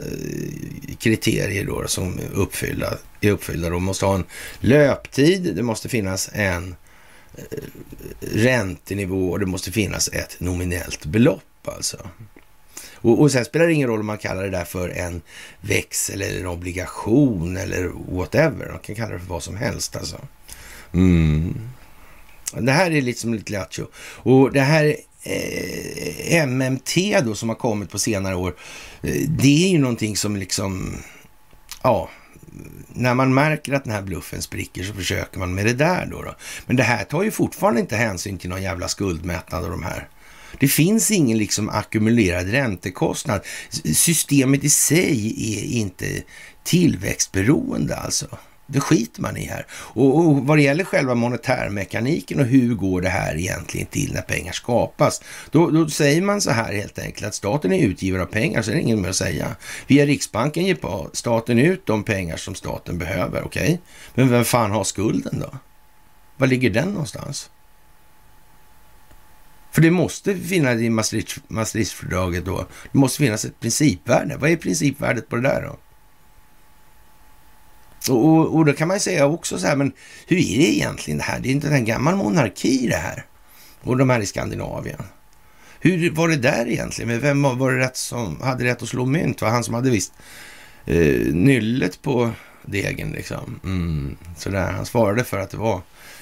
kriterier 0.98 1.66
då 1.66 1.88
som 1.88 2.20
uppfylla, 2.32 2.94
är 3.20 3.30
uppfyllda. 3.30 3.70
De 3.70 3.84
måste 3.84 4.06
ha 4.06 4.14
en 4.14 4.24
löptid, 4.60 5.52
det 5.56 5.62
måste 5.62 5.88
finnas 5.88 6.30
en 6.32 6.74
eh, 7.36 7.58
räntenivå 8.20 9.30
och 9.30 9.40
det 9.40 9.46
måste 9.46 9.72
finnas 9.72 10.08
ett 10.08 10.40
nominellt 10.40 11.04
belopp 11.04 11.68
alltså. 11.68 12.08
Och, 13.02 13.20
och 13.20 13.32
sen 13.32 13.44
spelar 13.44 13.66
det 13.66 13.72
ingen 13.72 13.88
roll 13.88 14.00
om 14.00 14.06
man 14.06 14.18
kallar 14.18 14.42
det 14.42 14.50
där 14.50 14.64
för 14.64 14.88
en 14.88 15.22
växel 15.60 16.22
eller 16.22 16.40
en 16.40 16.46
obligation 16.46 17.56
eller 17.56 17.90
whatever. 18.16 18.68
Man 18.70 18.78
kan 18.78 18.94
kalla 18.94 19.12
det 19.12 19.18
för 19.18 19.26
vad 19.26 19.42
som 19.42 19.56
helst 19.56 19.96
alltså. 19.96 20.16
Mm. 20.92 21.60
Det 22.52 22.72
här 22.72 22.90
är 22.90 23.02
liksom 23.02 23.34
lite 23.34 23.52
lattjo. 23.52 23.86
Och 23.96 24.52
det 24.52 24.60
här 24.60 24.96
eh, 25.22 26.46
MMT 26.48 27.20
då 27.24 27.34
som 27.34 27.48
har 27.48 27.56
kommit 27.56 27.90
på 27.90 27.98
senare 27.98 28.34
år, 28.36 28.54
eh, 29.02 29.28
det 29.28 29.64
är 29.66 29.68
ju 29.68 29.78
någonting 29.78 30.16
som 30.16 30.36
liksom, 30.36 30.96
ja, 31.82 32.10
när 32.88 33.14
man 33.14 33.34
märker 33.34 33.72
att 33.72 33.84
den 33.84 33.92
här 33.92 34.02
bluffen 34.02 34.42
spricker 34.42 34.82
så 34.82 34.94
försöker 34.94 35.38
man 35.38 35.54
med 35.54 35.66
det 35.66 35.72
där 35.72 36.06
då. 36.06 36.22
då. 36.22 36.34
Men 36.66 36.76
det 36.76 36.82
här 36.82 37.04
tar 37.04 37.22
ju 37.22 37.30
fortfarande 37.30 37.80
inte 37.80 37.96
hänsyn 37.96 38.38
till 38.38 38.50
någon 38.50 38.62
jävla 38.62 38.88
skuldmättnad 38.88 39.64
och 39.64 39.70
de 39.70 39.82
här. 39.82 40.08
Det 40.60 40.68
finns 40.68 41.10
ingen 41.10 41.38
liksom 41.38 41.68
ackumulerad 41.68 42.50
räntekostnad. 42.50 43.40
Systemet 43.94 44.64
i 44.64 44.70
sig 44.70 45.34
är 45.56 45.64
inte 45.64 46.22
tillväxtberoende 46.64 47.96
alltså. 47.96 48.26
Det 48.66 48.80
skiter 48.80 49.22
man 49.22 49.36
i 49.36 49.44
här. 49.44 49.66
Och, 49.72 50.18
och 50.18 50.46
vad 50.46 50.58
det 50.58 50.62
gäller 50.62 50.84
själva 50.84 51.14
monetärmekaniken 51.14 52.40
och 52.40 52.46
hur 52.46 52.74
går 52.74 53.00
det 53.00 53.08
här 53.08 53.36
egentligen 53.36 53.86
till 53.86 54.12
när 54.12 54.22
pengar 54.22 54.52
skapas? 54.52 55.22
Då, 55.50 55.70
då 55.70 55.88
säger 55.88 56.22
man 56.22 56.40
så 56.40 56.50
här 56.50 56.74
helt 56.74 56.98
enkelt 56.98 57.26
att 57.26 57.34
staten 57.34 57.72
är 57.72 57.86
utgivare 57.86 58.22
av 58.22 58.26
pengar, 58.26 58.62
så 58.62 58.70
är 58.70 58.74
det 58.74 58.80
inget 58.80 58.98
mer 58.98 59.08
att 59.08 59.16
säga. 59.16 59.56
Via 59.86 60.06
Riksbanken 60.06 60.66
ger 60.66 61.16
staten 61.16 61.58
ut 61.58 61.86
de 61.86 62.02
pengar 62.02 62.36
som 62.36 62.54
staten 62.54 62.98
behöver, 62.98 63.42
okej? 63.44 63.62
Okay? 63.62 63.78
Men 64.14 64.28
vem 64.28 64.44
fan 64.44 64.70
har 64.70 64.84
skulden 64.84 65.40
då? 65.40 65.58
Var 66.36 66.46
ligger 66.46 66.70
den 66.70 66.88
någonstans? 66.88 67.50
För 69.72 69.82
det 69.82 69.90
måste 69.90 70.36
finnas 70.36 70.80
i 70.80 70.90
Maastrichtfördraget 71.48 72.44
då, 72.44 72.66
det 72.92 72.98
måste 72.98 73.18
finnas 73.18 73.44
ett 73.44 73.60
principvärde. 73.60 74.36
Vad 74.36 74.50
är 74.50 74.56
principvärdet 74.56 75.28
på 75.28 75.36
det 75.36 75.42
där 75.42 75.62
då? 75.62 75.78
Och, 78.08 78.24
och, 78.24 78.54
och 78.54 78.64
då 78.64 78.72
kan 78.72 78.88
man 78.88 79.00
säga 79.00 79.26
också 79.26 79.58
så 79.58 79.66
här, 79.66 79.76
men 79.76 79.92
hur 80.26 80.36
är 80.36 80.58
det 80.58 80.76
egentligen 80.76 81.18
det 81.18 81.24
här? 81.24 81.40
Det 81.40 81.48
är 81.48 81.52
inte 81.52 81.68
en 81.68 81.84
gammal 81.84 82.16
monarki 82.16 82.86
det 82.86 82.96
här. 82.96 83.24
Och 83.82 83.96
de 83.96 84.10
här 84.10 84.20
i 84.20 84.26
Skandinavien. 84.26 85.02
Hur 85.80 86.10
var 86.10 86.28
det 86.28 86.36
där 86.36 86.68
egentligen? 86.68 87.08
Men 87.08 87.20
vem 87.20 87.42
var 87.42 87.72
det 87.72 87.78
rätt 87.78 87.96
som 87.96 88.40
hade 88.40 88.64
rätt 88.64 88.82
att 88.82 88.88
slå 88.88 89.06
mynt? 89.06 89.42
Var 89.42 89.48
han 89.48 89.64
som 89.64 89.74
hade 89.74 89.90
visst 89.90 90.12
eh, 90.86 91.34
nyllet 91.34 92.02
på 92.02 92.30
degen 92.66 93.10
liksom. 93.10 93.60
Mm, 93.64 94.16
sådär. 94.36 94.72
Han 94.72 94.86
svarade 94.86 95.24
för 95.24 95.38
att 95.38 95.50
det 95.50 95.56
var 95.56 95.80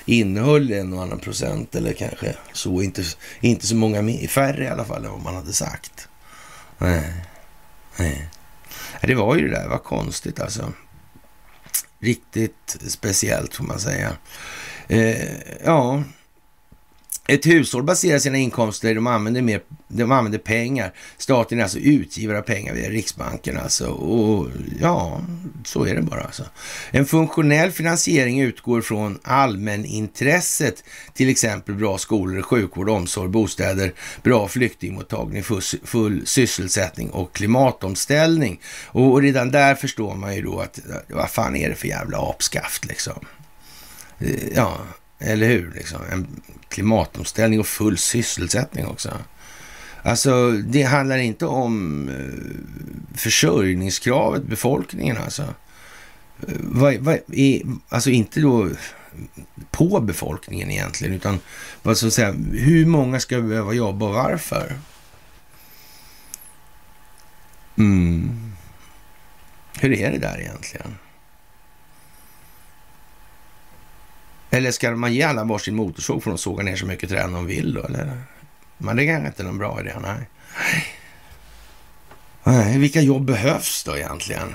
innehöll 0.09 0.73
en 0.73 0.93
och 0.93 1.03
annan 1.03 1.19
procent 1.19 1.75
eller 1.75 1.93
kanske 1.93 2.35
så, 2.53 2.83
inte, 2.83 3.05
inte 3.41 3.67
så 3.67 3.77
många 3.77 4.29
färre 4.29 4.65
i 4.65 4.69
alla 4.69 4.85
fall 4.85 5.05
än 5.05 5.11
vad 5.11 5.23
man 5.23 5.35
hade 5.35 5.53
sagt. 5.53 6.09
Nej, 6.79 7.13
nej. 7.97 8.29
Det 9.03 9.15
var 9.15 9.37
ju 9.37 9.49
det 9.49 9.55
där, 9.55 9.69
vad 9.69 9.85
konstigt 9.85 10.41
alltså. 10.41 10.73
Riktigt 11.99 12.77
speciellt 12.89 13.55
får 13.55 13.65
man 13.65 13.81
säga. 13.81 14.17
Eh, 14.89 15.29
ja, 15.65 16.03
ett 17.31 17.47
hushåll 17.47 17.83
baserar 17.83 18.19
sina 18.19 18.39
inkomster, 18.39 18.95
de 18.95 19.07
använder, 19.07 19.43
mer, 19.43 19.61
de 19.89 20.13
använder 20.13 20.39
pengar. 20.39 20.93
Staten 21.19 21.59
är 21.59 21.63
alltså 21.63 21.79
utgivare 21.79 22.39
av 22.39 22.43
pengar 22.43 22.75
via 22.75 22.91
Riksbanken 22.91 23.59
alltså. 23.59 23.89
Och 23.89 24.49
ja, 24.81 25.21
så 25.65 25.85
är 25.85 25.95
det 25.95 26.03
bara 26.03 26.21
alltså. 26.21 26.45
En 26.91 27.07
funktionell 27.07 27.71
finansiering 27.71 28.41
utgår 28.41 28.81
från 28.81 29.19
allmänintresset, 29.23 30.85
till 31.15 31.29
exempel 31.29 31.75
bra 31.75 31.99
skolor, 31.99 32.43
sjukvård, 32.43 32.89
omsorg, 32.89 33.29
bostäder, 33.29 33.93
bra 34.23 34.49
flyktingmottagning, 34.49 35.43
full, 35.85 36.27
sysselsättning 36.27 37.11
och 37.11 37.33
klimatomställning. 37.33 38.61
Och 38.87 39.23
redan 39.23 39.51
där 39.51 39.75
förstår 39.75 40.15
man 40.15 40.37
ju 40.37 40.43
då 40.43 40.61
att 40.61 40.79
vad 41.09 41.31
fan 41.31 41.57
är 41.57 41.69
det 41.69 41.75
för 41.75 41.89
jävla 41.89 42.19
apskaft 42.19 42.85
liksom. 42.85 43.25
Eh, 44.19 44.49
ja, 44.55 44.79
eller 45.19 45.47
hur? 45.47 45.73
Liksom. 45.75 46.01
En 46.13 46.27
klimatomställning 46.69 47.61
och 47.61 47.67
full 47.67 47.99
sysselsättning 47.99 48.87
också. 48.87 49.19
Alltså, 50.03 50.51
det 50.51 50.83
handlar 50.83 51.19
inte 51.19 51.47
om 51.47 52.09
eh, 52.09 53.19
försörjningskravet, 53.19 54.43
befolkningen 54.43 55.17
alltså. 55.17 55.43
Eh, 55.43 56.55
vad, 56.59 56.97
vad 56.97 57.19
är, 57.33 57.63
alltså 57.89 58.11
inte 58.11 58.41
då 58.41 58.69
på 59.71 60.01
befolkningen 60.01 60.71
egentligen, 60.71 61.15
utan 61.15 61.41
vad 61.83 61.99
så 61.99 62.07
att 62.07 62.13
säga, 62.13 62.35
hur 62.53 62.87
många 62.87 63.21
ska 63.21 63.41
behöva 63.41 63.73
jobba 63.73 64.07
och 64.07 64.15
varför? 64.15 64.79
Mm. 67.79 68.53
Hur 69.81 69.93
är 69.93 70.11
det 70.11 70.19
där 70.19 70.41
egentligen? 70.41 70.95
Eller 74.51 74.71
ska 74.71 74.91
man 74.91 75.15
ge 75.15 75.23
alla 75.23 75.45
varsin 75.45 75.77
motorsåg 75.77 76.23
för 76.23 76.31
att 76.31 76.41
såga 76.41 76.63
ner 76.63 76.77
så 76.77 76.87
mycket 76.87 77.11
träd 77.11 77.31
de 77.31 77.47
vill 77.47 77.75
då? 77.75 77.83
Eller? 77.83 78.23
Men 78.79 78.97
det 78.97 79.03
är 79.03 79.07
kanske 79.07 79.29
inte 79.29 79.43
någon 79.43 79.59
bra 79.59 79.81
idé, 79.81 79.93
nej. 80.03 80.29
nej. 82.45 82.79
Vilka 82.79 83.01
jobb 83.01 83.25
behövs 83.25 83.85
då 83.85 83.97
egentligen? 83.97 84.55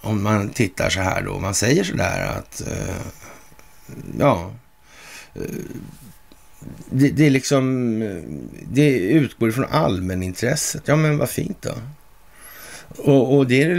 Om 0.00 0.22
man 0.22 0.48
tittar 0.48 0.90
så 0.90 1.00
här 1.00 1.22
då. 1.22 1.38
Man 1.38 1.54
säger 1.54 1.84
så 1.84 1.96
där 1.96 2.26
att, 2.26 2.62
uh, 2.66 2.96
ja, 4.18 4.52
uh, 5.36 5.42
det, 6.90 7.08
det 7.10 7.26
är 7.26 7.30
liksom, 7.30 8.02
eh, 8.02 8.22
det 8.72 8.98
utgår 8.98 9.50
från 9.50 9.64
allmänintresset. 9.64 10.82
Ja, 10.84 10.96
men 10.96 11.18
vad 11.18 11.30
fint 11.30 11.62
då. 11.62 11.74
Och, 12.88 13.36
och 13.36 13.46
det 13.46 13.62
är 13.62 13.68
det 13.68 13.74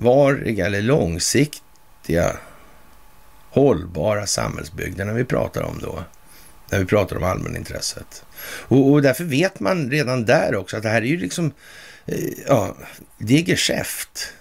långvariga 0.00 0.66
eller 0.66 0.82
långsiktiga 0.82 2.36
hållbara 3.54 4.26
samhällsbygderna 4.26 5.12
vi 5.12 5.24
pratar 5.24 5.62
om 5.62 5.78
då. 5.82 6.04
När 6.70 6.78
vi 6.78 6.84
pratar 6.84 7.16
om 7.16 7.24
allmänintresset. 7.24 8.24
Och, 8.46 8.90
och 8.90 9.02
därför 9.02 9.24
vet 9.24 9.60
man 9.60 9.90
redan 9.90 10.24
där 10.24 10.56
också 10.56 10.76
att 10.76 10.82
det 10.82 10.88
här 10.88 11.02
är 11.02 11.06
ju 11.06 11.16
liksom, 11.16 11.52
eh, 12.06 12.28
ja, 12.46 12.76
det 13.18 13.38
är 13.38 13.42
geschäft. 13.42 14.32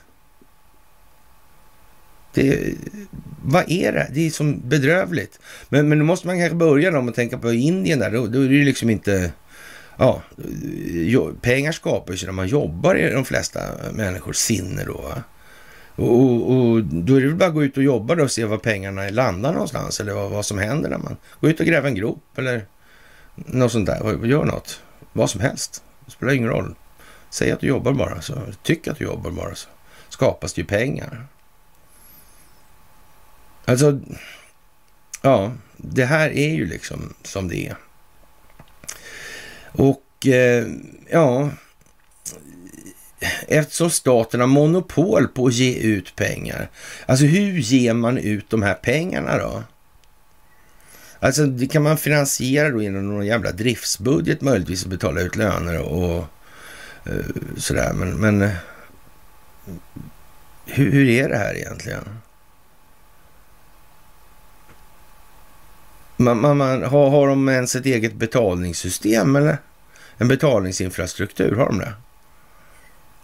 Det, 2.33 2.73
vad 3.43 3.71
är 3.71 3.91
det? 3.91 4.07
Det 4.13 4.27
är 4.27 4.29
som 4.29 4.69
bedrövligt. 4.69 5.39
Men, 5.69 5.89
men 5.89 5.99
då 5.99 6.05
måste 6.05 6.27
man 6.27 6.39
kanske 6.39 6.55
börja 6.55 6.91
då 6.91 6.99
och 6.99 7.09
att 7.09 7.15
tänka 7.15 7.37
på 7.37 7.53
Indien 7.53 7.99
där. 7.99 8.11
Då, 8.11 8.27
då 8.27 8.39
är 8.39 8.47
det 8.47 8.55
ju 8.55 8.63
liksom 8.63 8.89
inte... 8.89 9.31
Ja, 9.97 10.21
pengar 11.41 11.71
skapas 11.71 12.23
ju 12.23 12.25
när 12.25 12.33
man 12.33 12.47
jobbar 12.47 12.95
i 12.95 13.11
de 13.11 13.25
flesta 13.25 13.59
människors 13.91 14.35
sinne 14.35 14.83
då. 14.83 15.01
Va? 15.01 15.23
Och, 15.95 16.51
och, 16.51 16.83
då 16.83 17.15
är 17.15 17.21
det 17.21 17.27
väl 17.27 17.35
bara 17.35 17.49
att 17.49 17.53
gå 17.53 17.63
ut 17.63 17.77
och 17.77 17.83
jobba 17.83 18.15
då 18.15 18.23
och 18.23 18.31
se 18.31 18.45
var 18.45 18.57
pengarna 18.57 19.09
landar 19.09 19.53
någonstans 19.53 19.99
eller 19.99 20.13
vad, 20.13 20.31
vad 20.31 20.45
som 20.45 20.57
händer 20.57 20.89
när 20.89 20.97
man 20.97 21.17
går 21.41 21.49
ut 21.49 21.59
och 21.59 21.65
gräver 21.65 21.87
en 21.87 21.95
grop 21.95 22.23
eller 22.37 22.65
något 23.35 23.71
sånt 23.71 23.85
där. 23.85 24.25
Gör 24.25 24.45
något. 24.45 24.81
Vad 25.13 25.29
som 25.29 25.41
helst. 25.41 25.83
Det 26.05 26.11
spelar 26.11 26.33
ingen 26.33 26.49
roll. 26.49 26.75
Säg 27.29 27.51
att 27.51 27.59
du 27.59 27.67
jobbar 27.67 27.93
bara. 27.93 28.21
Så. 28.21 28.41
Tyck 28.63 28.87
att 28.87 28.97
du 28.97 29.05
jobbar 29.05 29.31
bara. 29.31 29.55
Så 29.55 29.69
skapas 30.09 30.53
det 30.53 30.61
ju 30.61 30.67
pengar. 30.67 31.25
Alltså, 33.65 33.99
ja, 35.21 35.51
det 35.77 36.05
här 36.05 36.29
är 36.29 36.49
ju 36.49 36.65
liksom 36.65 37.13
som 37.23 37.47
det 37.47 37.67
är. 37.67 37.77
Och 39.71 40.27
eh, 40.27 40.67
ja, 41.09 41.49
eftersom 43.47 43.89
staten 43.89 44.39
har 44.39 44.47
monopol 44.47 45.27
på 45.27 45.47
att 45.47 45.53
ge 45.53 45.75
ut 45.75 46.15
pengar. 46.15 46.69
Alltså 47.05 47.25
hur 47.25 47.51
ger 47.59 47.93
man 47.93 48.17
ut 48.17 48.49
de 48.49 48.63
här 48.63 48.73
pengarna 48.73 49.37
då? 49.37 49.63
Alltså 51.19 51.45
det 51.45 51.67
kan 51.67 51.83
man 51.83 51.97
finansiera 51.97 52.69
då 52.69 52.81
genom 52.81 53.07
någon 53.07 53.25
jävla 53.25 53.51
driftsbudget 53.51 54.41
möjligtvis 54.41 54.83
och 54.83 54.89
betala 54.89 55.21
ut 55.21 55.35
löner 55.35 55.79
och 55.81 56.25
uh, 57.09 57.25
sådär. 57.57 57.93
Men, 57.93 58.13
men 58.13 58.41
uh, 58.41 58.51
hur, 60.65 60.91
hur, 60.91 61.09
är 61.09 61.29
det 61.29 61.37
här 61.37 61.55
egentligen? 61.55 62.03
Man, 66.17 66.41
man, 66.41 66.57
man, 66.57 66.83
har, 66.83 67.09
har 67.09 67.27
de 67.27 67.49
ens 67.49 67.75
ett 67.75 67.85
eget 67.85 68.13
betalningssystem 68.13 69.35
eller? 69.35 69.57
En 70.17 70.27
betalningsinfrastruktur, 70.27 71.55
har 71.55 71.65
de 71.65 71.79
det? 71.79 71.93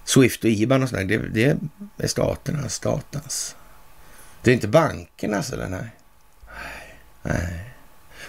Swift 0.09 0.43
och 0.43 0.49
IBAN 0.49 0.83
och 0.83 0.89
sådär, 0.89 1.03
det, 1.03 1.17
det 1.97 2.03
är 2.03 2.07
staternas, 2.07 2.73
statens. 2.73 3.55
Det 4.41 4.51
är 4.51 4.55
inte 4.55 4.67
bankernas 4.67 5.37
alltså, 5.37 5.53
eller 5.53 5.69
nej? 5.69 5.89
Nej. 7.23 7.73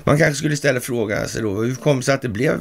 Man 0.05 0.19
kanske 0.19 0.35
skulle 0.35 0.55
istället 0.55 0.85
fråga 0.85 1.15
sig 1.15 1.23
alltså, 1.23 1.41
då, 1.41 1.63
hur 1.63 1.75
kom 1.75 1.97
det 1.97 2.03
sig 2.03 2.15
att 2.15 2.23
det 2.23 2.29
blev 2.29 2.61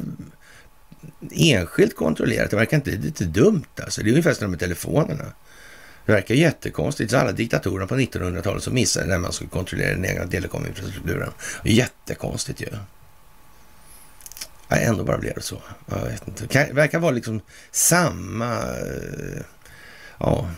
enskilt 1.30 1.96
kontrollerat? 1.96 2.50
Det 2.50 2.56
verkar 2.56 2.76
inte 2.76 2.90
lite 2.90 3.24
dumt 3.24 3.80
alltså. 3.82 4.02
Det 4.02 4.08
är 4.08 4.12
ungefär 4.12 4.34
som 4.34 4.50
med 4.50 4.60
telefonerna. 4.60 5.32
Det 6.06 6.12
verkar 6.12 6.34
jättekonstigt. 6.34 7.10
Så 7.10 7.16
alla 7.16 7.32
diktatorerna 7.32 7.86
på 7.86 7.96
1900-talet 7.96 8.62
som 8.62 8.74
missade 8.74 9.06
när 9.06 9.18
man 9.18 9.32
skulle 9.32 9.50
kontrollera 9.50 9.90
den 9.90 10.04
egna 10.04 10.26
telekominfrastrukturen. 10.26 11.32
Jättekonstigt 11.64 12.60
ju. 12.60 12.68
Ja, 14.70 14.76
ändå 14.76 15.04
bara 15.04 15.18
blev 15.18 15.34
det 15.34 15.42
så. 15.42 15.62
Jag 15.86 16.04
vet 16.04 16.28
inte. 16.28 16.46
Det 16.46 16.72
verkar 16.72 16.98
vara 16.98 17.10
liksom 17.10 17.40
samma 17.70 18.54
eh, 18.58 19.42
ja, 20.18 20.50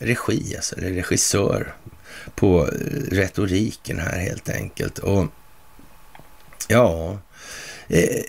regi, 0.00 0.56
alltså, 0.56 0.76
eller 0.76 0.90
regissör 0.90 1.74
på 2.34 2.68
eh, 2.68 3.14
retoriken 3.14 3.98
här 3.98 4.18
helt 4.18 4.48
enkelt. 4.48 4.98
Och 4.98 5.26
ja, 6.68 7.18
eh, 7.88 8.22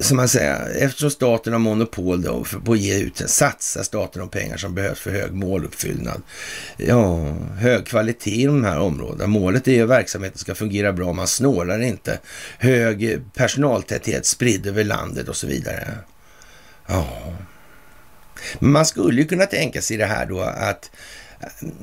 som 0.00 0.16
man 0.16 0.28
säger, 0.28 0.76
eftersom 0.78 1.10
staten 1.10 1.52
har 1.52 1.60
monopol 1.60 2.22
då 2.22 2.44
på 2.64 2.72
att 2.72 2.78
ge 2.78 2.98
ut, 2.98 3.22
satsar 3.26 3.82
staten 3.82 4.20
de 4.20 4.28
pengar 4.28 4.56
som 4.56 4.74
behövs 4.74 5.00
för 5.00 5.10
hög 5.10 5.32
måluppfyllnad. 5.32 6.22
Ja, 6.76 7.36
hög 7.58 7.86
kvalitet 7.86 8.42
i 8.42 8.46
de 8.46 8.64
här 8.64 8.78
områdena. 8.78 9.26
Målet 9.26 9.68
är 9.68 9.72
ju 9.72 9.82
att 9.82 9.88
verksamheten 9.88 10.38
ska 10.38 10.54
fungera 10.54 10.92
bra, 10.92 11.12
man 11.12 11.26
snålar 11.26 11.82
inte. 11.82 12.18
Hög 12.58 13.20
personaltäthet 13.34 14.26
spridd 14.26 14.66
över 14.66 14.84
landet 14.84 15.28
och 15.28 15.36
så 15.36 15.46
vidare. 15.46 15.88
Ja, 16.86 17.06
men 18.58 18.72
man 18.72 18.86
skulle 18.86 19.20
ju 19.20 19.28
kunna 19.28 19.46
tänka 19.46 19.82
sig 19.82 19.96
det 19.96 20.06
här 20.06 20.26
då 20.26 20.40
att 20.40 20.90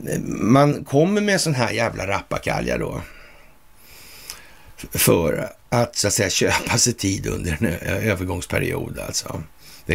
eh, 0.08 0.20
man 0.28 0.84
kommer 0.84 1.22
med 1.22 1.34
en 1.34 1.40
sån 1.40 1.56
här 1.56 1.72
jävla 1.72 2.08
rappakalja 2.08 2.78
då 2.78 3.02
för 4.92 5.52
att 5.70 5.96
så 5.96 6.08
att 6.08 6.14
säga 6.14 6.30
köpa 6.30 6.78
sig 6.78 6.94
tid 6.94 7.28
under 7.28 7.58
en 7.60 7.68
övergångsperiod 8.10 9.00
alltså. 9.00 9.44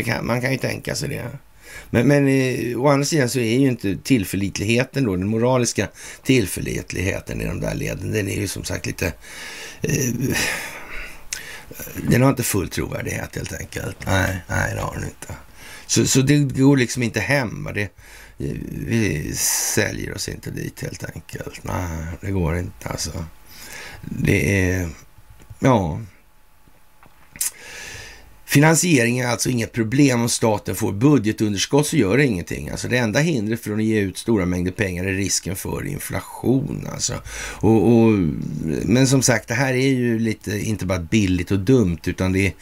Kan, 0.04 0.26
man 0.26 0.40
kan 0.40 0.52
ju 0.52 0.58
tänka 0.58 0.94
sig 0.94 1.08
det. 1.08 1.26
Men, 1.90 2.08
men 2.08 2.28
eh, 2.28 2.80
å 2.80 2.88
andra 2.88 3.04
sidan 3.04 3.28
så 3.28 3.38
är 3.38 3.58
ju 3.58 3.68
inte 3.68 3.96
tillförlitligheten 3.96 5.04
då, 5.04 5.16
den 5.16 5.28
moraliska 5.28 5.88
tillförlitligheten 6.22 7.40
i 7.40 7.44
de 7.44 7.60
där 7.60 7.74
leden, 7.74 8.12
den 8.12 8.28
är 8.28 8.40
ju 8.40 8.48
som 8.48 8.64
sagt 8.64 8.86
lite... 8.86 9.12
Eh, 9.82 10.14
den 12.08 12.22
har 12.22 12.30
inte 12.30 12.42
full 12.42 12.68
trovärdighet 12.68 13.36
helt 13.36 13.52
enkelt. 13.52 13.96
Nej, 14.06 14.36
nej 14.48 14.74
det 14.74 14.80
har 14.80 14.94
den 14.94 15.04
inte. 15.04 15.34
Så, 15.86 16.06
så 16.06 16.20
det 16.20 16.38
går 16.38 16.76
liksom 16.76 17.02
inte 17.02 17.20
hem. 17.20 17.68
Det, 17.74 17.88
vi 18.86 19.32
säljer 19.74 20.14
oss 20.14 20.28
inte 20.28 20.50
dit 20.50 20.82
helt 20.82 21.04
enkelt. 21.14 21.64
Nej, 21.64 22.06
det 22.20 22.30
går 22.30 22.58
inte 22.58 22.88
alltså. 22.88 23.24
Det 24.00 24.70
är, 24.70 24.88
ja. 25.58 26.00
Finansiering 28.46 29.18
är 29.18 29.26
alltså 29.26 29.50
inget 29.50 29.72
problem 29.72 30.20
om 30.20 30.28
staten 30.28 30.74
får 30.74 30.92
budgetunderskott 30.92 31.86
så 31.86 31.96
gör 31.96 32.16
det 32.16 32.26
ingenting. 32.26 32.68
Alltså 32.68 32.88
det 32.88 32.98
enda 32.98 33.20
hindret 33.20 33.60
för 33.60 33.72
att 33.72 33.82
ge 33.82 34.00
ut 34.00 34.18
stora 34.18 34.46
mängder 34.46 34.72
pengar 34.72 35.04
är 35.04 35.12
risken 35.12 35.56
för 35.56 35.86
inflation. 35.86 36.88
Alltså. 36.92 37.14
Och, 37.60 37.92
och, 37.92 38.12
men 38.84 39.06
som 39.06 39.22
sagt, 39.22 39.48
det 39.48 39.54
här 39.54 39.74
är 39.74 39.88
ju 39.88 40.18
lite, 40.18 40.58
inte 40.58 40.86
bara 40.86 40.98
billigt 40.98 41.50
och 41.50 41.58
dumt, 41.58 41.98
utan 42.04 42.32
det 42.32 42.52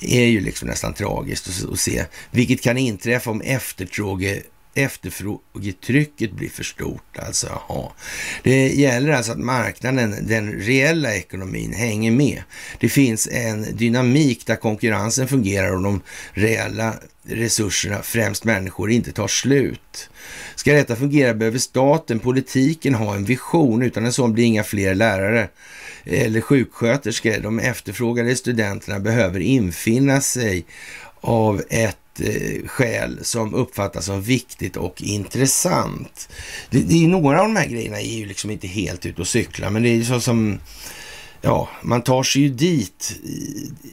är 0.00 0.24
ju 0.24 0.40
liksom 0.40 0.68
nästan 0.68 0.94
tragiskt 0.94 1.48
att, 1.48 1.72
att 1.72 1.78
se, 1.78 2.04
vilket 2.30 2.62
kan 2.62 2.78
inträffa 2.78 3.30
om 3.30 3.40
efterfråge 3.40 4.42
efterfrågetrycket 4.76 6.32
blir 6.32 6.48
för 6.48 6.64
stort. 6.64 7.18
Alltså, 7.18 7.46
aha. 7.46 7.94
Det 8.42 8.68
gäller 8.68 9.12
alltså 9.12 9.32
att 9.32 9.38
marknaden, 9.38 10.16
den 10.22 10.52
reella 10.52 11.14
ekonomin, 11.14 11.72
hänger 11.72 12.10
med. 12.10 12.42
Det 12.80 12.88
finns 12.88 13.28
en 13.32 13.76
dynamik 13.76 14.46
där 14.46 14.56
konkurrensen 14.56 15.28
fungerar 15.28 15.76
och 15.76 15.82
de 15.82 16.00
reella 16.32 16.94
resurserna, 17.22 18.02
främst 18.02 18.44
människor, 18.44 18.90
inte 18.90 19.12
tar 19.12 19.28
slut. 19.28 20.10
Ska 20.54 20.72
detta 20.72 20.96
fungera 20.96 21.34
behöver 21.34 21.58
staten, 21.58 22.18
politiken 22.18 22.94
ha 22.94 23.14
en 23.14 23.24
vision. 23.24 23.82
Utan 23.82 24.04
en 24.04 24.12
sån 24.12 24.32
blir 24.32 24.44
inga 24.44 24.64
fler 24.64 24.94
lärare 24.94 25.48
eller 26.04 26.40
sjuksköterskor. 26.40 27.40
De 27.42 27.58
efterfrågade 27.58 28.36
studenterna 28.36 29.00
behöver 29.00 29.40
infinna 29.40 30.20
sig 30.20 30.64
av 31.20 31.62
ett 31.70 31.98
Eh, 32.20 32.66
skäl 32.66 33.24
som 33.24 33.54
uppfattas 33.54 34.04
som 34.04 34.22
viktigt 34.22 34.76
och 34.76 35.02
intressant. 35.02 36.28
Det, 36.70 36.78
det 36.78 37.04
är 37.04 37.08
några 37.08 37.40
av 37.40 37.46
de 37.46 37.56
här 37.56 37.66
grejerna 37.66 38.00
är 38.00 38.16
ju 38.18 38.26
liksom 38.26 38.50
inte 38.50 38.66
helt 38.66 39.06
ute 39.06 39.20
och 39.20 39.28
cyklar, 39.28 39.70
men 39.70 39.82
det 39.82 39.88
är 39.88 39.94
ju 39.94 40.04
så 40.04 40.20
som 40.20 40.58
ja, 41.40 41.68
man 41.82 42.02
tar 42.02 42.22
sig 42.22 42.42
ju 42.42 42.48
dit 42.48 43.20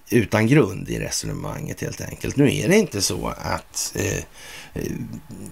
utan 0.10 0.48
grund 0.48 0.90
i 0.90 1.00
resonemanget 1.00 1.82
helt 1.82 2.02
enkelt. 2.02 2.36
Nu 2.36 2.56
är 2.56 2.70
det 2.70 2.78
inte 2.78 3.02
så 3.02 3.28
att 3.28 3.96
eh, 3.96 4.18
eh, 4.74 4.92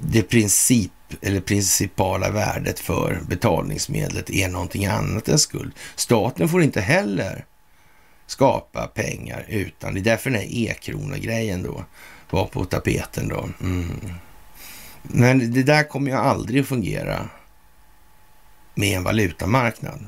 det 0.01 0.23
princip 0.23 0.91
eller 1.21 1.41
principala 1.41 2.31
värdet 2.31 2.79
för 2.79 3.19
betalningsmedlet 3.29 4.29
är 4.29 4.49
någonting 4.49 4.85
annat 4.85 5.29
än 5.29 5.39
skuld. 5.39 5.73
Staten 5.95 6.49
får 6.49 6.63
inte 6.63 6.81
heller 6.81 7.45
skapa 8.27 8.87
pengar 8.87 9.45
utan 9.49 9.93
det 9.93 9.99
är 9.99 10.03
därför 10.03 10.29
den 10.29 10.39
här 10.39 10.47
e-krona-grejen 10.49 11.63
då 11.63 11.85
var 12.31 12.45
på 12.45 12.65
tapeten 12.65 13.27
då. 13.27 13.49
Mm. 13.61 14.13
Men 15.01 15.53
det 15.53 15.63
där 15.63 15.83
kommer 15.83 16.11
ju 16.11 16.17
aldrig 16.17 16.61
att 16.61 16.67
fungera 16.67 17.29
med 18.75 18.97
en 18.97 19.03
valutamarknad. 19.03 20.07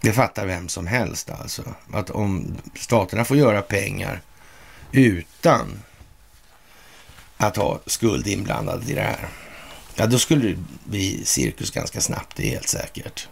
Det 0.00 0.12
fattar 0.12 0.46
vem 0.46 0.68
som 0.68 0.86
helst 0.86 1.30
alltså. 1.30 1.74
Att 1.92 2.10
om 2.10 2.56
staterna 2.74 3.24
får 3.24 3.36
göra 3.36 3.62
pengar 3.62 4.20
utan 4.92 5.82
att 7.36 7.56
ha 7.56 7.80
skuld 7.86 8.26
inblandad 8.26 8.90
i 8.90 8.94
det 8.94 9.00
här. 9.00 9.28
Ja, 9.94 10.06
då 10.06 10.18
skulle 10.18 10.48
det 10.48 10.58
bli 10.84 11.24
cirkus 11.24 11.70
ganska 11.70 12.00
snabbt, 12.00 12.36
det 12.36 12.46
är 12.46 12.50
helt 12.50 12.68
säkert. 12.68 13.28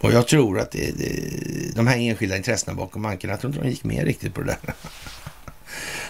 Och 0.00 0.12
jag 0.12 0.28
tror 0.28 0.58
att 0.60 0.70
det, 0.70 0.98
det, 0.98 1.74
de 1.74 1.86
här 1.86 1.96
enskilda 1.96 2.36
intressena 2.36 2.76
bakom 2.76 3.02
bankerna, 3.02 3.32
jag 3.32 3.40
tror 3.40 3.52
inte 3.52 3.64
de 3.64 3.70
gick 3.70 3.84
med 3.84 4.04
riktigt 4.04 4.34
på 4.34 4.40
det 4.40 4.56
där. 4.62 4.74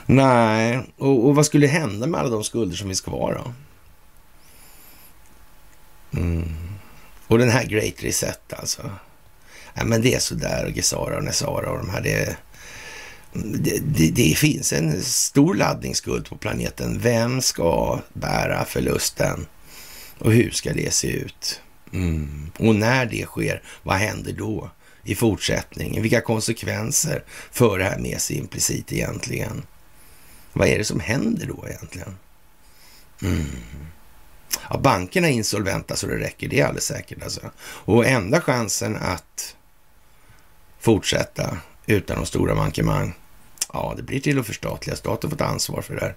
Nej, 0.06 0.80
och, 0.96 1.26
och, 1.26 1.34
vad 1.34 1.46
skulle 1.46 1.66
hända 1.66 2.06
med 2.06 2.20
alla 2.20 2.30
de 2.30 2.44
skulder 2.44 2.76
som 2.76 2.86
finns 2.86 3.00
kvar 3.00 3.42
då? 3.44 3.52
Mm. 6.20 6.54
Och 7.26 7.38
den 7.38 7.50
här 7.50 7.64
Great 7.64 8.02
Reset 8.02 8.52
alltså. 8.52 8.90
Ja, 9.74 9.84
men 9.84 10.02
det 10.02 10.14
är 10.14 10.18
sådär, 10.18 10.72
Gesara 10.74 11.16
och 11.16 11.24
Nesara 11.24 11.70
och 11.70 11.78
de 11.78 11.90
här. 11.90 12.00
Det, 12.02 12.36
det, 13.32 13.78
det, 13.78 14.10
det, 14.10 14.38
finns 14.38 14.72
en 14.72 15.02
stor 15.02 15.54
laddningsskuld 15.54 16.28
på 16.28 16.36
planeten. 16.36 16.98
Vem 16.98 17.42
ska 17.42 18.00
bära 18.12 18.64
förlusten? 18.64 19.46
Och 20.18 20.32
hur 20.32 20.50
ska 20.50 20.72
det 20.72 20.94
se 20.94 21.08
ut? 21.08 21.60
Mm. 21.92 22.50
Och 22.58 22.74
när 22.74 23.06
det 23.06 23.24
sker, 23.24 23.62
vad 23.82 23.96
händer 23.96 24.32
då 24.32 24.70
i 25.06 25.14
fortsättningen? 25.14 26.02
Vilka 26.02 26.20
konsekvenser 26.20 27.24
för 27.50 27.78
det 27.78 27.84
här 27.84 27.98
med 27.98 28.20
sig 28.20 28.36
implicit 28.36 28.92
egentligen? 28.92 29.62
Vad 30.52 30.68
är 30.68 30.78
det 30.78 30.84
som 30.84 31.00
händer 31.00 31.46
då 31.46 31.68
egentligen? 31.68 32.16
Mm. 33.22 33.46
Ja, 34.70 34.78
bankerna 34.78 35.28
är 35.28 35.32
insolventa 35.32 35.96
så 35.96 36.06
det 36.06 36.18
räcker, 36.18 36.48
det 36.48 36.60
är 36.60 36.64
alldeles 36.64 36.84
säkert. 36.84 37.22
Alltså. 37.22 37.40
Och 37.58 38.06
enda 38.06 38.40
chansen 38.40 38.96
att 38.96 39.56
fortsätta 40.80 41.58
utan 41.86 42.16
de 42.16 42.26
stora 42.26 42.54
mankemang, 42.54 43.14
ja, 43.72 43.94
det 43.96 44.02
blir 44.02 44.20
till 44.20 44.38
att 44.38 44.46
förstatliga. 44.46 44.96
Staten 44.96 45.30
får 45.30 45.36
ta 45.36 45.44
ansvar 45.44 45.82
för 45.82 45.94
det 45.94 46.00
här. 46.00 46.16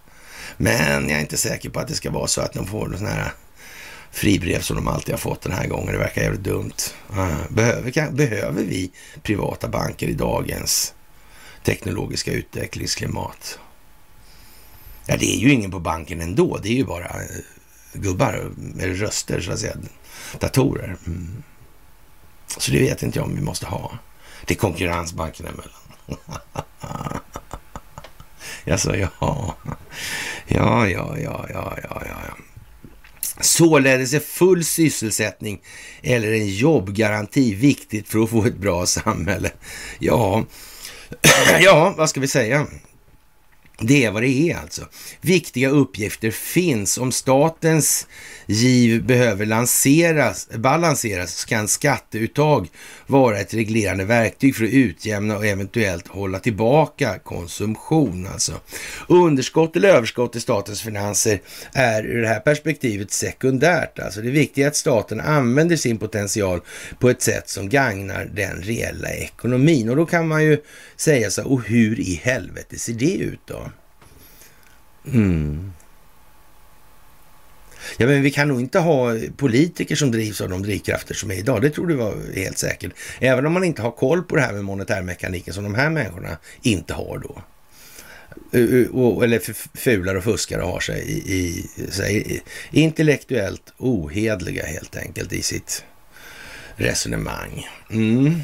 Men 0.57 1.09
jag 1.09 1.17
är 1.17 1.21
inte 1.21 1.37
säker 1.37 1.69
på 1.69 1.79
att 1.79 1.87
det 1.87 1.95
ska 1.95 2.11
vara 2.11 2.27
så 2.27 2.41
att 2.41 2.53
de 2.53 2.67
får 2.67 2.87
någon 2.87 2.97
sån 2.97 3.07
här 3.07 3.33
fribrev 4.11 4.61
som 4.61 4.75
de 4.75 4.87
alltid 4.87 5.13
har 5.13 5.19
fått 5.19 5.41
den 5.41 5.51
här 5.51 5.67
gången. 5.67 5.93
Det 5.93 5.97
verkar 5.97 6.21
jävligt 6.21 6.43
dumt. 6.43 6.73
Ah, 7.09 7.35
behöver, 7.49 8.11
behöver 8.11 8.63
vi 8.63 8.91
privata 9.23 9.67
banker 9.67 10.07
i 10.07 10.13
dagens 10.13 10.93
teknologiska 11.63 12.31
utvecklingsklimat? 12.31 13.59
Ja, 15.05 15.17
det 15.17 15.35
är 15.35 15.39
ju 15.39 15.51
ingen 15.51 15.71
på 15.71 15.79
banken 15.79 16.21
ändå. 16.21 16.57
Det 16.57 16.69
är 16.69 16.73
ju 16.73 16.85
bara 16.85 17.05
eh, 17.05 17.27
gubbar, 17.93 18.51
eller 18.79 18.93
röster 18.93 19.41
så 19.41 19.51
att 19.51 19.59
säga. 19.59 19.75
Datorer. 20.39 20.97
Mm. 21.07 21.43
Så 22.57 22.71
det 22.71 22.79
vet 22.79 23.03
inte 23.03 23.19
jag 23.19 23.25
om 23.25 23.35
vi 23.35 23.41
måste 23.41 23.65
ha. 23.65 23.97
Det 24.45 24.53
är 24.53 24.57
konkurrens 24.57 25.13
bankerna 25.13 25.49
emellan. 25.49 25.79
Jaså, 28.65 28.95
ja. 28.95 29.09
Ja, 30.47 30.87
ja, 30.87 31.17
ja, 31.17 31.45
ja, 31.53 31.77
ja, 31.83 32.01
ja. 32.05 32.37
Således 33.41 34.13
är 34.13 34.19
full 34.19 34.63
sysselsättning 34.63 35.61
eller 36.03 36.31
en 36.31 36.47
jobbgaranti 36.47 37.53
viktigt 37.53 38.07
för 38.07 38.19
att 38.19 38.29
få 38.29 38.45
ett 38.45 38.57
bra 38.57 38.85
samhälle. 38.85 39.51
Ja, 39.99 40.45
ja, 41.61 41.93
vad 41.97 42.09
ska 42.09 42.19
vi 42.19 42.27
säga? 42.27 42.67
Det 43.81 44.05
är 44.05 44.11
vad 44.11 44.23
det 44.23 44.51
är 44.51 44.57
alltså. 44.57 44.87
Viktiga 45.21 45.69
uppgifter 45.69 46.31
finns. 46.31 46.97
Om 46.97 47.11
statens 47.11 48.07
giv 48.51 49.03
behöver 49.03 49.45
lanseras, 49.45 50.49
balanseras 50.55 51.35
så 51.35 51.47
kan 51.47 51.67
skatteuttag 51.67 52.67
vara 53.07 53.39
ett 53.39 53.53
reglerande 53.53 54.05
verktyg 54.05 54.55
för 54.55 54.63
att 54.63 54.71
utjämna 54.71 55.37
och 55.37 55.45
eventuellt 55.45 56.07
hålla 56.07 56.39
tillbaka 56.39 57.19
konsumtion. 57.19 58.27
Alltså. 58.27 58.53
Underskott 59.07 59.75
eller 59.75 59.89
överskott 59.89 60.35
i 60.35 60.39
statens 60.39 60.81
finanser 60.81 61.41
är 61.73 62.03
ur 62.03 62.21
det 62.21 62.27
här 62.27 62.39
perspektivet 62.39 63.11
sekundärt. 63.11 63.99
Alltså. 63.99 64.21
Det 64.21 64.31
viktiga 64.31 64.65
är 64.65 64.69
att 64.69 64.75
staten 64.75 65.19
använder 65.19 65.75
sin 65.75 65.97
potential 65.97 66.61
på 66.99 67.09
ett 67.09 67.21
sätt 67.21 67.49
som 67.49 67.69
gagnar 67.69 68.29
den 68.33 68.61
reella 68.61 69.09
ekonomin. 69.09 69.89
Och 69.89 69.95
då 69.95 70.05
kan 70.05 70.27
man 70.27 70.43
ju 70.43 70.57
säga 70.95 71.31
så 71.31 71.41
här, 71.41 71.51
och 71.51 71.63
hur 71.63 71.99
i 71.99 72.21
helvete 72.23 72.79
ser 72.79 72.93
det 72.93 73.15
ut 73.15 73.41
då? 73.45 73.71
Mm. 75.05 75.73
Ja, 77.97 78.07
men 78.07 78.21
vi 78.21 78.31
kan 78.31 78.47
nog 78.47 78.59
inte 78.59 78.79
ha 78.79 79.15
politiker 79.37 79.95
som 79.95 80.11
drivs 80.11 80.41
av 80.41 80.49
de 80.49 80.63
drivkrafter 80.63 81.13
som 81.13 81.31
är 81.31 81.35
idag. 81.35 81.61
Det 81.61 81.69
tror 81.69 81.87
du 81.87 81.95
var 81.95 82.15
helt 82.35 82.57
säkert. 82.57 82.91
Även 83.19 83.45
om 83.45 83.53
man 83.53 83.63
inte 83.63 83.81
har 83.81 83.91
koll 83.91 84.23
på 84.23 84.35
det 84.35 84.41
här 84.41 84.53
med 84.53 84.63
monetärmekaniken 84.63 85.53
som 85.53 85.63
de 85.63 85.75
här 85.75 85.89
människorna 85.89 86.37
inte 86.61 86.93
har 86.93 87.17
då. 87.17 87.41
Eller 89.23 89.77
fular 89.77 90.15
och 90.15 90.23
fuskar 90.23 90.59
och 90.59 90.69
har 90.69 90.79
sig 90.79 91.01
i, 91.01 91.35
i, 91.35 91.67
sig 91.91 92.41
intellektuellt 92.71 93.73
ohedliga 93.77 94.65
helt 94.65 94.95
enkelt 94.95 95.33
i 95.33 95.41
sitt 95.41 95.83
resonemang. 96.75 97.67
Mm. 97.91 98.41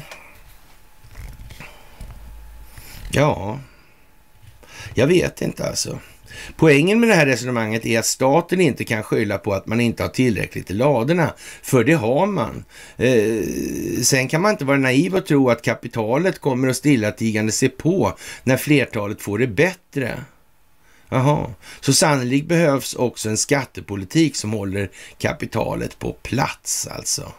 Ja, 3.10 3.60
jag 4.94 5.06
vet 5.06 5.42
inte 5.42 5.64
alltså. 5.64 5.98
Poängen 6.56 7.00
med 7.00 7.08
det 7.08 7.14
här 7.14 7.26
resonemanget 7.26 7.86
är 7.86 7.98
att 7.98 8.06
staten 8.06 8.60
inte 8.60 8.84
kan 8.84 9.02
skylla 9.02 9.38
på 9.38 9.54
att 9.54 9.66
man 9.66 9.80
inte 9.80 10.02
har 10.02 10.10
tillräckligt 10.10 10.70
i 10.70 10.74
ladorna, 10.74 11.32
för 11.62 11.84
det 11.84 11.92
har 11.92 12.26
man. 12.26 12.64
Eh, 12.96 14.02
sen 14.02 14.28
kan 14.28 14.42
man 14.42 14.50
inte 14.50 14.64
vara 14.64 14.78
naiv 14.78 15.16
och 15.16 15.26
tro 15.26 15.50
att 15.50 15.62
kapitalet 15.62 16.38
kommer 16.38 16.68
att 16.68 16.76
stillatigande 16.76 17.52
se 17.52 17.68
på 17.68 18.12
när 18.42 18.56
flertalet 18.56 19.22
får 19.22 19.38
det 19.38 19.46
bättre. 19.46 20.18
Jaha, 21.08 21.54
så 21.80 21.92
sannolikt 21.92 22.46
behövs 22.46 22.94
också 22.94 23.28
en 23.28 23.36
skattepolitik 23.36 24.36
som 24.36 24.52
håller 24.52 24.90
kapitalet 25.18 25.98
på 25.98 26.12
plats 26.12 26.86
alltså. 26.86 27.32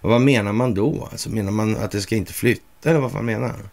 Och 0.00 0.10
vad 0.10 0.20
menar 0.20 0.52
man 0.52 0.74
då? 0.74 1.08
Alltså 1.12 1.30
menar 1.30 1.52
man 1.52 1.76
att 1.76 1.90
det 1.90 2.00
ska 2.00 2.16
inte 2.16 2.32
flytta 2.32 2.90
eller 2.90 3.00
vad 3.00 3.12
fan 3.12 3.26
menar 3.26 3.48
man? 3.48 3.68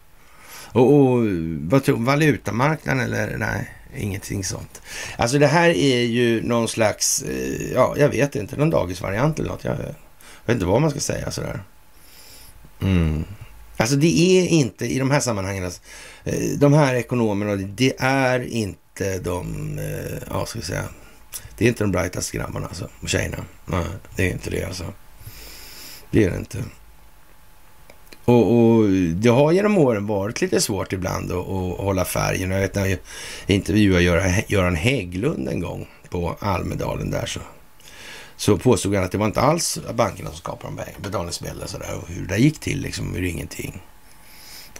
Och, 0.72 0.94
och 0.94 1.24
vad 1.60 1.84
tror 1.84 1.96
valutamarknaden 1.96 3.04
eller 3.04 3.36
nej? 3.36 3.73
Ingenting 3.96 4.44
sånt. 4.44 4.82
Alltså 5.18 5.38
det 5.38 5.46
här 5.46 5.70
är 5.70 6.00
ju 6.00 6.42
någon 6.42 6.68
slags, 6.68 7.22
eh, 7.22 7.72
ja, 7.72 7.94
jag 7.98 8.08
vet 8.08 8.36
inte, 8.36 8.56
någon 8.56 8.70
dagisvariant 8.70 9.38
eller 9.38 9.48
något. 9.48 9.64
Jag, 9.64 9.76
vet 10.46 10.54
inte 10.54 10.66
vad 10.66 10.80
man 10.80 10.90
ska 10.90 11.00
säga 11.00 11.30
sådär. 11.30 11.62
Mm. 12.80 13.24
Alltså 13.76 13.96
det 13.96 14.20
är 14.20 14.46
inte 14.46 14.86
i 14.86 14.98
de 14.98 15.10
här 15.10 15.20
sammanhangen, 15.20 15.64
alltså, 15.64 15.80
de 16.56 16.72
här 16.72 16.94
ekonomerna, 16.94 17.56
det 17.56 17.94
är 17.98 18.40
inte 18.40 19.18
de, 19.18 19.78
eh, 19.78 20.22
ja 20.30 20.46
ska 20.46 20.58
vi 20.58 20.64
säga, 20.64 20.84
det 21.58 21.64
är 21.64 21.68
inte 21.68 21.84
de 21.84 21.92
brightaste 21.92 22.36
grabbarna 22.36 22.66
alltså, 22.66 22.88
och 23.00 23.08
tjejerna. 23.08 23.44
Nej, 23.66 23.84
det 24.16 24.26
är 24.26 24.30
inte 24.30 24.50
det 24.50 24.64
alltså. 24.64 24.92
Det 26.10 26.24
är 26.24 26.30
det 26.30 26.36
inte. 26.36 26.58
Och, 28.24 28.52
och, 28.52 28.88
det 28.90 29.28
har 29.28 29.52
genom 29.52 29.78
åren 29.78 30.06
varit 30.06 30.40
lite 30.40 30.60
svårt 30.60 30.92
ibland 30.92 31.32
att, 31.32 31.38
att 31.38 31.78
hålla 31.78 32.04
färgen. 32.04 32.50
Jag 32.50 32.60
vet 32.60 32.74
när 32.74 32.86
jag 32.86 32.98
intervjuade 33.46 34.44
Göran 34.48 34.76
Hägglund 34.76 35.48
en 35.48 35.60
gång 35.60 35.86
på 36.08 36.36
Almedalen 36.40 37.10
där 37.10 37.26
så, 37.26 37.40
så 38.36 38.58
påstod 38.58 38.94
han 38.94 39.04
att 39.04 39.12
det 39.12 39.18
var 39.18 39.26
inte 39.26 39.40
alls 39.40 39.78
bankerna 39.94 40.30
som 40.30 40.38
skapade 40.38 40.72
de 40.76 41.02
betalningsmedlen 41.02 41.68
och 42.02 42.08
hur 42.08 42.26
det 42.26 42.36
gick 42.36 42.60
till 42.60 42.80
liksom, 42.80 43.16
ur 43.16 43.22
ingenting. 43.22 43.82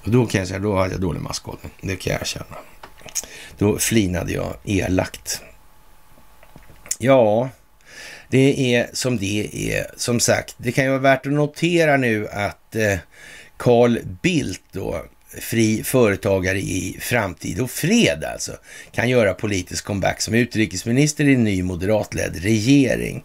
Och 0.05 0.11
då 0.11 0.26
kan 0.26 0.38
jag 0.38 0.49
säga, 0.49 0.61
då 0.61 0.76
hade 0.76 0.92
jag 0.92 1.01
dålig 1.01 1.20
maskhållning. 1.20 1.70
Det 1.80 1.97
kan 1.97 2.12
jag 2.12 2.22
erkänna. 2.22 2.57
Då 3.59 3.78
flinade 3.78 4.32
jag 4.32 4.57
elakt. 4.64 5.42
Ja, 6.99 7.49
det 8.28 8.74
är 8.74 8.90
som 8.92 9.16
det 9.16 9.72
är. 9.72 9.86
Som 9.97 10.20
sagt, 10.20 10.55
det 10.59 10.72
kan 10.72 10.84
ju 10.84 10.90
vara 10.90 11.01
värt 11.01 11.26
att 11.26 11.32
notera 11.32 11.97
nu 11.97 12.28
att 12.28 12.76
eh, 12.76 12.99
Carl 13.57 13.98
Bildt 14.22 14.62
då 14.72 15.05
fri 15.40 15.82
företagare 15.84 16.59
i 16.59 16.96
framtid 17.00 17.61
och 17.61 17.70
fred 17.70 18.24
alltså 18.24 18.52
kan 18.92 19.09
göra 19.09 19.34
politisk 19.34 19.84
comeback 19.84 20.20
som 20.20 20.34
utrikesminister 20.34 21.24
i 21.24 21.34
en 21.34 21.44
ny 21.44 21.62
moderatledd 21.62 22.36
regering. 22.42 23.24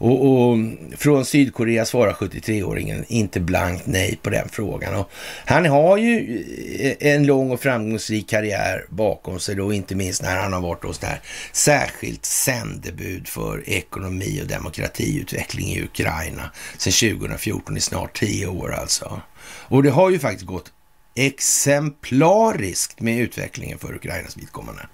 Och, 0.00 0.26
och 0.26 0.58
från 0.96 1.24
Sydkorea 1.24 1.84
svarar 1.84 2.12
73-åringen 2.12 3.04
inte 3.08 3.40
blankt 3.40 3.86
nej 3.86 4.18
på 4.22 4.30
den 4.30 4.48
frågan. 4.48 4.94
Och 4.94 5.10
han 5.44 5.66
har 5.66 5.96
ju 5.96 6.44
eh, 6.80 7.12
en 7.12 7.26
lång 7.26 7.50
och 7.50 7.60
framgångsrik 7.60 8.28
karriär 8.28 8.86
bakom 8.88 9.40
sig 9.40 9.54
då, 9.54 9.72
inte 9.72 9.94
minst 9.94 10.22
när 10.22 10.36
han 10.36 10.52
har 10.52 10.60
varit 10.60 10.84
hos 10.84 10.98
det 10.98 11.06
här 11.06 11.20
särskilt 11.52 12.24
sändebud 12.24 13.28
för 13.28 13.68
ekonomi 13.68 14.40
och 14.42 14.48
demokratiutveckling 14.48 15.66
i 15.68 15.82
Ukraina 15.82 16.50
sedan 16.78 17.18
2014 17.18 17.76
i 17.76 17.80
snart 17.80 18.18
tio 18.18 18.46
år 18.46 18.74
alltså. 18.74 19.20
Och 19.68 19.82
det 19.82 19.90
har 19.90 20.10
ju 20.10 20.18
faktiskt 20.18 20.46
gått 20.46 20.72
exemplariskt 21.14 23.00
med 23.00 23.20
utvecklingen 23.20 23.78
för 23.78 23.94
Ukrainas 23.94 24.36
vidkommande. 24.36 24.88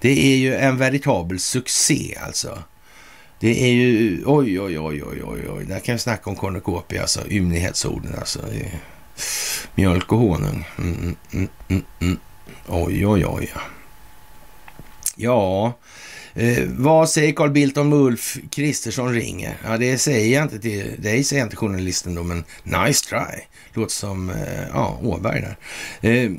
Det 0.00 0.32
är 0.32 0.36
ju 0.36 0.54
en 0.54 0.76
veritabel 0.76 1.38
succé 1.38 2.18
alltså. 2.22 2.62
Det 3.40 3.62
är 3.62 3.72
ju, 3.72 4.22
oj, 4.26 4.60
oj, 4.60 4.78
oj, 4.78 5.04
oj, 5.04 5.22
oj, 5.24 5.48
oj. 5.50 5.64
Där 5.64 5.78
kan 5.78 5.94
vi 5.94 5.98
snacka 5.98 6.30
om 6.30 6.36
kornukopi, 6.36 6.98
alltså 6.98 7.28
ymnighetsorden 7.28 8.14
alltså. 8.18 8.38
Mjölk 9.74 10.12
och 10.12 10.18
honung. 10.18 10.66
Mm, 10.78 10.94
mm, 10.94 11.16
mm, 11.32 11.48
mm. 11.68 11.84
mm. 12.00 12.18
Oj, 12.66 13.06
oj, 13.06 13.26
oj. 13.26 13.52
Ja, 15.16 15.72
eh, 16.34 16.64
vad 16.66 17.10
säger 17.10 17.32
Carl 17.32 17.50
Bildt 17.50 17.76
om 17.76 17.92
Ulf 17.92 18.38
Kristersson 18.50 19.12
ringer? 19.12 19.56
Ja, 19.64 19.76
det 19.76 19.98
säger 19.98 20.34
jag 20.34 20.44
inte 20.44 20.58
till 20.58 21.02
dig, 21.02 21.24
säger 21.24 21.40
jag 21.40 21.46
inte 21.46 21.56
journalisten 21.56 22.14
då, 22.14 22.22
men 22.22 22.44
nice 22.62 23.08
try. 23.08 23.44
Låter 23.72 23.92
som, 23.92 24.30
eh, 24.30 24.68
ja, 24.72 24.98
Åberg 25.02 25.40
där. 25.40 25.56
Eh, 26.10 26.30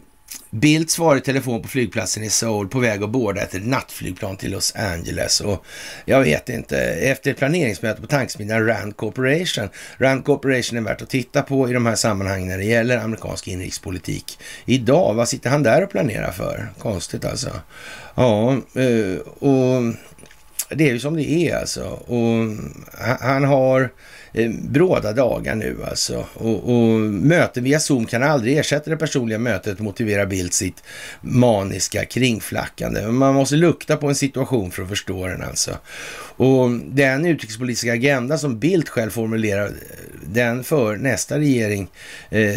Bildt 0.49 0.91
svarar 0.91 1.17
i 1.17 1.21
telefon 1.21 1.61
på 1.61 1.67
flygplatsen 1.67 2.23
i 2.23 2.29
Seoul 2.29 2.67
på 2.67 2.79
väg 2.79 3.03
att 3.03 3.09
båda 3.09 3.41
ett 3.41 3.65
nattflygplan 3.65 4.37
till 4.37 4.51
Los 4.51 4.75
Angeles. 4.75 5.41
Och 5.41 5.65
jag 6.05 6.21
vet 6.21 6.49
inte, 6.49 6.77
efter 6.79 7.31
ett 7.31 7.37
planeringsmöte 7.37 8.01
på 8.01 8.07
tankesmedjan 8.07 8.65
Rand 8.65 8.97
Corporation. 8.97 9.69
Rand 9.97 10.25
Corporation 10.25 10.77
är 10.77 10.81
värt 10.81 11.01
att 11.01 11.09
titta 11.09 11.41
på 11.41 11.69
i 11.69 11.73
de 11.73 11.85
här 11.85 11.95
sammanhangen 11.95 12.47
när 12.47 12.57
det 12.57 12.63
gäller 12.63 12.97
amerikansk 12.97 13.47
inrikespolitik. 13.47 14.39
Idag, 14.65 15.13
vad 15.13 15.29
sitter 15.29 15.49
han 15.49 15.63
där 15.63 15.83
och 15.83 15.91
planerar 15.91 16.31
för? 16.31 16.69
Konstigt 16.79 17.25
alltså. 17.25 17.49
Ja, 18.15 18.51
eh, 18.51 19.19
och 19.19 19.93
det 20.69 20.89
är 20.89 20.93
ju 20.93 20.99
som 20.99 21.15
det 21.15 21.29
är 21.29 21.55
alltså. 21.57 21.83
Och 21.87 22.57
han 23.19 23.43
har 23.43 23.89
Eh, 24.33 24.51
bråda 24.51 25.13
dagar 25.13 25.55
nu 25.55 25.77
alltså. 25.89 26.25
Och, 26.33 26.69
och, 26.69 26.99
möten 26.99 27.63
via 27.63 27.79
Zoom 27.79 28.05
kan 28.05 28.23
aldrig 28.23 28.57
ersätta 28.57 28.89
det 28.89 28.97
personliga 28.97 29.39
mötet 29.39 29.77
och 29.77 29.83
motivera 29.83 30.25
Bildt 30.25 30.53
sitt 30.53 30.83
maniska 31.21 32.05
kringflackande. 32.05 33.07
Man 33.07 33.35
måste 33.35 33.55
lukta 33.55 33.97
på 33.97 34.07
en 34.07 34.15
situation 34.15 34.71
för 34.71 34.83
att 34.83 34.89
förstå 34.89 35.27
den 35.27 35.43
alltså. 35.43 35.71
Och 36.35 36.69
den 36.71 37.25
utrikespolitiska 37.25 37.93
agenda 37.93 38.37
som 38.37 38.59
Bildt 38.59 38.89
själv 38.89 39.09
formulerar, 39.09 39.71
den 40.25 40.63
för 40.63 40.95
nästa 40.95 41.39
regering, 41.39 41.87
eh, 42.29 42.55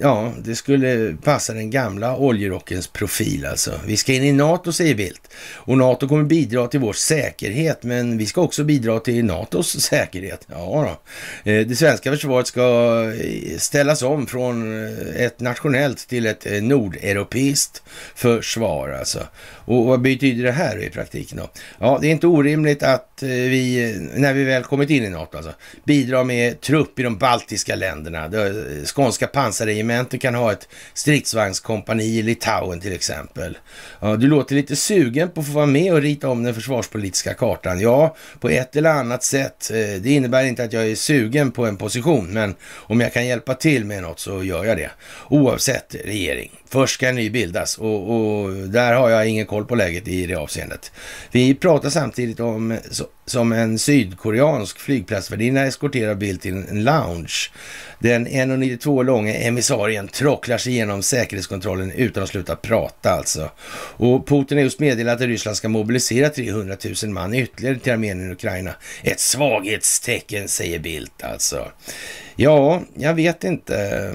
ja, 0.00 0.32
det 0.44 0.54
skulle 0.54 1.16
passa 1.22 1.52
den 1.52 1.70
gamla 1.70 2.16
oljerockens 2.16 2.86
profil 2.86 3.46
alltså. 3.46 3.80
Vi 3.86 3.96
ska 3.96 4.12
in 4.12 4.24
i 4.24 4.32
NATO, 4.32 4.72
säger 4.72 4.94
Bildt. 4.94 5.20
Och 5.54 5.78
NATO 5.78 6.08
kommer 6.08 6.24
bidra 6.24 6.66
till 6.66 6.80
vår 6.80 6.92
säkerhet, 6.92 7.82
men 7.82 8.18
vi 8.18 8.26
ska 8.26 8.40
också 8.40 8.64
bidra 8.64 9.00
till 9.00 9.24
NATOs 9.24 9.80
säkerhet. 9.80 10.46
Ja 10.50 10.98
då. 11.44 11.50
Eh, 11.50 11.66
det 11.66 11.76
svenska 11.76 12.10
försvaret 12.10 12.46
ska 12.46 12.62
eh, 13.20 13.58
ställas 13.58 14.02
om 14.02 14.26
från 14.26 14.84
eh, 14.86 15.24
ett 15.24 15.40
nationellt 15.40 16.08
till 16.08 16.26
ett 16.26 16.46
eh, 16.46 16.62
nordeuropeiskt 16.62 17.82
försvar 18.14 18.90
alltså. 18.90 19.20
Och 19.66 19.84
vad 19.84 20.00
betyder 20.00 20.44
det 20.44 20.52
här 20.52 20.82
i 20.82 20.90
praktiken 20.90 21.38
då? 21.38 21.50
Ja, 21.78 21.98
det 22.00 22.06
är 22.06 22.10
inte 22.10 22.26
orimligt 22.26 22.82
att 22.82 23.22
eh, 23.22 23.28
vi, 23.28 23.94
när 24.14 24.32
vi 24.32 24.44
väl 24.44 24.62
kommit 24.62 24.90
in 24.90 25.04
i 25.04 25.10
NATO, 25.10 25.36
alltså, 25.36 25.52
bidrar 25.84 26.24
med 26.24 26.60
trupp 26.60 26.98
i 26.98 27.02
de 27.02 27.18
baltiska 27.18 27.74
länderna. 27.74 28.28
Det 28.28 28.46
eh, 28.46 28.84
skånska 28.84 29.26
pansarregementen 29.26 30.18
kan 30.18 30.34
ha 30.34 30.52
ett 30.52 30.68
stridsvagnskompani 30.94 32.18
i 32.18 32.22
Litauen 32.22 32.80
till 32.80 32.92
exempel. 32.92 33.58
Ja, 34.00 34.16
du 34.16 34.26
låter 34.26 34.54
lite 34.54 34.76
sugen 34.76 35.30
på 35.30 35.40
att 35.40 35.46
få 35.46 35.52
vara 35.52 35.66
med 35.66 35.92
och 35.92 36.02
rita 36.02 36.28
om 36.28 36.42
den 36.42 36.54
försvarspolitiska 36.54 37.34
kartan. 37.34 37.80
Ja, 37.80 38.16
på 38.40 38.48
ett 38.48 38.76
eller 38.76 38.90
annat 38.90 39.22
sätt. 39.22 39.70
Eh, 39.70 40.00
det 40.00 40.10
innebär 40.10 40.44
inte 40.44 40.64
att 40.64 40.72
jag 40.72 40.86
är 40.90 40.94
sugen 40.94 41.52
på 41.52 41.66
en 41.66 41.76
position, 41.76 42.26
men 42.32 42.54
om 42.72 43.00
jag 43.00 43.12
kan 43.12 43.26
hjälpa 43.26 43.54
till 43.54 43.84
med 43.84 44.02
något 44.02 44.20
så 44.20 44.44
gör 44.44 44.64
jag 44.64 44.76
det. 44.76 44.90
Oavsett 45.28 45.94
regering. 46.04 46.50
Först 46.68 46.94
ska 46.94 47.08
en 47.08 47.14
ny 47.14 47.30
bildas 47.30 47.78
och, 47.78 48.10
och 48.10 48.52
där 48.52 48.92
har 48.92 49.10
jag 49.10 49.28
ingen 49.28 49.46
koll 49.46 49.64
på 49.64 49.74
läget 49.74 50.08
i 50.08 50.26
det 50.26 50.34
avseendet. 50.34 50.92
Vi 51.32 51.54
pratar 51.54 51.90
samtidigt 51.90 52.40
om 52.40 52.78
så, 52.90 53.06
som 53.26 53.52
en 53.52 53.78
sydkoreansk 53.78 54.78
flygplatsvärdinna 54.78 55.66
eskorterar 55.66 56.14
Bill 56.14 56.38
till 56.38 56.52
en 56.52 56.84
lounge. 56.84 57.50
Den 57.98 58.28
1,92 58.28 59.04
långa 59.04 59.34
emissarien 59.34 60.08
trocklar 60.08 60.58
sig 60.58 60.72
igenom 60.72 61.02
säkerhetskontrollen 61.02 61.90
utan 61.90 62.22
att 62.22 62.28
sluta 62.28 62.56
prata 62.56 63.10
alltså. 63.10 63.50
Och 63.96 64.28
Putin 64.28 64.58
har 64.58 64.62
just 64.64 64.80
meddelat 64.80 65.14
att 65.14 65.20
Ryssland 65.20 65.56
ska 65.56 65.68
mobilisera 65.68 66.28
300 66.28 66.76
000 67.02 67.12
man 67.12 67.34
ytterligare 67.34 67.78
till 67.78 67.92
Armenien 67.92 68.30
och 68.30 68.32
Ukraina. 68.32 68.74
Ett 69.02 69.20
svaghetstecken 69.20 70.48
säger 70.48 70.78
Bildt 70.78 71.22
alltså. 71.22 71.68
Ja, 72.36 72.82
jag 72.94 73.14
vet 73.14 73.44
inte 73.44 74.14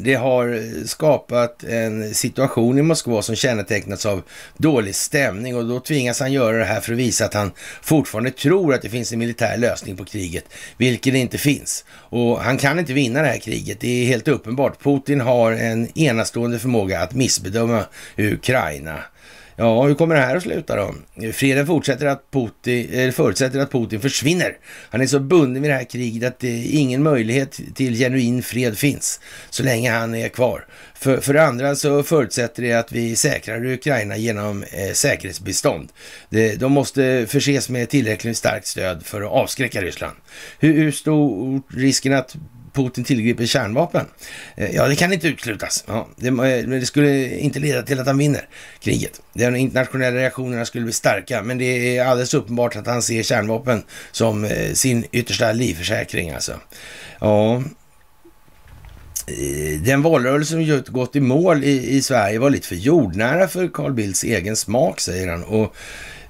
det 0.00 0.14
har 0.14 0.62
skapat 0.86 1.64
en 1.64 2.14
situation 2.14 2.78
i 2.78 2.82
Moskva 2.82 3.22
som 3.22 3.36
kännetecknats 3.36 4.06
av 4.06 4.22
dålig 4.56 4.94
stämning 4.94 5.56
och 5.56 5.66
då 5.66 5.80
tvingas 5.80 6.20
han 6.20 6.32
göra 6.32 6.56
det 6.56 6.64
här 6.64 6.80
för 6.80 6.92
att 6.92 6.98
visa 6.98 7.24
att 7.24 7.34
han 7.34 7.50
fortfarande 7.82 8.30
tror 8.30 8.74
att 8.74 8.82
det 8.82 8.88
finns 8.88 9.12
en 9.12 9.18
militär 9.18 9.56
lösning 9.56 9.96
på 9.96 10.04
kriget, 10.04 10.44
vilket 10.76 11.12
det 11.12 11.18
inte 11.18 11.38
finns. 11.38 11.84
Och 11.90 12.40
han 12.40 12.58
kan 12.58 12.78
inte 12.78 12.92
vinna 12.92 13.22
det 13.22 13.28
här 13.28 13.38
kriget, 13.38 13.80
det 13.80 14.02
är 14.02 14.06
helt 14.06 14.28
uppenbart. 14.28 14.82
Putin 14.82 15.20
har 15.20 15.52
en 15.52 15.98
enastående 15.98 16.58
förmåga 16.58 17.00
att 17.00 17.14
missbedöma 17.14 17.84
Ukraina. 18.16 19.02
Ja, 19.60 19.86
hur 19.86 19.94
kommer 19.94 20.14
det 20.14 20.20
här 20.20 20.36
att 20.36 20.42
sluta 20.42 20.76
då? 20.76 20.94
Freden 21.32 21.66
fortsätter 21.66 22.06
att 22.06 22.30
Putin, 22.30 22.88
eller 22.92 23.12
förutsätter 23.12 23.58
att 23.58 23.72
Putin 23.72 24.00
försvinner. 24.00 24.56
Han 24.90 25.00
är 25.00 25.06
så 25.06 25.20
bunden 25.20 25.62
vid 25.62 25.70
det 25.70 25.74
här 25.74 25.84
kriget 25.84 26.28
att 26.28 26.38
det 26.38 26.64
ingen 26.64 27.02
möjlighet 27.02 27.60
till 27.74 27.94
genuin 27.94 28.42
fred 28.42 28.78
finns 28.78 29.20
så 29.50 29.62
länge 29.62 29.90
han 29.90 30.14
är 30.14 30.28
kvar. 30.28 30.66
För, 30.94 31.20
för 31.20 31.34
det 31.34 31.42
andra 31.42 31.76
så 31.76 32.02
förutsätter 32.02 32.62
det 32.62 32.72
att 32.72 32.92
vi 32.92 33.16
säkrar 33.16 33.66
Ukraina 33.66 34.16
genom 34.16 34.62
eh, 34.62 34.92
säkerhetsbistånd. 34.92 35.88
Det, 36.30 36.54
de 36.54 36.72
måste 36.72 37.26
förses 37.28 37.68
med 37.68 37.88
tillräckligt 37.88 38.36
starkt 38.36 38.66
stöd 38.66 39.06
för 39.06 39.22
att 39.22 39.30
avskräcka 39.30 39.82
Ryssland. 39.82 40.16
Hur, 40.58 40.72
hur 40.72 40.90
stor 40.90 41.62
risken 41.68 42.12
att 42.12 42.36
Putin 42.82 43.04
tillgriper 43.04 43.46
kärnvapen? 43.46 44.06
Eh, 44.56 44.74
ja, 44.74 44.88
det 44.88 44.96
kan 44.96 45.12
inte 45.12 45.28
uteslutas. 45.28 45.84
Ja, 45.86 46.08
det, 46.16 46.28
eh, 46.28 46.34
men 46.34 46.70
det 46.70 46.86
skulle 46.86 47.38
inte 47.38 47.58
leda 47.58 47.82
till 47.82 48.00
att 48.00 48.06
han 48.06 48.18
vinner 48.18 48.48
kriget. 48.80 49.20
De 49.32 49.56
internationella 49.56 50.16
reaktionerna 50.16 50.64
skulle 50.64 50.84
bli 50.84 50.92
starka, 50.92 51.42
men 51.42 51.58
det 51.58 51.96
är 51.96 52.04
alldeles 52.04 52.34
uppenbart 52.34 52.76
att 52.76 52.86
han 52.86 53.02
ser 53.02 53.22
kärnvapen 53.22 53.82
som 54.12 54.44
eh, 54.44 54.72
sin 54.72 55.04
yttersta 55.12 55.52
livförsäkring 55.52 56.30
alltså. 56.30 56.52
Ja, 57.20 57.62
den 59.80 60.02
valrörelse 60.02 60.50
som 60.50 60.82
gått 60.92 61.16
i 61.16 61.20
mål 61.20 61.64
i, 61.64 61.96
i 61.96 62.02
Sverige 62.02 62.38
var 62.38 62.50
lite 62.50 62.66
för 62.66 62.74
jordnära 62.74 63.48
för 63.48 63.68
Carl 63.68 63.92
Bildts 63.92 64.24
egen 64.24 64.56
smak, 64.56 65.00
säger 65.00 65.28
han. 65.28 65.44
Och 65.44 65.74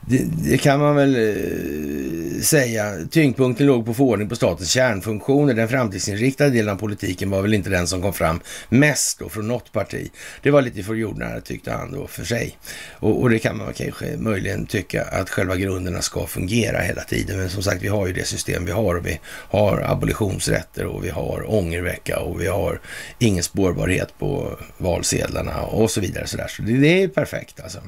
det, 0.06 0.24
det, 0.24 0.58
kan 0.58 0.80
man 0.80 0.96
väl 0.96 1.16
eh, 1.16 2.40
säga. 2.42 2.94
Tyngdpunkten 3.10 3.66
låg 3.66 3.86
på 3.86 3.94
förordning 3.94 4.28
på 4.28 4.36
statens 4.36 4.70
kärnfunktioner. 4.70 5.54
Den 5.54 5.68
framtidsinriktade 5.68 6.50
delen 6.50 6.74
av 6.74 6.78
politiken 6.78 7.30
var 7.30 7.42
väl 7.42 7.54
inte 7.54 7.70
den 7.70 7.86
som 7.86 8.02
kom 8.02 8.12
fram 8.12 8.40
mest 8.68 9.18
då 9.18 9.28
från 9.28 9.48
något 9.48 9.72
parti. 9.72 10.10
Det 10.42 10.50
var 10.50 10.62
lite 10.62 10.82
för 10.82 10.94
jordnära 10.94 11.40
tyckte 11.40 11.72
han 11.72 11.92
då 11.92 12.06
för 12.06 12.24
sig. 12.24 12.58
Och, 12.92 13.20
och, 13.22 13.30
det 13.30 13.38
kan 13.38 13.56
man 13.56 13.72
kanske 13.72 14.16
möjligen 14.16 14.66
tycka 14.66 15.04
att 15.04 15.30
själva 15.30 15.56
grunderna 15.56 16.02
ska 16.02 16.26
fungera 16.26 16.80
hela 16.80 17.02
tiden. 17.02 17.38
Men 17.38 17.50
som 17.50 17.62
sagt, 17.62 17.82
vi 17.82 17.88
har 17.88 18.06
ju 18.06 18.12
det 18.12 18.26
system 18.26 18.64
vi 18.64 18.72
har 18.72 18.94
och 18.94 19.06
vi 19.06 19.20
har 19.50 19.80
abolitionsrätter 19.80 20.86
och 20.86 21.04
vi 21.04 21.10
har 21.10 21.54
ångervecka 21.54 22.18
och 22.18 22.40
vi 22.40 22.46
har 22.46 22.80
ingen 23.18 23.42
spårbarhet 23.42 24.18
på 24.18 24.58
valsedlarna 24.78 25.62
och 25.62 25.90
så 25.90 26.00
vidare. 26.00 26.26
Så, 26.26 26.36
där. 26.36 26.48
så 26.48 26.62
det, 26.62 26.72
det 26.72 27.02
är 27.02 27.08
perfekt 27.08 27.60
alltså. 27.60 27.78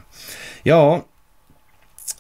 Ja, 0.63 1.05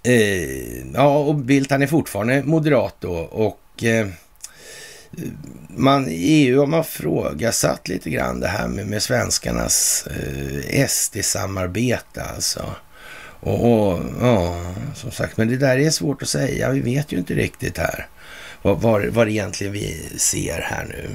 Eh, 0.03 0.93
ja, 0.95 1.18
och 1.18 1.34
Bildt 1.34 1.70
han 1.70 1.82
är 1.82 1.86
fortfarande 1.86 2.43
moderat 2.43 2.95
då 3.01 3.12
och 3.18 3.84
eh, 3.84 4.07
man, 5.68 6.09
i 6.09 6.14
EU 6.14 6.59
har 6.61 6.66
man 6.66 6.84
frågasatt 6.84 7.88
lite 7.88 8.11
grann 8.11 8.41
det 8.41 8.49
här 8.49 8.68
med, 8.68 8.86
med 8.86 9.03
svenskarnas 9.03 10.07
eh, 10.07 10.86
SD-samarbete 10.86 12.22
alltså. 12.22 12.74
Och, 13.41 13.72
och, 13.72 14.01
ja, 14.20 14.74
som 14.95 15.11
sagt, 15.11 15.36
men 15.36 15.49
det 15.49 15.57
där 15.57 15.78
är 15.78 15.91
svårt 15.91 16.22
att 16.22 16.28
säga. 16.28 16.70
Vi 16.70 16.80
vet 16.80 17.12
ju 17.12 17.18
inte 17.18 17.34
riktigt 17.34 17.78
här 17.78 18.07
vad, 18.62 18.80
vad, 18.80 19.07
vad 19.07 19.28
egentligen 19.28 19.72
vi 19.72 20.09
ser 20.16 20.61
här 20.61 20.84
nu. 20.84 21.09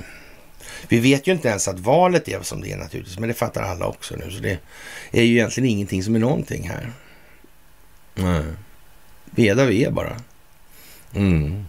Vi 0.87 0.99
vet 0.99 1.27
ju 1.27 1.31
inte 1.31 1.47
ens 1.47 1.67
att 1.67 1.79
valet 1.79 2.27
är 2.27 2.41
som 2.41 2.61
det 2.61 2.71
är 2.71 2.77
naturligtvis, 2.77 3.19
men 3.19 3.29
det 3.29 3.35
fattar 3.35 3.63
alla 3.63 3.85
också 3.85 4.15
nu. 4.15 4.31
Så 4.31 4.39
det 4.39 4.59
är 5.11 5.23
ju 5.23 5.33
egentligen 5.33 5.69
ingenting 5.69 6.03
som 6.03 6.15
är 6.15 6.19
någonting 6.19 6.69
här. 6.69 6.91
Nej 8.15 8.43
är 9.37 9.55
där 9.55 9.65
vi 9.65 9.83
är 9.83 9.91
bara. 9.91 10.17
Mm. 11.13 11.65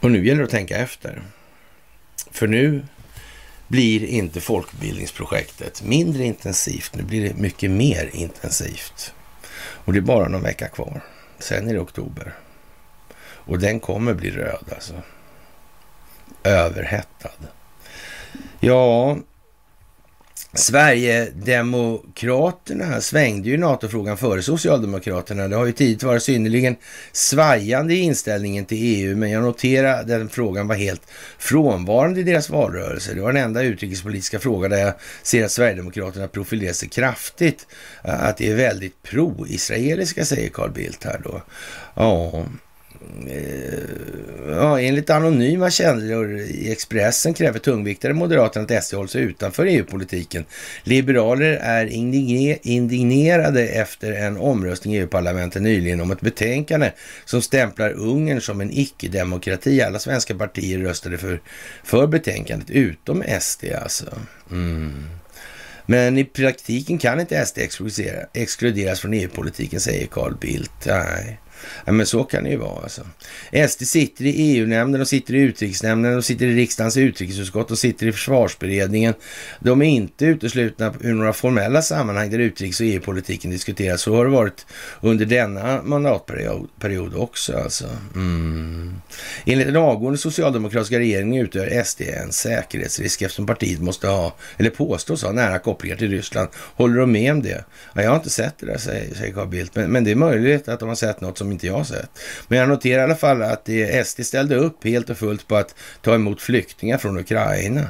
Och 0.00 0.10
nu 0.10 0.26
gäller 0.26 0.38
det 0.38 0.44
att 0.44 0.50
tänka 0.50 0.76
efter. 0.76 1.22
För 2.30 2.46
nu 2.46 2.86
blir 3.68 4.04
inte 4.04 4.40
folkbildningsprojektet 4.40 5.82
mindre 5.82 6.24
intensivt. 6.24 6.94
Nu 6.94 7.02
blir 7.02 7.28
det 7.28 7.34
mycket 7.34 7.70
mer 7.70 8.10
intensivt. 8.12 9.14
Och 9.54 9.92
det 9.92 9.98
är 9.98 10.00
bara 10.00 10.28
någon 10.28 10.42
vecka 10.42 10.68
kvar. 10.68 11.00
Sen 11.38 11.68
är 11.68 11.72
det 11.74 11.80
oktober. 11.80 12.34
Och 13.22 13.58
den 13.58 13.80
kommer 13.80 14.14
bli 14.14 14.30
röd 14.30 14.64
alltså. 14.74 14.94
Överhettad. 16.44 17.46
Ja, 18.60 19.18
Sverigedemokraterna 20.54 23.00
svängde 23.00 23.48
ju 23.48 23.56
NATO-frågan 23.56 24.16
före 24.16 24.42
Socialdemokraterna. 24.42 25.48
Det 25.48 25.56
har 25.56 25.66
ju 25.66 25.72
tidigt 25.72 26.02
varit 26.02 26.22
synnerligen 26.22 26.76
svajande 27.12 27.94
i 27.94 27.98
inställningen 27.98 28.64
till 28.64 28.78
EU, 28.80 29.16
men 29.16 29.30
jag 29.30 29.42
noterar 29.42 30.00
att 30.00 30.08
den 30.08 30.28
frågan 30.28 30.68
var 30.68 30.74
helt 30.74 31.02
frånvarande 31.38 32.20
i 32.20 32.22
deras 32.22 32.50
valrörelse. 32.50 33.14
Det 33.14 33.20
var 33.20 33.32
den 33.32 33.44
enda 33.44 33.62
utrikespolitiska 33.62 34.38
fråga 34.38 34.68
där 34.68 34.78
jag 34.78 34.94
ser 35.22 35.44
att 35.44 35.52
Sverigedemokraterna 35.52 36.28
profilerar 36.28 36.72
sig 36.72 36.88
kraftigt. 36.88 37.66
Eh, 38.04 38.24
att 38.24 38.36
det 38.36 38.50
är 38.50 38.54
väldigt 38.54 39.02
pro-israeliska, 39.02 40.24
säger 40.24 40.48
Carl 40.48 40.70
Bildt 40.70 41.04
här 41.04 41.20
då. 41.24 41.42
Ja, 41.94 42.44
Eh, 43.28 44.52
ja, 44.54 44.80
enligt 44.80 45.10
anonyma 45.10 45.70
källor 45.70 46.38
i 46.38 46.72
Expressen 46.72 47.34
kräver 47.34 47.58
tungviktare 47.58 48.12
Moderaterna 48.12 48.76
att 48.76 48.84
SD 48.84 48.94
hålls 48.94 49.16
utanför 49.16 49.66
EU-politiken. 49.66 50.44
Liberaler 50.84 51.52
är 51.62 51.86
indignerade 52.62 53.68
efter 53.68 54.12
en 54.12 54.36
omröstning 54.36 54.94
i 54.94 54.98
EU-parlamentet 54.98 55.62
nyligen 55.62 56.00
om 56.00 56.10
ett 56.10 56.20
betänkande 56.20 56.92
som 57.24 57.42
stämplar 57.42 57.90
Ungern 57.90 58.40
som 58.40 58.60
en 58.60 58.70
icke-demokrati. 58.72 59.82
Alla 59.82 59.98
svenska 59.98 60.34
partier 60.34 60.78
röstade 60.78 61.18
för, 61.18 61.40
för 61.84 62.06
betänkandet, 62.06 62.70
utom 62.70 63.24
SD 63.40 63.64
alltså. 63.82 64.06
Mm. 64.50 64.92
Men 65.86 66.18
i 66.18 66.24
praktiken 66.24 66.98
kan 66.98 67.20
inte 67.20 67.46
SD 67.46 67.58
exkluderas 68.32 69.00
från 69.00 69.12
EU-politiken, 69.12 69.80
säger 69.80 70.06
Carl 70.06 70.36
Bildt. 70.40 70.86
Nej. 70.86 71.38
Ja, 71.84 71.92
men 71.92 72.06
så 72.06 72.24
kan 72.24 72.44
det 72.44 72.50
ju 72.50 72.56
vara 72.56 72.82
alltså. 72.82 73.02
SD 73.68 73.82
sitter 73.86 74.24
i 74.24 74.30
EU-nämnden 74.30 75.00
och 75.00 75.08
sitter 75.08 75.34
i 75.34 75.40
utrikesnämnden 75.40 76.16
och 76.16 76.24
sitter 76.24 76.46
i 76.46 76.54
riksdagens 76.54 76.96
utrikesutskott 76.96 77.70
och 77.70 77.78
sitter 77.78 78.06
i 78.06 78.12
försvarsberedningen. 78.12 79.14
De 79.60 79.82
är 79.82 79.86
inte 79.86 80.24
uteslutna 80.24 80.94
ur 81.00 81.14
några 81.14 81.32
formella 81.32 81.82
sammanhang 81.82 82.30
där 82.30 82.38
utrikes 82.38 82.80
och 82.80 82.86
EU-politiken 82.86 83.50
diskuteras. 83.50 84.02
Så 84.02 84.14
har 84.16 84.24
det 84.24 84.30
varit 84.30 84.66
under 85.00 85.26
denna 85.26 85.82
mandatperiod 85.82 87.14
också 87.14 87.56
alltså. 87.56 87.84
Mm. 88.14 88.94
Enligt 89.46 89.66
den 89.66 89.76
avgående 89.76 90.18
socialdemokratiska 90.18 90.98
regeringen 90.98 91.42
utgör 91.44 91.82
SD 91.84 92.00
en 92.00 92.32
säkerhetsrisk 92.32 93.22
eftersom 93.22 93.46
partiet 93.46 93.80
måste 93.80 94.08
ha, 94.08 94.34
eller 94.56 94.70
påstås 94.70 95.22
ha, 95.22 95.32
nära 95.32 95.58
kopplingar 95.58 95.96
till 95.96 96.10
Ryssland. 96.10 96.48
Håller 96.54 97.00
de 97.00 97.12
med 97.12 97.32
om 97.32 97.42
det? 97.42 97.64
Ja, 97.94 98.02
jag 98.02 98.10
har 98.10 98.16
inte 98.16 98.30
sett 98.30 98.58
det 98.58 98.66
där, 98.66 98.78
säger, 98.78 99.14
säger 99.14 99.32
Carl 99.32 99.48
Bildt. 99.48 99.74
Men, 99.74 99.92
men 99.92 100.04
det 100.04 100.10
är 100.10 100.14
möjligt 100.14 100.68
att 100.68 100.80
de 100.80 100.88
har 100.88 100.96
sett 100.96 101.20
något 101.20 101.38
som 101.38 101.51
inte 101.52 101.66
jag 101.66 101.86
sett. 101.86 102.10
Men 102.48 102.58
jag 102.58 102.68
noterar 102.68 103.00
i 103.00 103.04
alla 103.04 103.14
fall 103.14 103.42
att 103.42 103.64
det, 103.64 104.06
SD 104.06 104.20
ställde 104.24 104.56
upp 104.56 104.84
helt 104.84 105.10
och 105.10 105.18
fullt 105.18 105.48
på 105.48 105.56
att 105.56 105.74
ta 106.02 106.14
emot 106.14 106.42
flyktingar 106.42 106.98
från 106.98 107.18
Ukraina. 107.18 107.86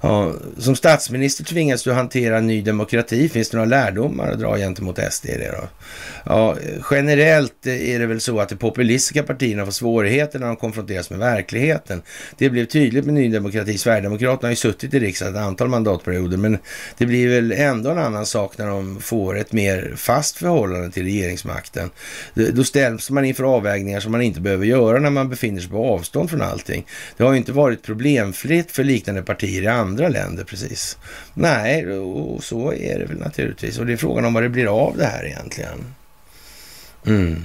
Ja, 0.00 0.32
som 0.58 0.76
statsminister 0.76 1.44
tvingas 1.44 1.82
du 1.82 1.92
hantera 1.92 2.40
ny 2.40 2.62
demokrati. 2.62 3.28
Finns 3.28 3.50
det 3.50 3.56
några 3.56 3.68
lärdomar 3.68 4.30
att 4.30 4.38
dra 4.38 4.56
gentemot 4.56 4.98
SD 5.10 5.26
i 5.26 5.36
det 5.38 5.50
då? 5.60 5.68
Ja, 6.24 6.56
generellt 6.90 7.66
är 7.66 7.98
det 7.98 8.06
väl 8.06 8.20
så 8.20 8.40
att 8.40 8.48
de 8.48 8.56
populistiska 8.56 9.22
partierna 9.22 9.64
får 9.64 9.72
svårigheter 9.72 10.38
när 10.38 10.46
de 10.46 10.56
konfronteras 10.56 11.10
med 11.10 11.18
verkligheten. 11.18 12.02
Det 12.38 12.50
blev 12.50 12.64
tydligt 12.64 13.04
med 13.04 13.14
Ny 13.14 13.28
Demokrati. 13.28 13.78
Sverigedemokraterna 13.78 14.46
har 14.46 14.50
ju 14.50 14.56
suttit 14.56 14.94
i 14.94 15.00
riksdagen 15.00 15.34
ett 15.34 15.40
antal 15.40 15.68
mandatperioder, 15.68 16.36
men 16.36 16.58
det 16.98 17.06
blir 17.06 17.28
väl 17.28 17.52
ändå 17.52 17.90
en 17.90 17.98
annan 17.98 18.26
sak 18.26 18.58
när 18.58 18.66
de 18.66 19.00
får 19.00 19.38
ett 19.38 19.52
mer 19.52 19.92
fast 19.96 20.36
förhållande 20.36 20.90
till 20.90 21.04
regeringsmakten. 21.04 21.90
Då 22.34 22.64
ställs 22.64 22.97
man 23.10 23.24
inför 23.24 23.44
avvägningar 23.44 24.00
som 24.00 24.12
man 24.12 24.22
inte 24.22 24.40
behöver 24.40 24.66
göra 24.66 24.98
när 24.98 25.10
man 25.10 25.28
befinner 25.28 25.60
sig 25.60 25.70
på 25.70 25.86
avstånd 25.86 26.30
från 26.30 26.42
allting. 26.42 26.86
Det 27.16 27.24
har 27.24 27.32
ju 27.32 27.38
inte 27.38 27.52
varit 27.52 27.82
problemfritt 27.82 28.70
för 28.70 28.84
liknande 28.84 29.22
partier 29.22 29.62
i 29.62 29.66
andra 29.66 30.08
länder 30.08 30.44
precis. 30.44 30.98
Nej, 31.34 31.98
och 31.98 32.44
så 32.44 32.72
är 32.72 32.98
det 32.98 33.04
väl 33.04 33.18
naturligtvis. 33.18 33.78
Och 33.78 33.86
det 33.86 33.92
är 33.92 33.96
frågan 33.96 34.24
om 34.24 34.34
vad 34.34 34.42
det 34.42 34.48
blir 34.48 34.86
av 34.86 34.96
det 34.96 35.06
här 35.06 35.26
egentligen. 35.26 35.94
Mm. 37.06 37.42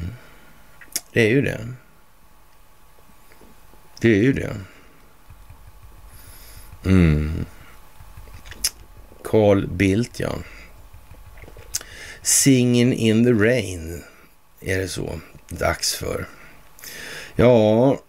Det 1.13 1.21
är 1.21 1.29
ju 1.29 1.41
det. 1.41 1.67
Det 3.99 4.09
är 4.09 4.23
ju 4.23 4.33
det. 4.33 4.55
Mm. 6.85 7.45
Carl 9.23 9.67
Bildt, 9.67 10.19
ja. 10.19 10.35
Singing 12.21 12.93
in 12.93 13.25
the 13.25 13.31
rain, 13.31 14.03
är 14.61 14.79
det 14.79 14.87
så 14.87 15.19
dags 15.53 15.95
för. 15.95 16.25
Ja, 17.35 17.99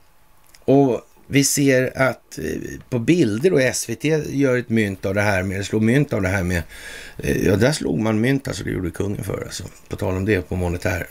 och 0.64 1.00
vi 1.26 1.44
ser 1.44 1.98
att 1.98 2.38
eh, 2.38 2.44
på 2.90 2.98
bilder 2.98 3.52
och 3.52 3.76
SVT 3.76 4.04
gör 4.28 4.58
ett 4.58 4.68
mynt 4.68 5.06
av 5.06 5.14
det 5.14 5.20
här 5.20 5.42
med, 5.42 5.66
slår 5.66 5.80
mynt 5.80 6.12
av 6.12 6.22
det 6.22 6.28
här 6.28 6.42
med, 6.42 6.62
eh, 7.18 7.46
ja 7.46 7.56
där 7.56 7.72
slog 7.72 7.98
man 7.98 8.20
mynt 8.20 8.48
alltså, 8.48 8.64
det 8.64 8.70
gjorde 8.70 8.90
kungen 8.90 9.24
för 9.24 9.42
alltså. 9.42 9.64
På 9.88 9.96
tal 9.96 10.16
om 10.16 10.24
det 10.24 10.48
på 10.48 10.56
monetär, 10.56 11.06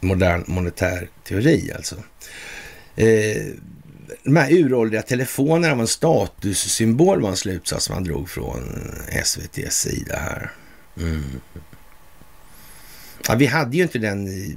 modern 0.00 0.44
monetär 0.46 1.08
teori 1.24 1.72
alltså. 1.76 1.96
Eh, 2.96 3.46
de 4.22 4.36
här 4.36 4.52
uråldriga 4.52 5.02
telefonerna 5.02 5.74
var 5.74 5.82
en 5.82 5.88
statussymbol 5.88 7.20
var 7.20 7.30
en 7.30 7.36
slutsats 7.36 7.90
man 7.90 8.04
drog 8.04 8.30
från 8.30 8.62
SVTs 9.08 9.76
sida 9.76 10.16
här. 10.16 10.50
Mm. 11.00 11.22
Ja, 13.28 13.34
vi 13.34 13.46
hade 13.46 13.76
ju 13.76 13.82
inte 13.82 13.98
den 13.98 14.28
i, 14.28 14.56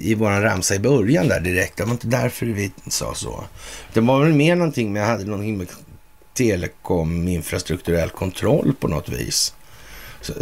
i 0.00 0.14
vår 0.14 0.30
ramsa 0.30 0.74
i 0.74 0.78
början 0.78 1.28
där 1.28 1.40
direkt. 1.40 1.76
Det 1.76 1.84
var 1.84 1.92
inte 1.92 2.06
därför 2.06 2.46
vi 2.46 2.72
sa 2.86 3.14
så. 3.14 3.44
Det 3.92 4.00
var 4.00 4.24
väl 4.24 4.34
mer 4.34 4.56
någonting 4.56 4.92
med, 4.92 5.06
hade 5.06 5.24
någonting 5.24 5.58
med 5.58 5.68
telekom, 6.34 7.28
infrastrukturell 7.28 8.10
kontroll 8.10 8.74
på 8.80 8.88
något 8.88 9.08
vis. 9.08 9.54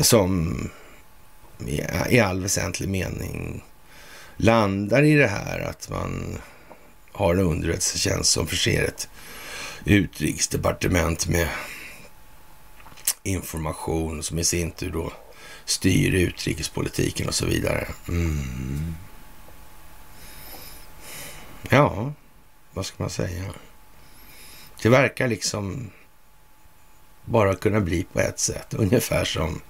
Som 0.00 0.58
i 2.08 2.20
all 2.20 2.40
väsentlig 2.40 2.88
mening 2.88 3.64
landar 4.36 5.02
i 5.02 5.14
det 5.14 5.26
här 5.26 5.60
att 5.60 5.90
man 5.90 6.38
har 7.12 7.34
en 7.34 7.40
underrättelsetjänst 7.40 8.30
som 8.30 8.46
förser 8.46 8.84
ett 8.84 9.08
utrikesdepartement 9.84 11.28
med 11.28 11.48
information 13.22 14.22
som 14.22 14.38
i 14.38 14.44
sin 14.44 14.70
tur 14.70 14.90
då 14.90 15.12
styr 15.68 16.14
utrikespolitiken 16.14 17.28
och 17.28 17.34
så 17.34 17.46
vidare. 17.46 17.88
Mm. 18.08 18.94
Ja, 21.70 22.12
vad 22.72 22.86
ska 22.86 23.02
man 23.02 23.10
säga? 23.10 23.44
Det 24.82 24.88
verkar 24.88 25.28
liksom 25.28 25.90
bara 27.24 27.54
kunna 27.54 27.80
bli 27.80 28.04
på 28.04 28.20
ett 28.20 28.38
sätt, 28.38 28.74
ungefär 28.74 29.24
som... 29.24 29.60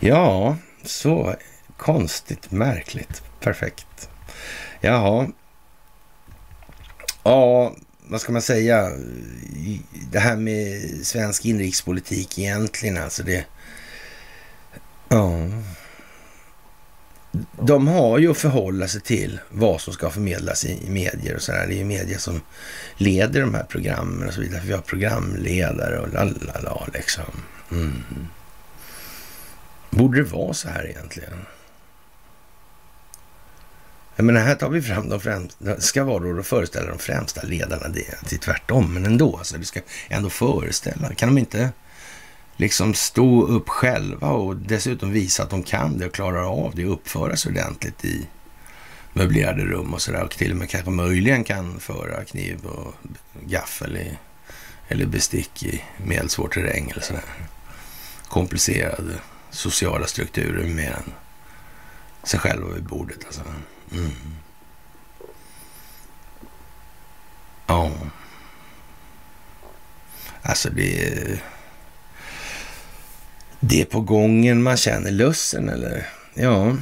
Ja, 0.00 0.56
så 0.84 1.36
konstigt, 1.76 2.50
märkligt, 2.50 3.22
perfekt. 3.40 4.08
Jaha. 4.80 5.28
Ja, 7.22 7.74
vad 8.08 8.20
ska 8.20 8.32
man 8.32 8.42
säga, 8.42 8.90
det 10.10 10.18
här 10.18 10.36
med 10.36 10.80
svensk 11.02 11.44
inrikespolitik 11.44 12.38
egentligen, 12.38 12.96
alltså 12.96 13.22
det... 13.22 13.44
Ja. 15.08 15.50
De 17.62 17.88
har 17.88 18.18
ju 18.18 18.30
att 18.30 18.38
förhålla 18.38 18.88
sig 18.88 19.00
till 19.00 19.40
vad 19.50 19.80
som 19.80 19.92
ska 19.92 20.10
förmedlas 20.10 20.64
i 20.64 20.90
medier 20.90 21.34
och 21.34 21.42
sådär. 21.42 21.66
Det 21.66 21.74
är 21.74 21.78
ju 21.78 21.84
media 21.84 22.18
som 22.18 22.40
leder 22.96 23.40
de 23.40 23.54
här 23.54 23.64
programmen 23.64 24.28
och 24.28 24.34
så 24.34 24.40
vidare. 24.40 24.62
Vi 24.64 24.72
har 24.72 24.80
programledare 24.80 25.98
och 25.98 26.12
lalala 26.12 26.88
liksom. 26.94 27.24
Mm. 27.70 28.02
Borde 29.90 30.22
det 30.22 30.30
vara 30.30 30.54
så 30.54 30.68
här 30.68 30.86
egentligen? 30.86 31.46
Jag 34.16 34.24
menar, 34.24 34.40
här 34.40 34.54
tar 34.54 34.68
vi 34.68 34.82
fram 34.82 35.08
de 35.08 35.20
främsta, 35.20 35.80
ska 35.80 36.04
vara 36.04 36.32
då 36.32 36.42
föreställa 36.42 36.90
de 36.90 36.98
främsta 36.98 37.42
ledarna, 37.42 37.88
det 37.88 38.32
är 38.32 38.38
tvärtom, 38.38 38.94
men 38.94 39.06
ändå, 39.06 39.36
alltså, 39.36 39.58
det 39.58 39.64
ska 39.64 39.80
ändå 40.08 40.30
föreställa. 40.30 41.14
Kan 41.14 41.28
de 41.28 41.38
inte 41.38 41.70
liksom 42.56 42.94
stå 42.94 43.46
upp 43.46 43.68
själva 43.68 44.28
och 44.28 44.56
dessutom 44.56 45.12
visa 45.12 45.42
att 45.42 45.50
de 45.50 45.62
kan 45.62 45.98
det 45.98 46.06
och 46.06 46.14
klarar 46.14 46.64
av 46.64 46.72
det 46.74 46.86
och 46.86 46.92
uppföra 46.92 47.36
sig 47.36 47.50
ordentligt 47.50 48.04
i 48.04 48.26
möblerade 49.12 49.64
rum 49.64 49.94
och 49.94 50.02
sådär 50.02 50.22
och 50.22 50.30
till 50.30 50.50
och 50.50 50.56
med 50.56 50.70
kanske 50.70 50.90
möjligen 50.90 51.44
kan 51.44 51.80
föra 51.80 52.24
kniv 52.24 52.66
och 52.66 52.94
gaffel 53.46 53.96
i, 53.96 54.18
eller 54.88 55.06
bestick 55.06 55.62
i 55.62 55.82
medelsvår 55.96 56.48
terräng 56.48 56.90
eller 56.90 57.02
sådär. 57.02 57.24
Komplicerade 58.28 59.14
sociala 59.50 60.06
strukturer 60.06 60.66
mer 60.66 60.90
än 60.90 61.12
sig 62.22 62.40
själva 62.40 62.68
vid 62.68 62.84
bordet 62.84 63.24
alltså. 63.26 63.42
Mm. 63.94 64.10
Ja. 67.66 67.90
Alltså 70.42 70.70
det. 70.70 71.40
Det 73.60 73.80
är 73.80 73.84
på 73.84 74.00
gången 74.00 74.62
man 74.62 74.76
känner 74.76 75.10
lussen 75.10 75.68
eller? 75.68 76.08
Ja. 76.34 76.76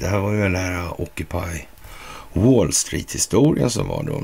det 0.00 0.06
här 0.06 0.18
var 0.18 0.32
ju 0.32 0.42
den 0.42 0.54
här 0.54 1.00
Occupy 1.00 1.60
Wall 2.32 2.72
Street-historien 2.72 3.70
som 3.70 3.88
var 3.88 4.02
då. 4.02 4.22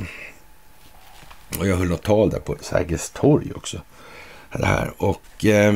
Och 1.58 1.66
jag 1.66 1.76
höll 1.76 1.88
något 1.88 2.02
tal 2.02 2.30
där 2.30 2.40
på 2.40 2.56
Sergels 2.60 3.10
torg 3.10 3.52
också. 3.56 3.80
Det 4.52 4.66
här. 4.66 4.92
Och 4.96 5.44
eh, 5.44 5.74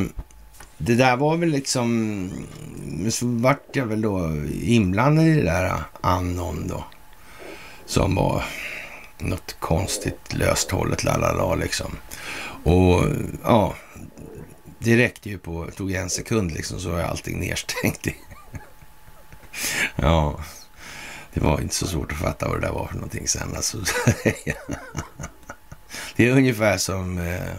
det 0.77 0.95
där 0.95 1.17
var 1.17 1.37
väl 1.37 1.49
liksom, 1.49 2.29
så 3.09 3.25
vart 3.27 3.75
jag 3.75 3.85
väl 3.85 4.01
då 4.01 4.31
inblandad 4.61 5.27
i 5.27 5.35
det 5.35 5.43
där 5.43 5.83
Anon 6.01 6.67
då. 6.67 6.83
Som 7.85 8.15
var 8.15 8.43
något 9.17 9.55
konstigt 9.59 10.33
löst 10.33 10.71
hållet 10.71 11.03
lalala 11.03 11.55
liksom. 11.55 11.91
Och 12.63 13.03
ja, 13.43 13.75
det 14.79 14.97
räckte 14.97 15.29
ju 15.29 15.37
på, 15.37 15.71
tog 15.75 15.91
en 15.91 16.09
sekund 16.09 16.51
liksom 16.51 16.79
så 16.79 16.91
var 16.91 17.01
allting 17.01 17.39
nedstängt. 17.39 18.07
ja, 19.95 20.43
det 21.33 21.39
var 21.39 21.61
inte 21.61 21.75
så 21.75 21.87
svårt 21.87 22.11
att 22.11 22.17
fatta 22.17 22.47
vad 22.47 22.61
det 22.61 22.67
där 22.67 22.73
var 22.73 22.87
för 22.87 22.95
någonting 22.95 23.27
sen. 23.27 23.55
Alltså, 23.55 23.77
det 26.15 26.27
är 26.27 26.31
ungefär 26.31 26.77
som 26.77 27.17
eh, 27.17 27.53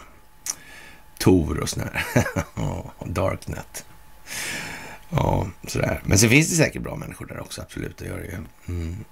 Tor 1.18 1.60
och 1.60 1.68
sådär. 1.68 2.06
Darknet. 3.04 3.84
Ja, 5.10 5.46
sådär. 5.66 6.02
Men 6.04 6.18
sen 6.18 6.30
finns 6.30 6.48
det 6.50 6.56
säkert 6.56 6.82
bra 6.82 6.96
människor 6.96 7.26
där 7.26 7.40
också, 7.40 7.62
absolut. 7.62 7.98
Det 7.98 8.04
gör 8.04 8.18
det 8.18 8.26
ju. 8.26 8.38
Mm. 8.68 9.04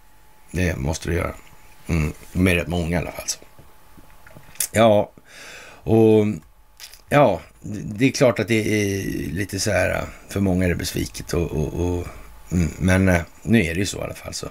Det 0.51 0.77
måste 0.77 1.09
det 1.09 1.15
göra. 1.15 1.35
Mm. 1.87 2.13
De 2.33 2.49
är 2.49 2.55
rätt 2.55 2.69
många 2.69 2.97
i 2.97 2.99
alla 2.99 3.13
fall. 3.13 3.29
Så. 3.29 3.39
Ja, 4.73 5.13
och 5.83 6.27
ja, 7.09 7.41
det 7.85 8.07
är 8.07 8.11
klart 8.11 8.39
att 8.39 8.49
det 8.49 8.55
är 8.55 9.03
lite 9.33 9.61
så 9.61 9.71
här, 9.71 9.91
äh, 9.91 10.03
för 10.29 10.41
många 10.41 10.65
är 10.65 10.69
det 10.69 10.75
besviket 10.75 11.35
och, 11.35 11.51
och, 11.51 11.75
och 11.75 12.07
mm, 12.53 12.69
men 12.79 13.09
äh, 13.09 13.21
nu 13.43 13.65
är 13.65 13.75
det 13.75 13.81
ju 13.81 13.87
så 13.87 13.99
i 13.99 14.03
alla 14.03 14.15
fall. 14.15 14.35
så. 14.35 14.49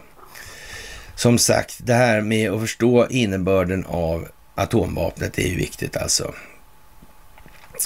Som 1.15 1.37
sagt, 1.37 1.79
det 1.83 1.93
här 1.93 2.21
med 2.21 2.51
att 2.51 2.61
förstå 2.61 3.07
innebörden 3.09 3.85
av 3.85 4.27
atomvapnet 4.55 5.39
är 5.39 5.47
ju 5.47 5.55
viktigt 5.55 5.97
alltså. 5.97 6.33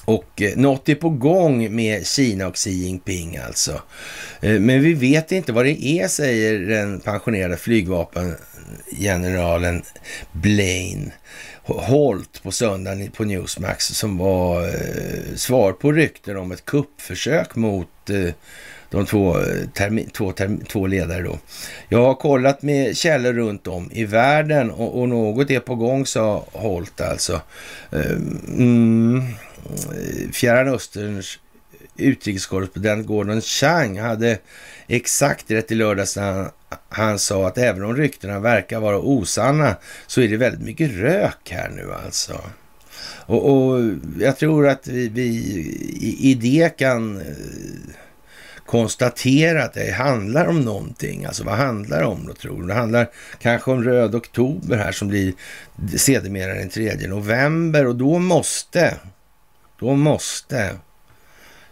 Och 0.06 0.42
eh, 0.42 0.56
något 0.56 0.90
är 0.90 0.96
på 0.96 1.10
gång 1.10 1.76
med 1.76 2.08
Kina 2.08 2.48
och 2.48 2.56
Xi 2.56 2.72
Jinping 2.72 3.38
alltså. 3.38 3.82
Eh, 4.42 4.60
men 4.60 4.82
vi 4.82 4.94
vet 4.94 5.32
inte 5.32 5.52
vad 5.52 5.66
det 5.66 5.86
är, 5.86 6.08
säger 6.08 6.60
den 6.60 7.00
pensionerade 7.00 7.58
flygvapengeneralen 7.58 9.84
Blaine 10.32 11.12
Holt 11.74 12.44
på 12.44 12.52
söndagen 12.52 13.12
på 13.12 13.24
Newsmax 13.24 13.86
som 13.86 14.18
var 14.18 14.64
eh, 14.64 15.36
svar 15.36 15.72
på 15.72 15.92
rykten 15.92 16.38
om 16.38 16.52
ett 16.52 16.66
kuppförsök 16.66 17.56
mot 17.56 18.10
eh, 18.10 18.34
de 18.90 19.06
två, 19.06 19.40
eh, 19.40 19.68
termi, 19.74 20.08
två, 20.14 20.32
termi, 20.32 20.64
två 20.68 20.88
ledare 20.88 21.22
då. 21.22 21.40
Jag 21.90 22.04
har 22.04 22.14
kollat 22.14 22.62
med 22.62 22.98
källor 22.98 23.34
runt 23.34 23.68
om 23.68 23.90
i 23.92 24.06
världen 24.06 24.72
och, 24.72 25.02
och 25.02 25.10
något 25.10 25.52
är 25.52 25.60
på 25.60 25.76
gång, 25.76 26.06
sa 26.06 26.46
Holt 26.52 27.02
alltså. 27.02 27.42
Ehm, 27.92 28.40
mm, 28.58 29.18
eh, 29.18 30.32
Fjärran 30.32 30.68
Österns 30.68 31.40
utrikeskorrespondent 31.98 33.08
Gordon 33.08 33.42
Chang 33.42 34.00
hade 34.00 34.38
exakt 34.88 35.52
rätt 35.52 35.72
i 35.72 35.76
lördags 35.76 36.16
när 36.16 36.34
han, 36.34 36.50
han 36.90 37.20
sa 37.20 37.48
att 37.48 37.58
även 37.58 37.84
om 37.84 37.96
ryktena 37.96 38.40
verkar 38.40 38.80
vara 38.80 39.00
osanna 39.00 39.76
så 40.08 40.22
är 40.22 40.28
det 40.28 40.38
väldigt 40.38 40.62
mycket 40.62 40.92
rök 40.92 41.50
här 41.50 41.70
nu 41.70 41.94
alltså. 42.06 42.42
Och, 43.26 43.50
och 43.52 43.80
jag 44.20 44.38
tror 44.38 44.68
att 44.68 44.88
vi, 44.88 45.10
vi 45.10 45.24
i, 46.02 46.32
i 46.32 46.34
det 46.34 46.78
kan 46.78 47.18
eh, 47.18 47.26
konstatera 48.66 49.64
att 49.64 49.74
det 49.74 49.92
handlar 49.92 50.46
om 50.46 50.62
någonting. 50.62 51.26
Alltså 51.26 51.44
vad 51.44 51.56
handlar 51.56 52.00
det 52.00 52.06
om 52.06 52.28
då 52.28 52.34
tror 52.34 52.62
du? 52.62 52.68
Det 52.68 52.74
handlar 52.74 53.10
kanske 53.40 53.72
om 53.72 53.84
röd 53.84 54.16
oktober 54.16 54.78
här 54.78 54.92
som 54.92 55.08
blir 55.08 55.34
sedermera 55.98 56.54
den 56.54 56.70
3 56.70 57.08
november 57.08 57.88
och 57.88 57.96
då 57.96 58.20
måste, 58.20 58.98
då 59.80 59.96
måste 59.96 60.76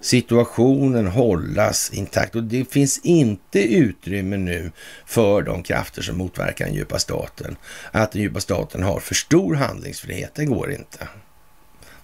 situationen 0.02 1.08
hållas 1.08 1.90
intakt 1.94 2.36
och 2.36 2.44
det 2.44 2.72
finns 2.72 3.00
inte 3.04 3.76
utrymme 3.76 4.38
nu 4.38 4.72
för 5.06 5.42
de 5.42 5.64
krafter 5.64 6.02
som 6.02 6.18
motverkar 6.18 6.66
den 6.66 6.74
djupa 6.74 7.00
staten. 7.00 7.56
Att 7.92 8.12
den 8.12 8.22
djupa 8.22 8.40
staten 8.40 8.84
har 8.84 9.00
för 9.00 9.16
stor 9.16 9.56
handlingsfrihet, 9.56 10.32
det 10.36 10.46
går 10.46 10.72
inte. 10.72 11.08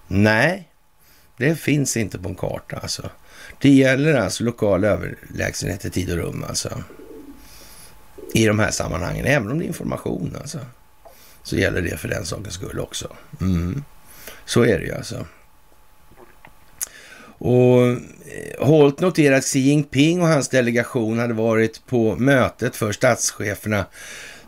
Nej, 0.07 0.69
det 1.37 1.55
finns 1.55 1.97
inte 1.97 2.19
på 2.19 2.29
en 2.29 2.35
karta 2.35 2.77
alltså. 2.77 3.09
Det 3.61 3.69
gäller 3.69 4.13
alltså 4.13 4.43
lokal 4.43 4.83
överlägsenhet 4.83 5.85
i 5.85 5.89
tid 5.89 6.11
och 6.11 6.17
rum 6.17 6.45
alltså. 6.47 6.83
I 8.33 8.45
de 8.45 8.59
här 8.59 8.71
sammanhangen, 8.71 9.25
även 9.25 9.51
om 9.51 9.59
det 9.59 9.65
är 9.65 9.67
information 9.67 10.35
alltså. 10.41 10.59
Så 11.43 11.55
gäller 11.55 11.81
det 11.81 11.97
för 11.97 12.07
den 12.07 12.25
sakens 12.25 12.53
skull 12.53 12.79
också. 12.79 13.15
Mm. 13.41 13.83
Så 14.45 14.63
är 14.65 14.79
det 14.79 14.85
ju 14.85 14.93
alltså. 14.93 15.25
Och 17.37 17.87
eh, 17.87 17.97
Holt 18.59 18.99
noterar 18.99 19.35
att 19.35 19.43
Xi 19.43 19.59
Jinping 19.59 20.21
och 20.21 20.27
hans 20.27 20.49
delegation 20.49 21.19
hade 21.19 21.33
varit 21.33 21.85
på 21.85 22.15
mötet 22.15 22.75
för 22.75 22.91
statschefernas 22.91 23.85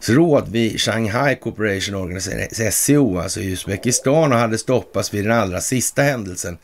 råd 0.02 0.50
vid 0.50 0.82
Shanghai 0.82 1.36
Cooperation 1.36 1.96
Organization, 1.96 2.72
SCO, 2.72 3.20
alltså 3.20 3.40
i 3.40 3.52
Uzbekistan 3.52 4.32
och 4.32 4.38
hade 4.38 4.58
stoppats 4.58 5.14
vid 5.14 5.26
den 5.26 5.40
allra 5.40 5.62
sista 5.62 6.02
händelsen 6.02 6.58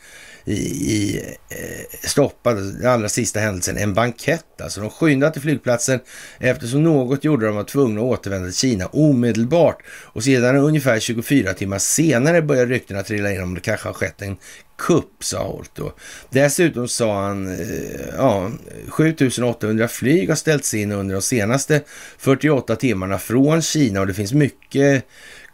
i, 0.44 0.52
i 0.52 1.20
eh, 1.48 2.08
stoppade 2.08 2.72
den 2.72 2.90
allra 2.90 3.08
sista 3.08 3.40
händelsen, 3.40 3.76
en 3.76 3.94
bankett. 3.94 4.60
Alltså 4.62 4.80
de 4.80 4.90
skyndade 4.90 5.32
till 5.32 5.42
flygplatsen 5.42 6.00
eftersom 6.38 6.82
något 6.82 7.24
gjorde 7.24 7.46
de 7.46 7.56
var 7.56 7.64
tvungna 7.64 8.00
att 8.00 8.06
återvända 8.06 8.46
till 8.46 8.56
Kina 8.56 8.86
omedelbart. 8.86 9.82
Och 9.86 10.24
sedan 10.24 10.56
ungefär 10.56 11.00
24 11.00 11.52
timmar 11.54 11.78
senare 11.78 12.42
började 12.42 12.74
ryktena 12.74 13.02
trilla 13.02 13.32
in 13.32 13.42
om 13.42 13.54
det 13.54 13.60
kanske 13.60 13.88
har 13.88 13.94
skett 13.94 14.22
en 14.22 14.36
kupp, 14.76 15.24
sa 15.24 15.42
Holt 15.44 15.70
då. 15.74 15.92
Dessutom 16.30 16.88
sa 16.88 17.22
han, 17.22 17.48
eh, 17.48 18.06
ja, 18.16 18.50
7800 18.88 19.88
flyg 19.88 20.28
har 20.28 20.36
ställts 20.36 20.74
in 20.74 20.92
under 20.92 21.14
de 21.14 21.22
senaste 21.22 21.80
48 22.18 22.76
timmarna 22.76 23.18
från 23.18 23.62
Kina 23.62 24.00
och 24.00 24.06
det 24.06 24.14
finns 24.14 24.32
mycket 24.32 25.04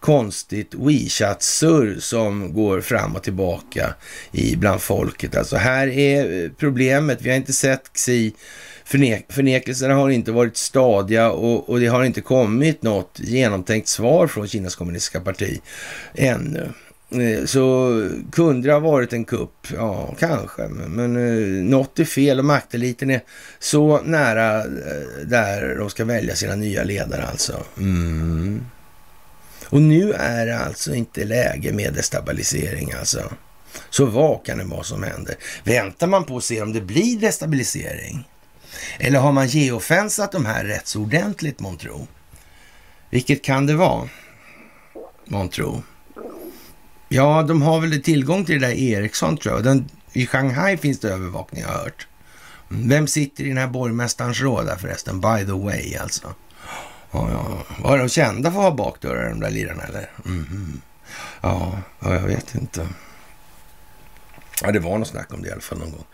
konstigt 0.01 0.75
WeChat-surr 0.75 2.01
som 2.01 2.55
går 2.55 2.81
fram 2.81 3.17
och 3.17 3.23
tillbaka 3.23 3.95
i 4.33 4.57
bland 4.57 4.81
folket. 4.81 5.37
Alltså 5.37 5.57
här 5.57 5.89
är 5.89 6.45
eh, 6.45 6.51
problemet. 6.59 7.23
Vi 7.23 7.31
har 7.31 7.37
inte 7.37 7.53
sett 7.53 7.93
Xi 7.93 8.35
förnekelserna 9.29 9.95
har 9.95 10.11
inte 10.11 10.33
varit 10.33 10.57
stadiga 10.57 11.31
och, 11.31 11.69
och 11.69 11.81
det 11.81 11.87
har 11.87 12.05
inte 12.05 12.21
kommit 12.21 12.83
något 12.83 13.21
genomtänkt 13.21 13.89
svar 13.89 14.27
från 14.27 14.49
Kinas 14.49 14.77
kommunistiska 14.77 15.21
parti 15.21 15.61
ännu. 16.15 16.69
Eh, 17.13 17.45
så 17.45 17.95
kunde 18.33 18.69
det 18.69 18.73
ha 18.73 18.81
varit 18.81 19.13
en 19.13 19.25
kupp? 19.25 19.67
Ja, 19.75 20.15
kanske. 20.19 20.69
Men, 20.69 20.93
men 20.93 21.71
något 21.71 21.99
är 21.99 22.05
fel 22.05 22.39
och 22.39 22.45
makteliten 22.45 23.11
är 23.11 23.21
så 23.59 24.01
nära 24.03 24.59
eh, 24.59 25.27
där 25.27 25.77
de 25.79 25.91
ska 25.91 26.05
välja 26.05 26.35
sina 26.35 26.55
nya 26.55 26.85
ledare 26.85 27.27
alltså. 27.27 27.65
Mm. 27.79 28.67
Och 29.65 29.83
nu 29.83 30.13
är 30.13 30.47
det 30.47 30.59
alltså 30.59 30.95
inte 30.95 31.25
läge 31.25 31.73
med 31.73 31.95
destabilisering 31.95 32.93
alltså. 32.93 33.33
Så 33.91 34.05
vad 34.07 34.45
kan 34.45 34.59
det 34.59 34.65
vara 34.65 34.83
som 34.83 35.03
händer? 35.03 35.35
Väntar 35.65 36.07
man 36.07 36.25
på 36.25 36.37
att 36.37 36.45
se 36.45 36.63
om 36.63 36.73
det 36.73 36.81
blir 36.81 37.21
destabilisering? 37.21 38.29
Eller 38.99 39.19
har 39.19 39.33
man 39.33 39.47
geofensat 39.47 40.33
de 40.33 40.47
här 40.47 40.65
rätt 40.65 40.87
så 40.87 41.01
ordentligt, 41.01 41.61
månntro? 41.61 42.07
Vilket 43.11 43.45
kan 43.45 43.67
det 43.67 43.75
vara, 43.75 44.09
månntro? 45.25 45.83
Ja, 47.13 47.43
de 47.43 47.63
har 47.63 47.81
väl 47.81 48.03
tillgång 48.03 48.45
till 48.45 48.61
det 48.61 48.67
där 48.67 48.75
Ericsson, 48.75 49.37
tror 49.37 49.55
jag. 49.55 49.65
Den, 49.65 49.89
I 50.13 50.27
Shanghai 50.27 50.77
finns 50.77 50.99
det 51.01 51.09
övervakning, 51.09 51.65
har 51.65 51.73
jag 51.73 51.79
hört. 51.79 52.07
Vem 52.69 53.07
sitter 53.07 53.45
i 53.45 53.49
den 53.49 53.57
här 53.57 53.67
borgmästarens 53.67 54.41
råd 54.41 54.67
där 54.67 54.77
förresten? 54.77 55.21
By 55.21 55.47
the 55.47 55.53
way, 55.53 55.97
alltså. 55.97 56.35
Ja, 57.11 57.29
ja. 57.33 57.65
Var 57.79 57.99
de 57.99 58.09
kända 58.09 58.51
för 58.51 58.59
att 58.59 58.65
ha 58.65 58.71
bakdörrar, 58.71 59.29
de 59.29 59.41
där 59.41 59.51
lirarna, 59.51 59.83
eller? 59.83 60.11
Mm. 60.25 60.81
Ja, 61.41 61.79
ja, 62.01 62.15
jag 62.15 62.23
vet 62.23 62.55
inte. 62.55 62.89
Ja, 64.63 64.73
det 64.73 64.79
var 64.79 64.99
något 64.99 65.09
snack 65.09 65.35
om 65.35 65.43
det 65.43 65.49
i 65.49 65.53
alla 65.53 65.61
fall 65.61 65.79
någon 65.79 65.91
gång, 65.91 66.05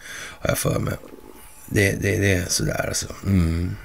har 0.40 0.48
jag 0.48 0.59
för 0.59 0.78
mig. 0.78 0.94
Det, 1.66 1.93
det, 1.93 2.16
det 2.16 2.32
är 2.32 2.47
sådär 2.47 2.86
alltså. 2.89 3.06
Mm. 3.24 3.77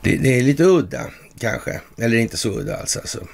Det, 0.00 0.16
det, 0.16 0.38
är 0.38 0.42
lite 0.42 0.64
udda 0.64 1.06
kanske, 1.38 1.80
eller 1.98 2.16
inte 2.16 2.36
så 2.36 2.48
udda 2.48 2.76
alls 2.76 2.96
alltså. 2.96 3.26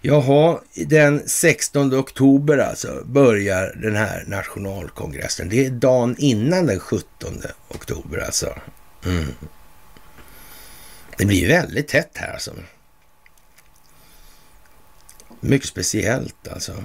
Jaha, 0.00 0.60
den 0.74 1.28
16 1.28 1.94
oktober 1.94 2.58
alltså 2.58 3.02
börjar 3.04 3.72
den 3.82 3.96
här 3.96 4.24
nationalkongressen. 4.26 5.48
Det 5.48 5.66
är 5.66 5.70
dagen 5.70 6.16
innan 6.18 6.66
den 6.66 6.80
17 6.80 7.42
oktober 7.68 8.18
alltså. 8.18 8.54
Mm. 9.04 9.26
Det 11.16 11.26
blir 11.26 11.48
väldigt 11.48 11.88
tätt 11.88 12.10
här 12.14 12.32
alltså. 12.32 12.54
Mycket 15.40 15.68
speciellt 15.68 16.48
alltså. 16.48 16.84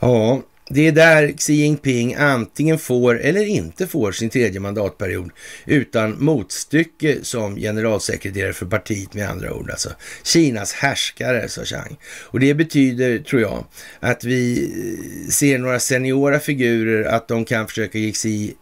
Ja, 0.00 0.42
det 0.68 0.86
är 0.86 0.92
där 0.92 1.32
Xi 1.38 1.54
Jinping 1.54 2.14
antingen 2.14 2.78
får 2.78 3.20
eller 3.20 3.44
inte 3.44 3.86
får 3.86 4.12
sin 4.12 4.30
tredje 4.30 4.60
mandatperiod 4.60 5.30
utan 5.64 6.24
motstycke 6.24 7.18
som 7.22 7.56
generalsekreterare 7.56 8.52
för 8.52 8.66
partiet 8.66 9.14
med 9.14 9.30
andra 9.30 9.54
ord. 9.54 9.70
Alltså 9.70 9.90
Kinas 10.22 10.72
härskare, 10.72 11.48
sa 11.48 11.64
Chang. 11.64 11.96
Och 12.04 12.40
det 12.40 12.54
betyder, 12.54 13.18
tror 13.18 13.42
jag, 13.42 13.64
att 14.00 14.24
vi 14.24 14.62
eh, 14.62 15.30
ser 15.30 15.58
några 15.58 15.80
seniora 15.80 16.40
figurer, 16.40 17.04
att 17.04 17.28
de 17.28 17.44
kan 17.44 17.68
försöka 17.68 17.98
ge 17.98 18.12
Xi 18.12 18.54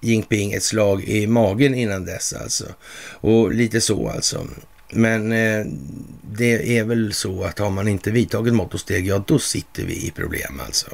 Jinping 0.00 0.52
ett 0.52 0.62
slag 0.62 1.04
i 1.04 1.26
magen 1.26 1.74
innan 1.74 2.04
dess 2.04 2.32
alltså. 2.32 2.64
Och 3.10 3.54
lite 3.54 3.80
så 3.80 4.08
alltså. 4.08 4.46
Men 4.90 5.32
eh, 5.32 5.66
det 6.32 6.78
är 6.78 6.84
väl 6.84 7.12
så 7.12 7.44
att 7.44 7.58
har 7.58 7.70
man 7.70 7.88
inte 7.88 8.10
vidtagit 8.10 8.54
mått 8.54 8.74
och 8.74 8.80
steg, 8.80 9.06
ja 9.06 9.24
då 9.26 9.38
sitter 9.38 9.84
vi 9.84 10.06
i 10.06 10.10
problem 10.10 10.60
alltså. 10.66 10.86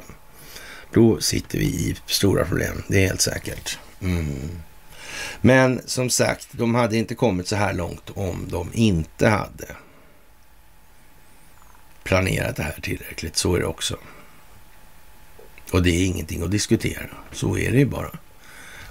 Då 0.93 1.21
sitter 1.21 1.57
vi 1.59 1.65
i 1.65 1.95
stora 2.05 2.45
problem, 2.45 2.83
det 2.87 3.03
är 3.03 3.07
helt 3.07 3.21
säkert. 3.21 3.79
Mm. 4.01 4.49
Men 5.41 5.81
som 5.85 6.09
sagt, 6.09 6.47
de 6.51 6.75
hade 6.75 6.97
inte 6.97 7.15
kommit 7.15 7.47
så 7.47 7.55
här 7.55 7.73
långt 7.73 8.09
om 8.09 8.47
de 8.49 8.69
inte 8.73 9.27
hade 9.27 9.75
planerat 12.03 12.55
det 12.55 12.63
här 12.63 12.79
tillräckligt. 12.81 13.37
Så 13.37 13.55
är 13.55 13.59
det 13.59 13.65
också. 13.65 13.97
Och 15.71 15.83
det 15.83 15.89
är 15.89 16.05
ingenting 16.05 16.43
att 16.43 16.51
diskutera. 16.51 17.09
Så 17.31 17.57
är 17.57 17.71
det 17.71 17.77
ju 17.77 17.85
bara. 17.85 18.11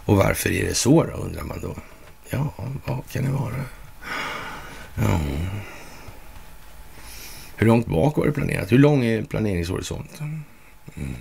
Och 0.05 0.17
varför 0.17 0.53
är 0.53 0.65
det 0.65 0.75
så 0.75 1.05
då, 1.05 1.13
undrar 1.13 1.43
man 1.43 1.61
då. 1.61 1.77
Ja, 2.31 2.55
vad 2.87 3.11
kan 3.11 3.25
det 3.25 3.31
vara? 3.31 3.65
Ja. 4.95 5.21
Hur 7.57 7.67
långt 7.67 7.87
bak 7.87 8.17
var 8.17 8.27
det 8.27 8.33
planerat? 8.33 8.73
Hur 8.73 8.79
lång 8.79 9.05
är 9.05 9.23
planeringshorisonten? 9.23 10.45
Mm. 10.97 11.15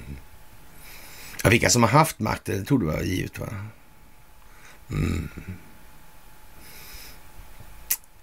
Ja, 1.43 1.49
vilka 1.49 1.69
som 1.69 1.83
har 1.83 1.89
haft 1.89 2.19
makten, 2.19 2.59
det 2.59 2.65
tog 2.65 2.79
det 2.79 2.85
vara 2.85 3.03
givet 3.03 3.39
va? 3.39 3.47
Mm. 4.89 5.29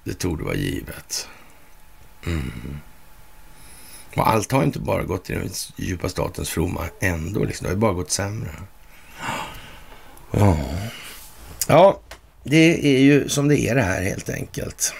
Det 0.04 0.14
torde 0.14 0.44
vara 0.44 0.54
givet. 0.54 1.28
Mm. 2.26 2.78
Och 4.16 4.28
allt 4.28 4.52
har 4.52 4.62
inte 4.62 4.78
bara 4.78 5.02
gått 5.02 5.24
till 5.24 5.34
den 5.34 5.50
djupa 5.76 6.08
statens 6.08 6.50
fromma 6.50 6.84
ändå. 7.00 7.44
Liksom. 7.44 7.64
Det 7.64 7.68
har 7.68 7.74
ju 7.74 7.80
bara 7.80 7.92
gått 7.92 8.10
sämre. 8.10 8.50
Ja. 10.30 10.58
ja, 11.68 12.00
det 12.44 12.96
är 12.96 13.00
ju 13.00 13.28
som 13.28 13.48
det 13.48 13.58
är 13.58 13.74
det 13.74 13.82
här 13.82 14.02
helt 14.02 14.28
enkelt. 14.28 14.94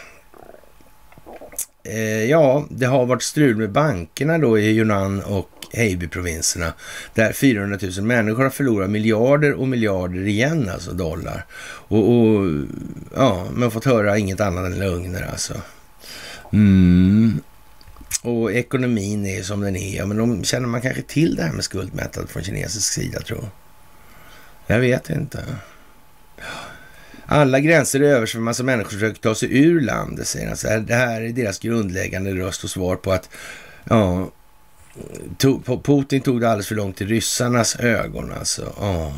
Eh, 1.85 2.24
ja, 2.24 2.65
det 2.70 2.86
har 2.86 3.07
varit 3.07 3.23
strul 3.23 3.57
med 3.57 3.73
bankerna 3.73 4.39
då 4.39 4.59
i 4.59 4.77
Yunnan 4.77 5.23
och 5.23 5.51
Heiby-provinserna 5.75 6.73
där 7.15 7.33
400 7.33 7.79
000 7.83 8.07
människor 8.07 8.43
har 8.43 8.51
förlorat 8.51 8.91
miljarder 8.91 9.53
och 9.53 9.69
miljarder 9.69 10.27
igen, 10.27 10.69
alltså 10.69 10.93
dollar. 10.93 11.47
Och, 11.89 12.11
och 12.11 12.65
ja, 13.17 13.47
man 13.53 13.63
har 13.63 13.71
fått 13.71 13.85
höra 13.85 14.19
inget 14.19 14.41
annat 14.41 14.67
än 14.67 14.79
lögner 14.79 15.29
alltså. 15.31 15.55
Mm. 16.53 17.41
Och 18.23 18.53
ekonomin 18.53 19.27
är 19.27 19.43
som 19.43 19.61
den 19.61 19.77
är. 19.77 20.07
Men 20.07 20.17
de 20.17 20.45
känner 20.45 20.67
man 20.67 20.81
kanske 20.81 21.03
till 21.03 21.37
det 21.37 21.43
här 21.43 21.53
med 21.53 21.65
skuldmättnad 21.65 22.29
från 22.29 22.43
kinesisk 22.43 22.93
sida, 22.93 23.21
tror 23.21 23.45
jag. 24.67 24.81
vet 24.81 25.11
inte. 25.11 25.45
Alla 27.27 27.61
gränser 27.61 28.01
är 28.01 28.05
över, 28.05 28.27
så 28.27 28.39
en 28.39 28.45
massa 28.45 28.63
människor 28.63 28.91
försöker 28.91 29.21
ta 29.21 29.35
sig 29.35 29.59
ur 29.59 29.81
landet, 29.81 30.27
säger 30.27 30.47
han. 30.47 30.87
det 30.87 30.95
här 30.95 31.21
är 31.21 31.29
deras 31.29 31.59
grundläggande 31.59 32.35
röst 32.35 32.65
och 32.65 32.71
svar 32.71 32.97
på 32.97 33.13
att 33.13 33.29
ja, 33.85 34.31
Putin 35.83 36.21
tog 36.21 36.41
det 36.41 36.49
alldeles 36.49 36.69
för 36.69 36.75
långt 36.75 37.01
i 37.01 37.05
ryssarnas 37.05 37.77
ögon 37.77 38.33
alltså. 38.33 38.62
Oh. 38.62 39.12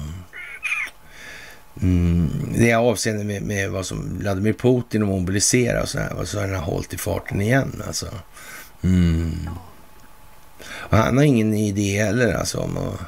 Mm, 1.82 2.55
det 2.59 2.70
är 2.70 2.77
avseende 2.77 3.24
med, 3.24 3.43
med 3.43 3.70
vad 3.70 3.86
som 3.86 4.19
Vladimir 4.19 4.53
Putin 4.53 5.03
och 5.03 5.09
mobilisera 5.09 5.82
och 5.82 5.89
så 5.89 5.98
här. 5.98 6.12
Och 6.12 6.28
så 6.28 6.40
har 6.40 6.48
han 6.48 6.62
hållit 6.62 6.94
i 6.94 6.98
farten 6.98 7.40
igen 7.40 7.82
alltså. 7.86 8.07
Mm. 8.82 9.51
Och 10.66 10.97
han 10.97 11.16
har 11.16 11.24
ingen 11.24 11.55
idé 11.55 12.05
heller 12.05 12.35
alltså 12.35 12.59
om 12.59 12.77
att 12.77 13.01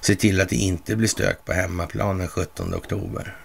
se 0.00 0.14
till 0.14 0.40
att 0.40 0.48
det 0.48 0.56
inte 0.56 0.96
blir 0.96 1.08
stök 1.08 1.44
på 1.44 1.52
hemmaplan 1.52 2.18
den 2.18 2.28
17 2.28 2.74
oktober. 2.74 3.36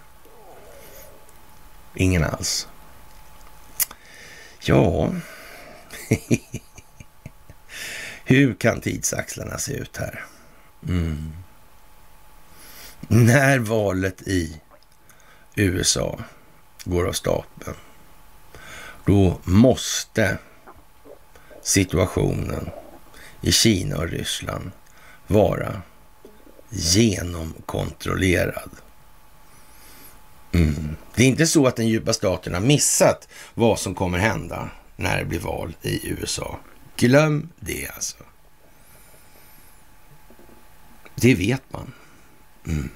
Ingen 1.96 2.24
alls. 2.24 2.68
Ja. 4.64 5.10
Hur 8.26 8.54
kan 8.54 8.82
tidsaxlarna 8.82 9.58
se 9.58 9.74
ut 9.74 9.98
här? 9.98 10.26
Mm. 10.88 11.32
När 13.08 13.60
valet 13.60 14.22
i 14.22 14.62
USA 15.56 16.20
går 16.84 17.08
av 17.08 17.14
stapeln, 17.14 17.76
då 19.06 19.40
måste 19.44 20.38
situationen 21.62 22.70
i 23.42 23.52
Kina 23.52 23.98
och 23.98 24.10
Ryssland 24.10 24.72
vara 25.28 25.82
genomkontrollerad. 26.70 28.70
Mm. 30.52 30.96
Det 31.16 31.24
är 31.24 31.28
inte 31.28 31.48
så 31.48 31.68
att 31.68 31.76
den 31.76 31.88
djupa 31.88 32.14
staten 32.14 32.54
har 32.54 32.62
missat 32.62 33.28
vad 33.54 33.80
som 33.80 33.96
kommer 33.96 34.18
hända 34.18 34.70
när 34.96 35.20
det 35.20 35.26
blir 35.26 35.40
val 35.40 35.76
i 35.82 36.10
USA. 36.10 36.60
Glöm 36.98 37.50
det 37.60 37.88
alltså. 37.96 38.18
Det 41.16 41.36
vet 41.36 41.64
man. 41.70 41.94
Mm. 42.68 42.90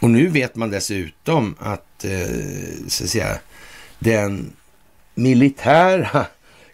Och 0.00 0.10
nu 0.10 0.28
vet 0.28 0.56
man 0.56 0.70
dessutom 0.70 1.56
att, 1.58 2.04
eh, 2.04 2.86
så 2.88 3.04
att 3.04 3.10
säga, 3.10 3.38
den 3.98 4.52
militära 5.14 6.26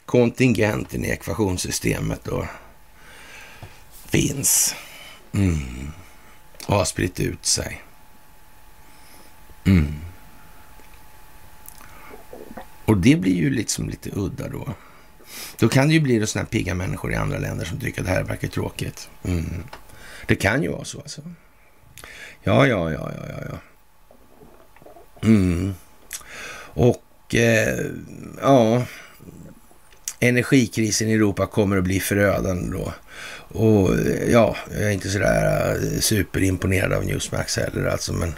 kontingenten 0.07 1.05
i 1.05 1.09
ekvationssystemet 1.09 2.25
då 2.25 2.47
finns. 4.07 4.75
Mm. 5.33 5.93
och 6.67 6.77
har 6.77 6.85
spritt 6.85 7.21
ut 7.21 7.47
sig. 7.47 7.83
Mm. 9.65 9.95
Och 12.85 12.97
det 12.97 13.17
blir 13.17 13.35
ju 13.35 13.51
liksom 13.51 13.89
lite 13.89 14.11
udda 14.13 14.49
då. 14.49 14.75
Då 15.59 15.69
kan 15.69 15.89
det 15.89 15.95
ju 15.95 16.01
bli 16.01 16.27
sådana 16.27 16.45
här 16.45 16.51
pigga 16.51 16.75
människor 16.75 17.13
i 17.13 17.17
andra 17.17 17.39
länder 17.39 17.65
som 17.65 17.81
tycker 17.81 18.01
att 18.01 18.07
det 18.07 18.13
här 18.13 18.23
verkar 18.23 18.49
tråkigt. 18.49 19.09
Mm. 19.25 19.65
Det 20.27 20.35
kan 20.35 20.63
ju 20.63 20.69
vara 20.69 20.85
så 20.85 21.01
alltså. 21.01 21.23
Ja, 22.43 22.67
ja, 22.67 22.93
ja, 22.93 23.11
ja, 23.17 23.27
ja. 23.29 23.45
ja. 23.51 23.59
Mm. 25.23 25.75
Och 26.75 27.35
eh, 27.35 27.87
ja, 28.41 28.83
energikrisen 30.21 31.09
i 31.09 31.13
Europa 31.13 31.47
kommer 31.47 31.77
att 31.77 31.85
bli 31.85 32.01
förödande 32.01 32.79
då. 32.79 32.93
Och 33.59 33.95
eh, 33.95 34.31
ja, 34.31 34.57
jag 34.71 34.83
är 34.83 34.91
inte 34.91 35.11
sådär 35.11 35.75
eh, 35.75 36.01
superimponerad 36.01 36.93
av 36.93 37.05
Newsmax 37.05 37.57
heller 37.57 37.85
alltså, 37.85 38.13
men 38.13 38.35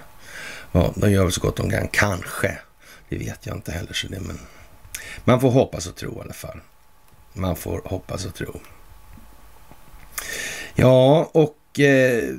ja, 0.73 0.93
de 0.97 1.11
gör 1.11 1.23
väl 1.23 1.33
så 1.33 1.41
gott 1.41 1.57
de 1.57 1.71
kan, 1.71 1.89
kanske. 1.89 2.59
Det 3.09 3.19
vet 3.19 3.47
jag 3.47 3.57
inte 3.57 3.73
heller, 3.73 3.93
så 3.93 4.09
det, 4.09 4.21
men 4.21 4.39
man 5.25 5.41
får 5.41 5.51
hoppas 5.51 5.87
och 5.87 5.97
tro 5.97 6.19
i 6.19 6.21
alla 6.21 6.33
fall. 6.33 6.61
Man 7.35 7.57
får 7.57 7.83
hoppas 7.85 8.27
och 8.27 8.35
tro. 8.35 8.61
Ja, 10.75 11.31
och 11.33 11.81
eh, 11.81 12.35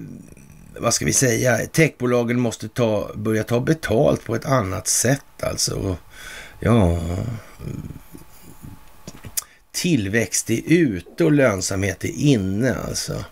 vad 0.78 0.94
ska 0.94 1.06
vi 1.06 1.14
säga? 1.14 1.58
Techbolagen 1.58 2.40
måste 2.40 2.70
ta, 2.70 3.12
börja 3.16 3.44
ta 3.44 3.60
betalt 3.60 4.26
på 4.26 4.36
ett 4.36 4.46
annat 4.46 4.88
sätt 4.88 5.44
alltså. 5.44 5.98
Ja, 6.60 7.00
tillväxt 9.72 10.50
är 10.50 10.62
ute 10.66 11.26
och 11.26 11.32
lönsamhet 11.32 12.04
är 12.04 12.18
inne 12.18 12.76
alltså. 12.76 13.26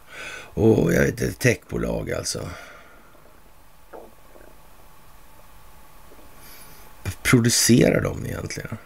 Och 0.53 0.94
jag 0.94 1.02
vet 1.02 1.22
inte, 1.22 1.31
techbolag 1.31 2.11
alltså. 2.11 2.49
Producerar 7.23 8.02
de 8.02 8.26
egentligen? 8.26 8.77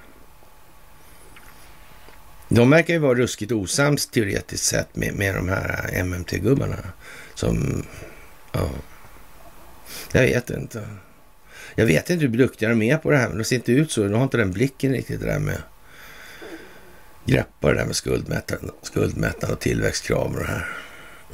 De 2.50 2.70
verkar 2.70 2.94
ju 2.94 3.00
vara 3.00 3.16
ruskigt 3.16 3.52
osams 3.52 4.08
teoretiskt 4.08 4.66
sett 4.66 4.96
med, 4.96 5.14
med 5.14 5.36
de 5.36 5.50
här 5.50 6.04
MMT-gubbarna. 6.04 6.78
Som, 7.36 7.84
ja, 8.52 8.70
jag 10.12 10.22
vet 10.22 10.50
inte. 10.50 10.88
Jag 11.76 11.86
vet 11.86 12.10
inte 12.10 12.26
hur 12.26 12.38
duktiga 12.38 12.70
de 12.70 12.82
är 12.82 12.98
på 12.98 13.12
det 13.12 13.18
här, 13.18 13.30
men 13.30 13.38
de 13.38 13.44
ser 13.44 13.56
inte 13.56 13.72
ut 13.72 13.92
så. 13.92 14.04
De 14.04 14.14
har 14.14 14.24
inte 14.24 14.38
den 14.38 14.52
blicken 14.52 14.92
riktigt 14.92 15.20
det 15.20 15.26
där 15.26 15.40
med 15.40 15.62
greppa 17.26 17.68
det 17.68 17.78
där 17.78 17.86
med 17.86 17.96
skuldmättnad, 17.96 18.72
skuldmättnad 18.82 19.52
och 19.52 19.60
tillväxtkrav 19.60 20.34
och 20.34 20.40
det 20.40 20.46
här. 20.46 20.70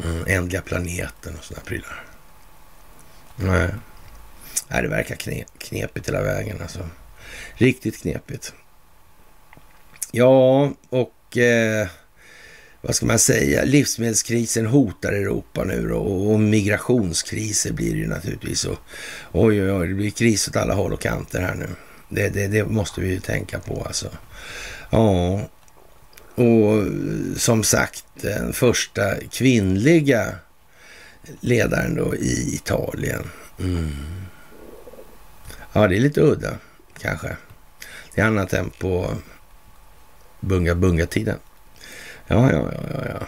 Mm, 0.03 0.23
ändliga 0.27 0.61
planeten 0.61 1.35
och 1.38 1.44
sådana 1.44 1.65
prylar. 1.65 2.03
Nej. 3.35 3.69
Nej, 4.68 4.81
det 4.81 4.88
verkar 4.88 5.15
knepigt 5.57 6.07
hela 6.07 6.22
vägen 6.22 6.61
alltså. 6.61 6.90
Riktigt 7.53 8.02
knepigt. 8.02 8.53
Ja, 10.15 10.72
och 10.90 11.38
eh, 11.38 11.88
vad 12.81 12.95
ska 12.95 13.06
man 13.06 13.19
säga? 13.19 13.64
Livsmedelskrisen 13.64 14.65
hotar 14.65 15.14
Europa 15.14 15.64
nu 15.64 15.88
då, 15.88 15.98
och 15.98 16.40
migrationskriser 16.40 17.73
blir 17.73 17.94
det 17.94 17.99
ju 17.99 18.07
naturligtvis. 18.07 18.65
Och, 18.65 18.77
oj, 19.31 19.64
oj, 19.64 19.72
oj, 19.72 19.88
det 19.88 19.94
blir 19.94 20.10
kris 20.10 20.48
åt 20.48 20.56
alla 20.56 20.73
håll 20.73 20.94
och 20.94 21.02
kanter 21.02 21.41
här 21.41 21.56
nu. 21.56 21.68
Det, 22.10 22.30
det, 22.30 22.48
det 22.48 22.65
måste 22.65 23.02
vi 23.02 23.10
ju 23.10 23.19
tänka 23.19 23.60
på 23.60 23.84
alltså. 23.85 24.07
Ja, 24.90 25.41
och 26.35 26.84
som 27.38 27.64
sagt 27.64 28.06
den 28.22 28.53
första 28.53 29.15
kvinnliga 29.31 30.35
ledaren 31.40 31.95
då 31.95 32.15
i 32.15 32.56
Italien. 32.56 33.23
Mm. 33.60 33.91
Ja, 35.73 35.88
det 35.88 35.95
är 35.95 35.99
lite 35.99 36.22
udda 36.22 36.57
kanske. 37.02 37.38
Det 38.15 38.22
är 38.22 38.26
annat 38.26 38.53
än 38.53 38.69
på 38.69 39.18
bunga-bunga-tiden. 40.43 41.37
Ja, 42.27 42.51
ja, 42.51 42.71
ja, 42.71 42.81
ja, 42.93 43.05
ja. 43.09 43.27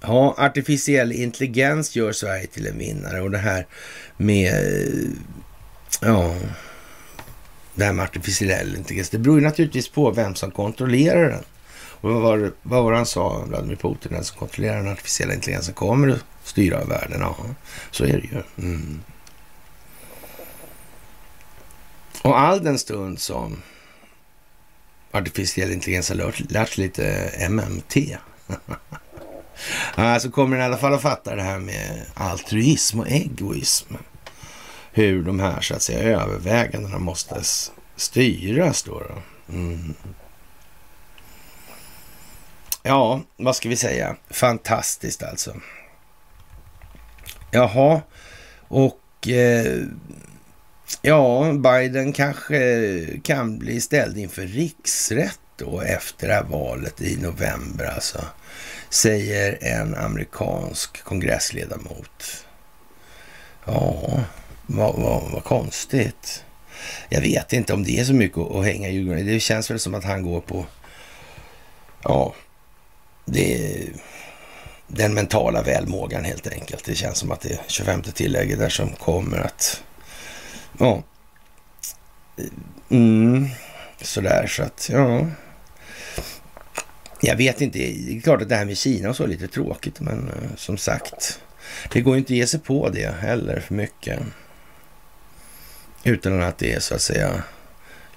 Ja, 0.00 0.34
artificiell 0.38 1.12
intelligens 1.12 1.96
gör 1.96 2.12
Sverige 2.12 2.46
till 2.46 2.66
en 2.66 2.78
vinnare 2.78 3.20
och 3.20 3.30
det 3.30 3.38
här 3.38 3.66
med, 4.16 4.54
ja, 6.00 6.36
det 7.74 7.84
här 7.84 7.92
med 7.92 8.04
artificiell 8.04 8.76
intelligens. 8.76 9.10
Det 9.10 9.18
beror 9.18 9.38
ju 9.38 9.44
naturligtvis 9.44 9.88
på 9.88 10.10
vem 10.10 10.34
som 10.34 10.50
kontrollerar 10.50 11.30
den. 11.30 11.44
Och 12.00 12.10
vad 12.10 12.22
var, 12.22 12.52
vad 12.62 12.84
var 12.84 12.90
det 12.90 12.96
han 12.96 13.06
sa, 13.06 13.44
Vladimir 13.48 13.76
Putin, 13.76 14.12
den 14.12 14.24
som 14.24 14.38
kontrollerar 14.38 14.76
den 14.76 14.88
artificiella 14.88 15.34
intelligensen 15.34 15.74
kommer 15.74 16.08
att 16.08 16.24
styra 16.44 16.84
världen. 16.84 17.20
Ja, 17.20 17.36
så 17.90 18.04
är 18.04 18.12
det 18.12 18.26
ju. 18.32 18.42
Mm. 18.68 19.00
Och 22.22 22.40
all 22.40 22.64
den 22.64 22.78
stund 22.78 23.20
som 23.20 23.62
artificiell 25.12 25.72
intelligens 25.72 26.08
har 26.08 26.16
lärt, 26.16 26.50
lärt 26.50 26.68
sig 26.68 26.84
lite 26.84 27.06
eh, 27.06 27.50
MMT. 27.50 28.16
så 30.20 30.30
kommer 30.30 30.56
den 30.56 30.64
i 30.64 30.68
alla 30.68 30.78
fall 30.78 30.94
att 30.94 31.02
fatta 31.02 31.34
det 31.34 31.42
här 31.42 31.58
med 31.58 32.04
altruism 32.14 33.00
och 33.00 33.08
egoism. 33.08 33.94
Hur 34.92 35.22
de 35.22 35.40
här 35.40 35.60
så 35.60 35.74
att 35.74 35.82
säga 35.82 36.20
övervägandena 36.20 36.98
måste 36.98 37.42
styras 37.96 38.82
då. 38.82 39.00
då. 39.00 39.22
Mm. 39.52 39.94
Ja, 42.82 43.20
vad 43.36 43.56
ska 43.56 43.68
vi 43.68 43.76
säga? 43.76 44.16
Fantastiskt 44.30 45.22
alltså. 45.22 45.54
Jaha, 47.50 48.02
och 48.68 49.28
eh, 49.28 49.82
Ja, 51.02 51.52
Biden 51.52 52.12
kanske 52.12 53.20
kan 53.22 53.58
bli 53.58 53.80
ställd 53.80 54.18
inför 54.18 54.42
riksrätt 54.42 55.40
då 55.56 55.80
efter 55.80 56.28
det 56.28 56.34
här 56.34 56.44
valet 56.44 57.00
i 57.00 57.16
november 57.16 57.84
alltså. 57.84 58.24
Säger 58.90 59.58
en 59.60 59.94
amerikansk 59.94 61.02
kongressledamot. 61.02 62.44
Ja, 63.64 64.20
vad, 64.66 64.94
vad, 64.94 65.30
vad 65.32 65.44
konstigt. 65.44 66.44
Jag 67.08 67.20
vet 67.20 67.52
inte 67.52 67.72
om 67.72 67.84
det 67.84 68.00
är 68.00 68.04
så 68.04 68.14
mycket 68.14 68.38
att 68.38 68.64
hänga 68.64 68.88
i 68.88 68.92
julgranen. 68.92 69.26
Det 69.26 69.40
känns 69.40 69.70
väl 69.70 69.78
som 69.78 69.94
att 69.94 70.04
han 70.04 70.22
går 70.22 70.40
på, 70.40 70.66
ja, 72.02 72.34
det 73.24 73.88
den 74.88 75.14
mentala 75.14 75.62
välmågan 75.62 76.24
helt 76.24 76.46
enkelt. 76.46 76.84
Det 76.84 76.94
känns 76.94 77.18
som 77.18 77.30
att 77.30 77.40
det 77.40 77.52
är 77.52 77.60
25 77.66 78.02
tillägget 78.02 78.58
där 78.58 78.68
som 78.68 78.90
kommer 78.90 79.38
att 79.38 79.82
Ja. 80.78 81.02
Mm, 82.88 83.46
sådär 84.00 84.46
så 84.46 84.62
att, 84.62 84.88
ja. 84.92 85.26
Jag 87.20 87.36
vet 87.36 87.60
inte. 87.60 87.78
Det 87.78 88.16
är 88.16 88.20
klart 88.20 88.42
att 88.42 88.48
det 88.48 88.56
här 88.56 88.64
med 88.64 88.78
Kina 88.78 89.08
och 89.08 89.16
så 89.16 89.24
är 89.24 89.28
lite 89.28 89.48
tråkigt, 89.48 90.00
men 90.00 90.28
eh, 90.28 90.56
som 90.56 90.78
sagt. 90.78 91.40
Det 91.92 92.00
går 92.00 92.14
ju 92.14 92.18
inte 92.18 92.32
att 92.32 92.36
ge 92.36 92.46
sig 92.46 92.60
på 92.60 92.88
det 92.88 93.14
heller 93.20 93.60
för 93.60 93.74
mycket. 93.74 94.20
Utan 96.04 96.42
att 96.42 96.58
det 96.58 96.72
är 96.72 96.80
så 96.80 96.94
att 96.94 97.02
säga 97.02 97.42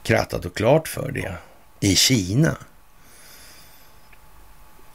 krattat 0.03 0.45
och 0.45 0.55
klart 0.55 0.87
för 0.87 1.11
det 1.11 1.35
i 1.79 1.95
Kina. 1.95 2.57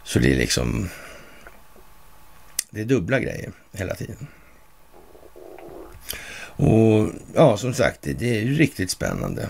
Så 0.05 0.19
det 0.19 0.33
är 0.33 0.37
liksom... 0.37 0.89
Det 2.71 2.81
är 2.81 2.85
dubbla 2.85 3.21
grejer 3.21 3.53
hela 3.73 3.95
tiden. 3.95 4.27
Och 6.57 7.09
ja, 7.35 7.57
som 7.57 7.75
sagt, 7.75 7.99
det, 8.03 8.31
är 8.31 8.41
ju 8.41 8.55
riktigt 8.55 8.91
spännande. 8.91 9.49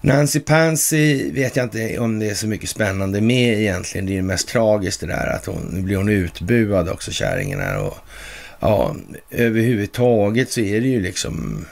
Nancy 0.00 0.40
Pansy 0.40 1.32
vet 1.32 1.56
jag 1.56 1.66
inte 1.66 1.98
om 1.98 2.18
det 2.18 2.30
är 2.30 2.34
så 2.34 2.46
mycket 2.46 2.70
spännande 2.70 3.20
med 3.20 3.60
egentligen. 3.60 4.06
Det 4.06 4.12
är 4.12 4.14
ju 4.14 4.22
mest 4.22 4.48
tragiskt 4.48 5.00
det 5.00 5.06
där 5.06 5.26
att 5.26 5.46
hon, 5.46 5.68
nu 5.72 5.82
blir 5.82 5.96
hon 5.96 6.08
utbuad 6.08 6.88
också, 6.88 7.10
kärringen 7.10 7.60
här. 7.60 7.78
Och, 7.78 7.96
ja, 8.60 8.96
överhuvudtaget 9.30 10.50
så 10.50 10.60
är 10.60 10.80
det 10.80 10.88
ju 10.88 11.00
liksom... 11.00 11.66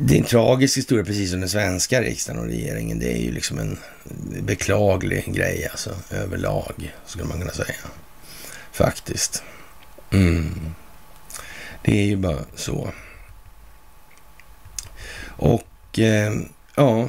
Det 0.00 0.14
är 0.14 0.18
en 0.18 0.24
tragisk 0.24 0.76
historia, 0.76 1.04
precis 1.04 1.30
som 1.30 1.40
den 1.40 1.48
svenska 1.48 2.02
riksdagen 2.02 2.40
och 2.40 2.46
regeringen. 2.46 2.98
Det 2.98 3.12
är 3.12 3.22
ju 3.22 3.32
liksom 3.32 3.58
en 3.58 3.78
beklaglig 4.42 5.34
grej 5.34 5.68
alltså, 5.70 5.90
överlag, 6.10 6.94
skulle 7.06 7.24
man 7.24 7.38
kunna 7.38 7.52
säga. 7.52 7.74
Faktiskt. 8.72 9.42
Mm. 10.10 10.74
Det 11.82 12.00
är 12.00 12.04
ju 12.04 12.16
bara 12.16 12.44
så. 12.54 12.92
Och 15.26 15.98
eh, 15.98 16.32
ja, 16.74 17.08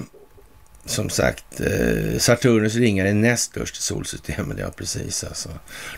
som 0.85 1.09
sagt, 1.09 1.61
eh, 1.61 2.17
Saturnus 2.19 2.75
ringar 2.75 3.05
är 3.05 3.13
näst 3.13 3.43
störst 3.43 3.77
i 3.77 3.81
solsystemet. 3.81 4.57
Ja, 4.59 4.71
precis 4.75 5.23
alltså. 5.23 5.49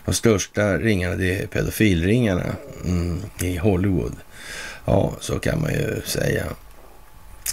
De 0.06 0.14
största 0.14 0.78
ringarna 0.78 1.16
det 1.16 1.42
är 1.42 1.48
pedofilringarna 1.48 2.56
mm, 2.86 3.22
i 3.42 3.58
Hollywood. 3.58 4.16
Ja, 4.86 5.14
så 5.20 5.40
kan 5.40 5.62
man 5.62 5.74
ju 5.74 6.02
säga. 6.06 6.46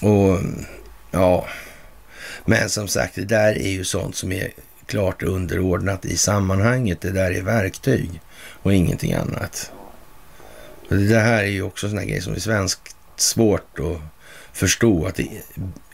Och 0.02 0.38
ja, 1.10 1.46
men 2.44 2.68
som 2.68 2.88
sagt, 2.88 3.14
det 3.14 3.24
där 3.24 3.58
är 3.58 3.70
ju 3.70 3.84
sånt 3.84 4.16
som 4.16 4.32
är 4.32 4.52
klart 4.86 5.22
underordnat 5.22 6.04
i 6.04 6.16
sammanhanget. 6.16 7.00
Det 7.00 7.10
där 7.10 7.30
är 7.30 7.42
verktyg 7.42 8.20
och 8.62 8.74
ingenting 8.74 9.12
annat. 9.12 9.72
Det 10.92 11.18
här 11.18 11.42
är 11.42 11.48
ju 11.48 11.62
också 11.62 11.88
sådana 11.88 12.04
grejer 12.04 12.20
som 12.20 12.34
är 12.34 12.38
svenskt 12.38 12.96
svårt 13.16 13.78
att 13.78 14.00
förstå 14.52 15.06
att 15.06 15.14
det 15.14 15.28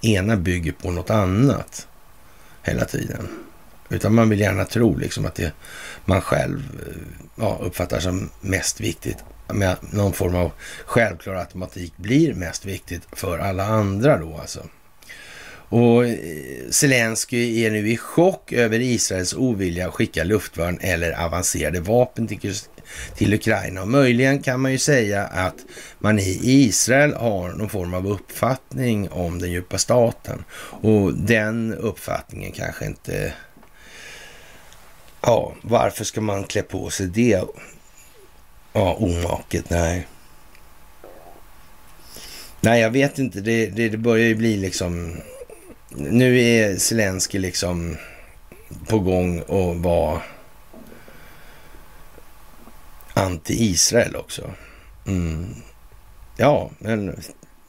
ena 0.03 0.37
bygger 0.37 0.73
på 0.73 0.91
något 0.91 1.11
annat 1.11 1.87
hela 2.63 2.85
tiden. 2.85 3.29
Utan 3.89 4.15
man 4.15 4.29
vill 4.29 4.41
gärna 4.41 4.65
tro 4.65 4.97
liksom 4.97 5.27
att 5.27 5.35
det 5.35 5.53
man 6.05 6.21
själv 6.21 6.63
eh, 6.87 7.23
ja, 7.37 7.59
uppfattar 7.63 8.01
som 8.01 8.31
mest 8.41 8.81
viktigt 8.81 9.19
med 9.53 9.77
någon 9.91 10.13
form 10.13 10.35
av 10.35 10.53
självklar 10.85 11.35
automatik 11.35 11.93
blir 11.97 12.35
mest 12.35 12.65
viktigt 12.65 13.03
för 13.13 13.39
alla 13.39 13.65
andra 13.65 14.19
då 14.19 14.39
alltså. 14.41 14.63
Och 15.71 16.07
eh, 16.07 16.17
Zelensky 16.71 17.65
är 17.65 17.71
nu 17.71 17.91
i 17.91 17.97
chock 17.97 18.53
över 18.53 18.81
Israels 18.81 19.35
ovilja 19.35 19.89
att 19.89 19.95
skicka 19.95 20.25
luftvärn 20.25 20.79
eller 20.81 21.25
avancerade 21.25 21.81
vapen 21.81 22.27
till, 22.27 22.55
till 23.15 23.35
Ukraina. 23.35 23.83
Och 23.83 23.89
möjligen 23.89 24.43
kan 24.43 24.61
man 24.61 24.73
ju 24.73 24.79
säga 24.79 25.25
att 25.25 25.57
man 25.99 26.19
i 26.19 26.39
Israel 26.43 27.15
har 27.15 27.49
någon 27.49 27.69
form 27.69 27.95
av 27.95 28.07
uppfattning 28.07 29.09
om 29.11 29.39
den 29.39 29.51
djupa 29.51 29.79
staten. 29.79 30.45
Och 30.83 31.15
den 31.15 31.75
uppfattningen 31.75 32.53
kanske 32.53 32.87
inte... 32.87 33.33
Ja, 35.21 35.55
varför 35.63 36.05
ska 36.05 36.21
man 36.21 36.45
klä 36.45 36.63
på 36.63 36.91
sig 36.91 37.07
det? 37.07 37.43
Ja, 38.73 38.95
omaket, 38.95 39.71
nej. 39.71 40.07
Nej, 42.61 42.81
jag 42.81 42.91
vet 42.91 43.19
inte. 43.19 43.41
Det, 43.41 43.67
det, 43.67 43.89
det 43.89 43.99
börjar 43.99 44.27
ju 44.27 44.35
bli 44.35 44.57
liksom 44.57 45.17
nu 45.97 46.41
är 46.41 46.77
Zelensky 46.77 47.39
liksom 47.39 47.97
på 48.87 48.99
gång 48.99 49.39
att 49.39 49.77
vara 49.77 50.23
anti-Israel 53.19 54.17
också. 54.17 54.51
Mm. 55.07 55.55
Ja, 56.37 56.71
men 56.79 57.23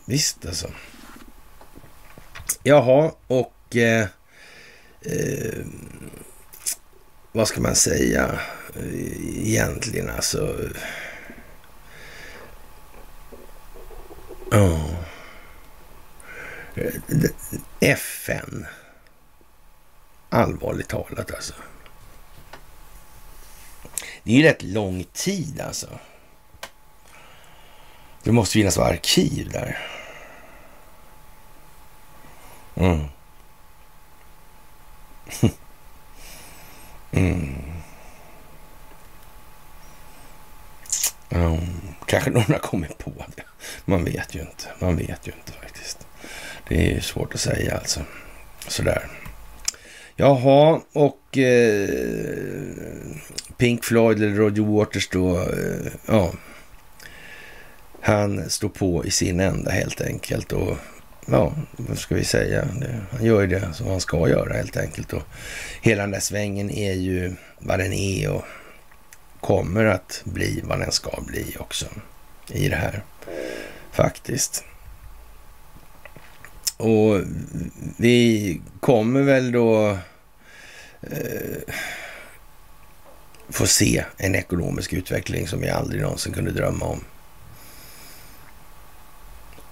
visst 0.05 0.45
alltså. 0.45 0.69
Jaha, 2.63 3.11
och 3.27 3.75
eh, 3.75 4.07
eh, 5.01 5.65
vad 7.31 7.47
ska 7.47 7.61
man 7.61 7.75
säga 7.75 8.39
eh, 8.75 9.47
egentligen 9.47 10.09
alltså? 10.09 10.55
Ja. 14.51 14.57
Eh, 16.75 16.83
oh. 16.83 17.25
FN. 17.79 18.65
Allvarligt 20.29 20.89
talat 20.89 21.31
alltså. 21.31 21.53
Det 24.29 24.33
är 24.33 24.37
ju 24.37 24.43
rätt 24.43 24.63
lång 24.63 25.05
tid 25.13 25.61
alltså. 25.61 25.87
Det 28.23 28.31
måste 28.31 28.53
finnas 28.53 28.77
arkiv 28.77 29.49
där. 29.51 29.77
Mm. 32.75 33.05
mm. 37.11 37.55
Mm. 41.29 41.59
Kanske 42.05 42.29
någon 42.29 42.43
har 42.43 42.59
kommit 42.59 42.97
på 42.97 43.11
det. 43.35 43.43
Man 43.85 44.03
vet 44.03 44.35
ju 44.35 44.39
inte. 44.39 44.67
Man 44.79 44.97
vet 44.97 45.27
ju 45.27 45.31
inte 45.31 45.51
faktiskt. 45.51 46.07
Det 46.67 46.95
är 46.95 47.01
svårt 47.01 47.33
att 47.33 47.39
säga 47.39 47.77
alltså. 47.77 48.01
Sådär. 48.67 49.09
Jaha, 50.19 50.81
och 50.93 51.37
eh, 51.37 51.89
Pink 53.57 53.83
Floyd 53.83 54.17
eller 54.17 54.35
Roger 54.35 54.63
Waters 54.63 55.09
då, 55.09 55.37
eh, 55.37 55.91
ja. 56.05 56.31
Han 58.01 58.49
står 58.49 58.69
på 58.69 59.05
i 59.05 59.11
sin 59.11 59.39
ända 59.39 59.71
helt 59.71 60.01
enkelt 60.01 60.51
och 60.51 60.77
ja, 61.25 61.53
vad 61.77 61.97
ska 61.97 62.15
vi 62.15 62.23
säga? 62.23 62.67
Han 63.11 63.25
gör 63.25 63.41
ju 63.41 63.47
det 63.47 63.73
som 63.73 63.87
han 63.87 64.01
ska 64.01 64.29
göra 64.29 64.53
helt 64.53 64.77
enkelt 64.77 65.13
och 65.13 65.23
hela 65.81 66.01
den 66.01 66.11
där 66.11 66.19
svängen 66.19 66.71
är 66.71 66.93
ju 66.93 67.33
vad 67.59 67.79
den 67.79 67.93
är 67.93 68.31
och 68.31 68.45
kommer 69.39 69.85
att 69.85 70.21
bli 70.23 70.61
vad 70.63 70.79
den 70.79 70.91
ska 70.91 71.21
bli 71.27 71.55
också 71.59 71.85
i 72.47 72.69
det 72.69 72.75
här 72.75 73.03
faktiskt. 73.91 74.63
Och 76.77 77.21
vi 77.97 78.61
kommer 78.79 79.21
väl 79.21 79.51
då 79.51 79.97
eh, 81.01 81.73
få 83.49 83.67
se 83.67 84.03
en 84.17 84.35
ekonomisk 84.35 84.93
utveckling 84.93 85.47
som 85.47 85.61
vi 85.61 85.69
aldrig 85.69 86.01
någonsin 86.01 86.33
kunde 86.33 86.51
drömma 86.51 86.85
om. 86.85 87.03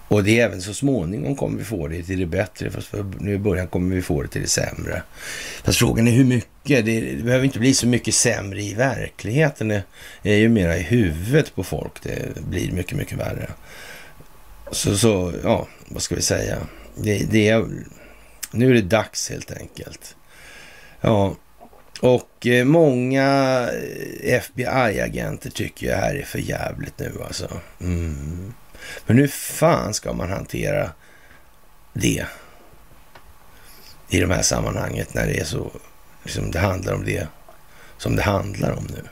Och 0.08 0.24
det 0.24 0.40
är 0.40 0.46
även 0.46 0.62
så 0.62 0.74
småningom 0.74 1.36
kommer 1.36 1.58
vi 1.58 1.64
få 1.64 1.88
det 1.88 2.04
till 2.04 2.20
det 2.20 2.26
bättre, 2.26 2.72
fast 2.72 2.94
nu 3.20 3.34
i 3.34 3.38
början 3.38 3.68
kommer 3.68 3.96
vi 3.96 4.02
få 4.02 4.22
det 4.22 4.28
till 4.28 4.42
det 4.42 4.48
sämre. 4.48 5.02
Fast 5.64 5.80
frågan 5.80 6.08
är 6.08 6.12
hur 6.12 6.24
mycket. 6.24 6.86
Det, 6.86 7.02
det 7.02 7.24
behöver 7.24 7.46
inte 7.46 7.60
bli 7.60 7.74
så 7.74 7.88
mycket 7.88 8.14
sämre 8.14 8.62
i 8.62 8.74
verkligheten. 8.74 9.68
Det 9.68 10.32
är 10.32 10.38
ju 10.38 10.50
mera 10.50 10.78
i 10.78 10.82
huvudet 10.82 11.56
på 11.56 11.64
folk 11.64 12.04
det 12.04 12.46
blir 12.50 12.72
mycket, 12.72 12.98
mycket 12.98 13.18
värre. 13.18 13.50
Så, 14.72 14.98
så 14.98 15.34
ja, 15.44 15.68
vad 15.88 16.02
ska 16.02 16.16
vi 16.16 16.22
säga? 16.22 16.58
Det, 16.96 17.32
det 17.32 17.50
är, 17.50 17.68
nu 18.52 18.70
är 18.70 18.74
det 18.74 18.82
dags 18.82 19.30
helt 19.30 19.52
enkelt. 19.52 20.16
Ja, 21.02 21.36
och 22.02 22.48
eh, 22.48 22.66
många 22.66 23.70
eh, 24.24 24.34
FBI-agenter 24.34 25.50
tycker 25.50 25.88
det 25.88 25.96
här 25.96 26.16
är 26.16 26.24
för 26.24 26.40
jävligt 26.40 27.00
nu 27.00 27.14
alltså. 27.26 27.62
Mm. 27.82 28.54
Men 29.06 29.18
hur 29.18 29.28
fan 29.28 29.94
ska 29.94 30.14
man 30.14 30.30
hantera 30.30 30.92
det 31.94 32.26
i 34.10 34.20
de 34.20 34.32
här 34.32 34.42
sammanhanget 34.42 35.14
när 35.14 35.28
det 35.28 35.40
är 35.40 35.46
så, 35.46 35.72
liksom 36.24 36.52
det 36.52 36.60
handlar 36.60 36.94
om 36.94 37.06
det 37.06 37.28
som 37.98 38.16
det 38.16 38.22
handlar 38.22 38.72
om 38.72 38.88
nu? 38.90 39.04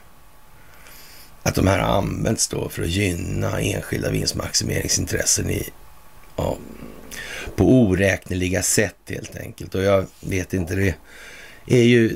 Att 1.44 1.56
de 1.56 1.68
här 1.68 1.80
används 1.80 2.48
då 2.48 2.70
för 2.70 2.84
att 2.84 2.90
gynna 2.90 3.60
enskilda 3.60 4.10
vinstmaximeringsintressen 4.10 5.50
i 5.50 5.70
ja, 6.36 6.58
på 7.56 7.82
oräkneliga 7.82 8.62
sätt 8.62 8.96
helt 9.10 9.36
enkelt. 9.36 9.76
Och 9.76 9.84
jag 9.84 10.06
vet 10.20 10.54
inte, 10.54 10.76
det 10.76 10.96
är 11.68 11.84
ju 11.84 12.10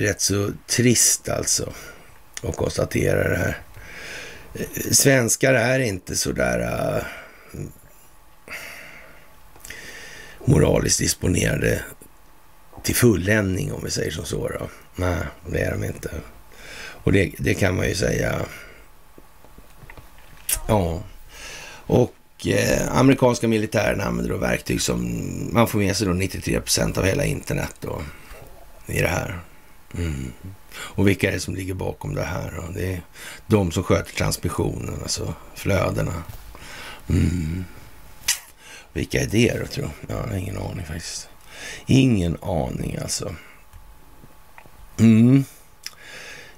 rätt 0.00 0.20
så 0.20 0.50
trist 0.66 1.28
alltså 1.28 1.72
att 2.42 2.56
konstatera 2.56 3.28
det 3.28 3.36
här. 3.36 3.58
Svenskar 4.90 5.54
är 5.54 5.78
inte 5.78 6.16
så 6.16 6.32
där 6.32 6.60
uh, 6.60 7.04
moraliskt 10.44 10.98
disponerade 10.98 11.82
till 12.82 12.94
fulländning 12.94 13.72
om 13.72 13.84
vi 13.84 13.90
säger 13.90 14.10
som 14.10 14.24
så. 14.24 14.48
Då. 14.48 14.68
Nej, 14.96 15.18
det 15.50 15.60
är 15.60 15.70
de 15.70 15.84
inte. 15.84 16.10
Och 17.04 17.12
det, 17.12 17.32
det 17.38 17.54
kan 17.54 17.76
man 17.76 17.88
ju 17.88 17.94
säga. 17.94 18.40
Ja, 20.68 21.02
och 21.86 22.14
eh, 22.46 22.96
amerikanska 22.98 23.48
militären 23.48 24.00
använder 24.00 24.32
då 24.32 24.38
verktyg 24.38 24.82
som 24.82 25.28
man 25.52 25.68
får 25.68 25.78
med 25.78 25.96
sig 25.96 26.06
då 26.06 26.12
93 26.12 26.60
procent 26.60 26.98
av 26.98 27.04
hela 27.04 27.24
internet 27.24 27.74
då, 27.80 28.02
i 28.86 29.00
det 29.00 29.08
här. 29.08 29.40
Mm. 29.98 30.32
Och 30.76 31.08
vilka 31.08 31.28
är 31.28 31.32
det 31.32 31.40
som 31.40 31.54
ligger 31.54 31.74
bakom 31.74 32.14
det 32.14 32.22
här? 32.22 32.52
Då? 32.56 32.72
Det 32.74 32.92
är 32.92 33.02
de 33.46 33.72
som 33.72 33.82
sköter 33.82 34.14
transmissionen, 34.14 34.98
alltså 35.02 35.34
flödena. 35.54 36.22
Mm. 37.08 37.64
Vilka 38.92 39.20
är 39.20 39.26
det 39.26 39.58
då, 39.60 39.66
tror 39.66 39.90
jag? 40.06 40.16
Jag 40.16 40.22
har 40.22 40.36
ingen 40.36 40.58
aning 40.58 40.84
faktiskt. 40.86 41.28
Ingen 41.86 42.36
aning 42.42 42.98
alltså. 43.02 43.34
Mm. 44.98 45.44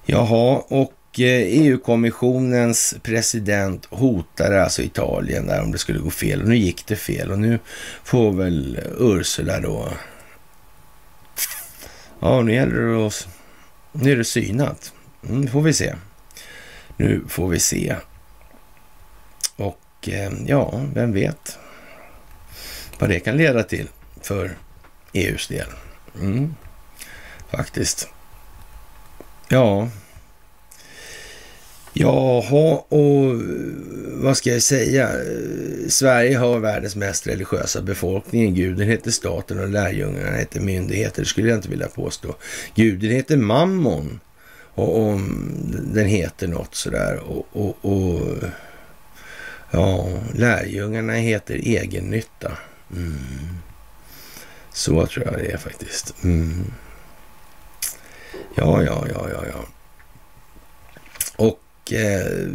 Jaha, 0.05 0.63
och 0.69 0.93
eh, 1.19 1.25
e 1.25 1.45
EU-kommissionens 1.45 2.95
president 3.03 3.87
hotade 3.91 4.65
alltså 4.65 4.83
Italien 4.83 5.47
där 5.47 5.63
om 5.63 5.73
det 5.73 5.79
skulle 5.79 5.99
gå 5.99 6.11
fel. 6.11 6.43
Och 6.43 6.49
nu 6.49 6.57
gick 6.57 6.87
det 6.87 6.97
fel 6.97 7.31
och 7.31 7.39
nu 7.39 7.59
får 8.05 8.33
väl 8.33 8.81
Ursula 8.99 9.61
då... 9.61 9.89
Ja, 12.21 12.43
nu 12.43 12.55
gäller 12.55 12.81
det 12.81 13.07
att... 13.07 13.29
Nu 13.93 14.13
är 14.13 14.17
det 14.17 14.25
synat. 14.25 14.93
Mm, 15.29 15.41
nu 15.41 15.51
får 15.51 15.63
vi 15.63 15.73
se. 15.73 15.95
Nu 16.97 17.25
får 17.29 17.49
vi 17.49 17.61
se. 17.61 17.97
Och 19.57 20.09
eh, 20.09 20.33
ja, 20.47 20.83
vem 20.95 21.13
vet 21.13 21.59
vad 22.99 23.11
det 23.11 23.21
kan 23.21 23.37
leda 23.37 23.63
till 23.63 23.89
för 24.23 24.57
EUs 25.13 25.49
del. 25.49 25.67
Mm, 26.21 26.55
faktiskt. 27.51 28.09
Ja, 29.49 29.89
Jaha, 31.99 32.83
och 32.89 33.31
eh, 33.31 33.41
vad 34.15 34.37
ska 34.37 34.53
jag 34.53 34.63
säga? 34.63 35.09
Eh, 35.09 35.89
Sverige 35.89 36.37
har 36.37 36.59
världens 36.59 36.97
mest 36.97 37.27
religiösa 37.27 37.83
befolkning. 37.83 38.55
Guden 38.55 38.89
heter 38.89 39.11
staten 39.11 39.61
och 39.61 39.69
lärjungarna 39.69 40.37
heter 40.37 40.61
myndigheter. 40.61 41.23
Det 41.23 41.29
skulle 41.29 41.49
jag 41.49 41.59
inte 41.59 41.69
vilja 41.69 41.89
påstå. 41.89 42.35
Guden 42.75 43.11
heter 43.11 43.37
mammon. 43.37 44.21
Och 44.75 44.99
om 45.01 45.15
mm, 45.15 45.95
den 45.95 46.07
heter 46.07 46.49
något 46.49 46.75
sådär. 46.75 47.19
Och, 47.19 47.47
och, 47.53 47.77
och 47.81 48.21
ja, 49.71 50.09
lärjungarna 50.35 51.13
heter 51.13 51.55
egennytta. 51.55 52.53
Mm. 52.93 53.17
Så 54.73 55.07
tror 55.07 55.25
jag 55.25 55.35
det 55.35 55.53
är 55.53 55.59
faktiskt. 55.59 56.15
Mm. 56.25 56.65
Ja, 58.55 58.83
ja, 58.83 59.07
ja, 59.15 59.29
ja, 59.33 59.45
ja. 59.53 59.76
Och 61.87 61.93
eh, 61.93 62.49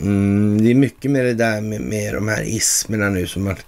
mm, 0.00 0.62
det 0.62 0.70
är 0.70 0.74
mycket 0.74 1.10
med 1.10 1.24
det 1.24 1.34
där 1.34 1.60
med, 1.60 1.80
med 1.80 2.14
de 2.14 2.28
här 2.28 2.42
ismerna 2.42 3.08
nu 3.08 3.26
som 3.26 3.48
att 3.48 3.66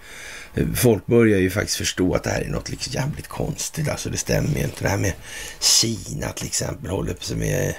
eh, 0.55 0.67
folk 0.75 1.07
börjar 1.07 1.39
ju 1.39 1.51
faktiskt 1.51 1.79
förstå 1.79 2.15
att 2.15 2.23
det 2.23 2.31
här 2.31 2.41
är 2.41 2.49
något 2.49 2.71
liksom 2.71 2.93
jävligt 2.93 3.29
konstigt. 3.29 3.89
Alltså 3.89 4.11
det 4.11 4.17
stämmer 4.17 4.59
ju 4.59 4.65
inte. 4.65 4.85
Det 4.85 4.89
här 4.89 4.99
med 4.99 5.13
Kina 5.61 6.33
till 6.33 6.47
exempel 6.47 6.91
håller 6.91 7.15
på 7.15 7.25
sig 7.25 7.37
med 7.37 7.75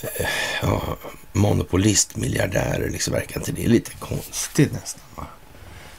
eh, 0.00 0.26
ja, 0.62 0.96
monopolistmiljardärer. 1.32 2.90
Liksom 2.90 3.14
verkar 3.14 3.40
inte 3.40 3.52
det 3.52 3.68
lite 3.68 3.90
konstigt 3.98 4.72
nästan? 4.72 5.02
Va? 5.14 5.26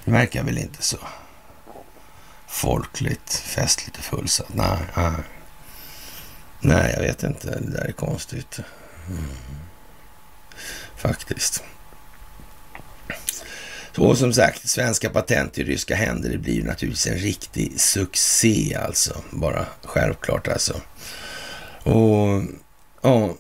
Det 0.06 0.12
verkar 0.12 0.44
väl 0.44 0.58
inte 0.58 0.82
så 0.82 0.98
folkligt, 2.48 3.34
festligt 3.34 3.98
och 3.98 4.04
fullsatt. 4.04 4.54
Nej, 4.54 4.78
nej. 4.96 5.12
nej, 6.60 6.94
jag 6.94 7.02
vet 7.02 7.24
inte. 7.24 7.60
Det 7.60 7.72
där 7.72 7.86
är 7.86 7.92
konstigt. 7.92 8.60
Mm. 9.10 9.24
Faktiskt. 10.96 11.64
Och 13.98 14.18
som 14.18 14.34
sagt, 14.34 14.70
svenska 14.70 15.10
patent 15.10 15.58
i 15.58 15.64
ryska 15.64 15.96
händer, 15.96 16.30
det 16.30 16.38
blir 16.38 16.54
ju 16.54 16.64
naturligtvis 16.64 17.08
en 17.08 17.18
riktig 17.18 17.80
succé 17.80 18.78
alltså. 18.86 19.24
Bara 19.32 19.66
självklart 19.84 20.48
alltså. 20.48 20.82
Och 21.84 22.44
ja, 23.02 23.36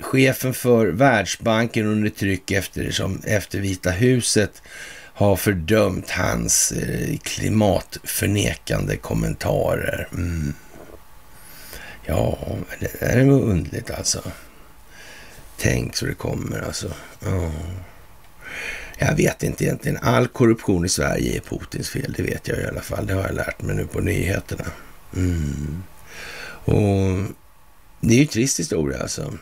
chefen 0.00 0.54
för 0.54 0.86
Världsbanken 0.86 1.86
under 1.86 2.10
tryck 2.10 2.50
eftersom, 2.50 3.22
efter 3.24 3.58
Vita 3.58 3.90
huset 3.90 4.62
har 5.14 5.36
fördömt 5.36 6.10
hans 6.10 6.72
eh, 6.72 7.16
klimatförnekande 7.18 8.96
kommentarer. 8.96 10.08
Mm. 10.12 10.54
Ja, 12.08 12.38
det 12.80 13.00
där 13.00 13.16
är 13.16 13.24
nog 13.24 13.42
underligt 13.42 13.90
alltså. 13.90 14.22
Tänk 15.56 15.96
så 15.96 16.06
det 16.06 16.14
kommer 16.14 16.60
alltså. 16.60 16.92
Ja. 17.20 17.50
Jag 18.98 19.16
vet 19.16 19.42
inte 19.42 19.64
egentligen. 19.64 19.98
All 20.02 20.28
korruption 20.28 20.84
i 20.84 20.88
Sverige 20.88 21.36
är 21.36 21.40
Putins 21.40 21.90
fel. 21.90 22.14
Det 22.16 22.22
vet 22.22 22.48
jag 22.48 22.58
i 22.58 22.66
alla 22.66 22.80
fall. 22.80 23.06
Det 23.06 23.14
har 23.14 23.22
jag 23.22 23.34
lärt 23.34 23.62
mig 23.62 23.76
nu 23.76 23.86
på 23.86 24.00
nyheterna. 24.00 24.64
Mm. 25.16 25.82
Och 26.64 27.34
det 28.00 28.14
är 28.14 28.16
ju 28.16 28.22
en 28.22 28.28
trist 28.28 28.60
historia 28.60 29.00
alltså. 29.00 29.32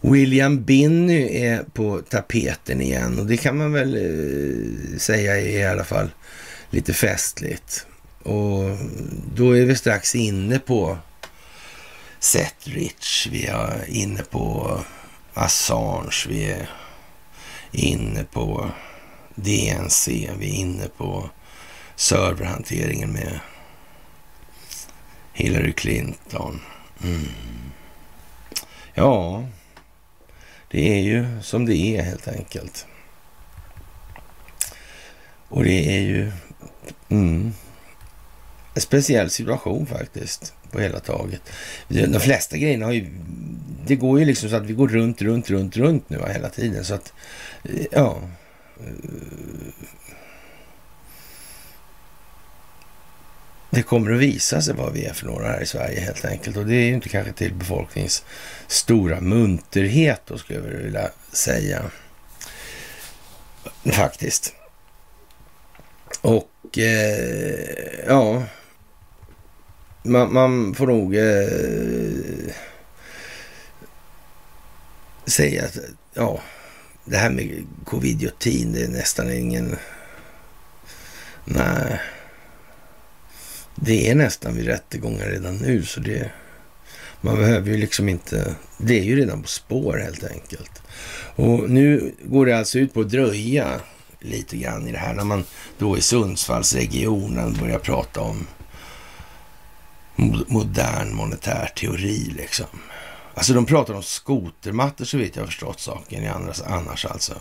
William 0.00 0.64
Binney 0.64 1.44
är 1.44 1.62
på 1.62 2.02
tapeten 2.08 2.80
igen 2.80 3.18
och 3.18 3.26
det 3.26 3.36
kan 3.36 3.56
man 3.56 3.72
väl 3.72 3.94
eh, 3.94 4.98
säga 4.98 5.40
är 5.40 5.58
i 5.58 5.64
alla 5.64 5.84
fall 5.84 6.10
lite 6.70 6.92
festligt. 6.92 7.86
Och 8.22 8.78
då 9.34 9.56
är 9.56 9.64
vi 9.64 9.76
strax 9.76 10.14
inne 10.14 10.58
på 10.58 10.98
Setrich, 12.20 13.28
vi 13.30 13.46
är 13.46 13.84
inne 13.88 14.22
på 14.22 14.78
Assange, 15.34 16.26
vi 16.28 16.50
är 16.50 16.70
inne 17.70 18.24
på 18.24 18.70
DNC, 19.34 20.30
vi 20.38 20.50
är 20.50 20.54
inne 20.54 20.88
på 20.88 21.30
serverhanteringen 21.96 23.12
med 23.12 23.40
Hillary 25.32 25.72
Clinton. 25.72 26.60
Mm. 27.04 27.28
Ja, 28.94 29.44
det 30.70 30.92
är 30.98 31.02
ju 31.02 31.42
som 31.42 31.66
det 31.66 31.76
är 31.76 32.02
helt 32.02 32.28
enkelt. 32.28 32.86
Och 35.48 35.64
det 35.64 35.96
är 35.96 36.00
ju 36.00 36.32
mm, 37.08 37.54
speciell 38.80 39.30
situation 39.30 39.86
faktiskt 39.86 40.54
på 40.70 40.80
hela 40.80 41.00
taget. 41.00 41.42
De 41.88 42.20
flesta 42.20 42.56
grejerna 42.56 42.86
har 42.86 42.92
ju, 42.92 43.06
det 43.86 43.96
går 43.96 44.18
ju 44.18 44.24
liksom 44.24 44.50
så 44.50 44.56
att 44.56 44.66
vi 44.66 44.72
går 44.72 44.88
runt, 44.88 45.22
runt, 45.22 45.50
runt, 45.50 45.76
runt 45.76 46.10
nu 46.10 46.20
hela 46.28 46.48
tiden. 46.48 46.84
Så 46.84 46.94
att, 46.94 47.12
eh, 47.64 47.86
ja. 47.90 48.22
Det 53.70 53.82
kommer 53.82 54.12
att 54.12 54.20
visa 54.20 54.62
sig 54.62 54.74
vad 54.74 54.92
vi 54.92 55.04
är 55.04 55.12
för 55.12 55.26
några 55.26 55.48
här 55.48 55.60
i 55.60 55.66
Sverige 55.66 56.00
helt 56.00 56.24
enkelt. 56.24 56.56
Och 56.56 56.66
det 56.66 56.74
är 56.74 56.86
ju 56.86 56.94
inte 56.94 57.08
kanske 57.08 57.32
till 57.32 57.54
befolkningens 57.54 58.24
stora 58.66 59.20
munterhet 59.20 60.20
då 60.26 60.38
skulle 60.38 60.58
jag 60.58 60.66
vilja 60.66 61.10
säga. 61.32 61.82
Faktiskt. 63.84 64.54
Och 66.20 66.78
eh, 66.78 68.04
ja, 68.06 68.42
man, 70.02 70.32
man, 70.32 70.74
får 70.74 70.86
nog 70.86 71.16
eh, 71.16 72.54
säga 75.26 75.64
att 75.64 75.78
ja, 76.14 76.40
det 77.04 77.16
här 77.16 77.30
med 77.30 77.64
covidiotin, 77.84 78.72
det 78.72 78.82
är 78.82 78.88
nästan 78.88 79.32
ingen... 79.32 79.76
Nej. 81.44 82.00
Det 83.74 84.10
är 84.10 84.14
nästan 84.14 84.56
vid 84.56 84.66
rättegångar 84.66 85.26
redan 85.26 85.56
nu, 85.56 85.82
så 85.82 86.00
det... 86.00 86.30
Man 87.20 87.36
behöver 87.36 87.70
ju 87.70 87.76
liksom 87.76 88.08
inte... 88.08 88.54
Det 88.78 88.98
är 88.98 89.02
ju 89.02 89.16
redan 89.16 89.42
på 89.42 89.48
spår 89.48 89.98
helt 89.98 90.24
enkelt. 90.24 90.82
Och 91.36 91.70
nu 91.70 92.14
går 92.24 92.46
det 92.46 92.58
alltså 92.58 92.78
ut 92.78 92.94
på 92.94 93.00
att 93.00 93.10
dröja 93.10 93.80
lite 94.20 94.56
grann 94.56 94.88
i 94.88 94.92
det 94.92 94.98
här 94.98 95.14
när 95.14 95.24
man 95.24 95.44
då 95.78 95.98
i 95.98 96.00
Sundsvallsregionen 96.00 97.56
börjar 97.60 97.78
prata 97.78 98.20
om 98.20 98.46
modern 100.48 101.14
monetär 101.14 101.72
teori 101.76 102.32
liksom. 102.36 102.66
Alltså 103.34 103.52
de 103.52 103.66
pratar 103.66 103.94
om 103.94 104.02
skotermattor 104.02 105.04
så 105.04 105.18
vitt 105.18 105.36
jag 105.36 105.42
har 105.42 105.46
förstått 105.46 105.80
saken 105.80 106.22
i 106.22 106.28
andras, 106.28 106.62
annars 106.62 107.06
alltså. 107.06 107.34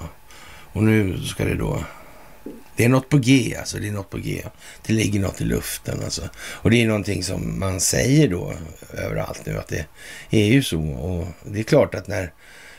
Och 0.73 0.83
nu 0.83 1.23
ska 1.23 1.45
det 1.45 1.55
då... 1.55 1.83
Det 2.75 2.85
är 2.85 2.89
något 2.89 3.09
på 3.09 3.17
G 3.17 3.55
alltså, 3.59 3.77
det 3.77 3.87
är 3.87 3.91
något 3.91 4.09
på 4.09 4.17
G. 4.17 4.43
Det 4.85 4.93
ligger 4.93 5.19
något 5.19 5.41
i 5.41 5.43
luften 5.43 6.03
alltså. 6.03 6.29
Och 6.37 6.71
det 6.71 6.83
är 6.83 6.87
någonting 6.87 7.23
som 7.23 7.59
man 7.59 7.79
säger 7.79 8.27
då 8.27 8.53
överallt 8.93 9.45
nu 9.45 9.57
att 9.57 9.67
det 9.67 9.85
är 10.29 10.45
ju 10.45 10.63
så. 10.63 10.81
Och 10.81 11.27
det 11.43 11.59
är 11.59 11.63
klart 11.63 11.95
att 11.95 12.07
när... 12.07 12.33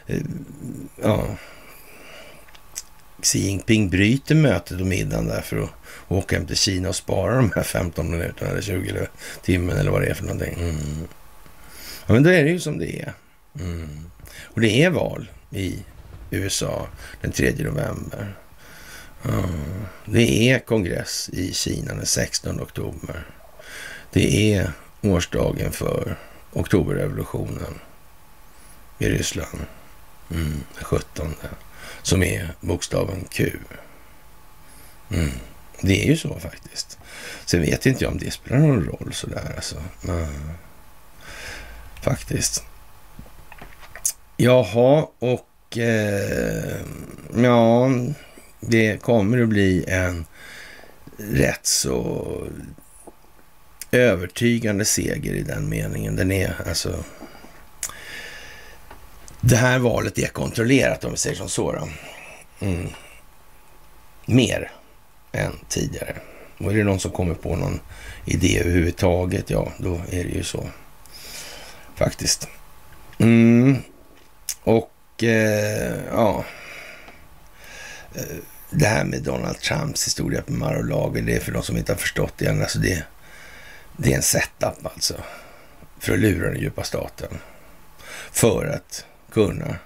Eh, 0.07 0.21
ja, 1.03 1.25
Xi 3.23 3.39
Jinping 3.39 3.91
bryter 3.91 4.35
mötet 4.35 4.81
och 4.81 4.87
middagen 4.87 5.27
där 5.27 5.41
för 5.41 5.63
att 5.63 5.71
åka 6.11 6.37
hem 6.37 6.47
till 6.47 6.57
Kina 6.57 6.89
och 6.89 6.97
spara 6.97 7.37
de 7.37 7.53
här 7.55 7.63
15 7.63 8.11
minuterna 8.11 8.51
eller 8.51 8.63
20 8.63 8.91
eller 8.91 9.09
timmen 9.43 9.77
eller 9.77 9.91
vad 9.91 10.03
det 10.03 10.07
är 10.07 10.15
för 10.15 10.25
någonting. 10.25 10.55
Mm. 10.55 11.09
Ja, 12.07 12.13
men 12.13 12.23
då 12.23 12.31
är 12.31 12.45
det 12.45 12.51
ju 12.51 12.61
som 12.61 12.79
det 12.79 13.01
är. 13.01 13.13
Mm. 13.61 14.11
Och 14.43 14.61
det 14.61 14.83
är 14.83 14.91
val 14.91 15.31
i 15.51 15.79
USA 16.31 16.87
den 17.21 17.33
3 17.33 17.55
november. 17.59 18.35
Mm. 19.25 19.85
Det 20.05 20.51
är 20.51 20.59
kongress 20.59 21.31
i 21.33 21.53
Kina 21.53 21.95
den 21.95 22.07
16 22.07 22.61
oktober. 22.61 23.27
Det 24.13 24.55
är 24.55 24.73
årsdagen 25.03 25.73
för 25.73 26.17
oktoberrevolutionen 26.53 27.81
i 28.99 29.09
Ryssland. 29.09 29.59
Mm, 30.31 30.65
den 30.75 30.85
17 30.85 31.35
som 32.03 32.23
är 32.23 32.55
bokstaven 32.61 33.25
Q. 33.31 33.53
Mm. 35.11 35.31
Det 35.83 36.03
är 36.03 36.07
ju 36.07 36.17
så 36.17 36.39
faktiskt. 36.39 36.99
Sen 37.45 37.61
vet 37.61 37.87
inte 37.87 38.05
jag 38.05 38.13
om 38.13 38.19
det 38.19 38.31
spelar 38.31 38.59
någon 38.59 38.85
roll 38.85 39.13
sådär 39.13 39.53
alltså. 39.57 39.77
Mm. 40.09 40.27
Faktiskt. 42.03 42.65
Jaha, 44.37 45.07
och 45.19 45.79
eh, 45.79 46.81
ja, 47.37 47.91
det 48.61 49.03
kommer 49.03 49.43
att 49.43 49.49
bli 49.49 49.85
en 49.89 50.25
rätt 51.17 51.67
så 51.67 52.27
övertygande 53.91 54.85
seger 54.85 55.33
i 55.33 55.43
den 55.43 55.69
meningen. 55.69 56.17
Den 56.17 56.33
är 56.33 56.55
alltså 56.69 57.05
det 59.41 59.57
här 59.57 59.79
valet 59.79 60.19
är 60.19 60.27
kontrollerat 60.27 61.05
om 61.05 61.11
vi 61.11 61.17
säger 61.17 61.37
som 61.37 61.49
så. 61.49 61.73
Då. 61.73 61.89
Mm. 62.67 62.89
Mer 64.27 64.71
än 65.33 65.53
tidigare. 65.69 66.17
Och 66.59 66.73
är 66.73 66.77
det 66.77 66.85
någon 66.85 67.01
som 67.01 67.11
kommer 67.11 67.35
på 67.35 67.57
någon 67.57 67.81
idé 68.25 68.61
överhuvudtaget, 68.61 69.51
ja, 69.51 69.73
då 69.79 69.95
är 69.95 70.25
det 70.25 70.31
ju 70.31 70.43
så. 70.43 70.67
Faktiskt. 71.95 72.49
Mm. 73.19 73.77
Och 74.63 75.25
eh, 75.25 75.95
ja, 76.13 76.45
eh, 78.15 78.37
det 78.71 78.87
här 78.87 79.05
med 79.05 79.23
Donald 79.23 79.61
Trumps 79.61 80.07
historia 80.07 80.43
på 80.43 80.53
Mar-a-Lago, 80.53 81.21
det 81.21 81.37
är 81.37 81.41
för 81.41 81.53
de 81.53 81.63
som 81.63 81.77
inte 81.77 81.93
har 81.93 81.99
förstått 81.99 82.35
det 82.37 82.47
än. 82.47 82.63
Alltså 82.63 82.79
det, 82.79 83.05
det 83.97 84.13
är 84.13 84.17
en 84.17 84.23
setup 84.23 84.87
alltså. 84.87 85.15
För 85.99 86.13
att 86.13 86.19
lura 86.19 86.51
den 86.51 86.61
djupa 86.61 86.85
staten. 86.85 87.39
För 88.31 88.67
att 88.67 89.05
kunna 89.33 89.77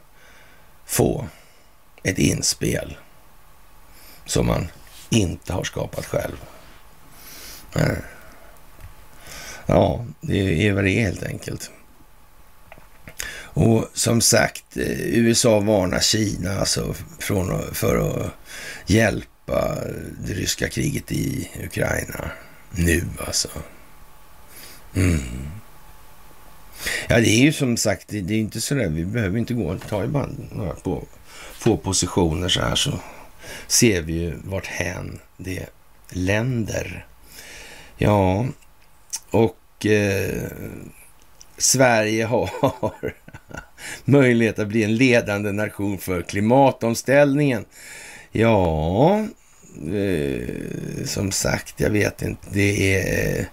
få 0.86 1.28
ett 2.02 2.18
inspel 2.18 2.96
som 4.26 4.46
man 4.46 4.68
inte 5.14 5.52
har 5.52 5.64
skapat 5.64 6.06
själv. 6.06 6.36
Ja, 9.66 10.04
det 10.20 10.68
är 10.68 10.72
vad 10.72 10.84
det 10.84 10.90
är 10.90 11.00
helt 11.00 11.22
enkelt. 11.22 11.70
Och 13.54 13.88
som 13.94 14.20
sagt, 14.20 14.76
eh, 14.76 15.00
USA 15.00 15.60
varnar 15.60 16.00
Kina 16.00 16.58
alltså 16.58 16.94
från, 17.18 17.74
för 17.74 17.96
att 17.96 18.30
hjälpa 18.86 19.78
det 20.26 20.34
ryska 20.34 20.68
kriget 20.68 21.12
i 21.12 21.50
Ukraina 21.64 22.30
nu 22.70 23.04
alltså. 23.26 23.48
Mm. 24.94 25.20
Ja, 27.08 27.16
det 27.16 27.28
är 27.28 27.42
ju 27.42 27.52
som 27.52 27.76
sagt, 27.76 28.08
det 28.08 28.34
är 28.34 28.38
inte 28.38 28.60
så 28.60 28.74
där, 28.74 28.88
vi 28.88 29.04
behöver 29.04 29.38
inte 29.38 29.54
gå, 29.54 29.78
ta 29.88 30.02
ju 30.02 30.08
bara 30.08 30.28
några 30.52 30.74
på 30.74 31.06
få 31.58 31.76
positioner 31.76 32.48
så 32.48 32.60
här 32.60 32.74
så 32.74 32.98
ser 33.66 34.02
vi 34.02 34.12
ju 34.12 34.34
vart 34.44 34.66
hän 34.66 35.20
det 35.36 35.66
länder. 36.08 37.06
Ja, 37.96 38.46
och 39.30 39.86
eh, 39.86 40.42
Sverige 41.58 42.24
har 42.24 42.50
möjlighet 44.04 44.58
att 44.58 44.68
bli 44.68 44.84
en 44.84 44.96
ledande 44.96 45.52
nation 45.52 45.98
för 45.98 46.22
klimatomställningen. 46.22 47.64
Ja, 48.32 49.26
eh, 49.92 51.04
som 51.04 51.32
sagt, 51.32 51.80
jag 51.80 51.90
vet 51.90 52.22
inte. 52.22 52.46
Det 52.50 52.96
är 52.96 53.38
eh, 53.38 53.44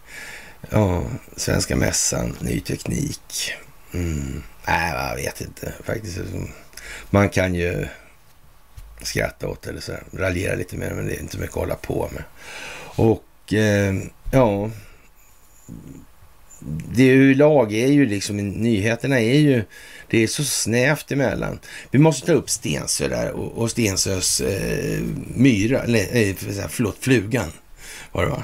ja, 0.69 1.03
Svenska 1.35 1.75
mässan, 1.75 2.37
ny 2.41 2.59
teknik. 2.59 3.53
Mm. 3.93 4.43
Nej, 4.67 4.93
jag 4.93 5.15
vet 5.15 5.41
inte 5.41 5.73
faktiskt. 5.83 6.19
Man 7.09 7.29
kan 7.29 7.55
ju 7.55 7.87
skratta 9.05 9.47
åt 9.47 9.67
eller 9.67 9.81
så 9.81 9.91
här, 9.91 10.03
raljera 10.13 10.55
lite 10.55 10.77
mer, 10.77 10.91
men 10.93 11.07
det 11.07 11.15
är 11.15 11.19
inte 11.19 11.37
mycket 11.37 11.57
att 11.57 11.61
hålla 11.61 11.75
på 11.75 12.09
med. 12.13 12.23
Och 12.95 13.53
eh, 13.53 13.95
ja, 14.31 14.69
det 16.93 17.09
överlag 17.09 17.73
är 17.73 17.87
ju 17.87 18.05
liksom, 18.05 18.37
nyheterna 18.37 19.19
är 19.19 19.39
ju, 19.39 19.63
det 20.07 20.23
är 20.23 20.27
så 20.27 20.43
snävt 20.43 21.11
emellan. 21.11 21.59
Vi 21.91 21.99
måste 21.99 22.27
ta 22.27 22.33
upp 22.33 22.49
Stensö 22.49 23.07
där 23.07 23.31
och, 23.31 23.57
och 23.57 23.71
Stensös 23.71 24.41
eh, 24.41 24.99
myra, 25.35 25.83
eller 25.83 25.99
eh, 25.99 26.35
förlåt, 26.69 26.97
flugan 26.99 27.51
var 28.11 28.23
det 28.23 28.29
va? 28.29 28.43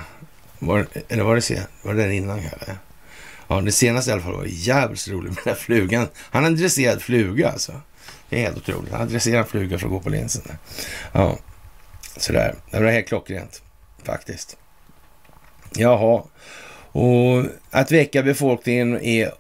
Var, 0.60 0.88
eller 1.10 1.24
var 1.24 1.36
det, 1.36 1.68
var 1.82 1.94
det 1.94 2.04
den 2.04 2.12
innan 2.12 2.42
kanske? 2.42 2.76
Ja, 3.48 3.62
det 3.62 3.72
senaste 3.72 4.12
i 4.12 4.14
alla 4.14 4.22
fall 4.22 4.36
var 4.36 4.46
jävligt 4.48 5.08
roligt 5.08 5.36
med 5.36 5.44
den 5.44 5.54
där 5.54 5.60
flugan. 5.60 6.08
Han 6.18 6.44
har 6.44 6.52
en 6.52 6.58
dresserad 6.58 7.02
fluga 7.02 7.50
alltså. 7.50 7.82
Det 8.30 8.38
är 8.38 8.42
helt 8.42 8.58
otroligt. 8.58 8.94
Han 8.94 9.10
dresserar 9.10 9.40
en 9.40 9.46
fluga 9.46 9.80
för 9.80 9.86
att 9.86 9.92
gå 9.92 10.00
på 10.00 10.10
linsen. 10.10 10.44
Ja, 11.12 11.38
sådär. 12.18 12.56
Det 12.72 12.80
var 12.80 12.92
helt 12.92 13.08
klockrent 13.08 13.62
faktiskt. 14.04 14.58
Jaha, 15.76 16.24
och 16.92 17.46
att 17.72 17.92
väcka 17.92 18.24
befolkningen 18.24 19.02
är 19.02 19.32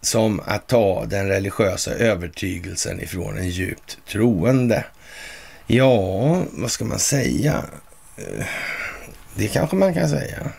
som 0.00 0.40
att 0.46 0.66
ta 0.66 1.04
den 1.04 1.28
religiösa 1.28 1.90
övertygelsen 1.90 3.00
ifrån 3.00 3.38
en 3.38 3.48
djupt 3.48 3.98
troende. 4.08 4.84
Ja, 5.66 6.42
vad 6.52 6.70
ska 6.70 6.84
man 6.84 6.98
säga? 6.98 7.64
Det 9.34 9.48
kanske 9.48 9.76
man 9.76 9.94
kan 9.94 10.08
säga. 10.08 10.50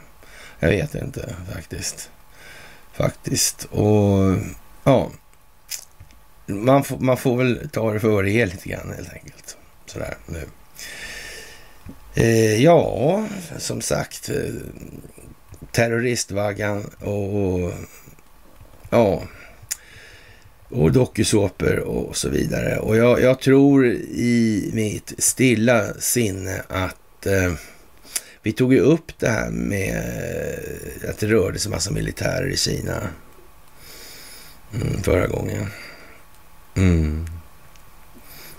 Jag 0.59 0.69
vet 0.69 0.95
inte 0.95 1.35
faktiskt. 1.53 2.09
Faktiskt. 2.93 3.63
Och 3.63 4.37
ja, 4.83 5.11
man 6.51 6.83
får, 6.83 6.97
man 6.97 7.17
får 7.17 7.37
väl 7.37 7.69
ta 7.73 7.93
det 7.93 7.99
för 7.99 8.09
vad 8.09 8.25
det 8.25 8.31
är 8.31 8.45
lite 8.45 8.69
grann 8.69 8.93
helt 8.95 9.13
enkelt. 9.13 9.57
Sådär 9.85 10.17
nu. 10.25 10.47
Eh, 12.15 12.63
ja, 12.63 13.27
som 13.57 13.81
sagt, 13.81 14.29
eh, 14.29 14.53
terroristvaggan 15.71 16.83
och 16.99 17.73
ja, 18.89 19.23
och 20.69 20.91
dokusåpor 20.91 21.79
och 21.79 22.17
så 22.17 22.29
vidare. 22.29 22.79
Och 22.79 22.97
jag, 22.97 23.21
jag, 23.21 23.39
tror 23.39 23.85
i 23.85 24.69
mitt 24.73 25.13
stilla 25.17 25.93
sinne 25.93 26.61
att 26.67 27.25
eh, 27.25 27.53
vi 28.41 28.51
tog 28.51 28.73
ju 28.73 28.79
upp 28.79 29.11
det 29.19 29.29
här 29.29 29.49
med 29.49 29.95
eh, 31.03 31.09
att 31.09 31.17
det 31.19 31.27
rörde 31.27 31.59
sig 31.59 31.71
massa 31.71 31.91
militärer 31.91 32.47
i 32.47 32.57
Kina 32.57 33.09
mm, 34.73 35.03
förra 35.03 35.27
gången. 35.27 35.67
Mm. 36.75 37.25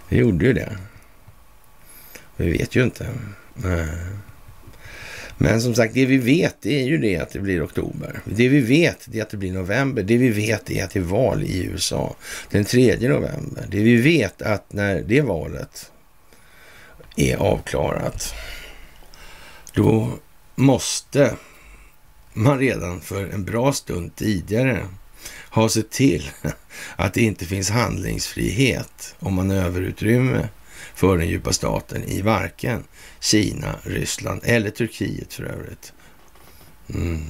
Det 0.09 0.17
gjorde 0.17 0.45
ju 0.45 0.53
det. 0.53 0.77
Vi 2.37 2.51
vet 2.51 2.77
ju 2.77 2.85
inte. 2.85 3.09
Nej. 3.55 3.89
Men 5.39 5.63
som 5.63 5.75
sagt, 5.75 5.95
det 5.95 6.07
vi 6.07 6.19
vet 6.19 6.57
det 6.61 6.81
är 6.81 6.85
ju 6.85 6.99
det 6.99 7.19
att 7.19 7.31
det 7.31 7.41
blir 7.41 7.65
oktober. 7.65 8.21
Det 8.25 8.49
vi 8.49 8.61
vet 8.61 8.99
det 9.07 9.19
är 9.19 9.23
att 9.23 9.31
det 9.31 9.37
blir 9.37 9.53
november. 9.53 10.03
Det 10.03 10.17
vi 10.17 10.29
vet 10.29 10.71
är 10.71 10.85
att 10.85 10.91
det 10.91 10.99
är 10.99 11.05
val 11.05 11.43
i 11.43 11.65
USA 11.65 12.17
den 12.51 12.65
3 12.65 12.97
november. 13.09 13.67
Det 13.69 13.81
vi 13.81 13.97
vet 13.97 14.43
att 14.43 14.73
när 14.73 15.03
det 15.03 15.21
valet 15.21 15.91
är 17.17 17.37
avklarat, 17.37 18.35
då 19.75 20.11
måste 20.55 21.35
man 22.33 22.59
redan 22.59 23.01
för 23.01 23.27
en 23.27 23.45
bra 23.45 23.73
stund 23.73 24.17
tidigare 24.17 24.87
har 25.29 25.69
sett 25.69 25.91
till 25.91 26.31
att 26.97 27.15
det 27.15 27.21
inte 27.23 27.47
finns 27.47 27.71
handlingsfrihet 27.71 29.15
och 29.19 29.33
manöverutrymme 29.33 30.49
för 30.95 31.19
den 31.19 31.29
djupa 31.29 31.53
staten 31.53 32.05
i 32.05 32.23
varken 32.23 32.85
Kina, 33.21 33.75
Ryssland 33.83 34.41
eller 34.45 34.71
Turkiet 34.71 35.35
för 35.35 35.45
övrigt. 35.45 35.93
Mm. 36.95 37.23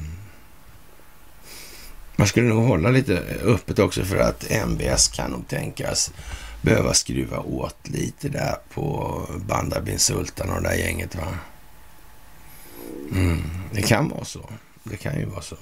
Man 2.16 2.27
skulle 2.27 2.48
nog 2.48 2.64
hålla 2.64 2.90
lite 2.90 3.19
öppet 3.43 3.78
också 3.78 4.05
för 4.05 4.16
att 4.16 4.51
MBS 4.51 5.09
kan 5.09 5.31
nog 5.31 5.48
tänkas 5.48 6.12
behöva 6.62 6.94
skruva 6.94 7.39
åt 7.39 7.89
lite 7.89 8.28
där 8.28 8.56
på 8.74 9.20
Bandar 9.47 9.81
bin 9.81 9.98
Sultan 9.98 10.51
och 10.51 10.62
det 10.62 10.69
där 10.69 10.77
gänget. 10.77 11.14
Va? 11.14 11.28
Mm. 13.12 13.43
Det 13.73 13.82
kan 13.82 14.09
vara 14.09 14.24
så. 14.24 14.51
Det 14.82 14.97
kan 14.97 15.19
ju 15.19 15.24
vara 15.24 15.43
så. 15.43 15.56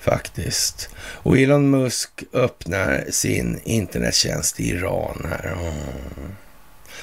Faktiskt. 0.00 0.88
Och 0.96 1.38
Elon 1.38 1.70
Musk 1.70 2.24
öppnar 2.32 3.04
sin 3.10 3.60
internettjänst 3.64 4.60
i 4.60 4.68
Iran 4.68 5.26
här. 5.30 5.52
Mm. 5.52 6.36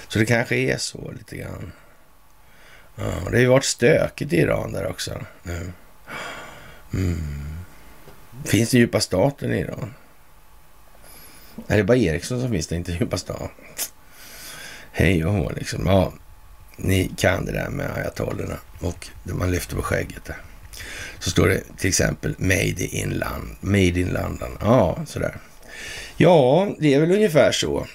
Så 0.08 0.20
det 0.20 0.26
kanske 0.26 0.56
är 0.56 0.78
så 0.78 1.12
lite 1.12 1.38
grann. 1.38 1.72
Mm, 2.98 3.12
ja, 3.24 3.30
det 3.30 3.38
har 3.38 3.42
ju 3.42 3.48
varit 3.48 3.66
stökigt 3.66 4.34
i 4.34 4.38
Iran 4.38 4.72
där 4.72 4.88
också 4.88 5.26
nu. 5.44 5.72
Mm. 6.94 7.22
Finns 8.46 8.70
det 8.70 8.78
djupa 8.78 9.00
staten 9.00 9.54
i 9.54 9.60
Iran? 9.60 9.94
Är 11.68 11.78
det 11.78 11.84
bara 11.84 11.98
Ericsson 11.98 12.42
som 12.42 12.52
finns 12.52 12.68
det, 12.68 12.76
inte 12.76 12.92
djupa 12.92 13.18
staten? 13.18 13.50
Hej 14.92 15.26
och 15.26 15.34
hå 15.34 15.52
liksom. 15.56 15.86
Ja, 15.86 16.14
ni 16.78 17.12
kan 17.18 17.46
det 17.46 17.52
där 17.52 17.70
med 17.70 17.92
ayatollorna 17.98 18.58
och 18.80 19.08
man 19.24 19.52
lyfter 19.52 19.76
på 19.76 19.82
skägget 19.82 20.26
där. 20.26 20.42
Så 21.28 21.32
står 21.32 21.48
det 21.48 21.64
till 21.78 21.90
exempel 21.90 22.36
Made 22.38 22.86
in, 22.86 23.10
land, 23.10 23.56
made 23.62 24.00
in 24.00 24.08
London. 24.08 24.58
Ja, 24.60 24.98
sådär. 25.06 25.38
Ja, 26.18 26.68
det 26.80 26.94
är 26.94 27.00
väl 27.00 27.12
ungefär 27.12 27.52
så 27.52 27.88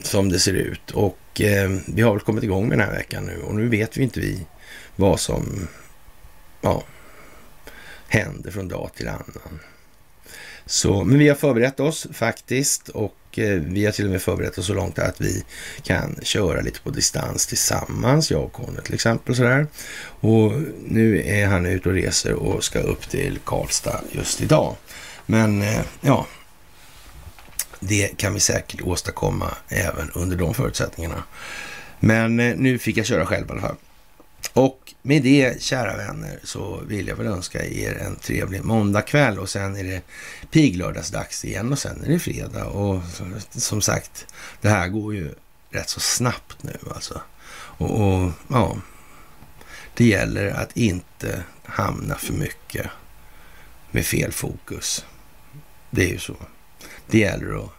som 0.00 0.28
det 0.28 0.38
ser 0.38 0.52
ut. 0.52 0.90
Och 0.90 1.40
eh, 1.40 1.70
vi 1.86 2.02
har 2.02 2.12
väl 2.12 2.20
kommit 2.20 2.44
igång 2.44 2.68
med 2.68 2.78
den 2.78 2.88
här 2.88 2.94
veckan 2.94 3.24
nu 3.24 3.42
och 3.42 3.54
nu 3.54 3.68
vet 3.68 3.96
vi 3.96 4.02
inte 4.02 4.20
vi 4.20 4.46
vad 4.96 5.20
som 5.20 5.68
ja, 6.60 6.82
händer 8.08 8.50
från 8.50 8.68
dag 8.68 8.90
till 8.94 9.08
annan. 9.08 9.60
Så, 10.66 11.04
men 11.04 11.18
vi 11.18 11.28
har 11.28 11.36
förberett 11.36 11.80
oss 11.80 12.06
faktiskt 12.12 12.88
och 12.88 13.16
eh, 13.36 13.60
vi 13.60 13.84
har 13.84 13.92
till 13.92 14.04
och 14.04 14.10
med 14.10 14.22
förberett 14.22 14.58
oss 14.58 14.66
så 14.66 14.74
långt 14.74 14.98
att 14.98 15.20
vi 15.20 15.44
kan 15.82 16.18
köra 16.22 16.60
lite 16.60 16.80
på 16.80 16.90
distans 16.90 17.46
tillsammans, 17.46 18.30
jag 18.30 18.44
och 18.44 18.52
Conny 18.52 18.80
till 18.84 18.94
exempel. 18.94 19.36
Sådär. 19.36 19.66
Och 20.20 20.52
nu 20.84 21.22
är 21.26 21.46
han 21.46 21.66
ute 21.66 21.88
och 21.88 21.94
reser 21.94 22.32
och 22.32 22.64
ska 22.64 22.78
upp 22.78 23.08
till 23.08 23.38
Karlstad 23.44 24.00
just 24.12 24.40
idag. 24.40 24.76
Men 25.26 25.62
eh, 25.62 25.80
ja, 26.00 26.26
det 27.80 28.16
kan 28.16 28.34
vi 28.34 28.40
säkert 28.40 28.82
åstadkomma 28.82 29.54
även 29.68 30.10
under 30.14 30.36
de 30.36 30.54
förutsättningarna. 30.54 31.22
Men 32.00 32.40
eh, 32.40 32.56
nu 32.56 32.78
fick 32.78 32.96
jag 32.96 33.06
köra 33.06 33.26
själv 33.26 33.46
i 33.48 33.50
alla 33.50 33.60
fall. 33.60 33.76
Och 34.52 34.94
med 35.02 35.22
det, 35.22 35.62
kära 35.62 35.96
vänner, 35.96 36.40
så 36.42 36.80
vill 36.86 37.08
jag 37.08 37.16
väl 37.16 37.26
önska 37.26 37.64
er 37.64 37.94
en 37.94 38.16
trevlig 38.16 38.64
måndagkväll 38.64 39.38
och 39.38 39.48
sen 39.48 39.76
är 39.76 39.84
det 39.84 40.02
piglördagsdags 40.50 41.44
igen 41.44 41.72
och 41.72 41.78
sen 41.78 42.04
är 42.04 42.08
det 42.08 42.18
fredag. 42.18 42.64
Och 42.64 43.02
som 43.50 43.82
sagt, 43.82 44.26
det 44.60 44.68
här 44.68 44.88
går 44.88 45.14
ju 45.14 45.34
rätt 45.70 45.88
så 45.88 46.00
snabbt 46.00 46.62
nu 46.62 46.78
alltså. 46.94 47.20
Och, 47.52 48.00
och 48.00 48.32
ja, 48.48 48.76
det 49.94 50.04
gäller 50.04 50.50
att 50.50 50.76
inte 50.76 51.42
hamna 51.64 52.14
för 52.14 52.32
mycket 52.32 52.86
med 53.90 54.06
fel 54.06 54.32
fokus. 54.32 55.04
Det 55.90 56.04
är 56.04 56.12
ju 56.12 56.18
så. 56.18 56.36
Det 57.06 57.18
gäller 57.18 57.64
att 57.64 57.70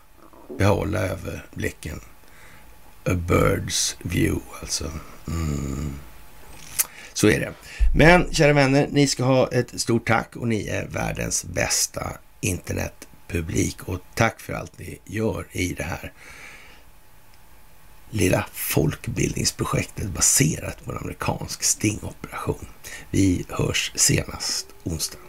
behålla 0.58 1.00
överblicken. 1.00 2.00
A 3.06 3.12
bird's 3.14 3.96
view 4.02 4.42
alltså. 4.62 4.92
Mm. 5.28 5.94
Så 7.18 7.30
är 7.30 7.40
det. 7.40 7.54
Men 7.96 8.34
kära 8.34 8.54
vänner, 8.54 8.88
ni 8.92 9.08
ska 9.08 9.24
ha 9.24 9.48
ett 9.48 9.82
stort 9.82 10.08
tack 10.08 10.36
och 10.36 10.48
ni 10.48 10.68
är 10.68 10.88
världens 10.88 11.46
bästa 11.46 12.18
internetpublik. 12.42 13.84
Och 13.84 14.00
tack 14.16 14.40
för 14.40 14.54
allt 14.54 14.80
ni 14.80 14.98
gör 15.06 15.48
i 15.52 15.74
det 15.74 15.84
här 15.84 16.14
lilla 18.10 18.46
folkbildningsprojektet 18.54 20.10
baserat 20.10 20.86
på 20.86 20.92
en 20.92 20.98
amerikansk 20.98 21.64
stingoperation. 21.64 22.68
Vi 23.12 23.46
hörs 23.50 23.92
senast 23.96 24.68
onsdag. 24.84 25.27